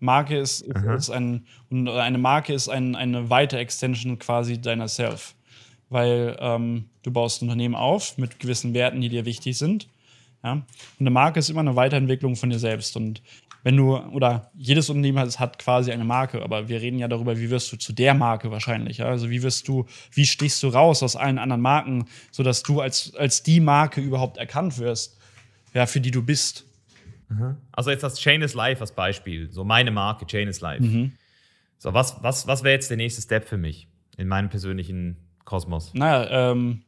Marke 0.00 0.36
ist, 0.36 0.62
ist, 0.62 0.84
ist 0.84 1.10
ein, 1.10 1.46
und 1.68 1.88
eine 1.88 2.18
Marke 2.18 2.52
ist 2.52 2.68
ein, 2.68 2.96
eine 2.96 3.30
weite 3.30 3.58
Extension 3.58 4.18
quasi 4.18 4.60
deiner 4.60 4.88
Self. 4.88 5.34
Weil 5.88 6.36
ähm, 6.40 6.86
du 7.02 7.10
baust 7.10 7.42
ein 7.42 7.46
Unternehmen 7.46 7.74
auf 7.74 8.16
mit 8.18 8.40
gewissen 8.40 8.74
Werten, 8.74 9.00
die 9.00 9.08
dir 9.08 9.24
wichtig 9.24 9.58
sind. 9.58 9.88
Ja? 10.42 10.52
Und 10.52 10.66
eine 11.00 11.10
Marke 11.10 11.38
ist 11.38 11.50
immer 11.50 11.60
eine 11.60 11.76
Weiterentwicklung 11.76 12.36
von 12.36 12.50
dir 12.50 12.58
selbst. 12.58 12.96
Und 12.96 13.22
wenn 13.62 13.76
du, 13.76 13.96
oder 13.96 14.50
jedes 14.56 14.88
Unternehmen 14.88 15.18
hat, 15.18 15.38
hat 15.38 15.58
quasi 15.58 15.92
eine 15.92 16.04
Marke, 16.04 16.42
aber 16.42 16.68
wir 16.68 16.80
reden 16.80 16.98
ja 16.98 17.08
darüber, 17.08 17.38
wie 17.38 17.50
wirst 17.50 17.70
du 17.72 17.76
zu 17.76 17.92
der 17.92 18.14
Marke 18.14 18.50
wahrscheinlich. 18.50 18.98
Ja? 18.98 19.06
Also 19.06 19.30
wie 19.30 19.42
wirst 19.42 19.68
du, 19.68 19.86
wie 20.12 20.26
stichst 20.26 20.62
du 20.62 20.68
raus 20.68 21.02
aus 21.02 21.16
allen 21.16 21.38
anderen 21.38 21.60
Marken, 21.60 22.06
sodass 22.30 22.62
du 22.62 22.80
als, 22.80 23.14
als 23.16 23.42
die 23.42 23.60
Marke 23.60 24.00
überhaupt 24.00 24.38
erkannt 24.38 24.78
wirst, 24.78 25.18
ja, 25.74 25.86
für 25.86 26.00
die 26.00 26.10
du 26.10 26.22
bist. 26.22 26.64
Mhm. 27.30 27.56
Also 27.72 27.90
jetzt 27.90 28.02
das 28.02 28.18
Chain 28.18 28.42
is 28.42 28.54
Life 28.54 28.80
als 28.80 28.92
Beispiel, 28.92 29.50
so 29.50 29.64
meine 29.64 29.90
Marke 29.90 30.26
Chain 30.26 30.48
is 30.48 30.60
Life. 30.60 30.82
Mhm. 30.82 31.12
So, 31.78 31.94
was, 31.94 32.22
was, 32.22 32.46
was 32.46 32.62
wäre 32.62 32.74
jetzt 32.74 32.90
der 32.90 32.98
nächste 32.98 33.22
Step 33.22 33.48
für 33.48 33.56
mich 33.56 33.88
in 34.18 34.28
meinem 34.28 34.50
persönlichen 34.50 35.16
Kosmos? 35.46 35.94
Naja, 35.94 36.50
ähm, 36.50 36.82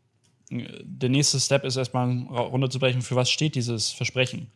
der 0.51 1.09
nächste 1.09 1.41
Step 1.41 1.65
ist 1.65 1.77
erstmal 1.77 2.11
runterzubrechen, 2.11 3.01
für 3.01 3.17
was 3.17 3.31
steht 3.31 3.55
dieses 3.55 3.91
Versprechen. 3.91 4.49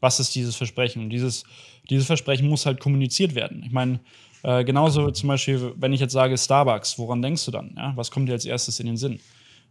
Was 0.00 0.18
ist 0.18 0.34
dieses 0.34 0.56
Versprechen? 0.56 1.02
Und 1.02 1.10
dieses, 1.10 1.44
dieses 1.88 2.06
Versprechen 2.06 2.48
muss 2.48 2.66
halt 2.66 2.80
kommuniziert 2.80 3.34
werden. 3.34 3.62
Ich 3.64 3.72
meine, 3.72 4.00
äh, 4.42 4.64
genauso 4.64 5.10
zum 5.12 5.28
Beispiel, 5.28 5.72
wenn 5.76 5.92
ich 5.92 6.00
jetzt 6.00 6.12
sage 6.12 6.36
Starbucks, 6.36 6.98
woran 6.98 7.22
denkst 7.22 7.44
du 7.44 7.50
dann? 7.52 7.74
Ja? 7.76 7.92
Was 7.96 8.10
kommt 8.10 8.28
dir 8.28 8.32
als 8.32 8.44
erstes 8.44 8.80
in 8.80 8.86
den 8.86 8.96
Sinn? 8.96 9.20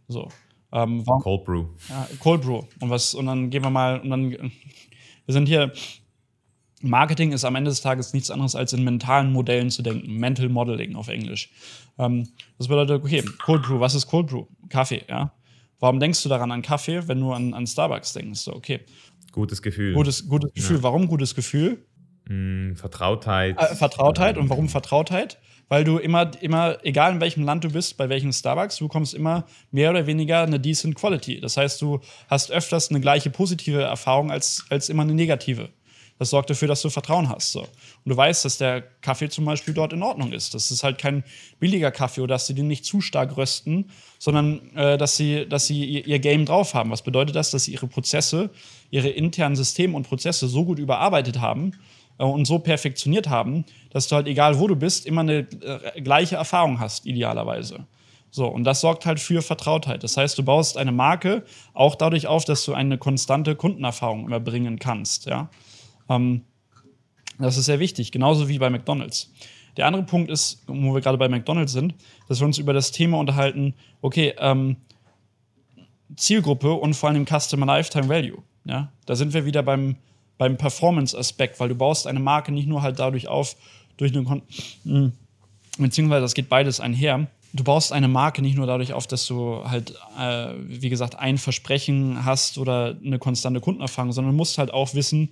So. 0.08 0.28
Ähm, 0.72 1.04
Cold 1.04 1.44
Brew. 1.44 1.66
Ja, 1.88 2.08
Cold 2.20 2.42
Brew. 2.42 2.62
Und 2.80 2.90
was, 2.90 3.14
und 3.14 3.26
dann 3.26 3.50
gehen 3.50 3.62
wir 3.62 3.70
mal, 3.70 4.00
und 4.00 4.10
dann 4.10 4.50
wir 5.26 5.32
sind 5.32 5.46
hier. 5.46 5.72
Marketing 6.82 7.32
ist 7.32 7.44
am 7.44 7.54
Ende 7.56 7.70
des 7.70 7.80
Tages 7.80 8.12
nichts 8.12 8.30
anderes 8.30 8.54
als 8.54 8.72
in 8.74 8.84
mentalen 8.84 9.32
Modellen 9.32 9.70
zu 9.70 9.82
denken. 9.82 10.18
Mental 10.18 10.48
Modeling 10.48 10.94
auf 10.94 11.08
Englisch. 11.08 11.50
Ähm, 11.98 12.28
das 12.58 12.68
bedeutet, 12.68 13.02
okay, 13.02 13.24
Cold 13.42 13.62
Brew, 13.62 13.80
was 13.80 13.94
ist 13.94 14.06
Cold 14.06 14.26
Brew? 14.26 14.44
Kaffee, 14.68 15.02
ja. 15.08 15.32
Warum 15.80 16.00
denkst 16.00 16.22
du 16.22 16.28
daran 16.28 16.52
an 16.52 16.62
Kaffee, 16.62 17.08
wenn 17.08 17.20
du 17.20 17.32
an, 17.32 17.54
an 17.54 17.66
Starbucks 17.66 18.12
denkst? 18.12 18.40
So, 18.40 18.54
okay. 18.54 18.80
Gutes 19.32 19.62
Gefühl. 19.62 19.94
Gutes, 19.94 20.28
gutes 20.28 20.52
Gefühl. 20.52 20.76
Ja. 20.76 20.82
Warum 20.82 21.08
gutes 21.08 21.34
Gefühl? 21.34 21.84
Mm, 22.28 22.74
Vertrautheit. 22.74 23.58
Äh, 23.58 23.74
Vertrautheit. 23.74 24.38
Und 24.38 24.48
warum 24.50 24.68
Vertrautheit? 24.68 25.38
Weil 25.68 25.82
du 25.82 25.98
immer, 25.98 26.30
immer, 26.40 26.78
egal 26.84 27.12
in 27.12 27.20
welchem 27.20 27.44
Land 27.44 27.64
du 27.64 27.70
bist, 27.70 27.96
bei 27.96 28.08
welchem 28.08 28.32
Starbucks, 28.32 28.76
du 28.76 28.86
bekommst 28.86 29.14
immer 29.14 29.46
mehr 29.72 29.90
oder 29.90 30.06
weniger 30.06 30.42
eine 30.42 30.60
decent 30.60 30.94
Quality. 30.94 31.40
Das 31.40 31.56
heißt, 31.56 31.82
du 31.82 32.00
hast 32.28 32.52
öfters 32.52 32.90
eine 32.90 33.00
gleiche 33.00 33.30
positive 33.30 33.82
Erfahrung 33.82 34.30
als, 34.30 34.64
als 34.70 34.88
immer 34.88 35.02
eine 35.02 35.14
negative. 35.14 35.70
Das 36.18 36.30
sorgt 36.30 36.48
dafür, 36.48 36.68
dass 36.68 36.80
du 36.80 36.88
Vertrauen 36.88 37.28
hast. 37.28 37.52
So. 37.52 37.60
Und 37.60 37.68
du 38.06 38.16
weißt, 38.16 38.44
dass 38.44 38.58
der 38.58 38.82
Kaffee 39.02 39.28
zum 39.28 39.44
Beispiel 39.44 39.74
dort 39.74 39.92
in 39.92 40.02
Ordnung 40.02 40.32
ist. 40.32 40.54
Das 40.54 40.70
ist 40.70 40.82
halt 40.82 40.98
kein 40.98 41.24
billiger 41.58 41.90
Kaffee 41.90 42.22
oder 42.22 42.34
dass 42.34 42.46
sie 42.46 42.54
den 42.54 42.68
nicht 42.68 42.84
zu 42.84 43.00
stark 43.00 43.36
rösten, 43.36 43.90
sondern 44.18 44.74
äh, 44.74 44.96
dass 44.96 45.16
sie, 45.16 45.46
dass 45.46 45.66
sie 45.66 45.84
ihr, 45.84 46.06
ihr 46.06 46.18
Game 46.18 46.46
drauf 46.46 46.72
haben. 46.72 46.90
Was 46.90 47.02
bedeutet 47.02 47.36
das? 47.36 47.50
Dass 47.50 47.64
sie 47.64 47.72
ihre 47.72 47.86
Prozesse, 47.86 48.50
ihre 48.90 49.08
internen 49.08 49.56
Systeme 49.56 49.94
und 49.94 50.08
Prozesse 50.08 50.48
so 50.48 50.64
gut 50.64 50.78
überarbeitet 50.78 51.40
haben, 51.40 51.72
und 52.18 52.46
so 52.46 52.58
perfektioniert 52.58 53.28
haben, 53.28 53.64
dass 53.90 54.08
du 54.08 54.16
halt, 54.16 54.26
egal 54.26 54.58
wo 54.58 54.66
du 54.66 54.76
bist, 54.76 55.06
immer 55.06 55.20
eine 55.20 55.38
äh, 55.38 56.00
gleiche 56.00 56.36
Erfahrung 56.36 56.80
hast, 56.80 57.06
idealerweise. 57.06 57.86
So, 58.30 58.46
und 58.46 58.64
das 58.64 58.80
sorgt 58.80 59.06
halt 59.06 59.20
für 59.20 59.40
Vertrautheit. 59.40 60.02
Das 60.02 60.16
heißt, 60.16 60.36
du 60.36 60.42
baust 60.42 60.76
eine 60.76 60.92
Marke 60.92 61.44
auch 61.72 61.94
dadurch 61.94 62.26
auf, 62.26 62.44
dass 62.44 62.64
du 62.64 62.74
eine 62.74 62.98
konstante 62.98 63.56
Kundenerfahrung 63.56 64.26
immer 64.26 64.40
bringen 64.40 64.78
kannst. 64.78 65.26
Ja? 65.26 65.48
Ähm, 66.08 66.42
das 67.38 67.56
ist 67.56 67.66
sehr 67.66 67.78
wichtig, 67.78 68.12
genauso 68.12 68.48
wie 68.48 68.58
bei 68.58 68.70
McDonalds. 68.70 69.32
Der 69.76 69.86
andere 69.86 70.04
Punkt 70.04 70.30
ist, 70.30 70.62
wo 70.66 70.94
wir 70.94 71.00
gerade 71.00 71.18
bei 71.18 71.28
McDonalds 71.28 71.72
sind, 71.72 71.94
dass 72.28 72.40
wir 72.40 72.46
uns 72.46 72.58
über 72.58 72.72
das 72.72 72.92
Thema 72.92 73.18
unterhalten, 73.18 73.74
okay, 74.00 74.34
ähm, 74.38 74.76
Zielgruppe 76.16 76.72
und 76.72 76.94
vor 76.94 77.10
allem 77.10 77.26
Customer 77.26 77.66
Lifetime 77.66 78.08
Value. 78.08 78.42
Ja? 78.64 78.92
Da 79.06 79.16
sind 79.16 79.34
wir 79.34 79.44
wieder 79.44 79.62
beim, 79.62 79.96
beim 80.38 80.56
Performance-Aspekt, 80.56 81.60
weil 81.60 81.68
du 81.68 81.74
baust 81.74 82.06
eine 82.06 82.20
Marke 82.20 82.52
nicht 82.52 82.68
nur 82.68 82.82
halt 82.82 82.98
dadurch 82.98 83.28
auf, 83.28 83.56
durch 83.96 84.12
eine 84.12 84.24
Kon 84.24 84.42
hm, 84.84 85.12
beziehungsweise 85.78 86.22
das 86.22 86.34
geht 86.34 86.48
beides 86.48 86.80
einher. 86.80 87.26
Du 87.52 87.64
baust 87.64 87.92
eine 87.92 88.08
Marke 88.08 88.42
nicht 88.42 88.56
nur 88.56 88.66
dadurch 88.66 88.92
auf, 88.92 89.06
dass 89.06 89.26
du 89.26 89.64
halt, 89.64 89.94
äh, 90.18 90.48
wie 90.66 90.90
gesagt, 90.90 91.18
ein 91.18 91.38
Versprechen 91.38 92.24
hast 92.24 92.58
oder 92.58 92.96
eine 93.04 93.18
konstante 93.18 93.60
Kundenerfahrung, 93.60 94.12
sondern 94.12 94.34
musst 94.34 94.58
halt 94.58 94.74
auch 94.74 94.94
wissen, 94.94 95.30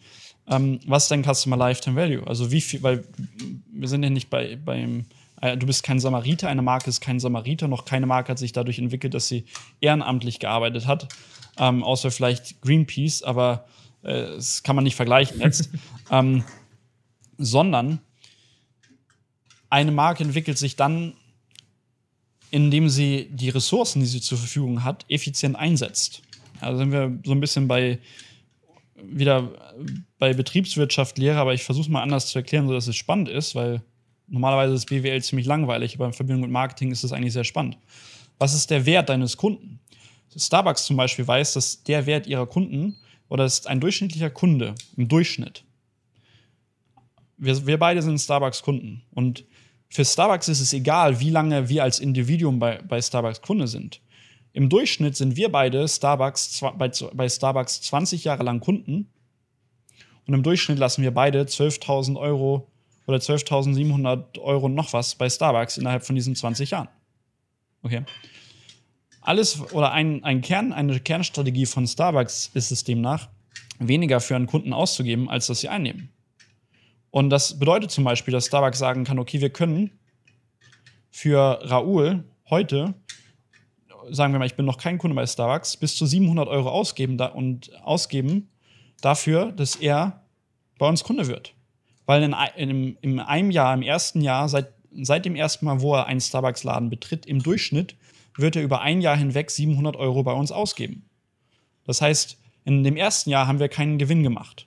ähm, 0.48 0.80
was 0.86 1.09
dein 1.09 1.24
Customer 1.24 1.57
Lifetime 1.57 1.96
Value? 1.96 2.26
Also 2.26 2.50
wie 2.50 2.61
viel, 2.61 2.82
weil 2.82 3.05
wir 3.72 3.88
sind 3.88 4.02
ja 4.02 4.11
nicht 4.11 4.30
bei, 4.30 4.57
beim, 4.57 5.07
äh, 5.40 5.57
du 5.57 5.66
bist 5.66 5.82
kein 5.82 5.98
Samariter, 5.98 6.48
eine 6.48 6.62
Marke 6.62 6.88
ist 6.88 7.00
kein 7.00 7.20
Samariter, 7.20 7.68
noch 7.68 7.84
keine 7.84 8.07
Marke 8.07 8.32
hat 8.32 8.38
sich 8.38 8.52
dadurch 8.52 8.78
entwickelt, 8.78 9.14
dass 9.14 9.28
sie 9.28 9.44
ehrenamtlich 9.80 10.38
gearbeitet 10.38 10.86
hat, 10.86 11.09
ähm, 11.59 11.82
außer 11.82 12.11
vielleicht 12.11 12.61
Greenpeace, 12.62 13.22
aber 13.22 13.66
äh, 14.05 14.36
das 14.36 14.62
kann 14.62 14.76
man 14.76 14.84
nicht 14.84 14.96
vergleichen 14.96 15.40
jetzt, 15.40 15.70
ähm, 16.11 16.44
sondern 17.38 18.00
eine 19.70 19.92
Marke 19.92 20.22
entwickelt 20.22 20.59
sich 20.59 20.76
dann, 20.76 21.14
indem 22.50 22.88
sie 22.88 23.28
die 23.32 23.48
Ressourcen, 23.48 24.00
die 24.00 24.07
sie 24.07 24.20
zur 24.20 24.38
Verfügung 24.38 24.84
hat, 24.84 25.05
effizient 25.09 25.57
einsetzt. 25.57 26.22
Also 26.61 26.78
sind 26.78 26.92
wir 26.92 27.18
so 27.24 27.32
ein 27.32 27.40
bisschen 27.40 27.66
bei 27.66 27.98
wieder 29.07 29.50
bei 30.18 30.32
Betriebswirtschaft 30.32 31.18
Lehre, 31.18 31.38
aber 31.38 31.52
ich 31.52 31.64
versuche 31.64 31.84
es 31.84 31.90
mal 31.90 32.02
anders 32.02 32.28
zu 32.28 32.38
erklären, 32.38 32.68
sodass 32.68 32.86
es 32.86 32.96
spannend 32.96 33.28
ist, 33.28 33.55
weil 33.55 33.82
normalerweise 34.28 34.74
ist 34.74 34.86
BWL 34.86 35.22
ziemlich 35.22 35.46
langweilig, 35.46 35.94
aber 35.96 36.07
in 36.07 36.12
Verbindung 36.12 36.42
mit 36.42 36.50
Marketing 36.50 36.90
ist 36.90 37.05
es 37.05 37.12
eigentlich 37.12 37.32
sehr 37.32 37.44
spannend. 37.44 37.76
Was 38.38 38.55
ist 38.55 38.70
der 38.70 38.86
Wert 38.86 39.09
deines 39.09 39.36
Kunden? 39.36 39.80
Starbucks 40.36 40.86
zum 40.86 40.96
Beispiel 40.96 41.26
weiß, 41.26 41.52
dass 41.55 41.82
der 41.84 42.07
Wert 42.07 42.26
ihrer 42.26 42.46
Kunden 42.46 42.96
oder 43.35 43.45
ist 43.45 43.66
ein 43.66 43.80
durchschnittlicher 43.80 44.30
Kunde 44.30 44.74
im 44.97 45.09
Durchschnitt 45.09 45.64
wir, 47.37 47.66
wir 47.66 47.78
beide 47.78 48.03
sind 48.03 48.18
Starbucks-Kunden. 48.18 49.03
Und 49.12 49.45
für 49.89 50.05
Starbucks 50.05 50.49
ist 50.49 50.61
es 50.61 50.72
egal, 50.72 51.20
wie 51.20 51.30
lange 51.30 51.68
wir 51.68 51.82
als 51.82 52.01
Individuum 52.01 52.59
bei, 52.59 52.80
bei 52.82 53.01
Starbucks 53.01 53.43
Kunde 53.43 53.68
sind. 53.68 54.01
Im 54.53 54.68
Durchschnitt 54.68 55.16
sind 55.16 55.37
wir 55.37 55.51
beide 55.51 55.87
Starbucks, 55.89 56.61
bei, 56.76 56.91
bei 57.12 57.28
Starbucks 57.28 57.82
20 57.82 58.24
Jahre 58.24 58.45
lang 58.45 58.61
Kunden. 58.61 59.11
Und 60.26 60.35
im 60.35 60.43
Durchschnitt 60.43 60.78
lassen 60.78 61.03
wir 61.03 61.12
beide 61.12 61.43
12.000 61.43 62.18
Euro 62.18 62.70
oder 63.07 63.18
12.700 63.18 64.39
Euro 64.39 64.68
noch 64.68 64.93
was 64.93 65.14
bei 65.16 65.28
Starbucks 65.28 65.76
innerhalb 65.76 66.05
von 66.07 66.14
diesen 66.14 66.35
20 66.35 66.70
Jahren. 66.70 66.89
Okay. 67.82 68.05
Alles 69.25 69.72
oder 69.72 69.91
ein, 69.93 70.22
ein 70.22 70.43
Kern, 70.43 70.75
eine 70.75 71.01
Kernstrategie 71.01 71.64
von 71.64 71.87
Starbucks 71.87 72.51
ist 72.53 72.70
es 72.70 72.85
demnach, 72.85 73.31
weniger 73.79 74.20
für 74.20 74.37
einen 74.37 74.47
Kunden 74.47 74.75
auszugeben, 74.75 75.31
als 75.31 75.47
dass 75.47 75.61
sie 75.61 75.70
einnehmen. 75.70 76.11
Und 77.11 77.31
das 77.31 77.59
bedeutet 77.59 77.91
zum 77.91 78.05
Beispiel, 78.05 78.33
dass 78.33 78.47
Starbucks 78.47 78.79
sagen 78.79 79.05
kann, 79.05 79.18
okay, 79.18 79.41
wir 79.41 79.49
können 79.49 79.99
für 81.11 81.59
Raoul 81.62 82.25
heute, 82.51 82.93
sagen 84.11 84.35
wir 84.35 84.39
mal, 84.41 84.45
ich 84.45 84.57
bin 84.57 84.66
noch 84.66 84.77
kein 84.77 84.99
Kunde 84.99 85.16
bei 85.16 85.27
Starbucks, 85.27 85.79
bis 85.79 85.97
zu 85.97 86.05
700 86.05 86.47
Euro 86.47 86.68
ausgeben 86.68 87.16
da 87.16 87.27
und 87.27 87.70
ausgeben 87.83 88.51
dafür, 89.01 89.53
dass 89.53 89.77
er 89.77 90.22
bei 90.79 90.87
uns 90.87 91.03
Kunde 91.03 91.29
wird. 91.29 91.55
Weil 92.05 92.22
in, 92.22 92.35
in, 92.57 92.97
in 93.01 93.20
einem 93.20 93.51
Jahr, 93.51 93.72
im 93.72 93.81
ersten 93.81 94.20
Jahr, 94.20 94.51
seit, 94.51 94.75
seit 94.93 95.25
dem 95.25 95.35
ersten 95.35 95.64
Mal, 95.64 95.81
wo 95.81 95.95
er 95.95 96.07
einen 96.07 96.20
Starbucks-Laden 96.20 96.91
betritt, 96.91 97.25
im 97.25 97.43
Durchschnitt 97.43 97.97
wird 98.37 98.57
er 98.57 98.62
über 98.62 98.80
ein 98.80 99.01
Jahr 99.01 99.16
hinweg 99.16 99.51
700 99.51 99.97
Euro 99.97 100.22
bei 100.22 100.32
uns 100.32 100.53
ausgeben. 100.53 101.05
Das 101.85 102.01
heißt, 102.01 102.39
in 102.64 102.82
dem 102.82 102.97
ersten 102.97 103.30
Jahr 103.30 103.47
haben 103.47 103.61
wir 103.61 103.68
keinen 103.68 103.99
Gewinn 103.99 104.22
gemacht. 104.22 104.66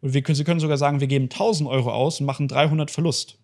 Und 0.00 0.14
wir 0.14 0.22
können, 0.22 0.36
Sie 0.36 0.44
können 0.44 0.60
sogar 0.60 0.76
sagen, 0.76 1.00
wir 1.00 1.06
geben 1.06 1.24
1000 1.24 1.68
Euro 1.68 1.92
aus 1.92 2.20
und 2.20 2.26
machen 2.26 2.48
300 2.48 2.90
Verlust. 2.90 3.38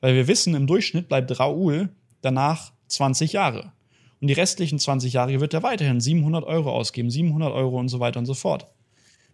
Weil 0.00 0.14
wir 0.14 0.28
wissen, 0.28 0.54
im 0.54 0.66
Durchschnitt 0.66 1.08
bleibt 1.08 1.38
Raoul 1.38 1.88
danach 2.20 2.72
20 2.88 3.32
Jahre. 3.32 3.72
Und 4.20 4.28
die 4.28 4.34
restlichen 4.34 4.78
20 4.78 5.12
Jahre 5.12 5.40
wird 5.40 5.52
er 5.52 5.62
weiterhin 5.62 6.00
700 6.00 6.44
Euro 6.44 6.70
ausgeben, 6.70 7.10
700 7.10 7.52
Euro 7.52 7.78
und 7.78 7.88
so 7.88 8.00
weiter 8.00 8.18
und 8.18 8.26
so 8.26 8.34
fort. 8.34 8.66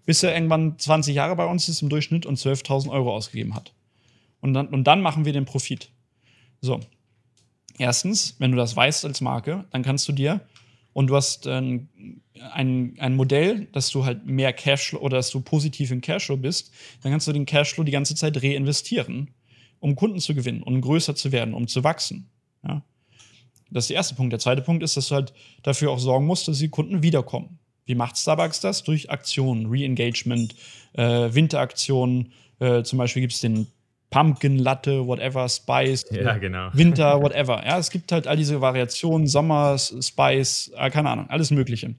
Bis 0.04 0.22
er 0.22 0.34
irgendwann 0.34 0.78
20 0.78 1.14
Jahre 1.14 1.36
bei 1.36 1.46
uns 1.46 1.68
ist 1.68 1.82
im 1.82 1.88
Durchschnitt 1.88 2.26
und 2.26 2.38
12.000 2.38 2.90
Euro 2.90 3.14
ausgegeben 3.14 3.54
hat. 3.54 3.72
Und 4.40 4.54
dann, 4.54 4.68
und 4.68 4.84
dann 4.84 5.00
machen 5.00 5.24
wir 5.24 5.32
den 5.32 5.44
Profit. 5.44 5.90
So. 6.60 6.80
Erstens, 7.78 8.36
wenn 8.38 8.50
du 8.50 8.56
das 8.56 8.76
weißt 8.76 9.04
als 9.04 9.20
Marke, 9.20 9.64
dann 9.70 9.82
kannst 9.82 10.08
du 10.08 10.12
dir 10.12 10.40
und 10.92 11.06
du 11.08 11.16
hast 11.16 11.46
äh, 11.46 11.80
ein, 12.52 12.94
ein 12.98 13.16
Modell, 13.16 13.66
dass 13.72 13.90
du 13.90 14.04
halt 14.04 14.26
mehr 14.26 14.52
Cashflow 14.52 15.00
oder 15.00 15.16
dass 15.16 15.30
du 15.30 15.40
positiv 15.40 15.90
in 15.90 16.00
Cashflow 16.00 16.36
bist, 16.36 16.72
dann 17.02 17.12
kannst 17.12 17.26
du 17.28 17.32
den 17.32 17.46
Cashflow 17.46 17.84
die 17.84 17.92
ganze 17.92 18.14
Zeit 18.14 18.42
reinvestieren, 18.42 19.30
um 19.80 19.96
Kunden 19.96 20.20
zu 20.20 20.34
gewinnen, 20.34 20.62
um 20.62 20.80
größer 20.80 21.14
zu 21.14 21.32
werden, 21.32 21.54
um 21.54 21.66
zu 21.66 21.82
wachsen. 21.84 22.30
Ja? 22.66 22.82
Das 23.70 23.84
ist 23.84 23.88
der 23.88 23.96
erste 23.96 24.14
Punkt. 24.14 24.32
Der 24.32 24.40
zweite 24.40 24.62
Punkt 24.62 24.82
ist, 24.82 24.96
dass 24.96 25.08
du 25.08 25.14
halt 25.14 25.32
dafür 25.62 25.90
auch 25.90 25.98
sorgen 25.98 26.26
musst, 26.26 26.46
dass 26.46 26.58
die 26.58 26.68
Kunden 26.68 27.02
wiederkommen. 27.02 27.58
Wie 27.86 27.94
macht 27.94 28.16
Starbucks 28.18 28.60
das? 28.60 28.84
Durch 28.84 29.10
Aktionen, 29.10 29.66
Re-Engagement, 29.66 30.54
äh, 30.92 31.34
Winteraktionen. 31.34 32.32
Äh, 32.60 32.82
zum 32.82 32.98
Beispiel 32.98 33.22
gibt 33.22 33.32
es 33.32 33.40
den 33.40 33.66
Pumpkin 34.12 34.58
Latte, 34.58 35.06
whatever, 35.06 35.48
Spice, 35.48 36.04
ja, 36.10 36.36
genau. 36.36 36.68
Winter, 36.74 37.20
whatever. 37.20 37.64
Ja, 37.64 37.78
es 37.78 37.90
gibt 37.90 38.12
halt 38.12 38.26
all 38.26 38.36
diese 38.36 38.60
Variationen, 38.60 39.26
Sommer, 39.26 39.78
Spice, 39.78 40.70
äh, 40.76 40.90
keine 40.90 41.10
Ahnung, 41.10 41.28
alles 41.30 41.50
Mögliche. 41.50 41.94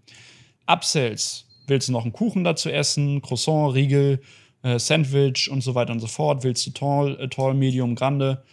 Upsells, 0.68 1.46
willst 1.68 1.90
du 1.90 1.92
noch 1.92 2.04
einen 2.04 2.14
Kuchen 2.14 2.44
dazu 2.44 2.70
essen, 2.70 3.22
Croissant, 3.22 3.74
Riegel, 3.74 4.22
äh, 4.62 4.78
Sandwich 4.78 5.50
und 5.50 5.62
so 5.62 5.76
weiter 5.76 5.92
und 5.92 6.00
so 6.00 6.08
fort, 6.08 6.44
willst 6.44 6.66
du 6.68 6.72
Tall, 6.72 7.20
äh, 7.20 7.28
tall 7.28 7.56
Medium, 7.56 7.96
Grande, 7.96 8.44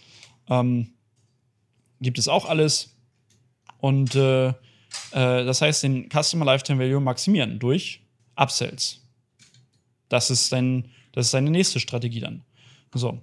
ähm, 0.48 0.94
gibt 2.00 2.18
es 2.18 2.28
auch 2.28 2.46
alles. 2.48 2.96
Und 3.78 4.14
äh, 4.14 4.48
äh, 4.48 4.54
das 5.12 5.60
heißt, 5.60 5.82
den 5.82 6.08
Customer 6.08 6.46
Lifetime 6.46 6.82
Value 6.82 7.00
maximieren 7.00 7.58
durch 7.58 8.00
Upsells. 8.36 9.06
Das 10.08 10.30
ist, 10.30 10.50
dein, 10.50 10.90
das 11.12 11.26
ist 11.26 11.34
deine 11.34 11.50
nächste 11.50 11.78
Strategie 11.78 12.20
dann. 12.20 12.42
So. 12.94 13.20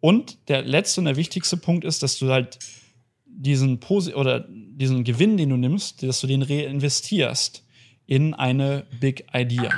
Und 0.00 0.38
der 0.48 0.62
letzte 0.62 1.00
und 1.00 1.06
der 1.06 1.16
wichtigste 1.16 1.56
Punkt 1.56 1.84
ist, 1.84 2.02
dass 2.02 2.18
du 2.18 2.30
halt 2.30 2.58
diesen 3.26 3.80
Posi 3.80 4.14
oder 4.14 4.46
diesen 4.48 5.04
Gewinn, 5.04 5.36
den 5.36 5.50
du 5.50 5.56
nimmst, 5.56 6.02
dass 6.02 6.20
du 6.20 6.26
den 6.26 6.42
reinvestierst 6.42 7.64
in 8.06 8.34
eine 8.34 8.86
Big 9.00 9.26
Idea. 9.32 9.70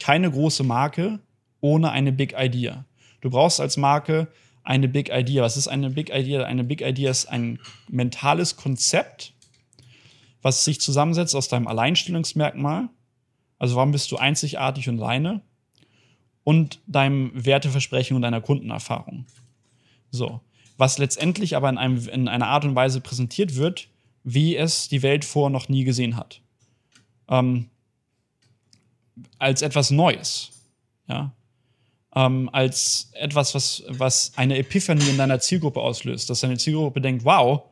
Keine 0.00 0.30
große 0.30 0.64
Marke 0.64 1.20
ohne 1.60 1.90
eine 1.90 2.12
Big 2.12 2.34
Idea. 2.36 2.84
Du 3.20 3.30
brauchst 3.30 3.60
als 3.60 3.76
Marke 3.76 4.28
eine 4.62 4.88
Big 4.88 5.10
Idea. 5.10 5.42
Was 5.42 5.56
ist 5.56 5.68
eine 5.68 5.90
Big 5.90 6.10
Idea? 6.10 6.44
Eine 6.44 6.64
Big 6.64 6.82
Idea 6.82 7.10
ist 7.10 7.26
ein 7.26 7.58
mentales 7.88 8.56
Konzept, 8.56 9.32
was 10.42 10.64
sich 10.64 10.80
zusammensetzt 10.80 11.34
aus 11.34 11.48
deinem 11.48 11.68
Alleinstellungsmerkmal. 11.68 12.88
Also 13.58 13.76
warum 13.76 13.92
bist 13.92 14.10
du 14.12 14.16
einzigartig 14.16 14.88
und 14.88 15.00
alleine? 15.00 15.42
Und 16.44 16.80
deinem 16.86 17.32
Werteversprechen 17.34 18.14
und 18.14 18.22
deiner 18.22 18.40
Kundenerfahrung. 18.40 19.26
So. 20.10 20.40
Was 20.76 20.98
letztendlich 20.98 21.56
aber 21.56 21.68
in, 21.68 21.78
einem, 21.78 22.08
in 22.08 22.28
einer 22.28 22.48
Art 22.48 22.64
und 22.64 22.74
Weise 22.74 23.00
präsentiert 23.00 23.56
wird, 23.56 23.88
wie 24.24 24.56
es 24.56 24.88
die 24.88 25.02
Welt 25.02 25.24
vor 25.24 25.50
noch 25.50 25.68
nie 25.68 25.84
gesehen 25.84 26.16
hat. 26.16 26.40
Ähm, 27.28 27.70
als 29.38 29.62
etwas 29.62 29.90
Neues. 29.90 30.50
Ja. 31.08 31.32
Ähm, 32.14 32.50
als 32.52 33.10
etwas, 33.14 33.54
was, 33.54 33.84
was 33.88 34.32
eine 34.36 34.58
Epiphanie 34.58 35.08
in 35.08 35.18
deiner 35.18 35.38
Zielgruppe 35.40 35.80
auslöst. 35.80 36.28
Dass 36.28 36.40
deine 36.40 36.58
Zielgruppe 36.58 37.00
denkt, 37.00 37.24
wow, 37.24 37.62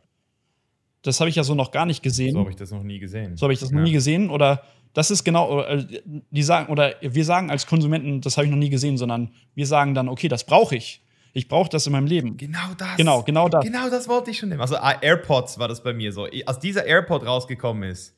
das 1.02 1.20
habe 1.20 1.28
ich 1.28 1.36
ja 1.36 1.44
so 1.44 1.54
noch 1.54 1.70
gar 1.70 1.86
nicht 1.86 2.02
gesehen. 2.02 2.32
So 2.32 2.40
habe 2.40 2.50
ich 2.50 2.56
das 2.56 2.70
noch 2.70 2.82
nie 2.82 2.98
gesehen. 2.98 3.36
So 3.36 3.44
habe 3.44 3.52
ich 3.52 3.60
das 3.60 3.70
ja. 3.70 3.76
noch 3.76 3.84
nie 3.84 3.92
gesehen. 3.92 4.30
Oder 4.30 4.62
das 4.94 5.10
ist 5.10 5.24
genau, 5.24 5.60
äh, 5.60 5.84
die 6.30 6.42
sagen, 6.42 6.72
oder 6.72 6.94
wir 7.00 7.24
sagen 7.24 7.50
als 7.50 7.66
Konsumenten, 7.66 8.20
das 8.20 8.36
habe 8.36 8.46
ich 8.46 8.50
noch 8.50 8.58
nie 8.58 8.70
gesehen, 8.70 8.96
sondern 8.96 9.34
wir 9.54 9.66
sagen 9.66 9.94
dann, 9.94 10.08
okay, 10.08 10.28
das 10.28 10.44
brauche 10.44 10.76
ich. 10.76 11.02
Ich 11.36 11.48
brauche 11.48 11.68
das 11.68 11.84
in 11.86 11.92
meinem 11.92 12.06
Leben. 12.06 12.36
Genau 12.36 12.74
das. 12.78 12.96
Genau, 12.96 13.22
genau 13.22 13.48
das. 13.48 13.64
Genau 13.64 13.90
das 13.90 14.08
wollte 14.08 14.30
ich 14.30 14.38
schon 14.38 14.50
nehmen. 14.50 14.60
Also 14.60 14.76
ah, 14.76 14.94
AirPods 15.00 15.58
war 15.58 15.66
das 15.66 15.82
bei 15.82 15.92
mir 15.92 16.12
so. 16.12 16.28
Als 16.46 16.60
dieser 16.60 16.86
AirPod 16.86 17.26
rausgekommen 17.26 17.90
ist, 17.90 18.16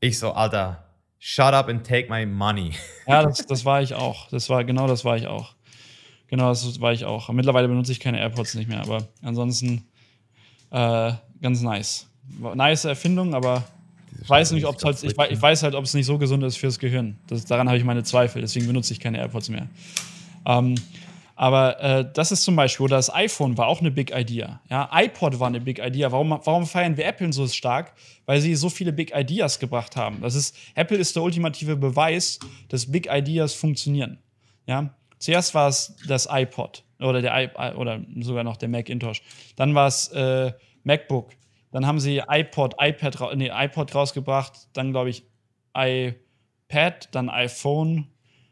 ich 0.00 0.18
so, 0.18 0.32
Alter, 0.32 0.84
shut 1.18 1.54
up 1.54 1.68
and 1.68 1.86
take 1.86 2.10
my 2.10 2.26
money. 2.26 2.72
Ja, 3.06 3.22
das, 3.22 3.46
das 3.46 3.64
war 3.64 3.82
ich 3.82 3.94
auch. 3.94 4.28
Das 4.28 4.48
war, 4.50 4.64
genau 4.64 4.86
das 4.86 5.04
war 5.04 5.16
ich 5.16 5.26
auch. 5.26 5.54
Genau, 6.28 6.50
das 6.50 6.80
war 6.80 6.92
ich 6.92 7.06
auch. 7.06 7.30
Mittlerweile 7.30 7.68
benutze 7.68 7.92
ich 7.92 8.00
keine 8.00 8.18
AirPods 8.18 8.54
nicht 8.54 8.68
mehr, 8.68 8.80
aber 8.80 9.08
ansonsten 9.22 9.86
äh, 10.70 11.12
ganz 11.40 11.62
nice. 11.62 12.06
Nice 12.54 12.84
Erfindung, 12.84 13.34
aber 13.34 13.64
ich 14.22 14.28
weiß 14.28 14.52
nicht, 14.52 14.66
ob 14.66 14.82
halt, 14.82 15.02
ich, 15.02 15.12
ich, 15.18 15.42
weiß 15.42 15.62
halt, 15.62 15.74
ob 15.74 15.84
es 15.84 15.94
nicht 15.94 16.06
so 16.06 16.18
gesund 16.18 16.42
ist 16.44 16.56
fürs 16.56 16.78
Gehirn. 16.78 17.18
Das, 17.26 17.44
daran 17.44 17.68
habe 17.68 17.78
ich 17.78 17.84
meine 17.84 18.02
Zweifel, 18.04 18.42
deswegen 18.42 18.66
benutze 18.66 18.92
ich 18.92 19.00
keine 19.00 19.18
AirPods 19.18 19.48
mehr. 19.48 19.68
Ähm, 20.46 20.74
aber 21.36 21.80
äh, 21.80 22.12
das 22.12 22.30
ist 22.30 22.44
zum 22.44 22.54
Beispiel, 22.54 22.84
oder 22.84 22.96
das 22.96 23.12
iPhone 23.12 23.58
war 23.58 23.66
auch 23.66 23.80
eine 23.80 23.90
Big 23.90 24.14
Idea. 24.14 24.60
Ja, 24.70 24.88
iPod 24.92 25.40
war 25.40 25.48
eine 25.48 25.60
Big 25.60 25.80
Idea. 25.80 26.12
Warum, 26.12 26.30
warum 26.30 26.66
feiern 26.66 26.96
wir 26.96 27.06
Apple 27.06 27.32
so 27.32 27.46
stark? 27.48 27.92
Weil 28.26 28.40
sie 28.40 28.54
so 28.54 28.68
viele 28.68 28.92
Big 28.92 29.12
Ideas 29.14 29.58
gebracht 29.58 29.96
haben. 29.96 30.20
Das 30.20 30.34
ist, 30.34 30.56
Apple 30.74 30.96
ist 30.96 31.16
der 31.16 31.22
ultimative 31.22 31.76
Beweis, 31.76 32.38
dass 32.68 32.90
Big 32.90 33.08
Ideas 33.10 33.52
funktionieren. 33.54 34.18
Ja, 34.66 34.94
zuerst 35.18 35.54
war 35.54 35.68
es 35.68 35.96
das 36.06 36.28
iPod 36.30 36.84
oder 37.00 37.20
der 37.20 37.36
I 37.36 37.74
oder 37.74 38.00
sogar 38.20 38.44
noch 38.44 38.56
der 38.56 38.68
Macintosh. 38.68 39.22
Dann 39.56 39.74
war 39.74 39.88
es 39.88 40.08
äh, 40.08 40.52
MacBook. 40.84 41.30
Dann 41.72 41.86
haben 41.86 41.98
sie 41.98 42.22
iPod, 42.28 42.76
iPad, 42.78 43.36
nee, 43.36 43.50
iPod 43.52 43.92
rausgebracht. 43.92 44.68
Dann 44.72 44.92
glaube 44.92 45.10
ich 45.10 45.24
iPad, 45.76 47.08
dann 47.10 47.28
iPhone, 47.28 48.06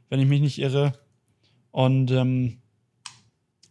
wenn 0.08 0.18
ich 0.18 0.26
mich 0.26 0.40
nicht 0.40 0.58
irre. 0.58 0.94
Und 1.70 2.10
ähm, 2.10 2.61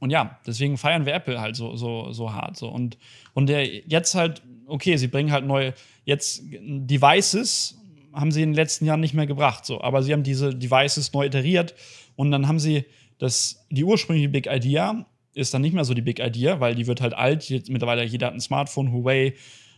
und 0.02 0.10
ja, 0.10 0.39
deswegen 0.47 0.78
feiern 0.78 1.06
wir 1.06 1.14
Apple 1.14 1.39
halt 1.39 1.56
so, 1.56 1.76
so, 1.76 2.12
so 2.12 2.34
hart. 2.34 2.58
So. 2.58 2.68
Und, 2.68 2.97
und 3.36 3.47
der 3.47 3.68
jetzt 3.68 4.16
halt, 4.16 4.41
okay, 4.66 4.97
sie 4.97 5.08
bringen 5.08 5.32
halt 5.32 5.45
neue, 5.45 5.76
jetzt 6.06 6.41
Devices 6.49 7.80
haben 8.12 8.32
sie 8.32 8.41
in 8.41 8.49
den 8.49 8.56
letzten 8.56 8.86
Jahren 8.86 8.99
nicht 8.99 9.14
mehr 9.14 9.28
gebracht. 9.28 9.64
So. 9.64 9.80
Aber 9.80 10.02
sie 10.02 10.12
haben 10.12 10.24
diese 10.24 10.56
Devices 10.56 11.14
neu 11.14 11.28
iteriert 11.28 11.76
und 12.16 12.32
dann 12.32 12.47
haben 12.47 12.58
sie 12.58 12.86
das, 13.20 13.68
die 13.70 13.84
ursprüngliche 13.84 14.28
Big 14.28 14.47
Idea 14.47 15.06
ist 15.36 15.54
dann 15.54 15.62
nicht 15.62 15.74
mehr 15.74 15.86
so 15.86 15.93
die 15.93 16.02
Big 16.02 16.20
Idea, 16.20 16.60
weil 16.60 16.74
die 16.74 16.88
wird 16.88 16.99
halt 16.99 17.14
alt. 17.14 17.47
Jetzt, 17.47 17.70
mittlerweile 17.70 18.04
jeder 18.04 18.28
hat 18.28 18.34
ein 18.34 18.41
Smartphone, 18.41 18.91
Huawei, 18.91 19.36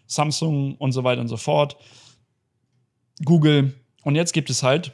Samsung 0.08 0.76
und 0.78 0.94
so 0.94 1.04
weiter 1.04 1.20
und 1.20 1.28
so 1.28 1.38
fort. 1.38 1.76
Google. 3.26 3.74
Und 4.04 4.16
jetzt 4.16 4.32
gibt 4.32 4.50
es 4.50 4.64
halt 4.64 4.94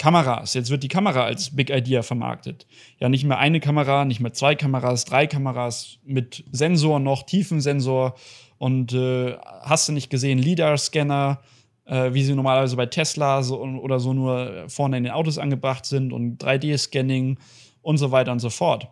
Kameras. 0.00 0.54
Jetzt 0.54 0.70
wird 0.70 0.82
die 0.82 0.88
Kamera 0.88 1.24
als 1.24 1.54
Big 1.54 1.68
Idea 1.68 2.00
vermarktet. 2.02 2.66
Ja, 3.00 3.10
nicht 3.10 3.24
mehr 3.24 3.38
eine 3.38 3.60
Kamera, 3.60 4.06
nicht 4.06 4.18
mehr 4.20 4.32
zwei 4.32 4.54
Kameras, 4.54 5.04
drei 5.04 5.26
Kameras 5.26 5.98
mit 6.04 6.42
Sensor 6.50 6.98
noch, 7.00 7.24
Tiefensensor 7.24 8.14
und 8.56 8.94
äh, 8.94 9.36
hast 9.60 9.88
du 9.88 9.92
nicht 9.92 10.08
gesehen, 10.08 10.38
LIDAR-Scanner, 10.38 11.42
äh, 11.84 12.14
wie 12.14 12.22
sie 12.22 12.34
normalerweise 12.34 12.76
bei 12.76 12.86
Tesla 12.86 13.42
so, 13.42 13.60
oder 13.60 14.00
so 14.00 14.14
nur 14.14 14.64
vorne 14.68 14.96
in 14.96 15.04
den 15.04 15.12
Autos 15.12 15.36
angebracht 15.36 15.84
sind 15.84 16.14
und 16.14 16.42
3D-Scanning 16.42 17.36
und 17.82 17.98
so 17.98 18.10
weiter 18.10 18.32
und 18.32 18.40
so 18.40 18.48
fort. 18.48 18.88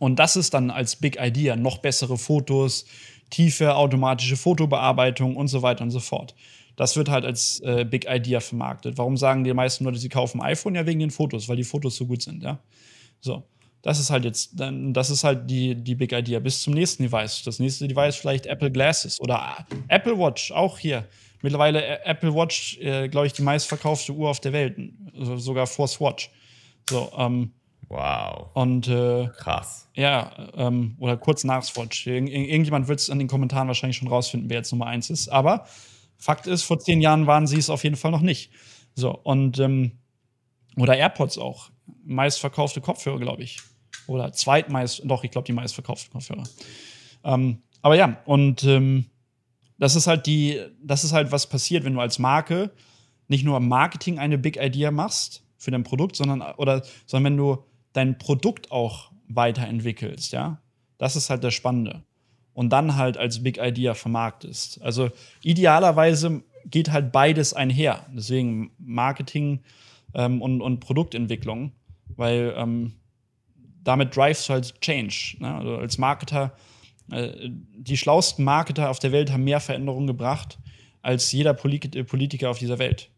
Und 0.00 0.18
das 0.18 0.34
ist 0.34 0.54
dann 0.54 0.72
als 0.72 0.96
Big 0.96 1.20
Idea 1.20 1.54
noch 1.54 1.78
bessere 1.78 2.18
Fotos, 2.18 2.84
tiefe 3.30 3.76
automatische 3.76 4.36
Fotobearbeitung 4.36 5.36
und 5.36 5.46
so 5.46 5.62
weiter 5.62 5.84
und 5.84 5.92
so 5.92 6.00
fort. 6.00 6.34
Das 6.80 6.96
wird 6.96 7.10
halt 7.10 7.26
als 7.26 7.60
äh, 7.60 7.84
Big 7.84 8.06
Idea 8.08 8.40
vermarktet. 8.40 8.96
Warum 8.96 9.18
sagen 9.18 9.44
die 9.44 9.52
meisten 9.52 9.84
Leute, 9.84 9.98
sie 9.98 10.08
kaufen 10.08 10.40
ein 10.40 10.52
iPhone? 10.52 10.74
Ja, 10.74 10.86
wegen 10.86 10.98
den 10.98 11.10
Fotos, 11.10 11.46
weil 11.46 11.56
die 11.56 11.64
Fotos 11.64 11.94
so 11.94 12.06
gut 12.06 12.22
sind, 12.22 12.42
ja. 12.42 12.58
So. 13.20 13.42
Das 13.82 13.98
ist 14.00 14.08
halt 14.08 14.24
jetzt, 14.24 14.58
dann, 14.58 14.94
das 14.94 15.10
ist 15.10 15.22
halt 15.22 15.50
die, 15.50 15.74
die 15.74 15.94
Big 15.94 16.10
Idea. 16.12 16.38
Bis 16.38 16.62
zum 16.62 16.72
nächsten 16.72 17.02
Device. 17.02 17.42
Das 17.42 17.58
nächste 17.58 17.86
Device 17.86 18.16
vielleicht 18.16 18.46
Apple 18.46 18.70
Glasses 18.70 19.20
oder 19.20 19.66
Apple 19.88 20.18
Watch, 20.18 20.52
auch 20.52 20.78
hier. 20.78 21.06
Mittlerweile 21.42 21.84
äh, 21.84 21.98
Apple 22.06 22.34
Watch, 22.34 22.78
äh, 22.78 23.08
glaube 23.08 23.26
ich, 23.26 23.34
die 23.34 23.42
meistverkaufte 23.42 24.14
Uhr 24.14 24.30
auf 24.30 24.40
der 24.40 24.54
Welt. 24.54 24.78
Also 25.18 25.36
sogar 25.36 25.66
vor 25.66 25.86
Swatch. 25.86 26.30
So, 26.88 27.12
ähm, 27.14 27.52
Wow. 27.90 28.46
Und 28.54 28.88
äh, 28.88 29.28
krass. 29.36 29.86
Ja, 29.94 30.30
ähm, 30.54 30.96
oder 30.98 31.18
kurz 31.18 31.44
nach 31.44 31.62
Swatch. 31.62 32.06
Ir 32.06 32.14
irgendjemand 32.14 32.88
wird 32.88 33.00
es 33.00 33.10
in 33.10 33.18
den 33.18 33.28
Kommentaren 33.28 33.68
wahrscheinlich 33.68 33.98
schon 33.98 34.08
rausfinden, 34.08 34.48
wer 34.48 34.58
jetzt 34.58 34.72
Nummer 34.72 34.86
eins 34.86 35.10
ist. 35.10 35.28
Aber 35.28 35.66
Fakt 36.20 36.46
ist, 36.46 36.62
vor 36.62 36.78
zehn 36.78 37.00
Jahren 37.00 37.26
waren 37.26 37.46
sie 37.46 37.56
es 37.56 37.70
auf 37.70 37.82
jeden 37.82 37.96
Fall 37.96 38.10
noch 38.10 38.20
nicht. 38.20 38.52
So, 38.94 39.10
und 39.10 39.58
ähm, 39.58 39.92
oder 40.76 40.96
AirPods 40.96 41.38
auch. 41.38 41.70
Meistverkaufte 42.04 42.80
Kopfhörer, 42.80 43.18
glaube 43.18 43.42
ich. 43.42 43.60
Oder 44.06 44.32
zweitmeist, 44.32 45.02
doch, 45.04 45.24
ich 45.24 45.30
glaube, 45.30 45.46
die 45.46 45.52
meistverkauften 45.52 46.12
Kopfhörer. 46.12 46.44
Ähm, 47.24 47.62
aber 47.82 47.96
ja, 47.96 48.20
und 48.26 48.64
ähm, 48.64 49.06
das 49.78 49.96
ist 49.96 50.06
halt 50.06 50.26
die, 50.26 50.60
das 50.82 51.04
ist 51.04 51.12
halt, 51.12 51.32
was 51.32 51.48
passiert, 51.48 51.84
wenn 51.84 51.94
du 51.94 52.00
als 52.00 52.18
Marke 52.18 52.70
nicht 53.28 53.44
nur 53.44 53.56
im 53.56 53.68
Marketing 53.68 54.18
eine 54.18 54.36
Big 54.36 54.56
Idea 54.56 54.90
machst 54.90 55.42
für 55.56 55.70
dein 55.70 55.84
Produkt, 55.84 56.16
sondern, 56.16 56.42
oder, 56.56 56.82
sondern 57.06 57.32
wenn 57.32 57.38
du 57.38 57.64
dein 57.92 58.18
Produkt 58.18 58.70
auch 58.70 59.10
weiterentwickelst, 59.28 60.32
ja. 60.32 60.60
Das 60.98 61.16
ist 61.16 61.30
halt 61.30 61.42
das 61.44 61.54
Spannende. 61.54 62.04
Und 62.60 62.68
dann 62.68 62.96
halt 62.96 63.16
als 63.16 63.42
Big 63.42 63.56
Idea 63.56 63.94
vermarktest. 63.94 64.82
Also 64.82 65.08
idealerweise 65.42 66.42
geht 66.66 66.92
halt 66.92 67.10
beides 67.10 67.54
einher. 67.54 68.04
Deswegen 68.14 68.72
Marketing 68.78 69.60
ähm, 70.12 70.42
und, 70.42 70.60
und 70.60 70.78
Produktentwicklung, 70.80 71.72
weil 72.16 72.52
ähm, 72.54 72.96
damit 73.82 74.14
drivest 74.14 74.46
du 74.46 74.52
halt 74.52 74.78
Change. 74.82 75.38
Ne? 75.38 75.54
Also 75.54 75.76
als 75.76 75.96
Marketer, 75.96 76.52
äh, 77.10 77.48
die 77.48 77.96
schlauesten 77.96 78.44
Marketer 78.44 78.90
auf 78.90 78.98
der 78.98 79.12
Welt 79.12 79.32
haben 79.32 79.44
mehr 79.44 79.60
Veränderungen 79.60 80.06
gebracht 80.06 80.58
als 81.00 81.32
jeder 81.32 81.54
Polit 81.54 82.06
Politiker 82.08 82.50
auf 82.50 82.58
dieser 82.58 82.78
Welt. 82.78 83.08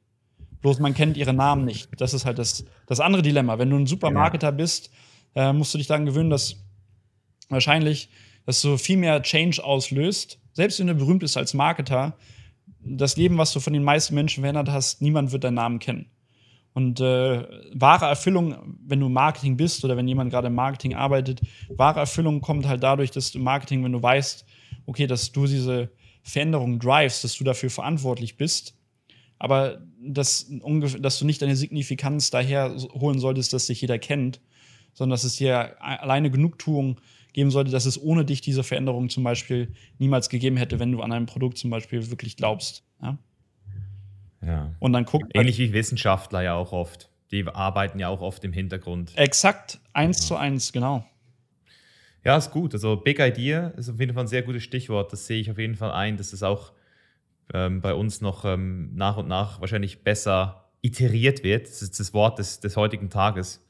Bloß 0.60 0.78
man 0.78 0.94
kennt 0.94 1.16
ihre 1.16 1.32
Namen 1.32 1.64
nicht. 1.64 1.88
Das 1.96 2.14
ist 2.14 2.26
halt 2.26 2.38
das, 2.38 2.64
das 2.86 3.00
andere 3.00 3.22
Dilemma. 3.22 3.58
Wenn 3.58 3.70
du 3.70 3.76
ein 3.76 3.88
Supermarketer 3.88 4.52
bist, 4.52 4.92
äh, 5.34 5.52
musst 5.52 5.74
du 5.74 5.78
dich 5.78 5.88
daran 5.88 6.06
gewöhnen, 6.06 6.30
dass 6.30 6.62
wahrscheinlich, 7.48 8.08
dass 8.46 8.62
du 8.62 8.76
viel 8.76 8.96
mehr 8.96 9.22
Change 9.22 9.62
auslöst. 9.62 10.38
Selbst 10.52 10.78
wenn 10.80 10.86
du 10.86 10.94
berühmt 10.94 11.20
bist 11.20 11.36
als 11.36 11.54
Marketer, 11.54 12.16
das 12.84 13.16
Leben, 13.16 13.38
was 13.38 13.52
du 13.52 13.60
von 13.60 13.72
den 13.72 13.84
meisten 13.84 14.14
Menschen 14.14 14.42
verändert 14.42 14.68
hast, 14.68 15.02
niemand 15.02 15.32
wird 15.32 15.44
deinen 15.44 15.54
Namen 15.54 15.78
kennen. 15.78 16.06
Und 16.74 17.00
äh, 17.00 17.44
wahre 17.74 18.06
Erfüllung, 18.06 18.78
wenn 18.86 19.00
du 19.00 19.08
Marketing 19.08 19.56
bist 19.56 19.84
oder 19.84 19.96
wenn 19.96 20.08
jemand 20.08 20.30
gerade 20.30 20.46
im 20.46 20.54
Marketing 20.54 20.94
arbeitet, 20.94 21.42
wahre 21.68 22.00
Erfüllung 22.00 22.40
kommt 22.40 22.66
halt 22.66 22.82
dadurch, 22.82 23.10
dass 23.10 23.30
du 23.30 23.38
Marketing, 23.38 23.84
wenn 23.84 23.92
du 23.92 24.02
weißt, 24.02 24.46
okay, 24.86 25.06
dass 25.06 25.32
du 25.32 25.46
diese 25.46 25.90
Veränderung 26.22 26.78
drivest, 26.78 27.24
dass 27.24 27.36
du 27.36 27.44
dafür 27.44 27.68
verantwortlich 27.68 28.36
bist, 28.36 28.74
aber 29.38 29.82
dass, 30.00 30.46
dass 30.48 31.18
du 31.18 31.26
nicht 31.26 31.42
deine 31.42 31.56
Signifikanz 31.56 32.30
daher 32.30 32.74
holen 32.94 33.18
solltest, 33.18 33.52
dass 33.52 33.66
dich 33.66 33.80
jeder 33.80 33.98
kennt, 33.98 34.40
sondern 34.94 35.14
dass 35.14 35.24
es 35.24 35.36
dir 35.36 35.82
alleine 35.82 36.30
Genugtuung 36.30 37.00
geben 37.32 37.50
sollte, 37.50 37.70
dass 37.70 37.86
es 37.86 38.00
ohne 38.00 38.24
dich 38.24 38.40
diese 38.40 38.62
Veränderung 38.62 39.08
zum 39.08 39.24
Beispiel 39.24 39.74
niemals 39.98 40.28
gegeben 40.28 40.56
hätte, 40.56 40.78
wenn 40.78 40.92
du 40.92 41.00
an 41.02 41.12
einem 41.12 41.26
Produkt 41.26 41.58
zum 41.58 41.70
Beispiel 41.70 42.10
wirklich 42.10 42.36
glaubst. 42.36 42.84
Ja. 43.02 43.18
ja. 44.44 44.74
Und 44.78 44.92
dann 44.92 45.04
guckt. 45.04 45.30
Ähnlich 45.34 45.58
wie 45.58 45.72
Wissenschaftler 45.72 46.42
ja 46.42 46.54
auch 46.54 46.72
oft. 46.72 47.08
Die 47.30 47.46
arbeiten 47.46 47.98
ja 47.98 48.08
auch 48.08 48.20
oft 48.20 48.44
im 48.44 48.52
Hintergrund. 48.52 49.12
Exakt, 49.16 49.80
eins 49.94 50.20
ja. 50.20 50.26
zu 50.26 50.36
eins, 50.36 50.72
genau. 50.72 51.04
Ja, 52.24 52.36
ist 52.36 52.50
gut. 52.50 52.74
Also 52.74 52.96
Big 52.96 53.18
Idea 53.18 53.68
ist 53.68 53.88
auf 53.88 53.98
jeden 53.98 54.14
Fall 54.14 54.24
ein 54.24 54.28
sehr 54.28 54.42
gutes 54.42 54.62
Stichwort. 54.62 55.12
Das 55.12 55.26
sehe 55.26 55.40
ich 55.40 55.50
auf 55.50 55.58
jeden 55.58 55.74
Fall 55.74 55.90
ein, 55.90 56.16
dass 56.16 56.32
es 56.32 56.42
auch 56.42 56.72
ähm, 57.52 57.80
bei 57.80 57.94
uns 57.94 58.20
noch 58.20 58.44
ähm, 58.44 58.94
nach 58.94 59.16
und 59.16 59.28
nach 59.28 59.60
wahrscheinlich 59.60 60.04
besser 60.04 60.70
iteriert 60.82 61.42
wird. 61.42 61.66
Das 61.66 61.82
ist 61.82 61.98
das 61.98 62.14
Wort 62.14 62.38
des, 62.38 62.60
des 62.60 62.76
heutigen 62.76 63.10
Tages. 63.10 63.66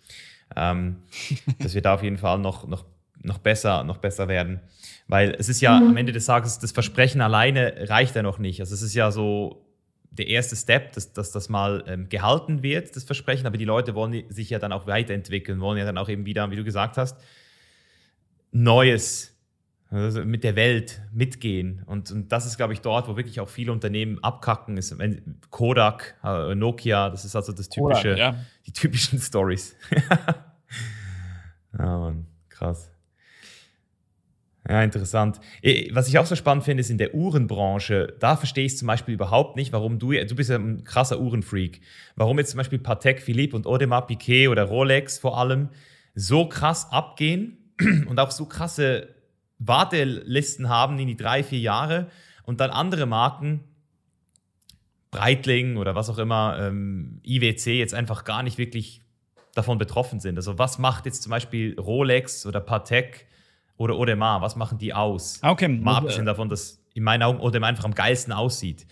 Ähm, 0.55 1.03
dass 1.61 1.75
wir 1.75 1.83
da 1.83 1.95
auf 1.95 2.03
jeden 2.03 2.19
Fall 2.19 2.39
noch, 2.39 2.67
noch, 2.67 2.85
noch, 3.23 3.39
besser, 3.39 3.85
noch 3.85 3.99
besser 3.99 4.29
werden. 4.29 4.61
Weil 5.09 5.35
es 5.39 5.49
ist 5.49 5.61
ja 5.61 5.79
mhm. 5.79 5.89
am 5.89 5.97
Ende 5.97 6.13
des 6.13 6.27
Tages, 6.27 6.59
das 6.59 6.73
Versprechen 6.73 7.21
alleine 7.21 7.89
reicht 7.89 8.15
ja 8.17 8.23
noch 8.23 8.39
nicht. 8.39 8.61
Also 8.61 8.75
es 8.75 8.83
ist 8.83 8.95
ja 8.95 9.11
so 9.11 9.67
der 10.11 10.29
erste 10.29 10.57
Step, 10.57 10.93
dass, 10.93 11.13
dass 11.13 11.33
das 11.33 11.49
mal 11.49 11.85
ähm, 11.87 12.09
gehalten 12.09 12.63
wird, 12.63 12.95
das 12.95 13.05
Versprechen. 13.05 13.47
Aber 13.47 13.57
die 13.57 13.65
Leute 13.65 13.95
wollen 13.95 14.25
sich 14.31 14.51
ja 14.51 14.59
dann 14.59 14.73
auch 14.73 14.87
weiterentwickeln, 14.87 15.61
wollen 15.61 15.79
ja 15.79 15.85
dann 15.85 15.99
auch 15.99 16.09
eben 16.09 16.27
wieder, 16.27 16.51
wie 16.51 16.57
du 16.57 16.65
gesagt 16.65 16.97
hast, 16.97 17.19
Neues 18.53 19.33
also 19.93 20.25
mit 20.25 20.43
der 20.43 20.57
Welt 20.57 21.03
mitgehen. 21.13 21.83
Und, 21.85 22.11
und 22.11 22.33
das 22.33 22.47
ist, 22.47 22.57
glaube 22.57 22.73
ich, 22.73 22.81
dort, 22.81 23.09
wo 23.09 23.17
wirklich 23.17 23.41
auch 23.41 23.49
viele 23.49 23.73
Unternehmen 23.73 24.19
abkacken. 24.25 24.79
Ist 24.79 24.97
Kodak, 25.51 26.17
äh, 26.25 26.55
Nokia, 26.55 27.11
das 27.11 27.27
ist 27.27 27.37
also 27.37 27.53
das 27.53 27.69
typische, 27.69 28.11
Kodak, 28.11 28.19
ja. 28.19 28.37
die 28.67 28.73
typischen 28.73 29.19
Stories. 29.21 29.77
ja, 31.79 31.99
Mann, 31.99 32.27
krass. 32.49 32.91
Ja, 34.69 34.83
interessant. 34.83 35.41
Was 35.91 36.09
ich 36.09 36.19
auch 36.19 36.27
so 36.27 36.37
spannend 36.37 36.65
finde, 36.65 36.83
ist 36.83 36.91
in 36.91 36.99
der 36.99 37.15
Uhrenbranche, 37.15 38.15
da 38.21 38.37
verstehe 38.37 38.65
ich 38.65 38.79
zum 38.79 38.87
Beispiel 38.87 39.15
überhaupt 39.15 39.57
nicht, 39.57 39.73
warum 39.73 39.99
du, 39.99 40.13
du 40.13 40.37
bist 40.37 40.51
ja 40.51 40.57
ein 40.57 40.85
krasser 40.85 41.21
Uhrenfreak, 41.21 41.81
warum 42.15 42.39
jetzt 42.39 42.51
zum 42.51 42.59
Beispiel 42.59 42.79
Patek 42.79 43.21
Philippe 43.21 43.57
und 43.57 43.67
Audemars 43.67 44.07
Piquet 44.07 44.49
oder 44.49 44.65
Rolex 44.65 45.19
vor 45.19 45.37
allem 45.37 45.71
so 46.15 46.47
krass 46.49 46.93
abgehen 46.93 47.75
und 48.07 48.21
auch 48.21 48.31
so 48.31 48.47
krasse 48.47 49.09
Wartelisten 49.59 50.69
haben 50.69 50.99
in 51.01 51.09
die 51.09 51.17
drei, 51.17 51.43
vier 51.43 51.61
Jahre 51.61 52.07
und 52.45 52.61
dann 52.61 52.71
andere 52.71 53.07
Marken, 53.07 53.65
Breitling 55.11 55.77
oder 55.77 55.97
was 55.97 56.09
auch 56.09 56.19
immer, 56.19 56.57
ähm, 56.61 57.21
IWC 57.25 57.79
jetzt 57.79 57.95
einfach 57.95 58.25
gar 58.25 58.43
nicht 58.45 58.59
wirklich 58.59 59.03
davon 59.55 59.79
betroffen 59.79 60.21
sind. 60.21 60.37
Also 60.37 60.59
was 60.59 60.79
macht 60.79 61.05
jetzt 61.05 61.23
zum 61.23 61.31
Beispiel 61.31 61.79
Rolex 61.79 62.47
oder 62.47 62.61
Patek 62.61 63.27
oder 63.77 63.95
Audemars, 63.95 64.43
was 64.43 64.57
machen 64.57 64.79
die 64.79 64.95
aus? 64.95 65.39
Ah, 65.43 65.51
okay. 65.51 65.69
Mal 65.69 65.97
abgesehen 65.97 66.27
davon, 66.27 66.49
dass 66.49 66.81
in 66.95 67.03
meinen 67.03 67.23
Augen 67.23 67.41
Audemars 67.41 67.71
einfach 67.71 67.85
am 67.85 67.95
geilsten 67.95 68.33
aussieht. 68.33 68.87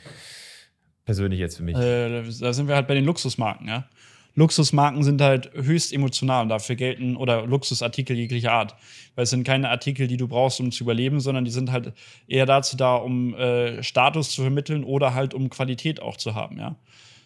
Persönlich 1.05 1.41
jetzt 1.41 1.57
für 1.57 1.63
mich. 1.63 1.77
Äh, 1.77 2.23
da 2.41 2.53
sind 2.53 2.69
wir 2.69 2.75
halt 2.75 2.87
bei 2.87 2.95
den 2.95 3.05
Luxusmarken, 3.05 3.69
ja. 3.69 3.89
Luxusmarken 4.35 5.03
sind 5.03 5.21
halt 5.21 5.53
höchst 5.55 5.93
emotional 5.93 6.43
und 6.43 6.49
dafür 6.51 6.77
gelten 6.77 7.17
oder 7.17 7.47
Luxusartikel 7.47 8.17
jeglicher 8.17 8.53
Art. 8.53 8.77
Weil 9.15 9.25
es 9.25 9.31
sind 9.31 9.45
keine 9.45 9.69
Artikel, 9.69 10.07
die 10.07 10.17
du 10.17 10.29
brauchst, 10.29 10.61
um 10.61 10.71
zu 10.71 10.85
überleben, 10.85 11.21
sondern 11.21 11.45
die 11.45 11.51
sind 11.51 11.73
halt 11.73 11.93
eher 12.29 12.47
dazu 12.47 12.77
da, 12.77 12.95
um 12.95 13.35
äh, 13.35 13.83
Status 13.83 14.31
zu 14.31 14.43
vermitteln 14.43 14.85
oder 14.85 15.15
halt 15.15 15.35
um 15.35 15.51
Qualität 15.51 16.01
auch 16.01 16.17
zu 16.17 16.35
haben, 16.35 16.59
ja. 16.59 16.77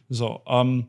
So, 0.09 0.43
ähm, 0.47 0.89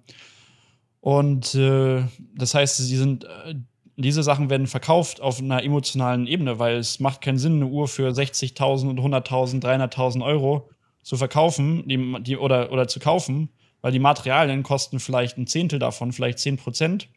und 0.99 1.53
äh, 1.53 2.03
das 2.35 2.55
heißt, 2.55 2.77
sie 2.77 2.97
sind, 2.97 3.25
äh, 3.25 3.55
diese 3.97 4.23
Sachen 4.23 4.49
werden 4.49 4.67
verkauft 4.67 5.21
auf 5.21 5.39
einer 5.39 5.63
emotionalen 5.63 6.27
Ebene, 6.27 6.59
weil 6.59 6.77
es 6.77 6.99
macht 6.99 7.21
keinen 7.21 7.37
Sinn, 7.37 7.55
eine 7.55 7.67
Uhr 7.67 7.87
für 7.87 8.09
60.000 8.09 8.89
und 8.89 8.99
100.000, 8.99 9.61
300.000 9.61 10.23
Euro 10.23 10.69
zu 11.01 11.17
verkaufen 11.17 11.87
die, 11.87 12.23
die, 12.23 12.37
oder, 12.37 12.71
oder 12.71 12.87
zu 12.87 12.99
kaufen, 12.99 13.49
weil 13.81 13.91
die 13.91 13.99
Materialien 13.99 14.63
kosten 14.63 14.99
vielleicht 14.99 15.37
ein 15.37 15.47
Zehntel 15.47 15.79
davon, 15.79 16.11
vielleicht 16.11 16.39
10 16.39 16.57
Prozent 16.57 17.09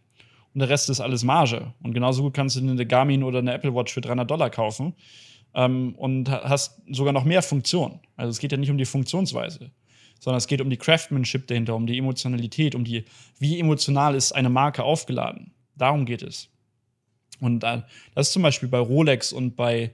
und 0.54 0.60
der 0.60 0.68
Rest 0.68 0.88
ist 0.90 1.00
alles 1.00 1.24
Marge. 1.24 1.72
Und 1.82 1.94
genauso 1.94 2.22
gut 2.22 2.34
kannst 2.34 2.56
du 2.56 2.60
eine 2.60 2.86
Garmin 2.86 3.22
oder 3.22 3.38
eine 3.38 3.54
Apple 3.54 3.74
Watch 3.74 3.92
für 3.92 4.00
300 4.00 4.30
Dollar 4.30 4.50
kaufen 4.50 4.94
ähm, 5.54 5.94
und 5.96 6.30
hast 6.30 6.82
sogar 6.90 7.12
noch 7.12 7.24
mehr 7.24 7.42
Funktion. 7.42 8.00
Also 8.16 8.30
es 8.30 8.38
geht 8.38 8.52
ja 8.52 8.58
nicht 8.58 8.70
um 8.70 8.78
die 8.78 8.84
Funktionsweise, 8.84 9.70
sondern 10.20 10.38
es 10.38 10.46
geht 10.46 10.60
um 10.60 10.70
die 10.70 10.76
Craftsmanship 10.76 11.46
dahinter, 11.46 11.74
um 11.74 11.86
die 11.86 11.98
Emotionalität, 11.98 12.74
um 12.74 12.84
die, 12.84 13.04
wie 13.38 13.58
emotional 13.58 14.14
ist 14.14 14.32
eine 14.32 14.50
Marke 14.50 14.84
aufgeladen. 14.84 15.52
Darum 15.76 16.04
geht 16.04 16.22
es. 16.22 16.50
Und 17.40 17.60
das 17.60 17.82
ist 18.16 18.32
zum 18.32 18.42
Beispiel 18.42 18.68
bei 18.68 18.78
Rolex 18.78 19.32
und 19.32 19.56
bei, 19.56 19.92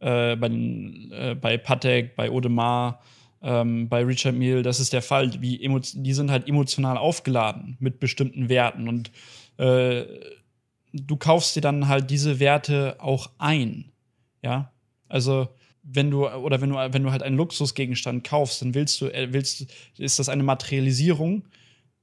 äh, 0.00 0.36
bei, 0.36 0.48
äh, 0.48 1.34
bei 1.34 1.58
Patek, 1.58 2.16
bei 2.16 2.30
Audemars, 2.30 2.96
ähm, 3.42 3.88
bei 3.88 4.02
Richard 4.02 4.34
Mille, 4.34 4.62
das 4.62 4.80
ist 4.80 4.92
der 4.92 5.02
Fall. 5.02 5.30
Wie 5.40 5.58
die 5.58 6.12
sind 6.12 6.30
halt 6.30 6.48
emotional 6.48 6.96
aufgeladen 6.96 7.76
mit 7.80 8.00
bestimmten 8.00 8.48
Werten 8.48 8.88
und 8.88 9.10
äh, 9.58 10.04
du 10.92 11.16
kaufst 11.16 11.56
dir 11.56 11.60
dann 11.60 11.88
halt 11.88 12.10
diese 12.10 12.40
Werte 12.40 12.96
auch 12.98 13.30
ein. 13.38 13.92
Ja, 14.42 14.72
also 15.08 15.48
wenn 15.82 16.10
du 16.10 16.28
oder 16.28 16.60
wenn 16.60 16.70
du 16.70 16.76
wenn 16.76 17.02
du 17.02 17.12
halt 17.12 17.22
einen 17.22 17.36
Luxusgegenstand 17.36 18.24
kaufst, 18.24 18.62
dann 18.62 18.74
willst 18.74 19.00
du 19.00 19.06
äh, 19.06 19.32
willst 19.32 19.66
ist 19.98 20.18
das 20.18 20.28
eine 20.28 20.42
Materialisierung 20.42 21.44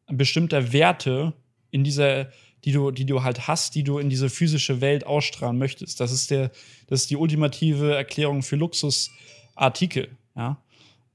bestimmter 0.08 0.74
Werte 0.74 1.34
in 1.72 1.84
dieser 1.84 2.28
die 2.66 2.72
du, 2.72 2.92
die 2.92 3.06
du 3.06 3.24
halt 3.24 3.48
hast, 3.48 3.76
die 3.76 3.84
du 3.84 3.98
in 3.98 4.10
diese 4.10 4.30
physische 4.30 4.82
Welt 4.82 5.06
ausstrahlen 5.06 5.58
möchtest. 5.58 6.00
Das 6.00 6.12
ist 6.12 6.32
der, 6.32 6.52
das 6.88 7.02
ist 7.02 7.10
die 7.10 7.18
ultimative 7.18 7.96
Erklärung 7.96 8.42
für 8.42 8.56
Luxusartikel. 8.56 10.10
Ja. 10.36 10.62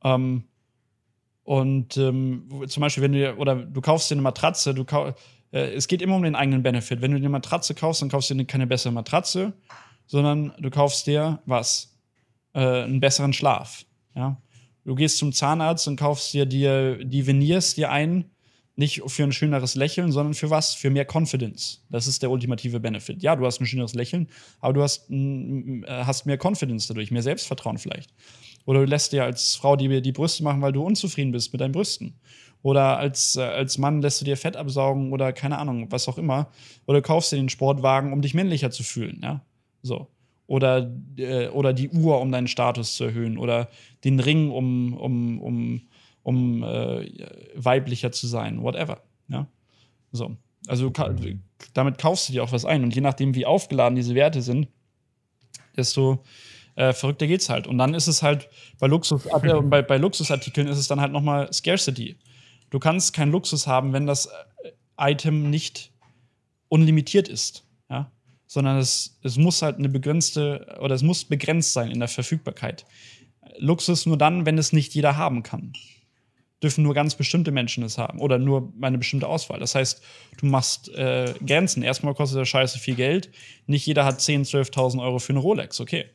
Ähm, 0.04 0.44
und 1.44 1.96
ähm, 1.96 2.48
zum 2.66 2.80
Beispiel, 2.82 3.02
wenn 3.02 3.12
du 3.12 3.36
oder 3.36 3.54
du 3.56 3.80
kaufst 3.80 4.10
dir 4.10 4.16
eine 4.16 4.22
Matratze, 4.22 4.74
du 4.74 4.84
äh, 5.50 5.72
es 5.74 5.88
geht 5.88 6.02
immer 6.02 6.16
um 6.16 6.22
den 6.22 6.34
eigenen 6.34 6.62
Benefit. 6.62 7.00
Wenn 7.00 7.12
du 7.12 7.16
dir 7.16 7.22
eine 7.22 7.30
Matratze 7.30 7.74
kaufst, 7.74 8.02
dann 8.02 8.10
kaufst 8.10 8.30
du 8.30 8.34
dir 8.34 8.44
keine 8.44 8.66
bessere 8.66 8.92
Matratze, 8.92 9.54
sondern 10.06 10.52
du 10.58 10.68
kaufst 10.70 11.06
dir 11.06 11.40
was? 11.46 11.96
Äh, 12.52 12.82
einen 12.82 13.00
besseren 13.00 13.32
Schlaf. 13.32 13.86
Ja? 14.14 14.40
Du 14.84 14.94
gehst 14.94 15.18
zum 15.18 15.32
Zahnarzt 15.32 15.88
und 15.88 15.96
kaufst 15.96 16.32
dir, 16.34 16.46
dir 16.46 17.04
die 17.04 17.26
Veneers 17.26 17.74
dir 17.74 17.90
ein, 17.90 18.30
nicht 18.78 19.02
für 19.06 19.24
ein 19.24 19.32
schöneres 19.32 19.74
Lächeln, 19.74 20.12
sondern 20.12 20.34
für 20.34 20.50
was? 20.50 20.74
Für 20.74 20.88
mehr 20.88 21.04
Confidence. 21.04 21.84
Das 21.90 22.06
ist 22.06 22.22
der 22.22 22.30
ultimative 22.30 22.78
Benefit. 22.78 23.22
Ja, 23.22 23.34
du 23.34 23.44
hast 23.44 23.60
ein 23.60 23.66
schöneres 23.66 23.94
Lächeln, 23.94 24.28
aber 24.60 24.72
du 24.72 24.82
hast, 24.82 25.10
äh, 25.10 25.82
hast 25.88 26.26
mehr 26.26 26.38
Confidence 26.40 26.86
dadurch, 26.86 27.10
mehr 27.10 27.22
Selbstvertrauen 27.22 27.78
vielleicht. 27.78 28.14
Oder 28.66 28.80
du 28.80 28.86
lässt 28.86 29.12
dir 29.12 29.24
als 29.24 29.56
Frau 29.56 29.74
die, 29.74 30.00
die 30.00 30.12
Brüste 30.12 30.44
machen, 30.44 30.62
weil 30.62 30.72
du 30.72 30.84
unzufrieden 30.84 31.32
bist 31.32 31.52
mit 31.52 31.60
deinen 31.60 31.72
Brüsten. 31.72 32.14
Oder 32.62 32.98
als, 32.98 33.34
äh, 33.34 33.42
als 33.42 33.78
Mann 33.78 34.00
lässt 34.00 34.20
du 34.20 34.24
dir 34.24 34.36
Fett 34.36 34.56
absaugen 34.56 35.12
oder 35.12 35.32
keine 35.32 35.58
Ahnung, 35.58 35.90
was 35.90 36.06
auch 36.06 36.18
immer. 36.18 36.48
Oder 36.86 37.02
kaufst 37.02 37.32
dir 37.32 37.36
den 37.36 37.48
Sportwagen, 37.48 38.12
um 38.12 38.22
dich 38.22 38.34
männlicher 38.34 38.70
zu 38.70 38.84
fühlen. 38.84 39.20
Ja? 39.22 39.44
So. 39.82 40.06
Oder, 40.46 40.94
äh, 41.16 41.48
oder 41.48 41.72
die 41.72 41.88
Uhr, 41.88 42.20
um 42.20 42.30
deinen 42.30 42.46
Status 42.46 42.94
zu 42.94 43.04
erhöhen. 43.04 43.38
Oder 43.38 43.70
den 44.04 44.20
Ring, 44.20 44.50
um, 44.50 44.94
um, 44.94 45.40
um 45.40 45.87
um 46.28 46.62
äh, 46.62 47.08
weiblicher 47.54 48.12
zu 48.12 48.26
sein, 48.26 48.62
whatever. 48.62 49.00
Ja? 49.28 49.46
So. 50.12 50.36
Also 50.66 50.92
damit 51.72 51.96
kaufst 51.96 52.28
du 52.28 52.34
dir 52.34 52.44
auch 52.44 52.52
was 52.52 52.66
ein. 52.66 52.82
Und 52.82 52.94
je 52.94 53.00
nachdem, 53.00 53.34
wie 53.34 53.46
aufgeladen 53.46 53.96
diese 53.96 54.14
Werte 54.14 54.42
sind, 54.42 54.68
desto 55.74 56.22
äh, 56.74 56.92
verrückter 56.92 57.26
geht's 57.26 57.48
halt. 57.48 57.66
Und 57.66 57.78
dann 57.78 57.94
ist 57.94 58.08
es 58.08 58.22
halt 58.22 58.50
bei, 58.78 58.88
Luxus, 58.88 59.24
äh, 59.24 59.62
bei, 59.62 59.80
bei 59.80 59.96
Luxusartikeln 59.96 60.68
ist 60.68 60.76
es 60.76 60.86
dann 60.86 61.00
halt 61.00 61.12
nochmal 61.12 61.50
Scarcity. 61.50 62.18
Du 62.68 62.78
kannst 62.78 63.14
keinen 63.14 63.32
Luxus 63.32 63.66
haben, 63.66 63.94
wenn 63.94 64.06
das 64.06 64.26
äh, 64.26 64.72
Item 64.98 65.48
nicht 65.48 65.92
unlimitiert 66.68 67.28
ist. 67.28 67.64
Ja? 67.88 68.12
Sondern 68.46 68.76
es, 68.76 69.18
es 69.22 69.38
muss 69.38 69.62
halt 69.62 69.78
eine 69.78 69.88
begrenzte 69.88 70.76
oder 70.82 70.94
es 70.94 71.02
muss 71.02 71.24
begrenzt 71.24 71.72
sein 71.72 71.90
in 71.90 72.00
der 72.00 72.08
Verfügbarkeit. 72.08 72.84
Luxus 73.56 74.04
nur 74.04 74.18
dann, 74.18 74.44
wenn 74.44 74.58
es 74.58 74.74
nicht 74.74 74.94
jeder 74.94 75.16
haben 75.16 75.42
kann 75.42 75.72
dürfen 76.62 76.82
nur 76.82 76.94
ganz 76.94 77.14
bestimmte 77.14 77.52
Menschen 77.52 77.84
es 77.84 77.98
haben 77.98 78.18
oder 78.20 78.38
nur 78.38 78.72
eine 78.80 78.98
bestimmte 78.98 79.28
Auswahl. 79.28 79.60
Das 79.60 79.74
heißt, 79.74 80.02
du 80.40 80.46
machst 80.46 80.88
äh, 80.94 81.32
Grenzen. 81.46 81.82
Erstmal 81.82 82.14
kostet 82.14 82.38
der 82.38 82.44
Scheiße 82.44 82.78
viel 82.78 82.96
Geld. 82.96 83.30
Nicht 83.66 83.86
jeder 83.86 84.04
hat 84.04 84.20
10.000, 84.20 84.72
12.000 84.72 85.02
Euro 85.02 85.18
für 85.18 85.32
eine 85.32 85.40
Rolex, 85.40 85.80
okay. 85.80 86.06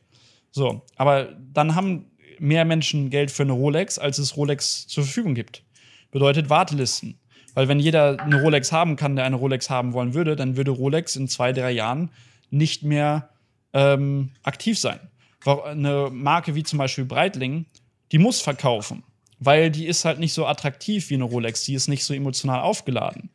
So, 0.50 0.82
aber 0.96 1.34
dann 1.52 1.74
haben 1.74 2.10
mehr 2.38 2.64
Menschen 2.64 3.10
Geld 3.10 3.30
für 3.30 3.44
eine 3.44 3.52
Rolex, 3.52 3.98
als 3.98 4.18
es 4.18 4.36
Rolex 4.36 4.86
zur 4.86 5.04
Verfügung 5.04 5.34
gibt. 5.34 5.64
Bedeutet 6.10 6.50
Wartelisten. 6.50 7.18
Weil 7.54 7.68
wenn 7.68 7.78
jeder 7.78 8.20
eine 8.20 8.42
Rolex 8.42 8.72
haben 8.72 8.96
kann, 8.96 9.16
der 9.16 9.24
eine 9.24 9.36
Rolex 9.36 9.70
haben 9.70 9.92
wollen 9.92 10.12
würde, 10.12 10.36
dann 10.36 10.56
würde 10.56 10.72
Rolex 10.72 11.16
in 11.16 11.28
zwei, 11.28 11.52
drei 11.52 11.70
Jahren 11.70 12.10
nicht 12.50 12.82
mehr 12.82 13.30
ähm, 13.72 14.32
aktiv 14.42 14.78
sein. 14.78 14.98
Eine 15.44 16.10
Marke 16.10 16.54
wie 16.54 16.64
zum 16.64 16.78
Beispiel 16.78 17.04
Breitling, 17.04 17.66
die 18.12 18.18
muss 18.18 18.40
verkaufen 18.40 19.04
weil 19.44 19.70
die 19.70 19.86
ist 19.86 20.04
halt 20.04 20.18
nicht 20.18 20.32
so 20.32 20.46
attraktiv 20.46 21.10
wie 21.10 21.14
eine 21.14 21.24
Rolex, 21.24 21.64
die 21.64 21.74
ist 21.74 21.88
nicht 21.88 22.04
so 22.04 22.14
emotional 22.14 22.60
aufgeladen. 22.60 23.30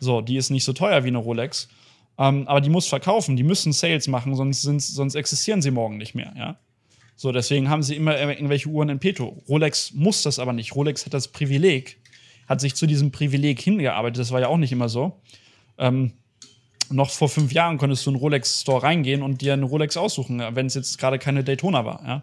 So, 0.00 0.20
die 0.20 0.36
ist 0.36 0.50
nicht 0.50 0.64
so 0.64 0.72
teuer 0.72 1.04
wie 1.04 1.08
eine 1.08 1.18
Rolex, 1.18 1.68
ähm, 2.18 2.46
aber 2.48 2.60
die 2.60 2.70
muss 2.70 2.86
verkaufen, 2.86 3.36
die 3.36 3.42
müssen 3.42 3.72
Sales 3.72 4.08
machen, 4.08 4.34
sonst, 4.34 4.62
sonst 4.62 5.14
existieren 5.14 5.62
sie 5.62 5.70
morgen 5.70 5.98
nicht 5.98 6.14
mehr, 6.14 6.32
ja. 6.36 6.58
So, 7.16 7.32
deswegen 7.32 7.68
haben 7.68 7.82
sie 7.82 7.96
immer 7.96 8.18
irgendwelche 8.18 8.70
Uhren 8.70 8.88
in 8.88 8.98
petto. 8.98 9.42
Rolex 9.46 9.92
muss 9.92 10.22
das 10.22 10.38
aber 10.38 10.54
nicht. 10.54 10.74
Rolex 10.74 11.04
hat 11.04 11.12
das 11.12 11.28
Privileg, 11.28 12.00
hat 12.48 12.62
sich 12.62 12.74
zu 12.74 12.86
diesem 12.86 13.10
Privileg 13.10 13.60
hingearbeitet. 13.60 14.18
Das 14.18 14.32
war 14.32 14.40
ja 14.40 14.48
auch 14.48 14.56
nicht 14.56 14.72
immer 14.72 14.88
so. 14.88 15.20
Ähm, 15.76 16.14
noch 16.88 17.10
vor 17.10 17.28
fünf 17.28 17.52
Jahren 17.52 17.76
konntest 17.76 18.06
du 18.06 18.10
in 18.10 18.16
einen 18.16 18.22
Rolex-Store 18.22 18.82
reingehen 18.82 19.22
und 19.22 19.42
dir 19.42 19.52
eine 19.52 19.66
Rolex 19.66 19.98
aussuchen, 19.98 20.42
wenn 20.52 20.64
es 20.64 20.74
jetzt 20.74 20.98
gerade 20.98 21.18
keine 21.18 21.44
Daytona 21.44 21.84
war. 21.84 22.02
Ja? 22.06 22.22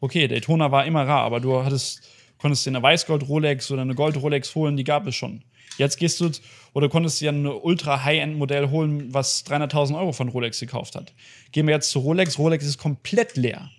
Okay, 0.00 0.28
Daytona 0.28 0.70
war 0.70 0.84
immer 0.84 1.06
rar, 1.06 1.22
aber 1.22 1.40
du 1.40 1.64
hattest 1.64 2.06
konntest 2.38 2.64
dir 2.66 2.70
eine 2.70 2.82
Weißgold-Rolex 2.82 3.70
oder 3.70 3.82
eine 3.82 3.94
Gold-Rolex 3.94 4.54
holen, 4.54 4.76
die 4.76 4.84
gab 4.84 5.06
es 5.06 5.14
schon. 5.14 5.42
Jetzt 5.76 5.96
gehst 5.98 6.20
du 6.20 6.30
oder 6.72 6.88
konntest 6.88 7.20
dir 7.20 7.30
ein 7.30 7.46
ultra-High-End-Modell 7.46 8.70
holen, 8.70 9.12
was 9.14 9.44
300.000 9.46 9.96
Euro 9.98 10.12
von 10.12 10.28
Rolex 10.28 10.58
gekauft 10.58 10.96
hat. 10.96 11.12
Gehen 11.52 11.66
wir 11.66 11.74
jetzt 11.74 11.90
zu 11.90 12.00
Rolex. 12.00 12.38
Rolex 12.38 12.64
ist 12.64 12.78
komplett 12.78 13.36
leer. 13.36 13.70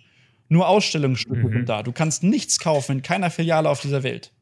Nur 0.48 0.68
Ausstellungsstücke 0.68 1.46
mhm. 1.46 1.52
sind 1.52 1.68
da. 1.68 1.82
Du 1.82 1.92
kannst 1.92 2.22
nichts 2.22 2.58
kaufen 2.58 2.92
in 2.92 3.02
keiner 3.02 3.30
Filiale 3.30 3.68
auf 3.68 3.80
dieser 3.80 4.02
Welt. 4.02 4.32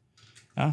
Ja. 0.57 0.71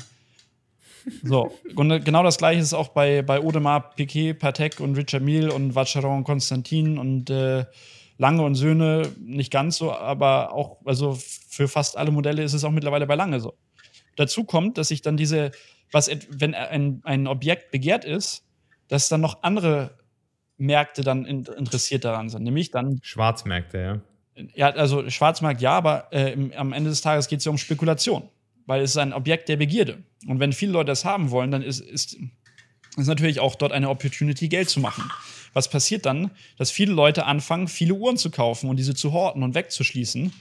So, 1.23 1.53
und 1.77 2.05
genau 2.05 2.23
das 2.23 2.39
gleiche 2.39 2.61
ist 2.61 2.73
auch 2.73 2.89
bei, 2.89 3.23
bei 3.23 3.39
Audemars 3.39 3.95
Piquet, 3.95 4.35
Patek 4.35 4.81
und 4.81 4.97
Richard 4.97 5.23
Mille 5.23 5.53
und 5.53 5.75
Vacheron 5.75 6.25
Constantin 6.25 6.99
und 6.99 7.31
äh, 7.31 7.65
Lange 8.19 8.43
und 8.43 8.55
Söhne 8.55 9.11
nicht 9.19 9.53
ganz 9.53 9.77
so, 9.77 9.93
aber 9.93 10.53
auch, 10.53 10.79
also 10.85 11.19
für 11.49 11.69
fast 11.69 11.97
alle 11.97 12.11
Modelle 12.11 12.43
ist 12.43 12.55
es 12.55 12.65
auch 12.65 12.71
mittlerweile 12.71 13.07
bei 13.07 13.15
Lange 13.15 13.41
so. 13.41 13.55
Dazu 14.17 14.45
kommt, 14.45 14.79
dass 14.79 14.89
sich 14.89 15.03
dann 15.03 15.17
diese, 15.17 15.51
was, 15.93 16.11
wenn 16.31 16.55
ein, 16.55 17.01
ein 17.05 17.27
Objekt 17.27 17.71
begehrt 17.71 18.05
ist, 18.05 18.45
dass 18.89 19.09
dann 19.09 19.21
noch 19.21 19.43
andere 19.43 19.99
Märkte 20.57 21.03
dann 21.03 21.27
interessiert 21.27 22.05
daran 22.05 22.31
sind, 22.31 22.43
nämlich 22.43 22.71
dann. 22.71 22.99
Schwarzmärkte, 23.03 23.79
ja. 23.79 24.01
Ja, 24.55 24.71
also 24.71 25.09
Schwarzmarkt 25.09 25.63
ja, 25.63 25.73
aber 25.73 26.09
äh, 26.13 26.33
im, 26.33 26.53
am 26.53 26.73
Ende 26.73 26.91
des 26.91 27.01
Tages 27.01 27.29
geht 27.29 27.39
es 27.39 27.47
ja 27.47 27.51
um 27.51 27.59
Spekulation, 27.59 28.29
weil 28.67 28.83
es 28.83 28.91
ist 28.91 28.99
ein 28.99 29.15
Objekt 29.15 29.49
der 29.49 29.57
Begierde. 29.57 30.03
Und 30.27 30.41
wenn 30.41 30.53
viele 30.53 30.73
Leute 30.73 30.89
das 30.89 31.07
haben 31.07 31.31
wollen, 31.31 31.51
dann 31.51 31.63
ist, 31.63 31.81
ist, 31.81 32.19
ist 32.97 33.07
natürlich 33.07 33.41
auch 33.41 33.55
dort 33.55 33.73
eine 33.73 33.91
Opportunity, 33.91 34.49
Geld 34.49 34.71
zu 34.71 34.81
machen. 34.81 35.05
Was 35.53 35.69
passiert 35.69 36.07
dann? 36.07 36.31
Dass 36.59 36.71
viele 36.71 36.93
Leute 36.93 37.27
anfangen, 37.27 37.69
viele 37.69 37.95
Uhren 37.95 38.17
zu 38.17 38.31
kaufen 38.31 38.69
und 38.69 38.77
diese 38.77 38.95
zu 38.95 39.13
horten 39.13 39.43
und 39.43 39.55
wegzuschließen 39.55 40.33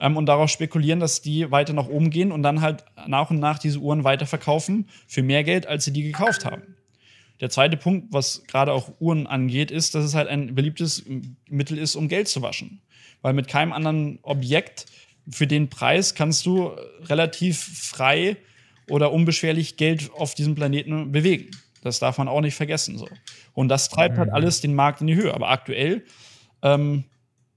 ähm, 0.00 0.16
und 0.16 0.26
darauf 0.26 0.50
spekulieren, 0.50 1.00
dass 1.00 1.22
die 1.22 1.50
weiter 1.50 1.72
nach 1.72 1.88
oben 1.88 2.10
gehen 2.10 2.32
und 2.32 2.42
dann 2.42 2.60
halt 2.60 2.84
nach 3.06 3.30
und 3.30 3.38
nach 3.38 3.58
diese 3.58 3.78
Uhren 3.78 4.04
weiterverkaufen 4.04 4.88
für 5.06 5.22
mehr 5.22 5.44
Geld, 5.44 5.66
als 5.66 5.84
sie 5.84 5.92
die 5.92 6.02
gekauft 6.02 6.44
haben. 6.44 6.62
Der 7.40 7.50
zweite 7.50 7.76
Punkt, 7.76 8.12
was 8.12 8.44
gerade 8.46 8.72
auch 8.72 8.92
Uhren 8.98 9.26
angeht, 9.26 9.70
ist, 9.70 9.94
dass 9.94 10.04
es 10.04 10.14
halt 10.14 10.28
ein 10.28 10.54
beliebtes 10.54 11.04
Mittel 11.48 11.76
ist, 11.76 11.94
um 11.94 12.08
Geld 12.08 12.28
zu 12.28 12.40
waschen. 12.40 12.80
Weil 13.20 13.34
mit 13.34 13.48
keinem 13.48 13.72
anderen 13.72 14.18
Objekt 14.22 14.86
für 15.28 15.46
den 15.46 15.68
Preis 15.68 16.14
kannst 16.14 16.46
du 16.46 16.70
relativ 17.04 17.58
frei 17.58 18.36
oder 18.88 19.12
unbeschwerlich 19.12 19.76
Geld 19.76 20.10
auf 20.14 20.34
diesem 20.34 20.54
Planeten 20.54 21.12
bewegen. 21.12 21.50
Das 21.86 21.98
darf 21.98 22.18
man 22.18 22.28
auch 22.28 22.40
nicht 22.40 22.54
vergessen. 22.54 22.98
So. 22.98 23.08
Und 23.54 23.68
das 23.68 23.88
treibt 23.88 24.18
halt 24.18 24.28
mhm. 24.28 24.34
alles 24.34 24.60
den 24.60 24.74
Markt 24.74 25.00
in 25.00 25.06
die 25.06 25.14
Höhe. 25.14 25.32
Aber 25.32 25.50
aktuell, 25.50 26.04
ähm, 26.62 27.04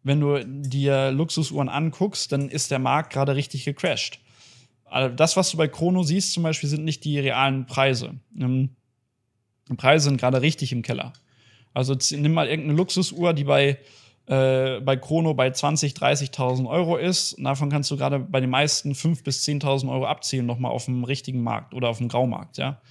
wenn 0.03 0.21
du 0.21 0.43
dir 0.45 1.11
Luxusuhren 1.11 1.69
anguckst, 1.69 2.31
dann 2.31 2.49
ist 2.49 2.71
der 2.71 2.79
Markt 2.79 3.11
gerade 3.11 3.35
richtig 3.35 3.65
gecrashed. 3.65 4.19
Also 4.85 5.15
das, 5.15 5.37
was 5.37 5.51
du 5.51 5.57
bei 5.57 5.67
Chrono 5.67 6.03
siehst, 6.03 6.33
zum 6.33 6.43
Beispiel, 6.43 6.69
sind 6.69 6.83
nicht 6.83 7.03
die 7.03 7.19
realen 7.19 7.65
Preise. 7.65 8.15
Ähm, 8.39 8.75
die 9.69 9.75
Preise 9.75 10.05
sind 10.05 10.19
gerade 10.19 10.41
richtig 10.41 10.71
im 10.71 10.81
Keller. 10.81 11.13
Also 11.73 11.95
nimm 12.11 12.33
mal 12.33 12.47
irgendeine 12.47 12.77
Luxusuhr, 12.77 13.33
die 13.33 13.43
bei, 13.43 13.77
äh, 14.25 14.79
bei 14.79 14.95
Chrono 14.95 15.33
bei 15.33 15.49
20.000, 15.49 15.95
30.000 15.95 16.67
Euro 16.67 16.97
ist. 16.97 17.33
Und 17.33 17.43
davon 17.43 17.69
kannst 17.69 17.91
du 17.91 17.97
gerade 17.97 18.19
bei 18.19 18.39
den 18.39 18.49
meisten 18.49 18.93
5.000 18.93 19.23
bis 19.23 19.47
10.000 19.47 19.91
Euro 19.91 20.07
abziehen, 20.07 20.45
nochmal 20.45 20.71
auf 20.71 20.85
dem 20.85 21.03
richtigen 21.03 21.43
Markt 21.43 21.73
oder 21.73 21.89
auf 21.89 21.99
dem 21.99 22.07
Graumarkt. 22.07 22.57
Ja? 22.57 22.81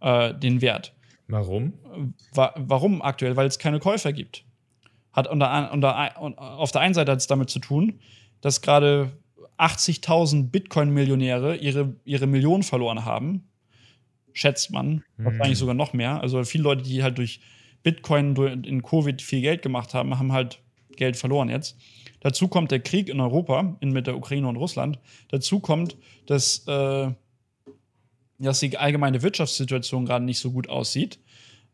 Äh, 0.00 0.34
den 0.34 0.60
Wert. 0.60 0.94
Warum? 1.28 1.74
Wa 2.32 2.54
warum 2.56 3.02
aktuell? 3.02 3.36
Weil 3.36 3.46
es 3.46 3.58
keine 3.58 3.80
Käufer 3.80 4.12
gibt. 4.12 4.44
Hat 5.12 5.28
unter, 5.28 5.72
unter, 5.72 6.18
auf 6.18 6.72
der 6.72 6.80
einen 6.80 6.94
Seite 6.94 7.12
hat 7.12 7.18
es 7.18 7.26
damit 7.26 7.50
zu 7.50 7.58
tun, 7.58 8.00
dass 8.40 8.62
gerade 8.62 9.12
80.000 9.58 10.50
Bitcoin-Millionäre 10.50 11.56
ihre, 11.56 11.94
ihre 12.04 12.26
Millionen 12.26 12.62
verloren 12.62 13.04
haben. 13.04 13.48
Schätzt 14.32 14.70
man. 14.70 15.02
Mhm. 15.16 15.24
Wahrscheinlich 15.24 15.58
sogar 15.58 15.74
noch 15.74 15.92
mehr. 15.92 16.20
Also 16.20 16.42
viele 16.44 16.64
Leute, 16.64 16.82
die 16.82 17.02
halt 17.02 17.18
durch 17.18 17.40
Bitcoin 17.82 18.36
in 18.64 18.82
Covid 18.82 19.20
viel 19.20 19.40
Geld 19.40 19.62
gemacht 19.62 19.94
haben, 19.94 20.18
haben 20.18 20.32
halt 20.32 20.60
Geld 20.96 21.16
verloren 21.16 21.48
jetzt. 21.48 21.76
Dazu 22.20 22.48
kommt 22.48 22.70
der 22.70 22.80
Krieg 22.80 23.08
in 23.08 23.20
Europa, 23.20 23.76
in, 23.80 23.92
mit 23.92 24.06
der 24.06 24.16
Ukraine 24.16 24.48
und 24.48 24.56
Russland. 24.56 24.98
Dazu 25.28 25.60
kommt, 25.60 25.96
dass 26.26 26.66
äh, 26.66 27.10
dass 28.38 28.60
die 28.60 28.76
allgemeine 28.76 29.22
Wirtschaftssituation 29.22 30.06
gerade 30.06 30.24
nicht 30.24 30.38
so 30.38 30.50
gut 30.50 30.68
aussieht 30.68 31.18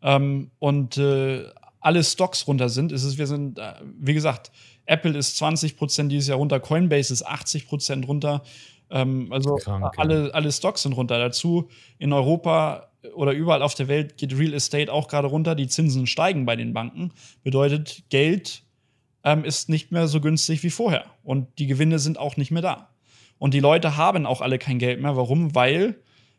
ähm, 0.02 0.50
und 0.58 0.96
äh, 0.98 1.44
alle 1.80 2.02
Stocks 2.02 2.46
runter 2.46 2.68
sind, 2.70 2.92
ist 2.92 3.04
es, 3.04 3.18
wir 3.18 3.26
sind, 3.26 3.58
äh, 3.58 3.74
wie 3.98 4.14
gesagt, 4.14 4.50
Apple 4.86 5.16
ist 5.16 5.40
20% 5.42 6.08
dieses 6.08 6.28
Jahr 6.28 6.38
runter, 6.38 6.60
Coinbase 6.60 7.12
ist 7.12 7.26
80% 7.26 8.06
runter. 8.06 8.42
Ähm, 8.90 9.28
also 9.30 9.56
Krank, 9.56 9.92
alle, 9.98 10.32
alle 10.34 10.52
Stocks 10.52 10.82
sind 10.82 10.94
runter. 10.94 11.18
Dazu 11.18 11.68
in 11.98 12.12
Europa 12.12 12.88
oder 13.14 13.32
überall 13.32 13.62
auf 13.62 13.74
der 13.74 13.88
Welt 13.88 14.16
geht 14.16 14.36
Real 14.36 14.54
Estate 14.54 14.92
auch 14.92 15.08
gerade 15.08 15.28
runter. 15.28 15.54
Die 15.54 15.68
Zinsen 15.68 16.06
steigen 16.06 16.46
bei 16.46 16.56
den 16.56 16.72
Banken. 16.72 17.12
Bedeutet, 17.42 18.04
Geld 18.08 18.62
ähm, 19.22 19.44
ist 19.44 19.68
nicht 19.68 19.92
mehr 19.92 20.08
so 20.08 20.20
günstig 20.20 20.62
wie 20.62 20.70
vorher. 20.70 21.04
Und 21.22 21.58
die 21.58 21.66
Gewinne 21.66 21.98
sind 21.98 22.18
auch 22.18 22.36
nicht 22.36 22.50
mehr 22.50 22.62
da. 22.62 22.90
Und 23.38 23.52
die 23.52 23.60
Leute 23.60 23.96
haben 23.96 24.26
auch 24.26 24.40
alle 24.40 24.58
kein 24.58 24.78
Geld 24.78 25.00
mehr. 25.00 25.16
Warum? 25.16 25.54
Weil 25.54 25.96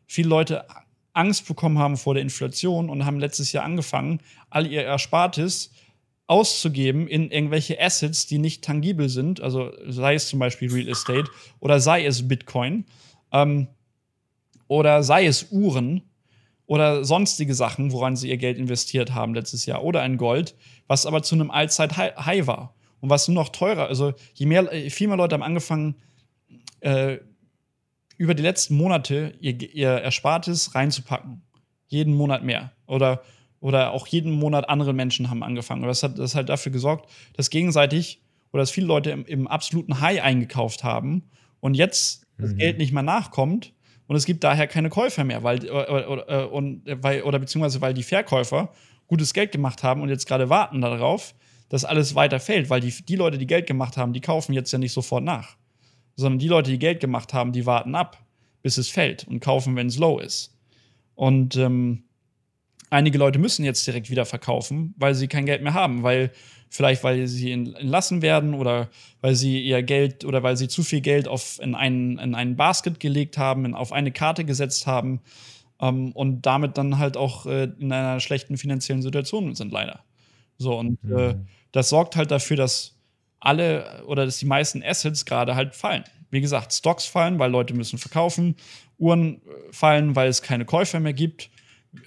viele 0.07 0.29
Leute 0.29 0.65
Angst 1.13 1.47
bekommen 1.47 1.79
haben 1.79 1.97
vor 1.97 2.13
der 2.13 2.23
Inflation 2.23 2.89
und 2.89 3.05
haben 3.05 3.19
letztes 3.19 3.51
Jahr 3.51 3.63
angefangen, 3.63 4.19
all 4.49 4.67
ihr 4.67 4.83
Erspartes 4.83 5.71
auszugeben 6.27 7.07
in 7.07 7.31
irgendwelche 7.31 7.79
Assets, 7.79 8.25
die 8.25 8.37
nicht 8.37 8.63
tangibel 8.63 9.09
sind, 9.09 9.41
also 9.41 9.71
sei 9.87 10.15
es 10.15 10.27
zum 10.27 10.39
Beispiel 10.39 10.71
Real 10.71 10.87
Estate 10.89 11.29
oder 11.59 11.79
sei 11.79 12.05
es 12.05 12.27
Bitcoin 12.27 12.85
ähm, 13.31 13.67
oder 14.67 15.03
sei 15.03 15.27
es 15.27 15.51
Uhren 15.51 16.01
oder 16.65 17.05
sonstige 17.05 17.53
Sachen, 17.53 17.91
woran 17.91 18.15
sie 18.15 18.29
ihr 18.29 18.37
Geld 18.37 18.57
investiert 18.57 19.13
haben 19.13 19.35
letztes 19.35 19.67
Jahr 19.67 19.83
oder 19.83 20.01
ein 20.01 20.17
Gold, 20.17 20.55
was 20.87 21.05
aber 21.05 21.21
zu 21.21 21.35
einem 21.35 21.51
Allzeit-High 21.51 22.47
war 22.47 22.73
und 23.01 23.09
was 23.09 23.27
nur 23.27 23.35
noch 23.35 23.49
teurer, 23.49 23.87
also 23.87 24.13
je 24.33 24.47
mehr, 24.47 24.67
viel 24.89 25.07
mehr 25.07 25.17
Leute 25.17 25.35
haben 25.35 25.43
angefangen, 25.43 25.95
äh, 26.79 27.19
über 28.17 28.33
die 28.33 28.43
letzten 28.43 28.75
Monate 28.75 29.33
ihr, 29.39 29.61
ihr 29.73 29.89
Erspartes 29.89 30.75
reinzupacken. 30.75 31.41
Jeden 31.87 32.13
Monat 32.15 32.43
mehr. 32.43 32.71
Oder 32.87 33.21
oder 33.65 33.93
auch 33.93 34.05
jeden 34.05 34.31
Monat 34.31 34.69
andere 34.69 34.93
Menschen 34.93 35.31
haben 35.31 35.41
angefangen. 35.41 35.81
Und 35.81 35.87
das 35.87 36.03
hat, 36.03 36.19
das 36.19 36.35
hat 36.35 36.41
halt 36.41 36.49
dafür 36.49 36.71
gesorgt, 36.71 37.09
dass 37.33 37.49
gegenseitig 37.49 38.21
oder 38.53 38.61
dass 38.61 38.69
viele 38.69 38.85
Leute 38.85 39.09
im, 39.09 39.25
im 39.25 39.47
absoluten 39.47 40.01
High 40.01 40.21
eingekauft 40.21 40.83
haben 40.83 41.23
und 41.61 41.73
jetzt 41.73 42.27
mhm. 42.37 42.43
das 42.43 42.55
Geld 42.57 42.77
nicht 42.77 42.93
mehr 42.93 43.01
nachkommt 43.01 43.73
und 44.05 44.15
es 44.15 44.25
gibt 44.25 44.43
daher 44.43 44.67
keine 44.67 44.89
Käufer 44.89 45.23
mehr, 45.23 45.41
weil 45.41 45.67
oder, 45.67 46.09
oder, 46.09 46.51
und, 46.51 46.83
weil, 46.85 47.23
oder 47.23 47.39
beziehungsweise 47.39 47.81
weil 47.81 47.95
die 47.95 48.03
Verkäufer 48.03 48.71
gutes 49.07 49.33
Geld 49.33 49.51
gemacht 49.51 49.81
haben 49.81 50.01
und 50.01 50.09
jetzt 50.09 50.27
gerade 50.27 50.49
warten 50.49 50.81
darauf, 50.81 51.33
dass 51.69 51.85
alles 51.85 52.13
weiter 52.13 52.39
fällt, 52.39 52.69
weil 52.69 52.81
die, 52.81 52.93
die 53.03 53.15
Leute, 53.15 53.39
die 53.39 53.47
Geld 53.47 53.65
gemacht 53.65 53.97
haben, 53.97 54.13
die 54.13 54.21
kaufen 54.21 54.53
jetzt 54.53 54.71
ja 54.71 54.77
nicht 54.77 54.93
sofort 54.93 55.23
nach, 55.23 55.57
sondern 56.15 56.39
die 56.39 56.47
Leute, 56.47 56.71
die 56.71 56.79
Geld 56.79 56.99
gemacht 56.99 57.33
haben, 57.33 57.51
die 57.51 57.65
warten 57.65 57.95
ab, 57.95 58.23
bis 58.61 58.77
es 58.77 58.89
fällt 58.89 59.27
und 59.27 59.39
kaufen, 59.39 59.75
wenn 59.75 59.87
es 59.87 59.97
low 59.97 60.19
ist. 60.19 60.57
Und 61.15 61.55
ähm, 61.55 62.03
einige 62.89 63.17
Leute 63.17 63.39
müssen 63.39 63.65
jetzt 63.65 63.85
direkt 63.85 64.09
wieder 64.09 64.25
verkaufen, 64.25 64.93
weil 64.97 65.15
sie 65.15 65.27
kein 65.27 65.45
Geld 65.45 65.61
mehr 65.61 65.73
haben, 65.73 66.03
weil 66.03 66.31
vielleicht 66.69 67.03
weil 67.03 67.27
sie 67.27 67.51
entlassen 67.51 68.21
werden 68.21 68.53
oder 68.53 68.89
weil 69.21 69.35
sie 69.35 69.61
ihr 69.61 69.81
Geld 69.83 70.25
oder 70.25 70.43
weil 70.43 70.57
sie 70.57 70.67
zu 70.67 70.83
viel 70.83 71.01
Geld 71.01 71.27
auf 71.27 71.59
in 71.61 71.75
einen, 71.75 72.17
in 72.17 72.35
einen 72.35 72.55
Basket 72.55 72.99
gelegt 72.99 73.37
haben, 73.37 73.65
in, 73.65 73.73
auf 73.73 73.91
eine 73.91 74.11
Karte 74.11 74.45
gesetzt 74.45 74.87
haben 74.87 75.21
ähm, 75.79 76.11
und 76.11 76.45
damit 76.45 76.77
dann 76.77 76.97
halt 76.97 77.17
auch 77.17 77.45
äh, 77.45 77.69
in 77.79 77.91
einer 77.91 78.19
schlechten 78.19 78.57
finanziellen 78.57 79.01
Situation 79.01 79.55
sind 79.55 79.71
leider. 79.71 80.03
So 80.57 80.77
und 80.77 81.03
mhm. 81.03 81.17
äh, 81.17 81.35
das 81.71 81.89
sorgt 81.89 82.15
halt 82.15 82.31
dafür, 82.31 82.57
dass 82.57 82.94
alle 83.45 84.03
oder 84.07 84.25
dass 84.25 84.37
die 84.39 84.45
meisten 84.45 84.83
Assets 84.83 85.25
gerade 85.25 85.55
halt 85.55 85.75
fallen. 85.75 86.03
Wie 86.31 86.41
gesagt, 86.41 86.73
Stocks 86.73 87.05
fallen, 87.05 87.39
weil 87.39 87.51
Leute 87.51 87.73
müssen 87.73 87.99
verkaufen, 87.99 88.55
Uhren 88.97 89.35
äh, 89.35 89.71
fallen, 89.71 90.15
weil 90.15 90.29
es 90.29 90.41
keine 90.41 90.65
Käufer 90.65 90.99
mehr 90.99 91.13
gibt 91.13 91.49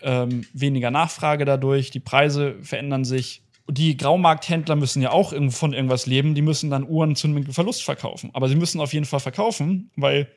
ähm, 0.03 0.47
weniger 0.53 0.91
Nachfrage 0.91 1.45
dadurch, 1.45 1.91
die 1.91 2.01
Preise 2.01 2.57
verändern 2.63 3.05
sich. 3.05 3.43
Die 3.71 3.97
Graumarkthändler 3.97 4.77
müssen 4.77 5.03
ja 5.03 5.11
auch 5.11 5.35
von 5.51 5.73
irgendwas 5.73 6.07
leben, 6.07 6.35
die 6.35 6.43
müssen 6.43 6.71
dann 6.71 6.89
Uhren 6.89 7.17
zu 7.17 7.29
einem 7.29 7.53
Verlust 7.53 7.83
verkaufen. 7.83 8.31
Aber 8.33 8.49
sie 8.49 8.57
müssen 8.57 8.81
auf 8.81 8.95
jeden 8.95 9.05
Fall 9.05 9.21
verkaufen, 9.21 9.91
weil 9.97 10.29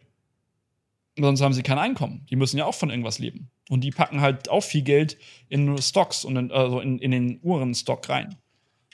sonst 1.17 1.41
haben 1.41 1.53
sie 1.53 1.63
kein 1.63 1.77
Einkommen. 1.77 2.25
Die 2.29 2.35
müssen 2.35 2.57
ja 2.57 2.65
auch 2.65 2.75
von 2.75 2.89
irgendwas 2.89 3.19
leben. 3.19 3.49
Und 3.69 3.81
die 3.81 3.91
packen 3.91 4.19
halt 4.19 4.49
auch 4.49 4.61
viel 4.61 4.81
Geld 4.81 5.17
in 5.47 5.77
Stocks 5.81 6.25
und 6.25 6.35
in, 6.35 6.51
also 6.51 6.81
in, 6.81 6.99
in 6.99 7.11
den 7.11 7.39
Uhrenstock 7.41 8.09
rein. 8.09 8.35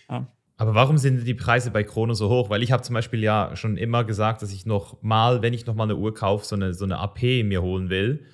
Ja. 0.08 0.28
Aber 0.58 0.74
warum 0.74 0.98
sind 0.98 1.26
die 1.26 1.36
Preise 1.36 1.70
bei 1.70 1.84
Chrono 1.84 2.16
so 2.16 2.30
hoch? 2.30 2.50
Weil 2.50 2.64
ich 2.64 2.72
habe 2.72 2.82
zum 2.82 2.96
Beispiel 2.96 3.22
ja 3.22 3.56
schon 3.56 3.78
immer 3.78 4.04
gesagt, 4.04 4.42
dass 4.42 4.52
ich 4.52 4.66
noch 4.66 5.02
mal, 5.04 5.44
wenn 5.44 5.54
ich 5.54 5.68
noch 5.68 5.76
mal 5.76 5.84
eine 5.84 5.96
Uhr 5.96 6.16
kaufe, 6.16 6.46
so 6.46 6.56
eine, 6.56 6.74
so 6.74 6.84
eine 6.84 6.98
AP 6.98 7.22
mir 7.44 7.62
holen 7.62 7.90
will. 7.90 8.26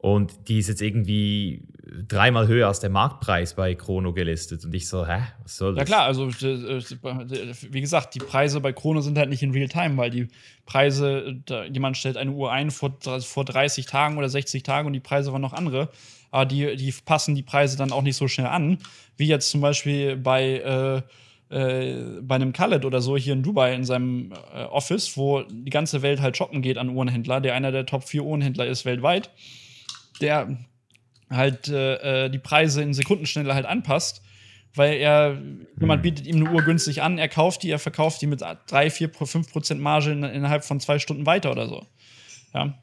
Und 0.00 0.48
die 0.48 0.58
ist 0.58 0.68
jetzt 0.68 0.80
irgendwie 0.80 1.66
dreimal 2.06 2.46
höher 2.46 2.68
als 2.68 2.78
der 2.78 2.90
Marktpreis 2.90 3.54
bei 3.54 3.74
Chrono 3.74 4.12
gelistet. 4.12 4.64
Und 4.64 4.72
ich 4.72 4.88
so, 4.88 5.04
hä, 5.04 5.22
was 5.42 5.56
soll 5.56 5.74
das? 5.74 5.80
Ja 5.80 5.84
klar, 5.84 6.04
also 6.04 6.28
wie 6.28 7.80
gesagt, 7.80 8.14
die 8.14 8.20
Preise 8.20 8.60
bei 8.60 8.72
Chrono 8.72 9.00
sind 9.00 9.18
halt 9.18 9.28
nicht 9.28 9.42
in 9.42 9.50
Real-Time, 9.50 9.96
weil 9.96 10.10
die 10.10 10.28
Preise, 10.66 11.40
jemand 11.72 11.96
stellt 11.96 12.16
eine 12.16 12.30
Uhr 12.30 12.52
ein 12.52 12.70
vor, 12.70 12.96
vor 13.20 13.44
30 13.44 13.86
Tagen 13.86 14.16
oder 14.18 14.28
60 14.28 14.62
Tagen 14.62 14.86
und 14.86 14.92
die 14.92 15.00
Preise 15.00 15.32
waren 15.32 15.42
noch 15.42 15.52
andere. 15.52 15.88
Aber 16.30 16.46
die, 16.46 16.76
die 16.76 16.94
passen 17.04 17.34
die 17.34 17.42
Preise 17.42 17.76
dann 17.76 17.90
auch 17.90 18.02
nicht 18.02 18.16
so 18.16 18.28
schnell 18.28 18.46
an, 18.46 18.78
wie 19.16 19.26
jetzt 19.26 19.50
zum 19.50 19.60
Beispiel 19.60 20.16
bei 20.16 20.58
äh, 20.58 21.02
äh, 21.50 22.20
bei 22.22 22.34
einem 22.34 22.52
Khaled 22.52 22.84
oder 22.84 23.00
so 23.00 23.16
hier 23.16 23.32
in 23.32 23.42
Dubai 23.42 23.74
in 23.74 23.84
seinem 23.84 24.32
äh, 24.54 24.64
Office, 24.64 25.16
wo 25.16 25.42
die 25.42 25.70
ganze 25.70 26.02
Welt 26.02 26.20
halt 26.20 26.36
shoppen 26.36 26.62
geht 26.62 26.78
an 26.78 26.90
Uhrenhändler, 26.90 27.40
der 27.40 27.54
einer 27.54 27.72
der 27.72 27.86
Top 27.86 28.04
4 28.04 28.24
Uhrenhändler 28.24 28.66
ist 28.66 28.84
weltweit 28.84 29.30
der 30.20 30.58
halt 31.30 31.68
äh, 31.68 32.26
äh, 32.26 32.30
die 32.30 32.38
Preise 32.38 32.82
in 32.82 32.94
Sekundenschnelle 32.94 33.54
halt 33.54 33.66
anpasst, 33.66 34.22
weil 34.74 34.94
er, 34.94 35.40
jemand 35.80 35.98
hm. 35.98 36.02
bietet 36.02 36.26
ihm 36.26 36.36
eine 36.36 36.50
Uhr 36.50 36.62
günstig 36.62 37.02
an, 37.02 37.18
er 37.18 37.28
kauft 37.28 37.62
die, 37.62 37.70
er 37.70 37.78
verkauft 37.78 38.22
die 38.22 38.26
mit 38.26 38.42
3, 38.42 38.90
4, 38.90 39.10
5 39.12 39.50
Prozent 39.50 39.80
Marge 39.80 40.12
in, 40.12 40.22
innerhalb 40.22 40.64
von 40.64 40.80
zwei 40.80 40.98
Stunden 40.98 41.26
weiter 41.26 41.50
oder 41.50 41.68
so. 41.68 41.86
Ja. 42.54 42.78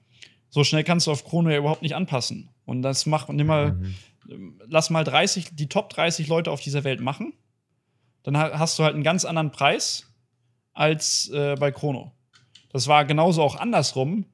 So 0.50 0.64
schnell 0.64 0.84
kannst 0.84 1.08
du 1.08 1.12
auf 1.12 1.26
Chrono 1.26 1.50
ja 1.50 1.58
überhaupt 1.58 1.82
nicht 1.82 1.96
anpassen. 1.96 2.50
Und 2.66 2.82
das 2.82 3.06
macht, 3.06 3.30
nimm 3.30 3.48
mal, 3.48 3.74
mhm. 3.74 4.60
lass 4.68 4.90
mal 4.90 5.04
30, 5.04 5.56
die 5.56 5.68
Top 5.68 5.90
30 5.90 6.28
Leute 6.28 6.52
auf 6.52 6.62
dieser 6.62 6.84
Welt 6.84 7.02
machen. 7.02 7.34
Dann 8.26 8.36
hast 8.36 8.80
du 8.80 8.84
halt 8.84 8.96
einen 8.96 9.04
ganz 9.04 9.24
anderen 9.24 9.52
Preis 9.52 10.12
als 10.74 11.30
äh, 11.30 11.56
bei 11.60 11.72
Chrono. 11.72 12.12
Das 12.72 12.88
war 12.88 13.06
genauso 13.06 13.44
auch 13.44 13.56
andersrum. 13.56 14.26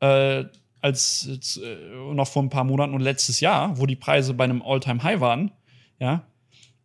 Äh, 0.00 0.44
als 0.80 1.58
äh, 1.62 2.14
noch 2.14 2.28
vor 2.28 2.42
ein 2.42 2.50
paar 2.50 2.64
Monaten 2.64 2.94
und 2.94 3.00
letztes 3.00 3.40
Jahr, 3.40 3.78
wo 3.78 3.86
die 3.86 3.96
Preise 3.96 4.34
bei 4.34 4.44
einem 4.44 4.62
All-Time-High 4.62 5.20
waren, 5.20 5.52
ja, 5.98 6.26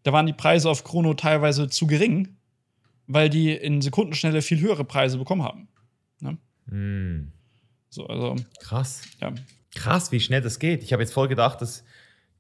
da 0.03 0.13
waren 0.13 0.25
die 0.25 0.33
Preise 0.33 0.69
auf 0.69 0.83
Chrono 0.83 1.13
teilweise 1.13 1.67
zu 1.67 1.87
gering, 1.87 2.37
weil 3.07 3.29
die 3.29 3.51
in 3.51 3.81
Sekundenschnelle 3.81 4.41
viel 4.41 4.59
höhere 4.59 4.83
Preise 4.83 5.17
bekommen 5.17 5.43
haben. 5.43 5.67
Ne? 6.19 6.37
Mm. 6.67 7.31
So, 7.89 8.05
also. 8.07 8.35
Krass. 8.61 9.01
Ja. 9.19 9.33
Krass, 9.75 10.11
wie 10.11 10.19
schnell 10.19 10.41
das 10.41 10.59
geht. 10.59 10.83
Ich 10.83 10.93
habe 10.93 11.03
jetzt 11.03 11.13
voll 11.13 11.27
gedacht, 11.27 11.61
dass 11.61 11.83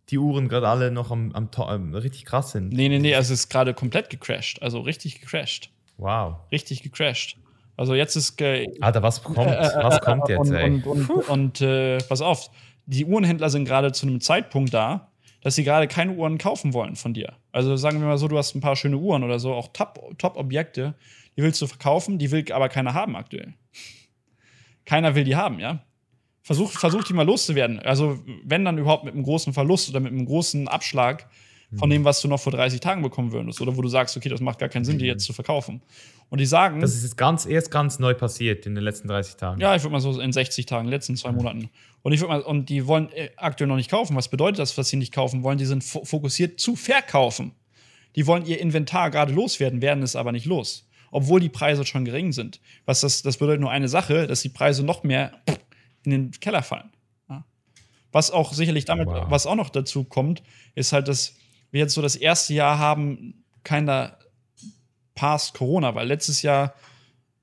die 0.09 0.17
Uhren 0.17 0.47
gerade 0.47 0.67
alle 0.67 0.91
noch 0.91 1.11
am, 1.11 1.31
am, 1.33 1.49
am, 1.55 1.93
richtig 1.93 2.25
krass 2.25 2.51
sind. 2.51 2.71
Nee, 2.71 2.89
nee, 2.89 2.99
nee, 2.99 3.15
also 3.15 3.33
es 3.33 3.41
ist 3.41 3.49
gerade 3.49 3.73
komplett 3.73 4.09
gecrashed. 4.09 4.61
Also 4.61 4.79
richtig 4.79 5.19
gecrashed. 5.19 5.69
Wow. 5.97 6.35
Richtig 6.51 6.83
gecrashed. 6.83 7.37
Also 7.75 7.93
jetzt 7.93 8.15
ist. 8.15 8.41
Äh, 8.41 8.67
Alter, 8.81 9.03
was 9.03 9.23
kommt? 9.23 9.37
Äh, 9.37 9.51
äh, 9.51 9.83
was 9.83 10.01
kommt 10.01 10.29
jetzt, 10.29 10.39
und, 10.39 10.53
ey? 10.53 10.69
Und, 10.69 10.85
und, 10.85 11.29
und 11.29 11.61
äh, 11.61 11.97
pass 11.99 12.21
auf, 12.21 12.49
die 12.85 13.05
Uhrenhändler 13.05 13.49
sind 13.49 13.65
gerade 13.65 13.91
zu 13.91 14.07
einem 14.07 14.21
Zeitpunkt 14.21 14.73
da, 14.73 15.11
dass 15.41 15.55
sie 15.55 15.63
gerade 15.63 15.87
keine 15.87 16.13
Uhren 16.13 16.37
kaufen 16.37 16.73
wollen 16.73 16.95
von 16.95 17.13
dir. 17.13 17.33
Also 17.51 17.75
sagen 17.75 17.99
wir 17.99 18.07
mal 18.07 18.17
so, 18.17 18.27
du 18.27 18.37
hast 18.37 18.55
ein 18.55 18.61
paar 18.61 18.75
schöne 18.75 18.97
Uhren 18.97 19.23
oder 19.23 19.39
so, 19.39 19.53
auch 19.53 19.67
Top-Objekte, 19.67 20.83
Top 20.83 20.95
die 21.37 21.43
willst 21.43 21.61
du 21.61 21.67
verkaufen, 21.67 22.17
die 22.17 22.31
will 22.31 22.51
aber 22.51 22.69
keiner 22.69 22.93
haben 22.93 23.15
aktuell. 23.15 23.53
Keiner 24.85 25.15
will 25.15 25.25
die 25.25 25.35
haben, 25.35 25.59
ja. 25.59 25.83
Versuch, 26.47 26.71
versuch 26.71 27.03
die 27.03 27.11
mal 27.11 27.25
loszuwerden. 27.25 27.79
Also, 27.79 28.19
wenn 28.45 28.63
dann 28.63 28.77
überhaupt 28.77 29.03
mit 29.03 29.13
einem 29.13 29.23
großen 29.23 29.51
Verlust 29.51 29.89
oder 29.89 29.99
mit 29.99 30.13
einem 30.13 30.25
großen 30.25 30.69
Abschlag 30.69 31.27
von 31.75 31.89
dem, 31.89 32.05
was 32.05 32.21
du 32.21 32.29
noch 32.29 32.39
vor 32.39 32.53
30 32.53 32.79
Tagen 32.79 33.01
bekommen 33.01 33.33
würdest. 33.33 33.59
Oder 33.59 33.75
wo 33.75 33.81
du 33.81 33.89
sagst, 33.89 34.15
okay, 34.15 34.29
das 34.29 34.39
macht 34.39 34.57
gar 34.57 34.69
keinen 34.69 34.85
Sinn, 34.85 34.97
die 34.97 35.05
jetzt 35.05 35.25
zu 35.25 35.33
verkaufen. 35.33 35.81
Und 36.29 36.39
die 36.39 36.45
sagen. 36.45 36.79
Das 36.79 36.95
ist 36.95 37.03
jetzt 37.03 37.17
ganz, 37.17 37.45
erst 37.45 37.69
ganz 37.69 37.99
neu 37.99 38.13
passiert 38.13 38.65
in 38.65 38.75
den 38.75 38.83
letzten 38.85 39.09
30 39.09 39.35
Tagen. 39.35 39.59
Ja, 39.59 39.75
ich 39.75 39.83
würde 39.83 39.91
mal 39.91 39.99
so 39.99 40.21
in 40.21 40.31
60 40.31 40.65
Tagen, 40.65 40.85
in 40.85 40.87
den 40.87 40.93
letzten 40.93 41.17
zwei 41.17 41.33
Monaten. 41.33 41.69
Und 42.01 42.13
ich 42.13 42.21
würde 42.21 42.33
mal, 42.35 42.41
und 42.43 42.69
die 42.69 42.87
wollen 42.87 43.11
äh, 43.11 43.31
aktuell 43.35 43.67
noch 43.67 43.75
nicht 43.75 43.91
kaufen. 43.91 44.15
Was 44.15 44.29
bedeutet 44.29 44.59
das, 44.59 44.77
was 44.77 44.87
sie 44.87 44.95
nicht 44.95 45.13
kaufen 45.13 45.43
wollen? 45.43 45.57
Die 45.57 45.65
sind 45.65 45.83
fokussiert 45.83 46.61
zu 46.61 46.77
verkaufen. 46.77 47.51
Die 48.15 48.25
wollen 48.25 48.45
ihr 48.45 48.61
Inventar 48.61 49.11
gerade 49.11 49.33
loswerden, 49.33 49.81
werden 49.81 50.01
es 50.01 50.15
aber 50.15 50.31
nicht 50.31 50.45
los. 50.45 50.87
Obwohl 51.11 51.41
die 51.41 51.49
Preise 51.49 51.85
schon 51.85 52.05
gering 52.05 52.31
sind. 52.31 52.61
Was 52.85 53.01
das, 53.01 53.23
das 53.23 53.35
bedeutet 53.35 53.59
nur 53.59 53.71
eine 53.71 53.89
Sache, 53.89 54.25
dass 54.25 54.41
die 54.41 54.49
Preise 54.49 54.85
noch 54.85 55.03
mehr 55.03 55.33
in 56.07 56.11
den 56.11 56.31
Keller 56.31 56.63
fallen. 56.63 56.89
Ja. 57.29 57.45
Was 58.11 58.31
auch 58.31 58.53
sicherlich 58.53 58.85
damit, 58.85 59.07
wow. 59.07 59.25
was 59.29 59.45
auch 59.45 59.55
noch 59.55 59.69
dazu 59.69 60.03
kommt, 60.03 60.41
ist 60.75 60.93
halt, 60.93 61.07
dass 61.07 61.35
wir 61.71 61.81
jetzt 61.81 61.93
so 61.93 62.01
das 62.01 62.15
erste 62.15 62.53
Jahr 62.53 62.79
haben, 62.79 63.43
keiner 63.63 64.17
past 65.15 65.53
Corona, 65.53 65.95
weil 65.95 66.07
letztes 66.07 66.41
Jahr 66.41 66.73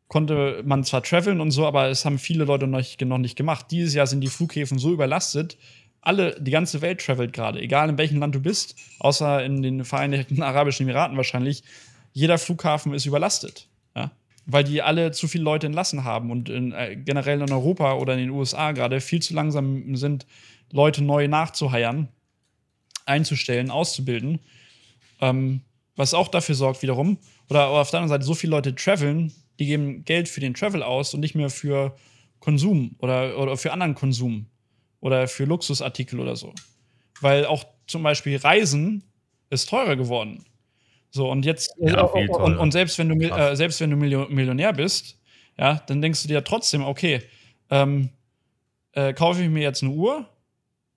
konnte 0.09 0.63
man 0.65 0.85
zwar 0.85 1.03
traveln 1.03 1.41
und 1.41 1.51
so, 1.51 1.67
aber 1.67 1.89
es 1.89 2.05
haben 2.05 2.19
viele 2.19 2.45
Leute 2.45 2.67
noch 2.67 2.79
nicht, 2.79 3.01
noch 3.03 3.19
nicht 3.19 3.37
gemacht. 3.37 3.67
Dieses 3.71 3.95
Jahr 3.95 4.07
sind 4.07 4.21
die 4.21 4.29
Flughäfen 4.29 4.79
so 4.79 4.93
überlastet. 4.93 5.59
Alle, 6.01 6.41
die 6.41 6.51
ganze 6.51 6.81
Welt 6.83 7.05
travelt 7.05 7.33
gerade, 7.33 7.61
egal 7.61 7.89
in 7.89 7.99
welchem 7.99 8.21
Land 8.21 8.35
du 8.35 8.41
bist, 8.41 8.77
außer 9.01 9.45
in 9.45 9.63
den 9.63 9.85
Vereinigten 9.85 10.43
Arabischen 10.43 10.87
Emiraten 10.87 11.17
wahrscheinlich. 11.17 11.65
Jeder 12.13 12.39
Flughafen 12.39 12.95
ist 12.95 13.07
überlastet. 13.07 13.69
Weil 14.47 14.65
die 14.65 14.83
alle 14.83 15.13
zu 15.13 15.27
viele 15.27 15.45
Leute 15.45 15.67
entlassen 15.67 16.05
haben 16.05 16.31
und 16.31 16.49
in, 16.49 16.73
äh, 16.73 16.97
generell 16.97 17.41
in 17.41 17.53
Europa 17.53 17.95
oder 17.95 18.15
in 18.15 18.21
den 18.21 18.31
USA 18.31 18.73
gerade 18.73 19.01
viel 19.01 19.23
zu 19.23 19.35
langsam 19.35 19.97
sind, 19.97 20.27
Leute 20.71 21.03
neu 21.03 21.29
nachzuheiern, 21.29 22.09
einzustellen, 23.07 23.71
auszubilden. 23.71 24.41
Ähm, 25.21 25.63
was 25.97 26.13
auch 26.15 26.29
dafür 26.29 26.55
sorgt, 26.55 26.83
wiederum, 26.83 27.19
oder 27.49 27.69
auf 27.69 27.91
der 27.91 28.01
anderen 28.01 28.19
Seite, 28.19 28.25
so 28.25 28.35
viele 28.35 28.51
Leute 28.51 28.75
traveln, 28.75 29.33
die 29.59 29.67
geben 29.67 30.05
Geld 30.05 30.29
für 30.29 30.41
den 30.41 30.55
Travel 30.55 30.83
aus 30.83 31.15
und 31.15 31.21
nicht 31.21 31.35
mehr 31.35 31.51
für 31.51 31.95
Konsum 32.41 32.97
oder, 32.99 33.39
oder 33.39 33.57
für 33.57 33.73
anderen 33.73 33.95
Konsum 33.95 34.47
oder 35.01 35.29
für 35.29 35.45
Luxusartikel 35.45 36.19
oder 36.21 36.37
so. 36.37 36.53
Weil 37.21 37.47
auch 37.47 37.65
zum 37.87 38.03
Beispiel 38.03 38.37
Reisen 38.37 39.05
ist 39.51 39.69
teurer 39.69 39.97
geworden. 39.97 40.45
So, 41.15 41.31
und 41.31 41.45
jetzt, 41.45 41.73
ja, 41.79 42.13
äh, 42.13 42.29
und, 42.29 42.57
und, 42.57 42.73
selbst 42.73 42.99
wenn 42.99 43.09
du, 43.09 43.15
äh, 43.25 43.55
selbst 43.55 43.81
wenn 43.81 43.91
du 43.91 43.97
Millionär 43.97 44.73
bist, 44.73 45.21
ja, 45.57 45.81
dann 45.87 46.03
denkst 46.03 46.23
du 46.23 46.29
dir 46.29 46.43
trotzdem, 46.43 46.83
okay, 46.83 47.23
ähm, 47.71 48.11
äh, 48.95 49.13
kaufe 49.13 49.41
ich 49.41 49.49
mir 49.49 49.63
jetzt 49.63 49.85
eine 49.85 49.93
Uhr 49.93 50.29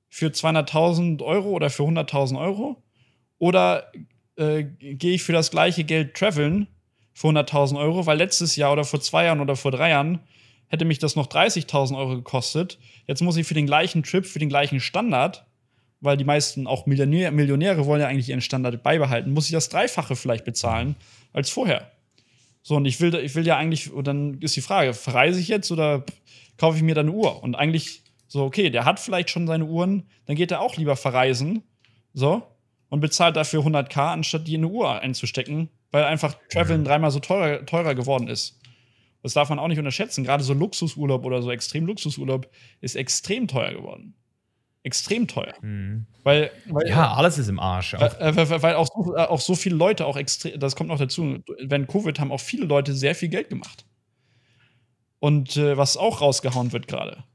für 0.09 0.29
200.000 0.29 1.21
Euro 1.21 1.49
oder 1.49 1.69
für 1.69 1.83
100.000 1.83 2.39
Euro? 2.39 2.81
Oder 3.37 3.91
äh, 4.37 4.63
gehe 4.63 5.13
ich 5.13 5.21
für 5.21 5.33
das 5.33 5.51
gleiche 5.51 5.83
Geld 5.83 6.15
traveln 6.15 6.67
für 7.13 7.27
100.000 7.27 7.77
Euro? 7.77 8.07
Weil 8.07 8.17
letztes 8.17 8.55
Jahr 8.55 8.73
oder 8.73 8.85
vor 8.85 8.99
zwei 8.99 9.25
Jahren 9.25 9.39
oder 9.39 9.55
vor 9.55 9.69
drei 9.69 9.91
Jahren 9.91 10.21
hätte 10.67 10.85
mich 10.85 10.97
das 10.97 11.15
noch 11.15 11.27
30.000 11.27 11.95
Euro 11.95 12.15
gekostet. 12.15 12.79
Jetzt 13.05 13.21
muss 13.21 13.37
ich 13.37 13.45
für 13.45 13.53
den 13.53 13.67
gleichen 13.67 14.01
Trip, 14.01 14.25
für 14.25 14.39
den 14.39 14.49
gleichen 14.49 14.79
Standard, 14.79 15.45
weil 15.99 16.17
die 16.17 16.23
meisten 16.23 16.67
auch 16.67 16.85
Millionär, 16.85 17.31
Millionäre 17.31 17.85
wollen 17.85 18.01
ja 18.01 18.07
eigentlich 18.07 18.29
ihren 18.29 18.41
Standard 18.41 18.83
beibehalten, 18.83 19.31
muss 19.31 19.45
ich 19.45 19.51
das 19.51 19.69
Dreifache 19.69 20.15
vielleicht 20.15 20.45
bezahlen 20.45 20.95
als 21.33 21.49
vorher. 21.49 21.91
So, 22.61 22.75
und 22.75 22.85
ich 22.85 22.99
will, 22.99 23.15
ich 23.15 23.35
will 23.35 23.47
ja 23.47 23.57
eigentlich, 23.57 23.91
und 23.91 24.05
dann 24.07 24.39
ist 24.41 24.55
die 24.55 24.61
Frage, 24.61 24.93
verreise 24.93 25.39
ich 25.39 25.47
jetzt 25.47 25.71
oder 25.71 26.03
kaufe 26.57 26.77
ich 26.77 26.83
mir 26.83 26.95
dann 26.95 27.07
eine 27.07 27.15
Uhr? 27.15 27.41
Und 27.41 27.55
eigentlich 27.55 28.03
so, 28.27 28.43
okay, 28.43 28.69
der 28.69 28.85
hat 28.85 28.99
vielleicht 28.99 29.29
schon 29.29 29.47
seine 29.47 29.65
Uhren, 29.65 30.03
dann 30.25 30.35
geht 30.35 30.51
er 30.51 30.61
auch 30.61 30.75
lieber 30.75 30.95
verreisen, 30.95 31.63
so, 32.13 32.43
und 32.89 32.99
bezahlt 32.99 33.35
dafür 33.35 33.61
100k, 33.61 34.13
anstatt 34.13 34.47
die 34.47 34.55
in 34.55 34.65
eine 34.65 34.73
Uhr 34.73 34.99
einzustecken, 34.99 35.69
weil 35.91 36.03
einfach 36.03 36.35
Traveln 36.49 36.81
mhm. 36.81 36.85
dreimal 36.85 37.11
so 37.11 37.19
teurer, 37.19 37.65
teurer 37.65 37.95
geworden 37.95 38.27
ist. 38.27 38.59
Das 39.23 39.33
darf 39.33 39.49
man 39.49 39.59
auch 39.59 39.67
nicht 39.67 39.79
unterschätzen. 39.79 40.23
Gerade 40.23 40.43
so 40.43 40.53
Luxusurlaub 40.53 41.25
oder 41.25 41.41
so 41.41 41.51
extrem 41.51 41.85
Luxusurlaub 41.85 42.49
ist 42.81 42.95
extrem 42.95 43.47
teuer 43.47 43.73
geworden. 43.73 44.13
Extrem 44.87 45.27
teuer. 45.27 45.53
Mhm. 45.61 46.05
Weil, 46.23 46.49
weil, 46.67 46.87
ja, 46.87 47.13
alles 47.13 47.37
ist 47.37 47.49
im 47.49 47.59
Arsch. 47.59 47.93
Weil, 47.93 48.11
äh, 48.19 48.61
weil 48.61 48.75
auch, 48.75 48.87
so, 48.87 49.15
äh, 49.15 49.19
auch 49.19 49.41
so 49.41 49.53
viele 49.53 49.75
Leute 49.75 50.05
auch 50.05 50.15
extrem, 50.15 50.57
das 50.57 50.77
kommt 50.77 50.87
noch 50.87 50.97
dazu, 50.97 51.43
wenn 51.61 51.87
Covid 51.87 52.17
haben 52.21 52.31
auch 52.31 52.39
viele 52.39 52.65
Leute 52.65 52.93
sehr 52.93 53.15
viel 53.15 53.27
Geld 53.27 53.49
gemacht. 53.49 53.85
Und 55.19 55.57
äh, 55.57 55.75
was 55.75 55.97
auch 55.97 56.21
rausgehauen 56.21 56.71
wird 56.71 56.87
gerade. 56.87 57.25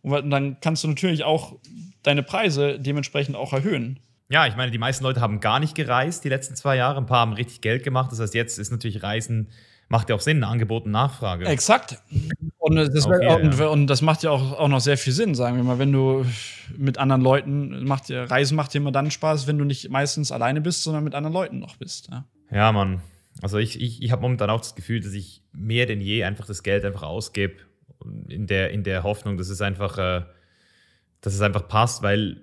Und 0.00 0.30
dann 0.30 0.58
kannst 0.60 0.82
du 0.82 0.88
natürlich 0.88 1.24
auch 1.24 1.56
deine 2.02 2.22
Preise 2.22 2.80
dementsprechend 2.80 3.36
auch 3.36 3.52
erhöhen. 3.52 4.00
Ja, 4.30 4.46
ich 4.46 4.56
meine, 4.56 4.70
die 4.70 4.78
meisten 4.78 5.04
Leute 5.04 5.20
haben 5.20 5.40
gar 5.40 5.60
nicht 5.60 5.74
gereist 5.74 6.24
die 6.24 6.30
letzten 6.30 6.56
zwei 6.56 6.76
Jahre. 6.76 6.96
Ein 6.96 7.06
paar 7.06 7.20
haben 7.20 7.34
richtig 7.34 7.60
Geld 7.60 7.84
gemacht. 7.84 8.10
Das 8.10 8.18
heißt, 8.18 8.34
jetzt 8.34 8.58
ist 8.58 8.70
natürlich 8.70 9.02
Reisen 9.02 9.50
macht 9.92 10.08
ja 10.08 10.16
auch 10.16 10.20
Sinn, 10.20 10.42
Angebot 10.42 10.86
und 10.86 10.92
Nachfrage. 10.92 11.44
Exakt. 11.44 11.98
Und 12.56 12.76
das, 12.76 13.04
okay, 13.04 13.42
und, 13.42 13.58
ja. 13.58 13.66
und 13.68 13.86
das, 13.88 14.00
macht 14.00 14.22
ja 14.22 14.30
auch, 14.30 14.58
auch 14.58 14.68
noch 14.68 14.80
sehr 14.80 14.96
viel 14.96 15.12
Sinn, 15.12 15.34
sagen 15.34 15.58
wir 15.58 15.64
mal, 15.64 15.78
wenn 15.78 15.92
du 15.92 16.24
mit 16.78 16.96
anderen 16.96 17.20
Leuten 17.20 17.84
macht, 17.84 18.10
Reisen 18.10 18.56
macht 18.56 18.72
dir 18.72 18.78
immer 18.78 18.90
dann 18.90 19.10
Spaß, 19.10 19.46
wenn 19.46 19.58
du 19.58 19.66
nicht 19.66 19.90
meistens 19.90 20.32
alleine 20.32 20.62
bist, 20.62 20.82
sondern 20.82 21.04
mit 21.04 21.14
anderen 21.14 21.34
Leuten 21.34 21.58
noch 21.58 21.76
bist. 21.76 22.08
Ja, 22.10 22.24
ja 22.50 22.72
Mann. 22.72 23.02
Also 23.42 23.58
ich, 23.58 23.78
ich, 23.82 24.02
ich 24.02 24.10
habe 24.12 24.22
momentan 24.22 24.48
auch 24.48 24.60
das 24.60 24.74
Gefühl, 24.74 25.00
dass 25.00 25.12
ich 25.12 25.42
mehr 25.52 25.84
denn 25.84 26.00
je 26.00 26.24
einfach 26.24 26.46
das 26.46 26.62
Geld 26.62 26.86
einfach 26.86 27.02
ausgebe, 27.02 27.56
in 28.30 28.46
der, 28.46 28.70
in 28.70 28.84
der 28.84 29.02
Hoffnung, 29.02 29.36
dass 29.36 29.50
es 29.50 29.60
einfach, 29.60 29.98
äh, 29.98 30.22
dass 31.20 31.34
es 31.34 31.42
einfach 31.42 31.68
passt, 31.68 32.02
weil, 32.02 32.40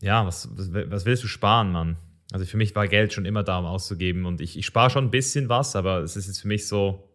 ja, 0.00 0.24
was, 0.24 0.48
was, 0.56 0.72
was 0.72 1.04
willst 1.04 1.24
du 1.24 1.28
sparen, 1.28 1.72
Mann? 1.72 1.98
Also 2.34 2.46
für 2.46 2.56
mich 2.56 2.74
war 2.74 2.88
Geld 2.88 3.12
schon 3.12 3.26
immer 3.26 3.44
da, 3.44 3.60
um 3.60 3.64
auszugeben. 3.64 4.26
Und 4.26 4.40
ich, 4.40 4.58
ich 4.58 4.66
spare 4.66 4.90
schon 4.90 5.04
ein 5.04 5.12
bisschen 5.12 5.48
was, 5.48 5.76
aber 5.76 5.98
es 5.98 6.16
ist 6.16 6.26
jetzt 6.26 6.40
für 6.40 6.48
mich 6.48 6.66
so, 6.66 7.08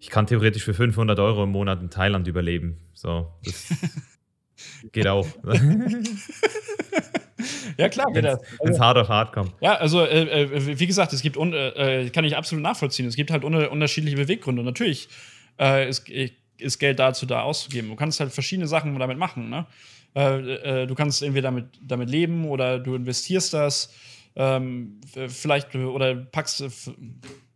ich 0.00 0.08
kann 0.08 0.26
theoretisch 0.26 0.64
für 0.64 0.72
500 0.72 1.18
Euro 1.18 1.44
im 1.44 1.50
Monat 1.50 1.82
in 1.82 1.90
Thailand 1.90 2.26
überleben. 2.26 2.78
So, 2.94 3.30
das 3.44 3.66
geht 4.92 5.06
auch. 5.06 5.26
ja, 7.76 7.90
klar, 7.90 8.10
geht 8.14 8.24
das. 8.24 8.40
Wenn 8.62 8.72
es 8.72 8.80
hart 8.80 8.96
auf 8.96 9.10
hart 9.10 9.34
kommt. 9.34 9.52
Ja, 9.60 9.74
also, 9.74 10.00
äh, 10.00 10.42
äh 10.42 10.78
wie 10.78 10.86
gesagt, 10.86 11.12
es 11.12 11.20
gibt, 11.20 11.36
äh, 11.36 12.08
kann 12.08 12.24
ich 12.24 12.34
absolut 12.34 12.62
nachvollziehen, 12.62 13.04
es 13.04 13.14
gibt 13.14 13.30
halt 13.30 13.44
un 13.44 13.54
unterschiedliche 13.54 14.16
Beweggründe. 14.16 14.62
Natürlich 14.62 15.10
äh, 15.60 15.86
ist, 15.86 16.08
ist 16.08 16.78
Geld 16.78 16.98
dazu 16.98 17.26
da 17.26 17.42
auszugeben. 17.42 17.90
Du 17.90 17.96
kannst 17.96 18.20
halt 18.20 18.32
verschiedene 18.32 18.68
Sachen 18.68 18.98
damit 18.98 19.18
machen. 19.18 19.50
Ne? 19.50 19.66
Äh, 20.14 20.82
äh, 20.82 20.86
du 20.86 20.94
kannst 20.94 21.22
entweder 21.22 21.48
damit, 21.48 21.66
damit 21.82 22.10
leben 22.10 22.46
oder 22.48 22.78
du 22.78 22.94
investierst 22.94 23.54
das. 23.54 23.92
Ähm, 24.34 25.00
vielleicht 25.28 25.74
oder 25.74 26.14
packst 26.14 26.64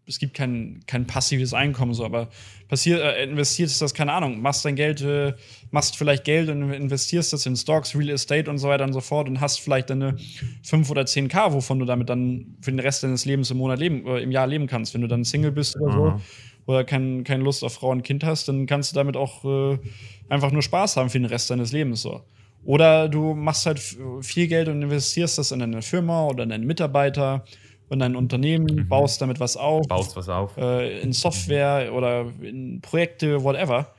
es 0.09 0.19
gibt 0.19 0.35
kein, 0.35 0.81
kein 0.87 1.07
passives 1.07 1.53
Einkommen 1.53 1.93
so, 1.93 2.05
aber 2.05 2.29
passiert, 2.69 3.01
äh, 3.01 3.25
investierst 3.25 3.83
das, 3.83 3.93
keine 3.93 4.13
Ahnung, 4.13 4.41
machst 4.41 4.65
dein 4.65 4.77
Geld, 4.77 5.01
äh, 5.03 5.35
machst 5.71 5.97
vielleicht 5.97 6.25
Geld 6.25 6.49
und 6.49 6.71
investierst 6.73 7.33
das 7.33 7.45
in 7.47 7.57
Stocks, 7.57 7.95
Real 7.95 8.11
Estate 8.11 8.49
und 8.49 8.59
so 8.59 8.69
weiter 8.69 8.85
und 8.85 8.93
so 8.93 9.01
fort 9.01 9.29
und 9.29 9.41
hast 9.41 9.61
vielleicht 9.61 9.91
deine 9.91 10.17
5 10.63 10.91
oder 10.91 11.03
10k, 11.03 11.53
wovon 11.53 11.79
du 11.79 11.85
damit 11.85 12.09
dann 12.09 12.57
für 12.61 12.71
den 12.71 12.81
Rest 12.81 13.03
deines 13.03 13.25
Lebens 13.25 13.51
im 13.51 13.59
Monat 13.59 13.81
leben, 13.81 14.07
äh, 14.07 14.21
im 14.21 14.31
Jahr 14.31 14.47
leben 14.47 14.67
kannst. 14.67 14.95
Wenn 14.95 15.01
du 15.01 15.09
dann 15.09 15.25
Single 15.25 15.53
bist 15.53 15.77
oder 15.81 15.93
so 15.93 16.21
oder 16.67 16.85
kein, 16.85 17.25
keine 17.25 17.45
Lust 17.45 17.63
auf 17.65 17.75
Frau 17.75 17.91
und 17.91 18.03
Kind 18.03 18.25
hast, 18.25 18.49
dann 18.49 18.67
kannst 18.67 18.93
du 18.93 18.95
damit 18.95 19.17
auch 19.17 19.45
äh, 19.45 19.79
einfach 20.29 20.53
nur 20.53 20.63
Spaß 20.63 20.97
haben 20.97 21.11
für 21.11 21.19
den 21.19 21.27
Rest 21.27 21.51
deines 21.51 21.73
Lebens 21.73 22.03
so. 22.03 22.23
Oder 22.67 23.09
du 23.09 23.33
machst 23.33 23.65
halt 23.65 23.81
viel 24.23 24.49
Geld 24.49 24.69
und 24.69 24.83
investierst 24.83 25.39
das 25.39 25.53
in 25.53 25.63
eine 25.63 25.83
Firma 25.83 26.27
oder 26.27 26.43
in 26.43 26.53
einen 26.53 26.67
Mitarbeiter 26.67 27.45
und 27.89 28.03
ein 28.03 28.17
Unternehmen, 28.17 28.67
mhm. 28.67 28.89
baust 28.89 29.23
damit 29.23 29.39
was 29.39 29.57
auf. 29.57 29.87
Baust 29.87 30.17
was 30.17 30.29
auf. 30.29 30.57
Äh, 30.57 31.01
in 31.01 31.13
Software 31.13 31.93
oder 31.95 32.27
in 32.43 32.81
Projekte, 32.81 33.43
whatever. 33.43 33.95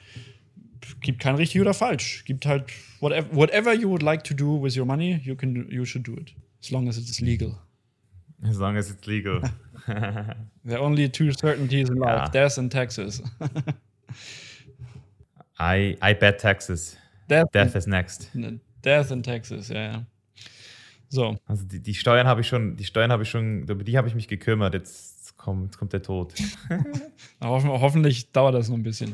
Gibt 0.99 1.19
kein 1.19 1.35
richtig 1.35 1.61
oder 1.61 1.73
falsch. 1.73 2.25
Gibt 2.25 2.45
halt 2.45 2.65
whatever, 2.99 3.33
whatever 3.33 3.73
you 3.73 3.89
would 3.89 4.03
like 4.03 4.23
to 4.25 4.33
do 4.33 4.61
with 4.61 4.77
your 4.77 4.85
money, 4.85 5.21
you 5.23 5.35
can 5.35 5.65
you 5.69 5.85
should 5.85 6.05
do 6.05 6.13
it. 6.13 6.33
As 6.61 6.69
long 6.69 6.89
as 6.89 6.97
it's 6.97 7.21
legal. 7.21 7.57
As 8.43 8.57
long 8.57 8.75
as 8.75 8.91
it's 8.91 9.07
legal. 9.07 9.41
There 10.65 10.77
are 10.77 10.83
only 10.83 11.07
two 11.07 11.31
certainties 11.31 11.89
in 11.89 11.95
life, 11.95 12.19
ja. 12.19 12.27
death 12.27 12.57
and 12.57 12.69
taxes. 12.69 13.21
I, 15.59 15.97
I 16.01 16.13
bet 16.13 16.39
taxes. 16.39 16.97
Death, 17.29 17.51
Death 17.53 17.75
is 17.75 17.87
next. 17.87 18.31
Death 18.83 19.11
in 19.11 19.23
Texas, 19.23 19.69
ja, 19.69 19.81
ja. 19.81 20.05
So. 21.09 21.37
Also 21.45 21.65
die, 21.65 21.81
die 21.81 21.93
Steuern 21.93 22.27
habe 22.27 22.41
ich 22.41 22.47
schon, 22.47 22.75
die 22.75 22.83
Steuern 22.83 23.11
habe 23.11 23.23
ich 23.23 23.29
schon, 23.29 23.63
über 23.63 23.83
die 23.83 23.97
habe 23.97 24.07
ich 24.07 24.15
mich 24.15 24.27
gekümmert. 24.27 24.73
Jetzt 24.73 25.37
kommt, 25.37 25.65
jetzt 25.65 25.77
kommt 25.77 25.93
der 25.93 26.01
Tod. 26.01 26.33
hoffen, 27.41 27.69
hoffentlich 27.69 28.31
dauert 28.31 28.55
das 28.55 28.69
noch 28.69 28.77
ein 28.77 28.83
bisschen 28.83 29.13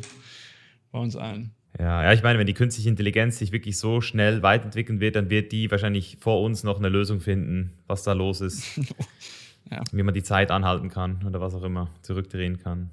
bei 0.91 0.99
uns 0.99 1.15
allen. 1.15 1.51
Ja, 1.79 2.03
ja, 2.03 2.13
ich 2.13 2.21
meine, 2.21 2.37
wenn 2.37 2.45
die 2.45 2.53
künstliche 2.53 2.89
Intelligenz 2.89 3.39
sich 3.39 3.51
wirklich 3.51 3.77
so 3.77 3.99
schnell 3.99 4.43
weiterentwickeln 4.43 4.99
wird, 4.99 5.15
dann 5.15 5.31
wird 5.31 5.51
die 5.51 5.71
wahrscheinlich 5.71 6.17
vor 6.19 6.41
uns 6.41 6.63
noch 6.63 6.77
eine 6.77 6.89
Lösung 6.89 7.19
finden, 7.19 7.73
was 7.87 8.03
da 8.03 8.13
los 8.13 8.41
ist. 8.41 8.77
ja. 9.71 9.81
Wie 9.91 10.03
man 10.03 10.13
die 10.13 10.21
Zeit 10.21 10.51
anhalten 10.51 10.89
kann 10.89 11.25
oder 11.25 11.41
was 11.41 11.55
auch 11.55 11.63
immer, 11.63 11.89
zurückdrehen 12.01 12.59
kann. 12.59 12.91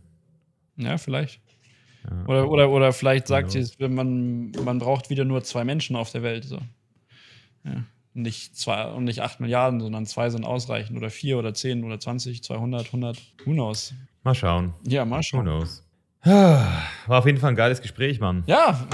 Ja, 0.76 0.96
vielleicht. 0.96 1.42
Ja. 2.08 2.24
Oder, 2.26 2.50
oder, 2.50 2.70
oder 2.70 2.92
vielleicht 2.92 3.26
sagt 3.26 3.50
sie, 3.50 3.66
man, 3.88 4.52
man 4.64 4.78
braucht 4.78 5.10
wieder 5.10 5.24
nur 5.24 5.42
zwei 5.42 5.64
Menschen 5.64 5.96
auf 5.96 6.10
der 6.12 6.22
Welt. 6.22 6.44
So. 6.44 6.58
Ja. 7.64 7.84
Nicht 8.14 8.56
zwei 8.56 8.86
und 8.86 9.04
nicht 9.04 9.22
acht 9.22 9.40
Milliarden, 9.40 9.80
sondern 9.80 10.06
zwei 10.06 10.30
sind 10.30 10.44
ausreichend. 10.44 10.96
Oder 10.96 11.10
vier 11.10 11.38
oder 11.38 11.54
zehn 11.54 11.84
oder 11.84 12.00
zwanzig, 12.00 12.42
200, 12.42 12.86
100. 12.86 13.18
Who 13.44 13.52
knows? 13.52 13.94
Mal 14.22 14.34
schauen. 14.34 14.74
Ja, 14.86 15.04
mal 15.04 15.22
schauen. 15.22 15.46
Who 15.46 15.58
knows? 15.58 15.86
War 16.22 17.18
auf 17.18 17.26
jeden 17.26 17.38
Fall 17.38 17.50
ein 17.50 17.56
geiles 17.56 17.80
Gespräch, 17.80 18.20
Mann. 18.20 18.42
Ja, 18.46 18.86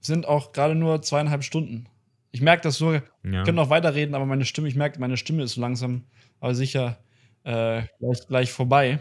sind 0.00 0.26
auch 0.26 0.52
gerade 0.52 0.74
nur 0.74 1.02
zweieinhalb 1.02 1.44
Stunden. 1.44 1.86
Ich 2.32 2.40
merke 2.40 2.62
das 2.62 2.76
so, 2.76 2.94
ja. 2.94 3.02
wir 3.22 3.44
können 3.44 3.56
noch 3.56 3.70
weiterreden, 3.70 4.14
aber 4.14 4.26
meine 4.26 4.44
Stimme, 4.44 4.66
ich 4.66 4.74
merke, 4.74 4.98
meine 4.98 5.16
Stimme 5.16 5.44
ist 5.44 5.54
so 5.54 5.60
langsam, 5.60 6.02
aber 6.40 6.54
sicher 6.54 6.98
äh, 7.44 7.82
gleich, 8.00 8.26
gleich 8.26 8.52
vorbei. 8.52 9.00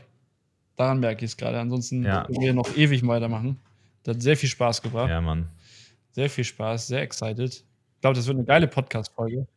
Daran 0.75 0.99
merke 0.99 1.25
ich 1.25 1.31
es 1.31 1.37
gerade. 1.37 1.59
Ansonsten 1.59 2.03
ja. 2.03 2.25
können 2.25 2.41
wir 2.41 2.53
noch 2.53 2.75
ewig 2.75 3.05
weitermachen. 3.05 3.59
Das 4.03 4.15
hat 4.15 4.21
sehr 4.21 4.37
viel 4.37 4.49
Spaß 4.49 4.81
gebracht. 4.81 5.09
Ja, 5.09 5.21
Mann. 5.21 5.47
Sehr 6.11 6.29
viel 6.29 6.43
Spaß, 6.43 6.87
sehr 6.87 7.01
excited. 7.01 7.53
Ich 7.53 8.01
glaube, 8.01 8.15
das 8.15 8.27
wird 8.27 8.37
eine 8.37 8.45
geile 8.45 8.67
Podcast-Folge. 8.67 9.47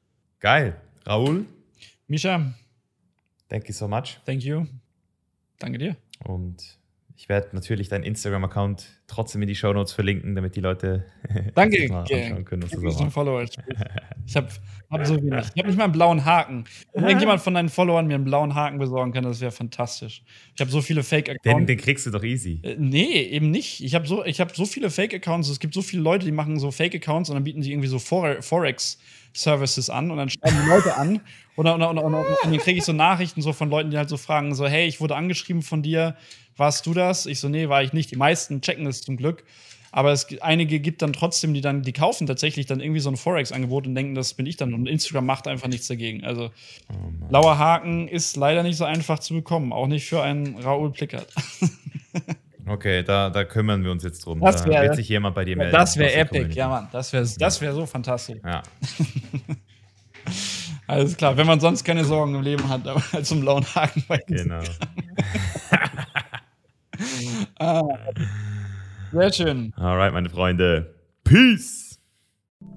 Geil. 0.40 0.80
Raoul. 1.04 1.44
Misha. 2.06 2.54
Thank 3.48 3.68
you 3.68 3.74
so 3.74 3.88
much. 3.88 4.18
Thank 4.24 4.42
you. 4.42 4.66
Danke 5.58 5.78
dir. 5.78 5.96
Und 6.24 6.78
Ich 7.18 7.30
werde 7.30 7.48
natürlich 7.52 7.88
deinen 7.88 8.04
Instagram-Account 8.04 8.86
trotzdem 9.06 9.40
in 9.40 9.48
die 9.48 9.54
Show 9.54 9.72
Notes 9.72 9.92
verlinken, 9.92 10.34
damit 10.34 10.54
die 10.54 10.60
Leute 10.60 11.06
Danke, 11.54 11.88
mal 11.88 12.00
anschauen 12.00 12.44
können. 12.44 12.62
Was 12.64 12.70
du 12.70 12.90
so 12.90 13.10
Follower. 13.10 13.44
Ich 14.28 14.34
habe 14.34 14.48
hab 14.90 15.06
so 15.06 15.14
wenig. 15.16 15.46
Ich 15.54 15.58
habe 15.62 15.68
nicht 15.68 15.76
mal 15.76 15.84
einen 15.84 15.92
blauen 15.92 16.24
Haken. 16.24 16.64
Wenn 16.92 17.04
irgendjemand 17.04 17.40
von 17.40 17.54
deinen 17.54 17.68
Followern 17.68 18.08
mir 18.08 18.16
einen 18.16 18.24
blauen 18.24 18.56
Haken 18.56 18.76
besorgen 18.76 19.12
kann, 19.12 19.22
das 19.22 19.40
wäre 19.40 19.52
fantastisch. 19.52 20.24
Ich 20.52 20.60
habe 20.60 20.68
so 20.68 20.82
viele 20.82 21.04
Fake-Accounts. 21.04 21.44
Den, 21.44 21.64
den, 21.64 21.78
kriegst 21.78 22.06
du 22.06 22.10
doch 22.10 22.24
easy. 22.24 22.58
Äh, 22.64 22.74
nee, 22.76 23.22
eben 23.22 23.52
nicht. 23.52 23.84
Ich 23.84 23.94
habe 23.94 24.04
so, 24.08 24.24
hab 24.24 24.56
so 24.56 24.64
viele 24.64 24.90
Fake-Accounts. 24.90 25.48
Es 25.48 25.60
gibt 25.60 25.74
so 25.74 25.82
viele 25.82 26.02
Leute, 26.02 26.26
die 26.26 26.32
machen 26.32 26.58
so 26.58 26.72
Fake-Accounts 26.72 27.30
und 27.30 27.36
dann 27.36 27.44
bieten 27.44 27.62
sie 27.62 27.70
irgendwie 27.70 27.88
so 27.88 27.98
Forex- 27.98 28.98
Services 29.36 29.90
an 29.90 30.10
und 30.10 30.16
dann 30.16 30.30
schreiben 30.30 30.56
die 30.62 30.68
Leute 30.68 30.96
an 30.96 31.20
und, 31.56 31.66
und, 31.66 31.82
und, 31.82 31.98
und, 31.98 32.14
und 32.14 32.26
dann 32.42 32.58
kriege 32.58 32.78
ich 32.78 32.84
so 32.84 32.92
Nachrichten 32.92 33.42
so 33.42 33.52
von 33.52 33.70
Leuten, 33.70 33.90
die 33.90 33.98
halt 33.98 34.08
so 34.08 34.16
fragen, 34.16 34.54
so, 34.54 34.66
hey, 34.66 34.86
ich 34.86 35.00
wurde 35.00 35.14
angeschrieben 35.14 35.62
von 35.62 35.82
dir, 35.82 36.16
warst 36.56 36.86
du 36.86 36.94
das? 36.94 37.26
Ich 37.26 37.40
so, 37.40 37.48
nee, 37.48 37.68
war 37.68 37.82
ich 37.82 37.92
nicht. 37.92 38.10
Die 38.10 38.16
meisten 38.16 38.60
checken 38.60 38.86
es 38.86 39.02
zum 39.02 39.16
Glück. 39.16 39.44
Aber 39.92 40.12
es 40.12 40.26
einige 40.42 40.78
gibt 40.78 41.00
dann 41.00 41.14
trotzdem, 41.14 41.54
die 41.54 41.62
dann, 41.62 41.82
die 41.82 41.92
kaufen 41.92 42.26
tatsächlich 42.26 42.66
dann 42.66 42.80
irgendwie 42.80 43.00
so 43.00 43.08
ein 43.08 43.16
Forex-Angebot 43.16 43.86
und 43.86 43.94
denken, 43.94 44.14
das 44.14 44.34
bin 44.34 44.44
ich 44.44 44.56
dann. 44.56 44.74
Und 44.74 44.86
Instagram 44.86 45.24
macht 45.24 45.48
einfach 45.48 45.68
nichts 45.68 45.86
dagegen. 45.86 46.22
Also 46.24 46.50
oh 46.90 47.26
blauer 47.28 47.56
Haken 47.56 48.08
ist 48.08 48.36
leider 48.36 48.62
nicht 48.62 48.76
so 48.76 48.84
einfach 48.84 49.20
zu 49.20 49.32
bekommen, 49.32 49.72
auch 49.72 49.86
nicht 49.86 50.06
für 50.06 50.22
einen 50.22 50.58
Raoul 50.58 50.92
Plickert. 50.92 51.32
Okay, 52.68 53.04
da, 53.04 53.30
da 53.30 53.44
kümmern 53.44 53.84
wir 53.84 53.92
uns 53.92 54.02
jetzt 54.02 54.26
drum. 54.26 54.40
Das 54.40 54.66
wär, 54.66 54.72
da 54.72 54.82
wird 54.82 54.96
sich 54.96 55.08
jemand 55.08 55.36
bei 55.36 55.44
dir 55.44 55.56
melden. 55.56 55.72
Das 55.72 55.96
wäre 55.96 56.12
epic, 56.14 56.52
ja, 56.52 56.68
Mann. 56.68 56.88
Das 56.90 57.12
wäre 57.12 57.24
das 57.38 57.60
wär 57.60 57.72
so 57.72 57.86
fantastisch. 57.86 58.38
Ja. 58.44 58.62
Alles 60.88 61.16
klar, 61.16 61.36
wenn 61.36 61.46
man 61.46 61.60
sonst 61.60 61.84
keine 61.84 62.04
Sorgen 62.04 62.34
im 62.34 62.42
Leben 62.42 62.68
hat, 62.68 62.88
aber 62.88 63.02
zum 63.22 63.40
blauen 63.40 63.64
Haken 63.74 64.04
bei 64.08 64.20
Genau. 64.26 64.60
ah, 67.58 67.82
sehr 69.12 69.32
schön. 69.32 69.72
Alright, 69.76 70.12
meine 70.12 70.28
Freunde. 70.28 70.94
Peace. 71.24 71.98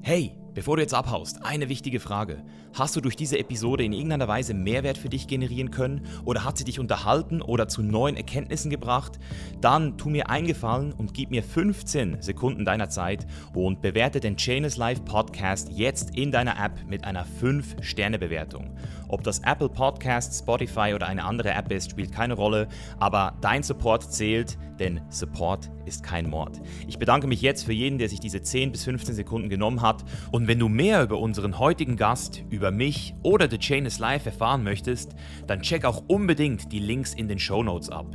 Hey, 0.01 0.35
bevor 0.53 0.77
du 0.77 0.81
jetzt 0.81 0.93
abhaust, 0.93 1.43
eine 1.43 1.69
wichtige 1.69 1.99
Frage. 1.99 2.43
Hast 2.73 2.95
du 2.95 3.01
durch 3.01 3.15
diese 3.15 3.39
Episode 3.39 3.83
in 3.83 3.93
irgendeiner 3.93 4.27
Weise 4.27 4.53
Mehrwert 4.53 4.97
für 4.97 5.09
dich 5.09 5.27
generieren 5.27 5.71
können 5.71 6.05
oder 6.23 6.45
hat 6.45 6.57
sie 6.57 6.63
dich 6.63 6.79
unterhalten 6.79 7.41
oder 7.41 7.67
zu 7.67 7.81
neuen 7.81 8.15
Erkenntnissen 8.15 8.69
gebracht? 8.69 9.19
Dann 9.59 9.97
tu 9.97 10.09
mir 10.09 10.29
eingefallen 10.29 10.93
und 10.93 11.13
gib 11.13 11.31
mir 11.31 11.43
15 11.43 12.21
Sekunden 12.21 12.65
deiner 12.65 12.89
Zeit 12.89 13.25
und 13.53 13.81
bewerte 13.81 14.19
den 14.19 14.37
Chainless 14.37 14.77
Life 14.77 15.01
Podcast 15.01 15.71
jetzt 15.71 16.15
in 16.15 16.31
deiner 16.31 16.63
App 16.63 16.85
mit 16.87 17.05
einer 17.05 17.25
5-Sterne-Bewertung. 17.25 18.77
Ob 19.07 19.23
das 19.23 19.39
Apple 19.39 19.69
Podcast, 19.69 20.39
Spotify 20.39 20.93
oder 20.93 21.07
eine 21.07 21.25
andere 21.25 21.49
App 21.49 21.71
ist, 21.71 21.89
spielt 21.89 22.11
keine 22.11 22.35
Rolle, 22.35 22.67
aber 22.99 23.35
dein 23.41 23.63
Support 23.63 24.13
zählt, 24.13 24.59
denn 24.79 25.01
Support 25.09 25.71
ist 25.85 26.03
kein 26.03 26.29
Mord. 26.29 26.61
Ich 26.87 26.99
bedanke 26.99 27.25
mich 27.25 27.41
jetzt 27.41 27.63
für 27.63 27.73
jeden, 27.73 27.97
der 27.97 28.07
sich 28.07 28.19
diese 28.19 28.43
10 28.43 28.71
bis 28.71 28.83
15 28.83 29.15
Sekunden 29.15 29.49
genommen 29.49 29.81
hat 29.81 30.05
und 30.31 30.47
wenn 30.47 30.59
du 30.59 30.69
mehr 30.69 31.01
über 31.01 31.17
unseren 31.17 31.57
heutigen 31.57 31.97
Gast, 31.97 32.43
mich 32.71 33.15
oder 33.23 33.49
The 33.49 33.57
Chain 33.57 33.85
is 33.85 33.99
Life 33.99 34.29
erfahren 34.29 34.63
möchtest, 34.63 35.15
dann 35.47 35.61
check 35.61 35.85
auch 35.85 36.03
unbedingt 36.07 36.71
die 36.71 36.79
Links 36.79 37.13
in 37.13 37.27
den 37.27 37.39
Show 37.39 37.63
Notes 37.63 37.89
ab. 37.89 38.07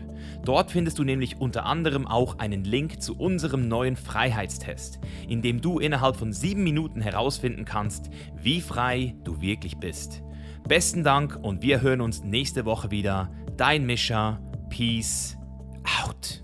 Dort 0.45 0.71
findest 0.71 0.99
du 0.99 1.05
nämlich 1.05 1.41
unter 1.41 1.66
anderem 1.66 2.07
auch 2.07 2.39
einen 2.39 2.65
Link 2.65 3.03
zu 3.03 3.16
unserem 3.16 3.69
neuen 3.69 3.97
Freiheitstest, 3.97 5.01
in 5.29 5.43
dem 5.43 5.61
du 5.61 5.79
innerhalb 5.79 6.16
von 6.16 6.33
7 6.33 6.62
Minuten 6.62 7.01
herausfinden 7.01 7.65
kannst, 7.65 8.11
wie 8.37 8.61
frei 8.61 9.15
du 9.25 9.41
wirklich 9.41 9.79
bist. 9.79 10.23
Besten 10.69 11.03
Dank 11.03 11.39
und 11.43 11.62
wir 11.62 11.81
hören 11.81 12.01
uns 12.01 12.23
nächste 12.23 12.65
Woche 12.65 12.91
wieder. 12.91 13.31
Dein 13.57 13.87
Mischa. 13.87 14.41
Peace 14.71 15.37
out. 16.03 16.44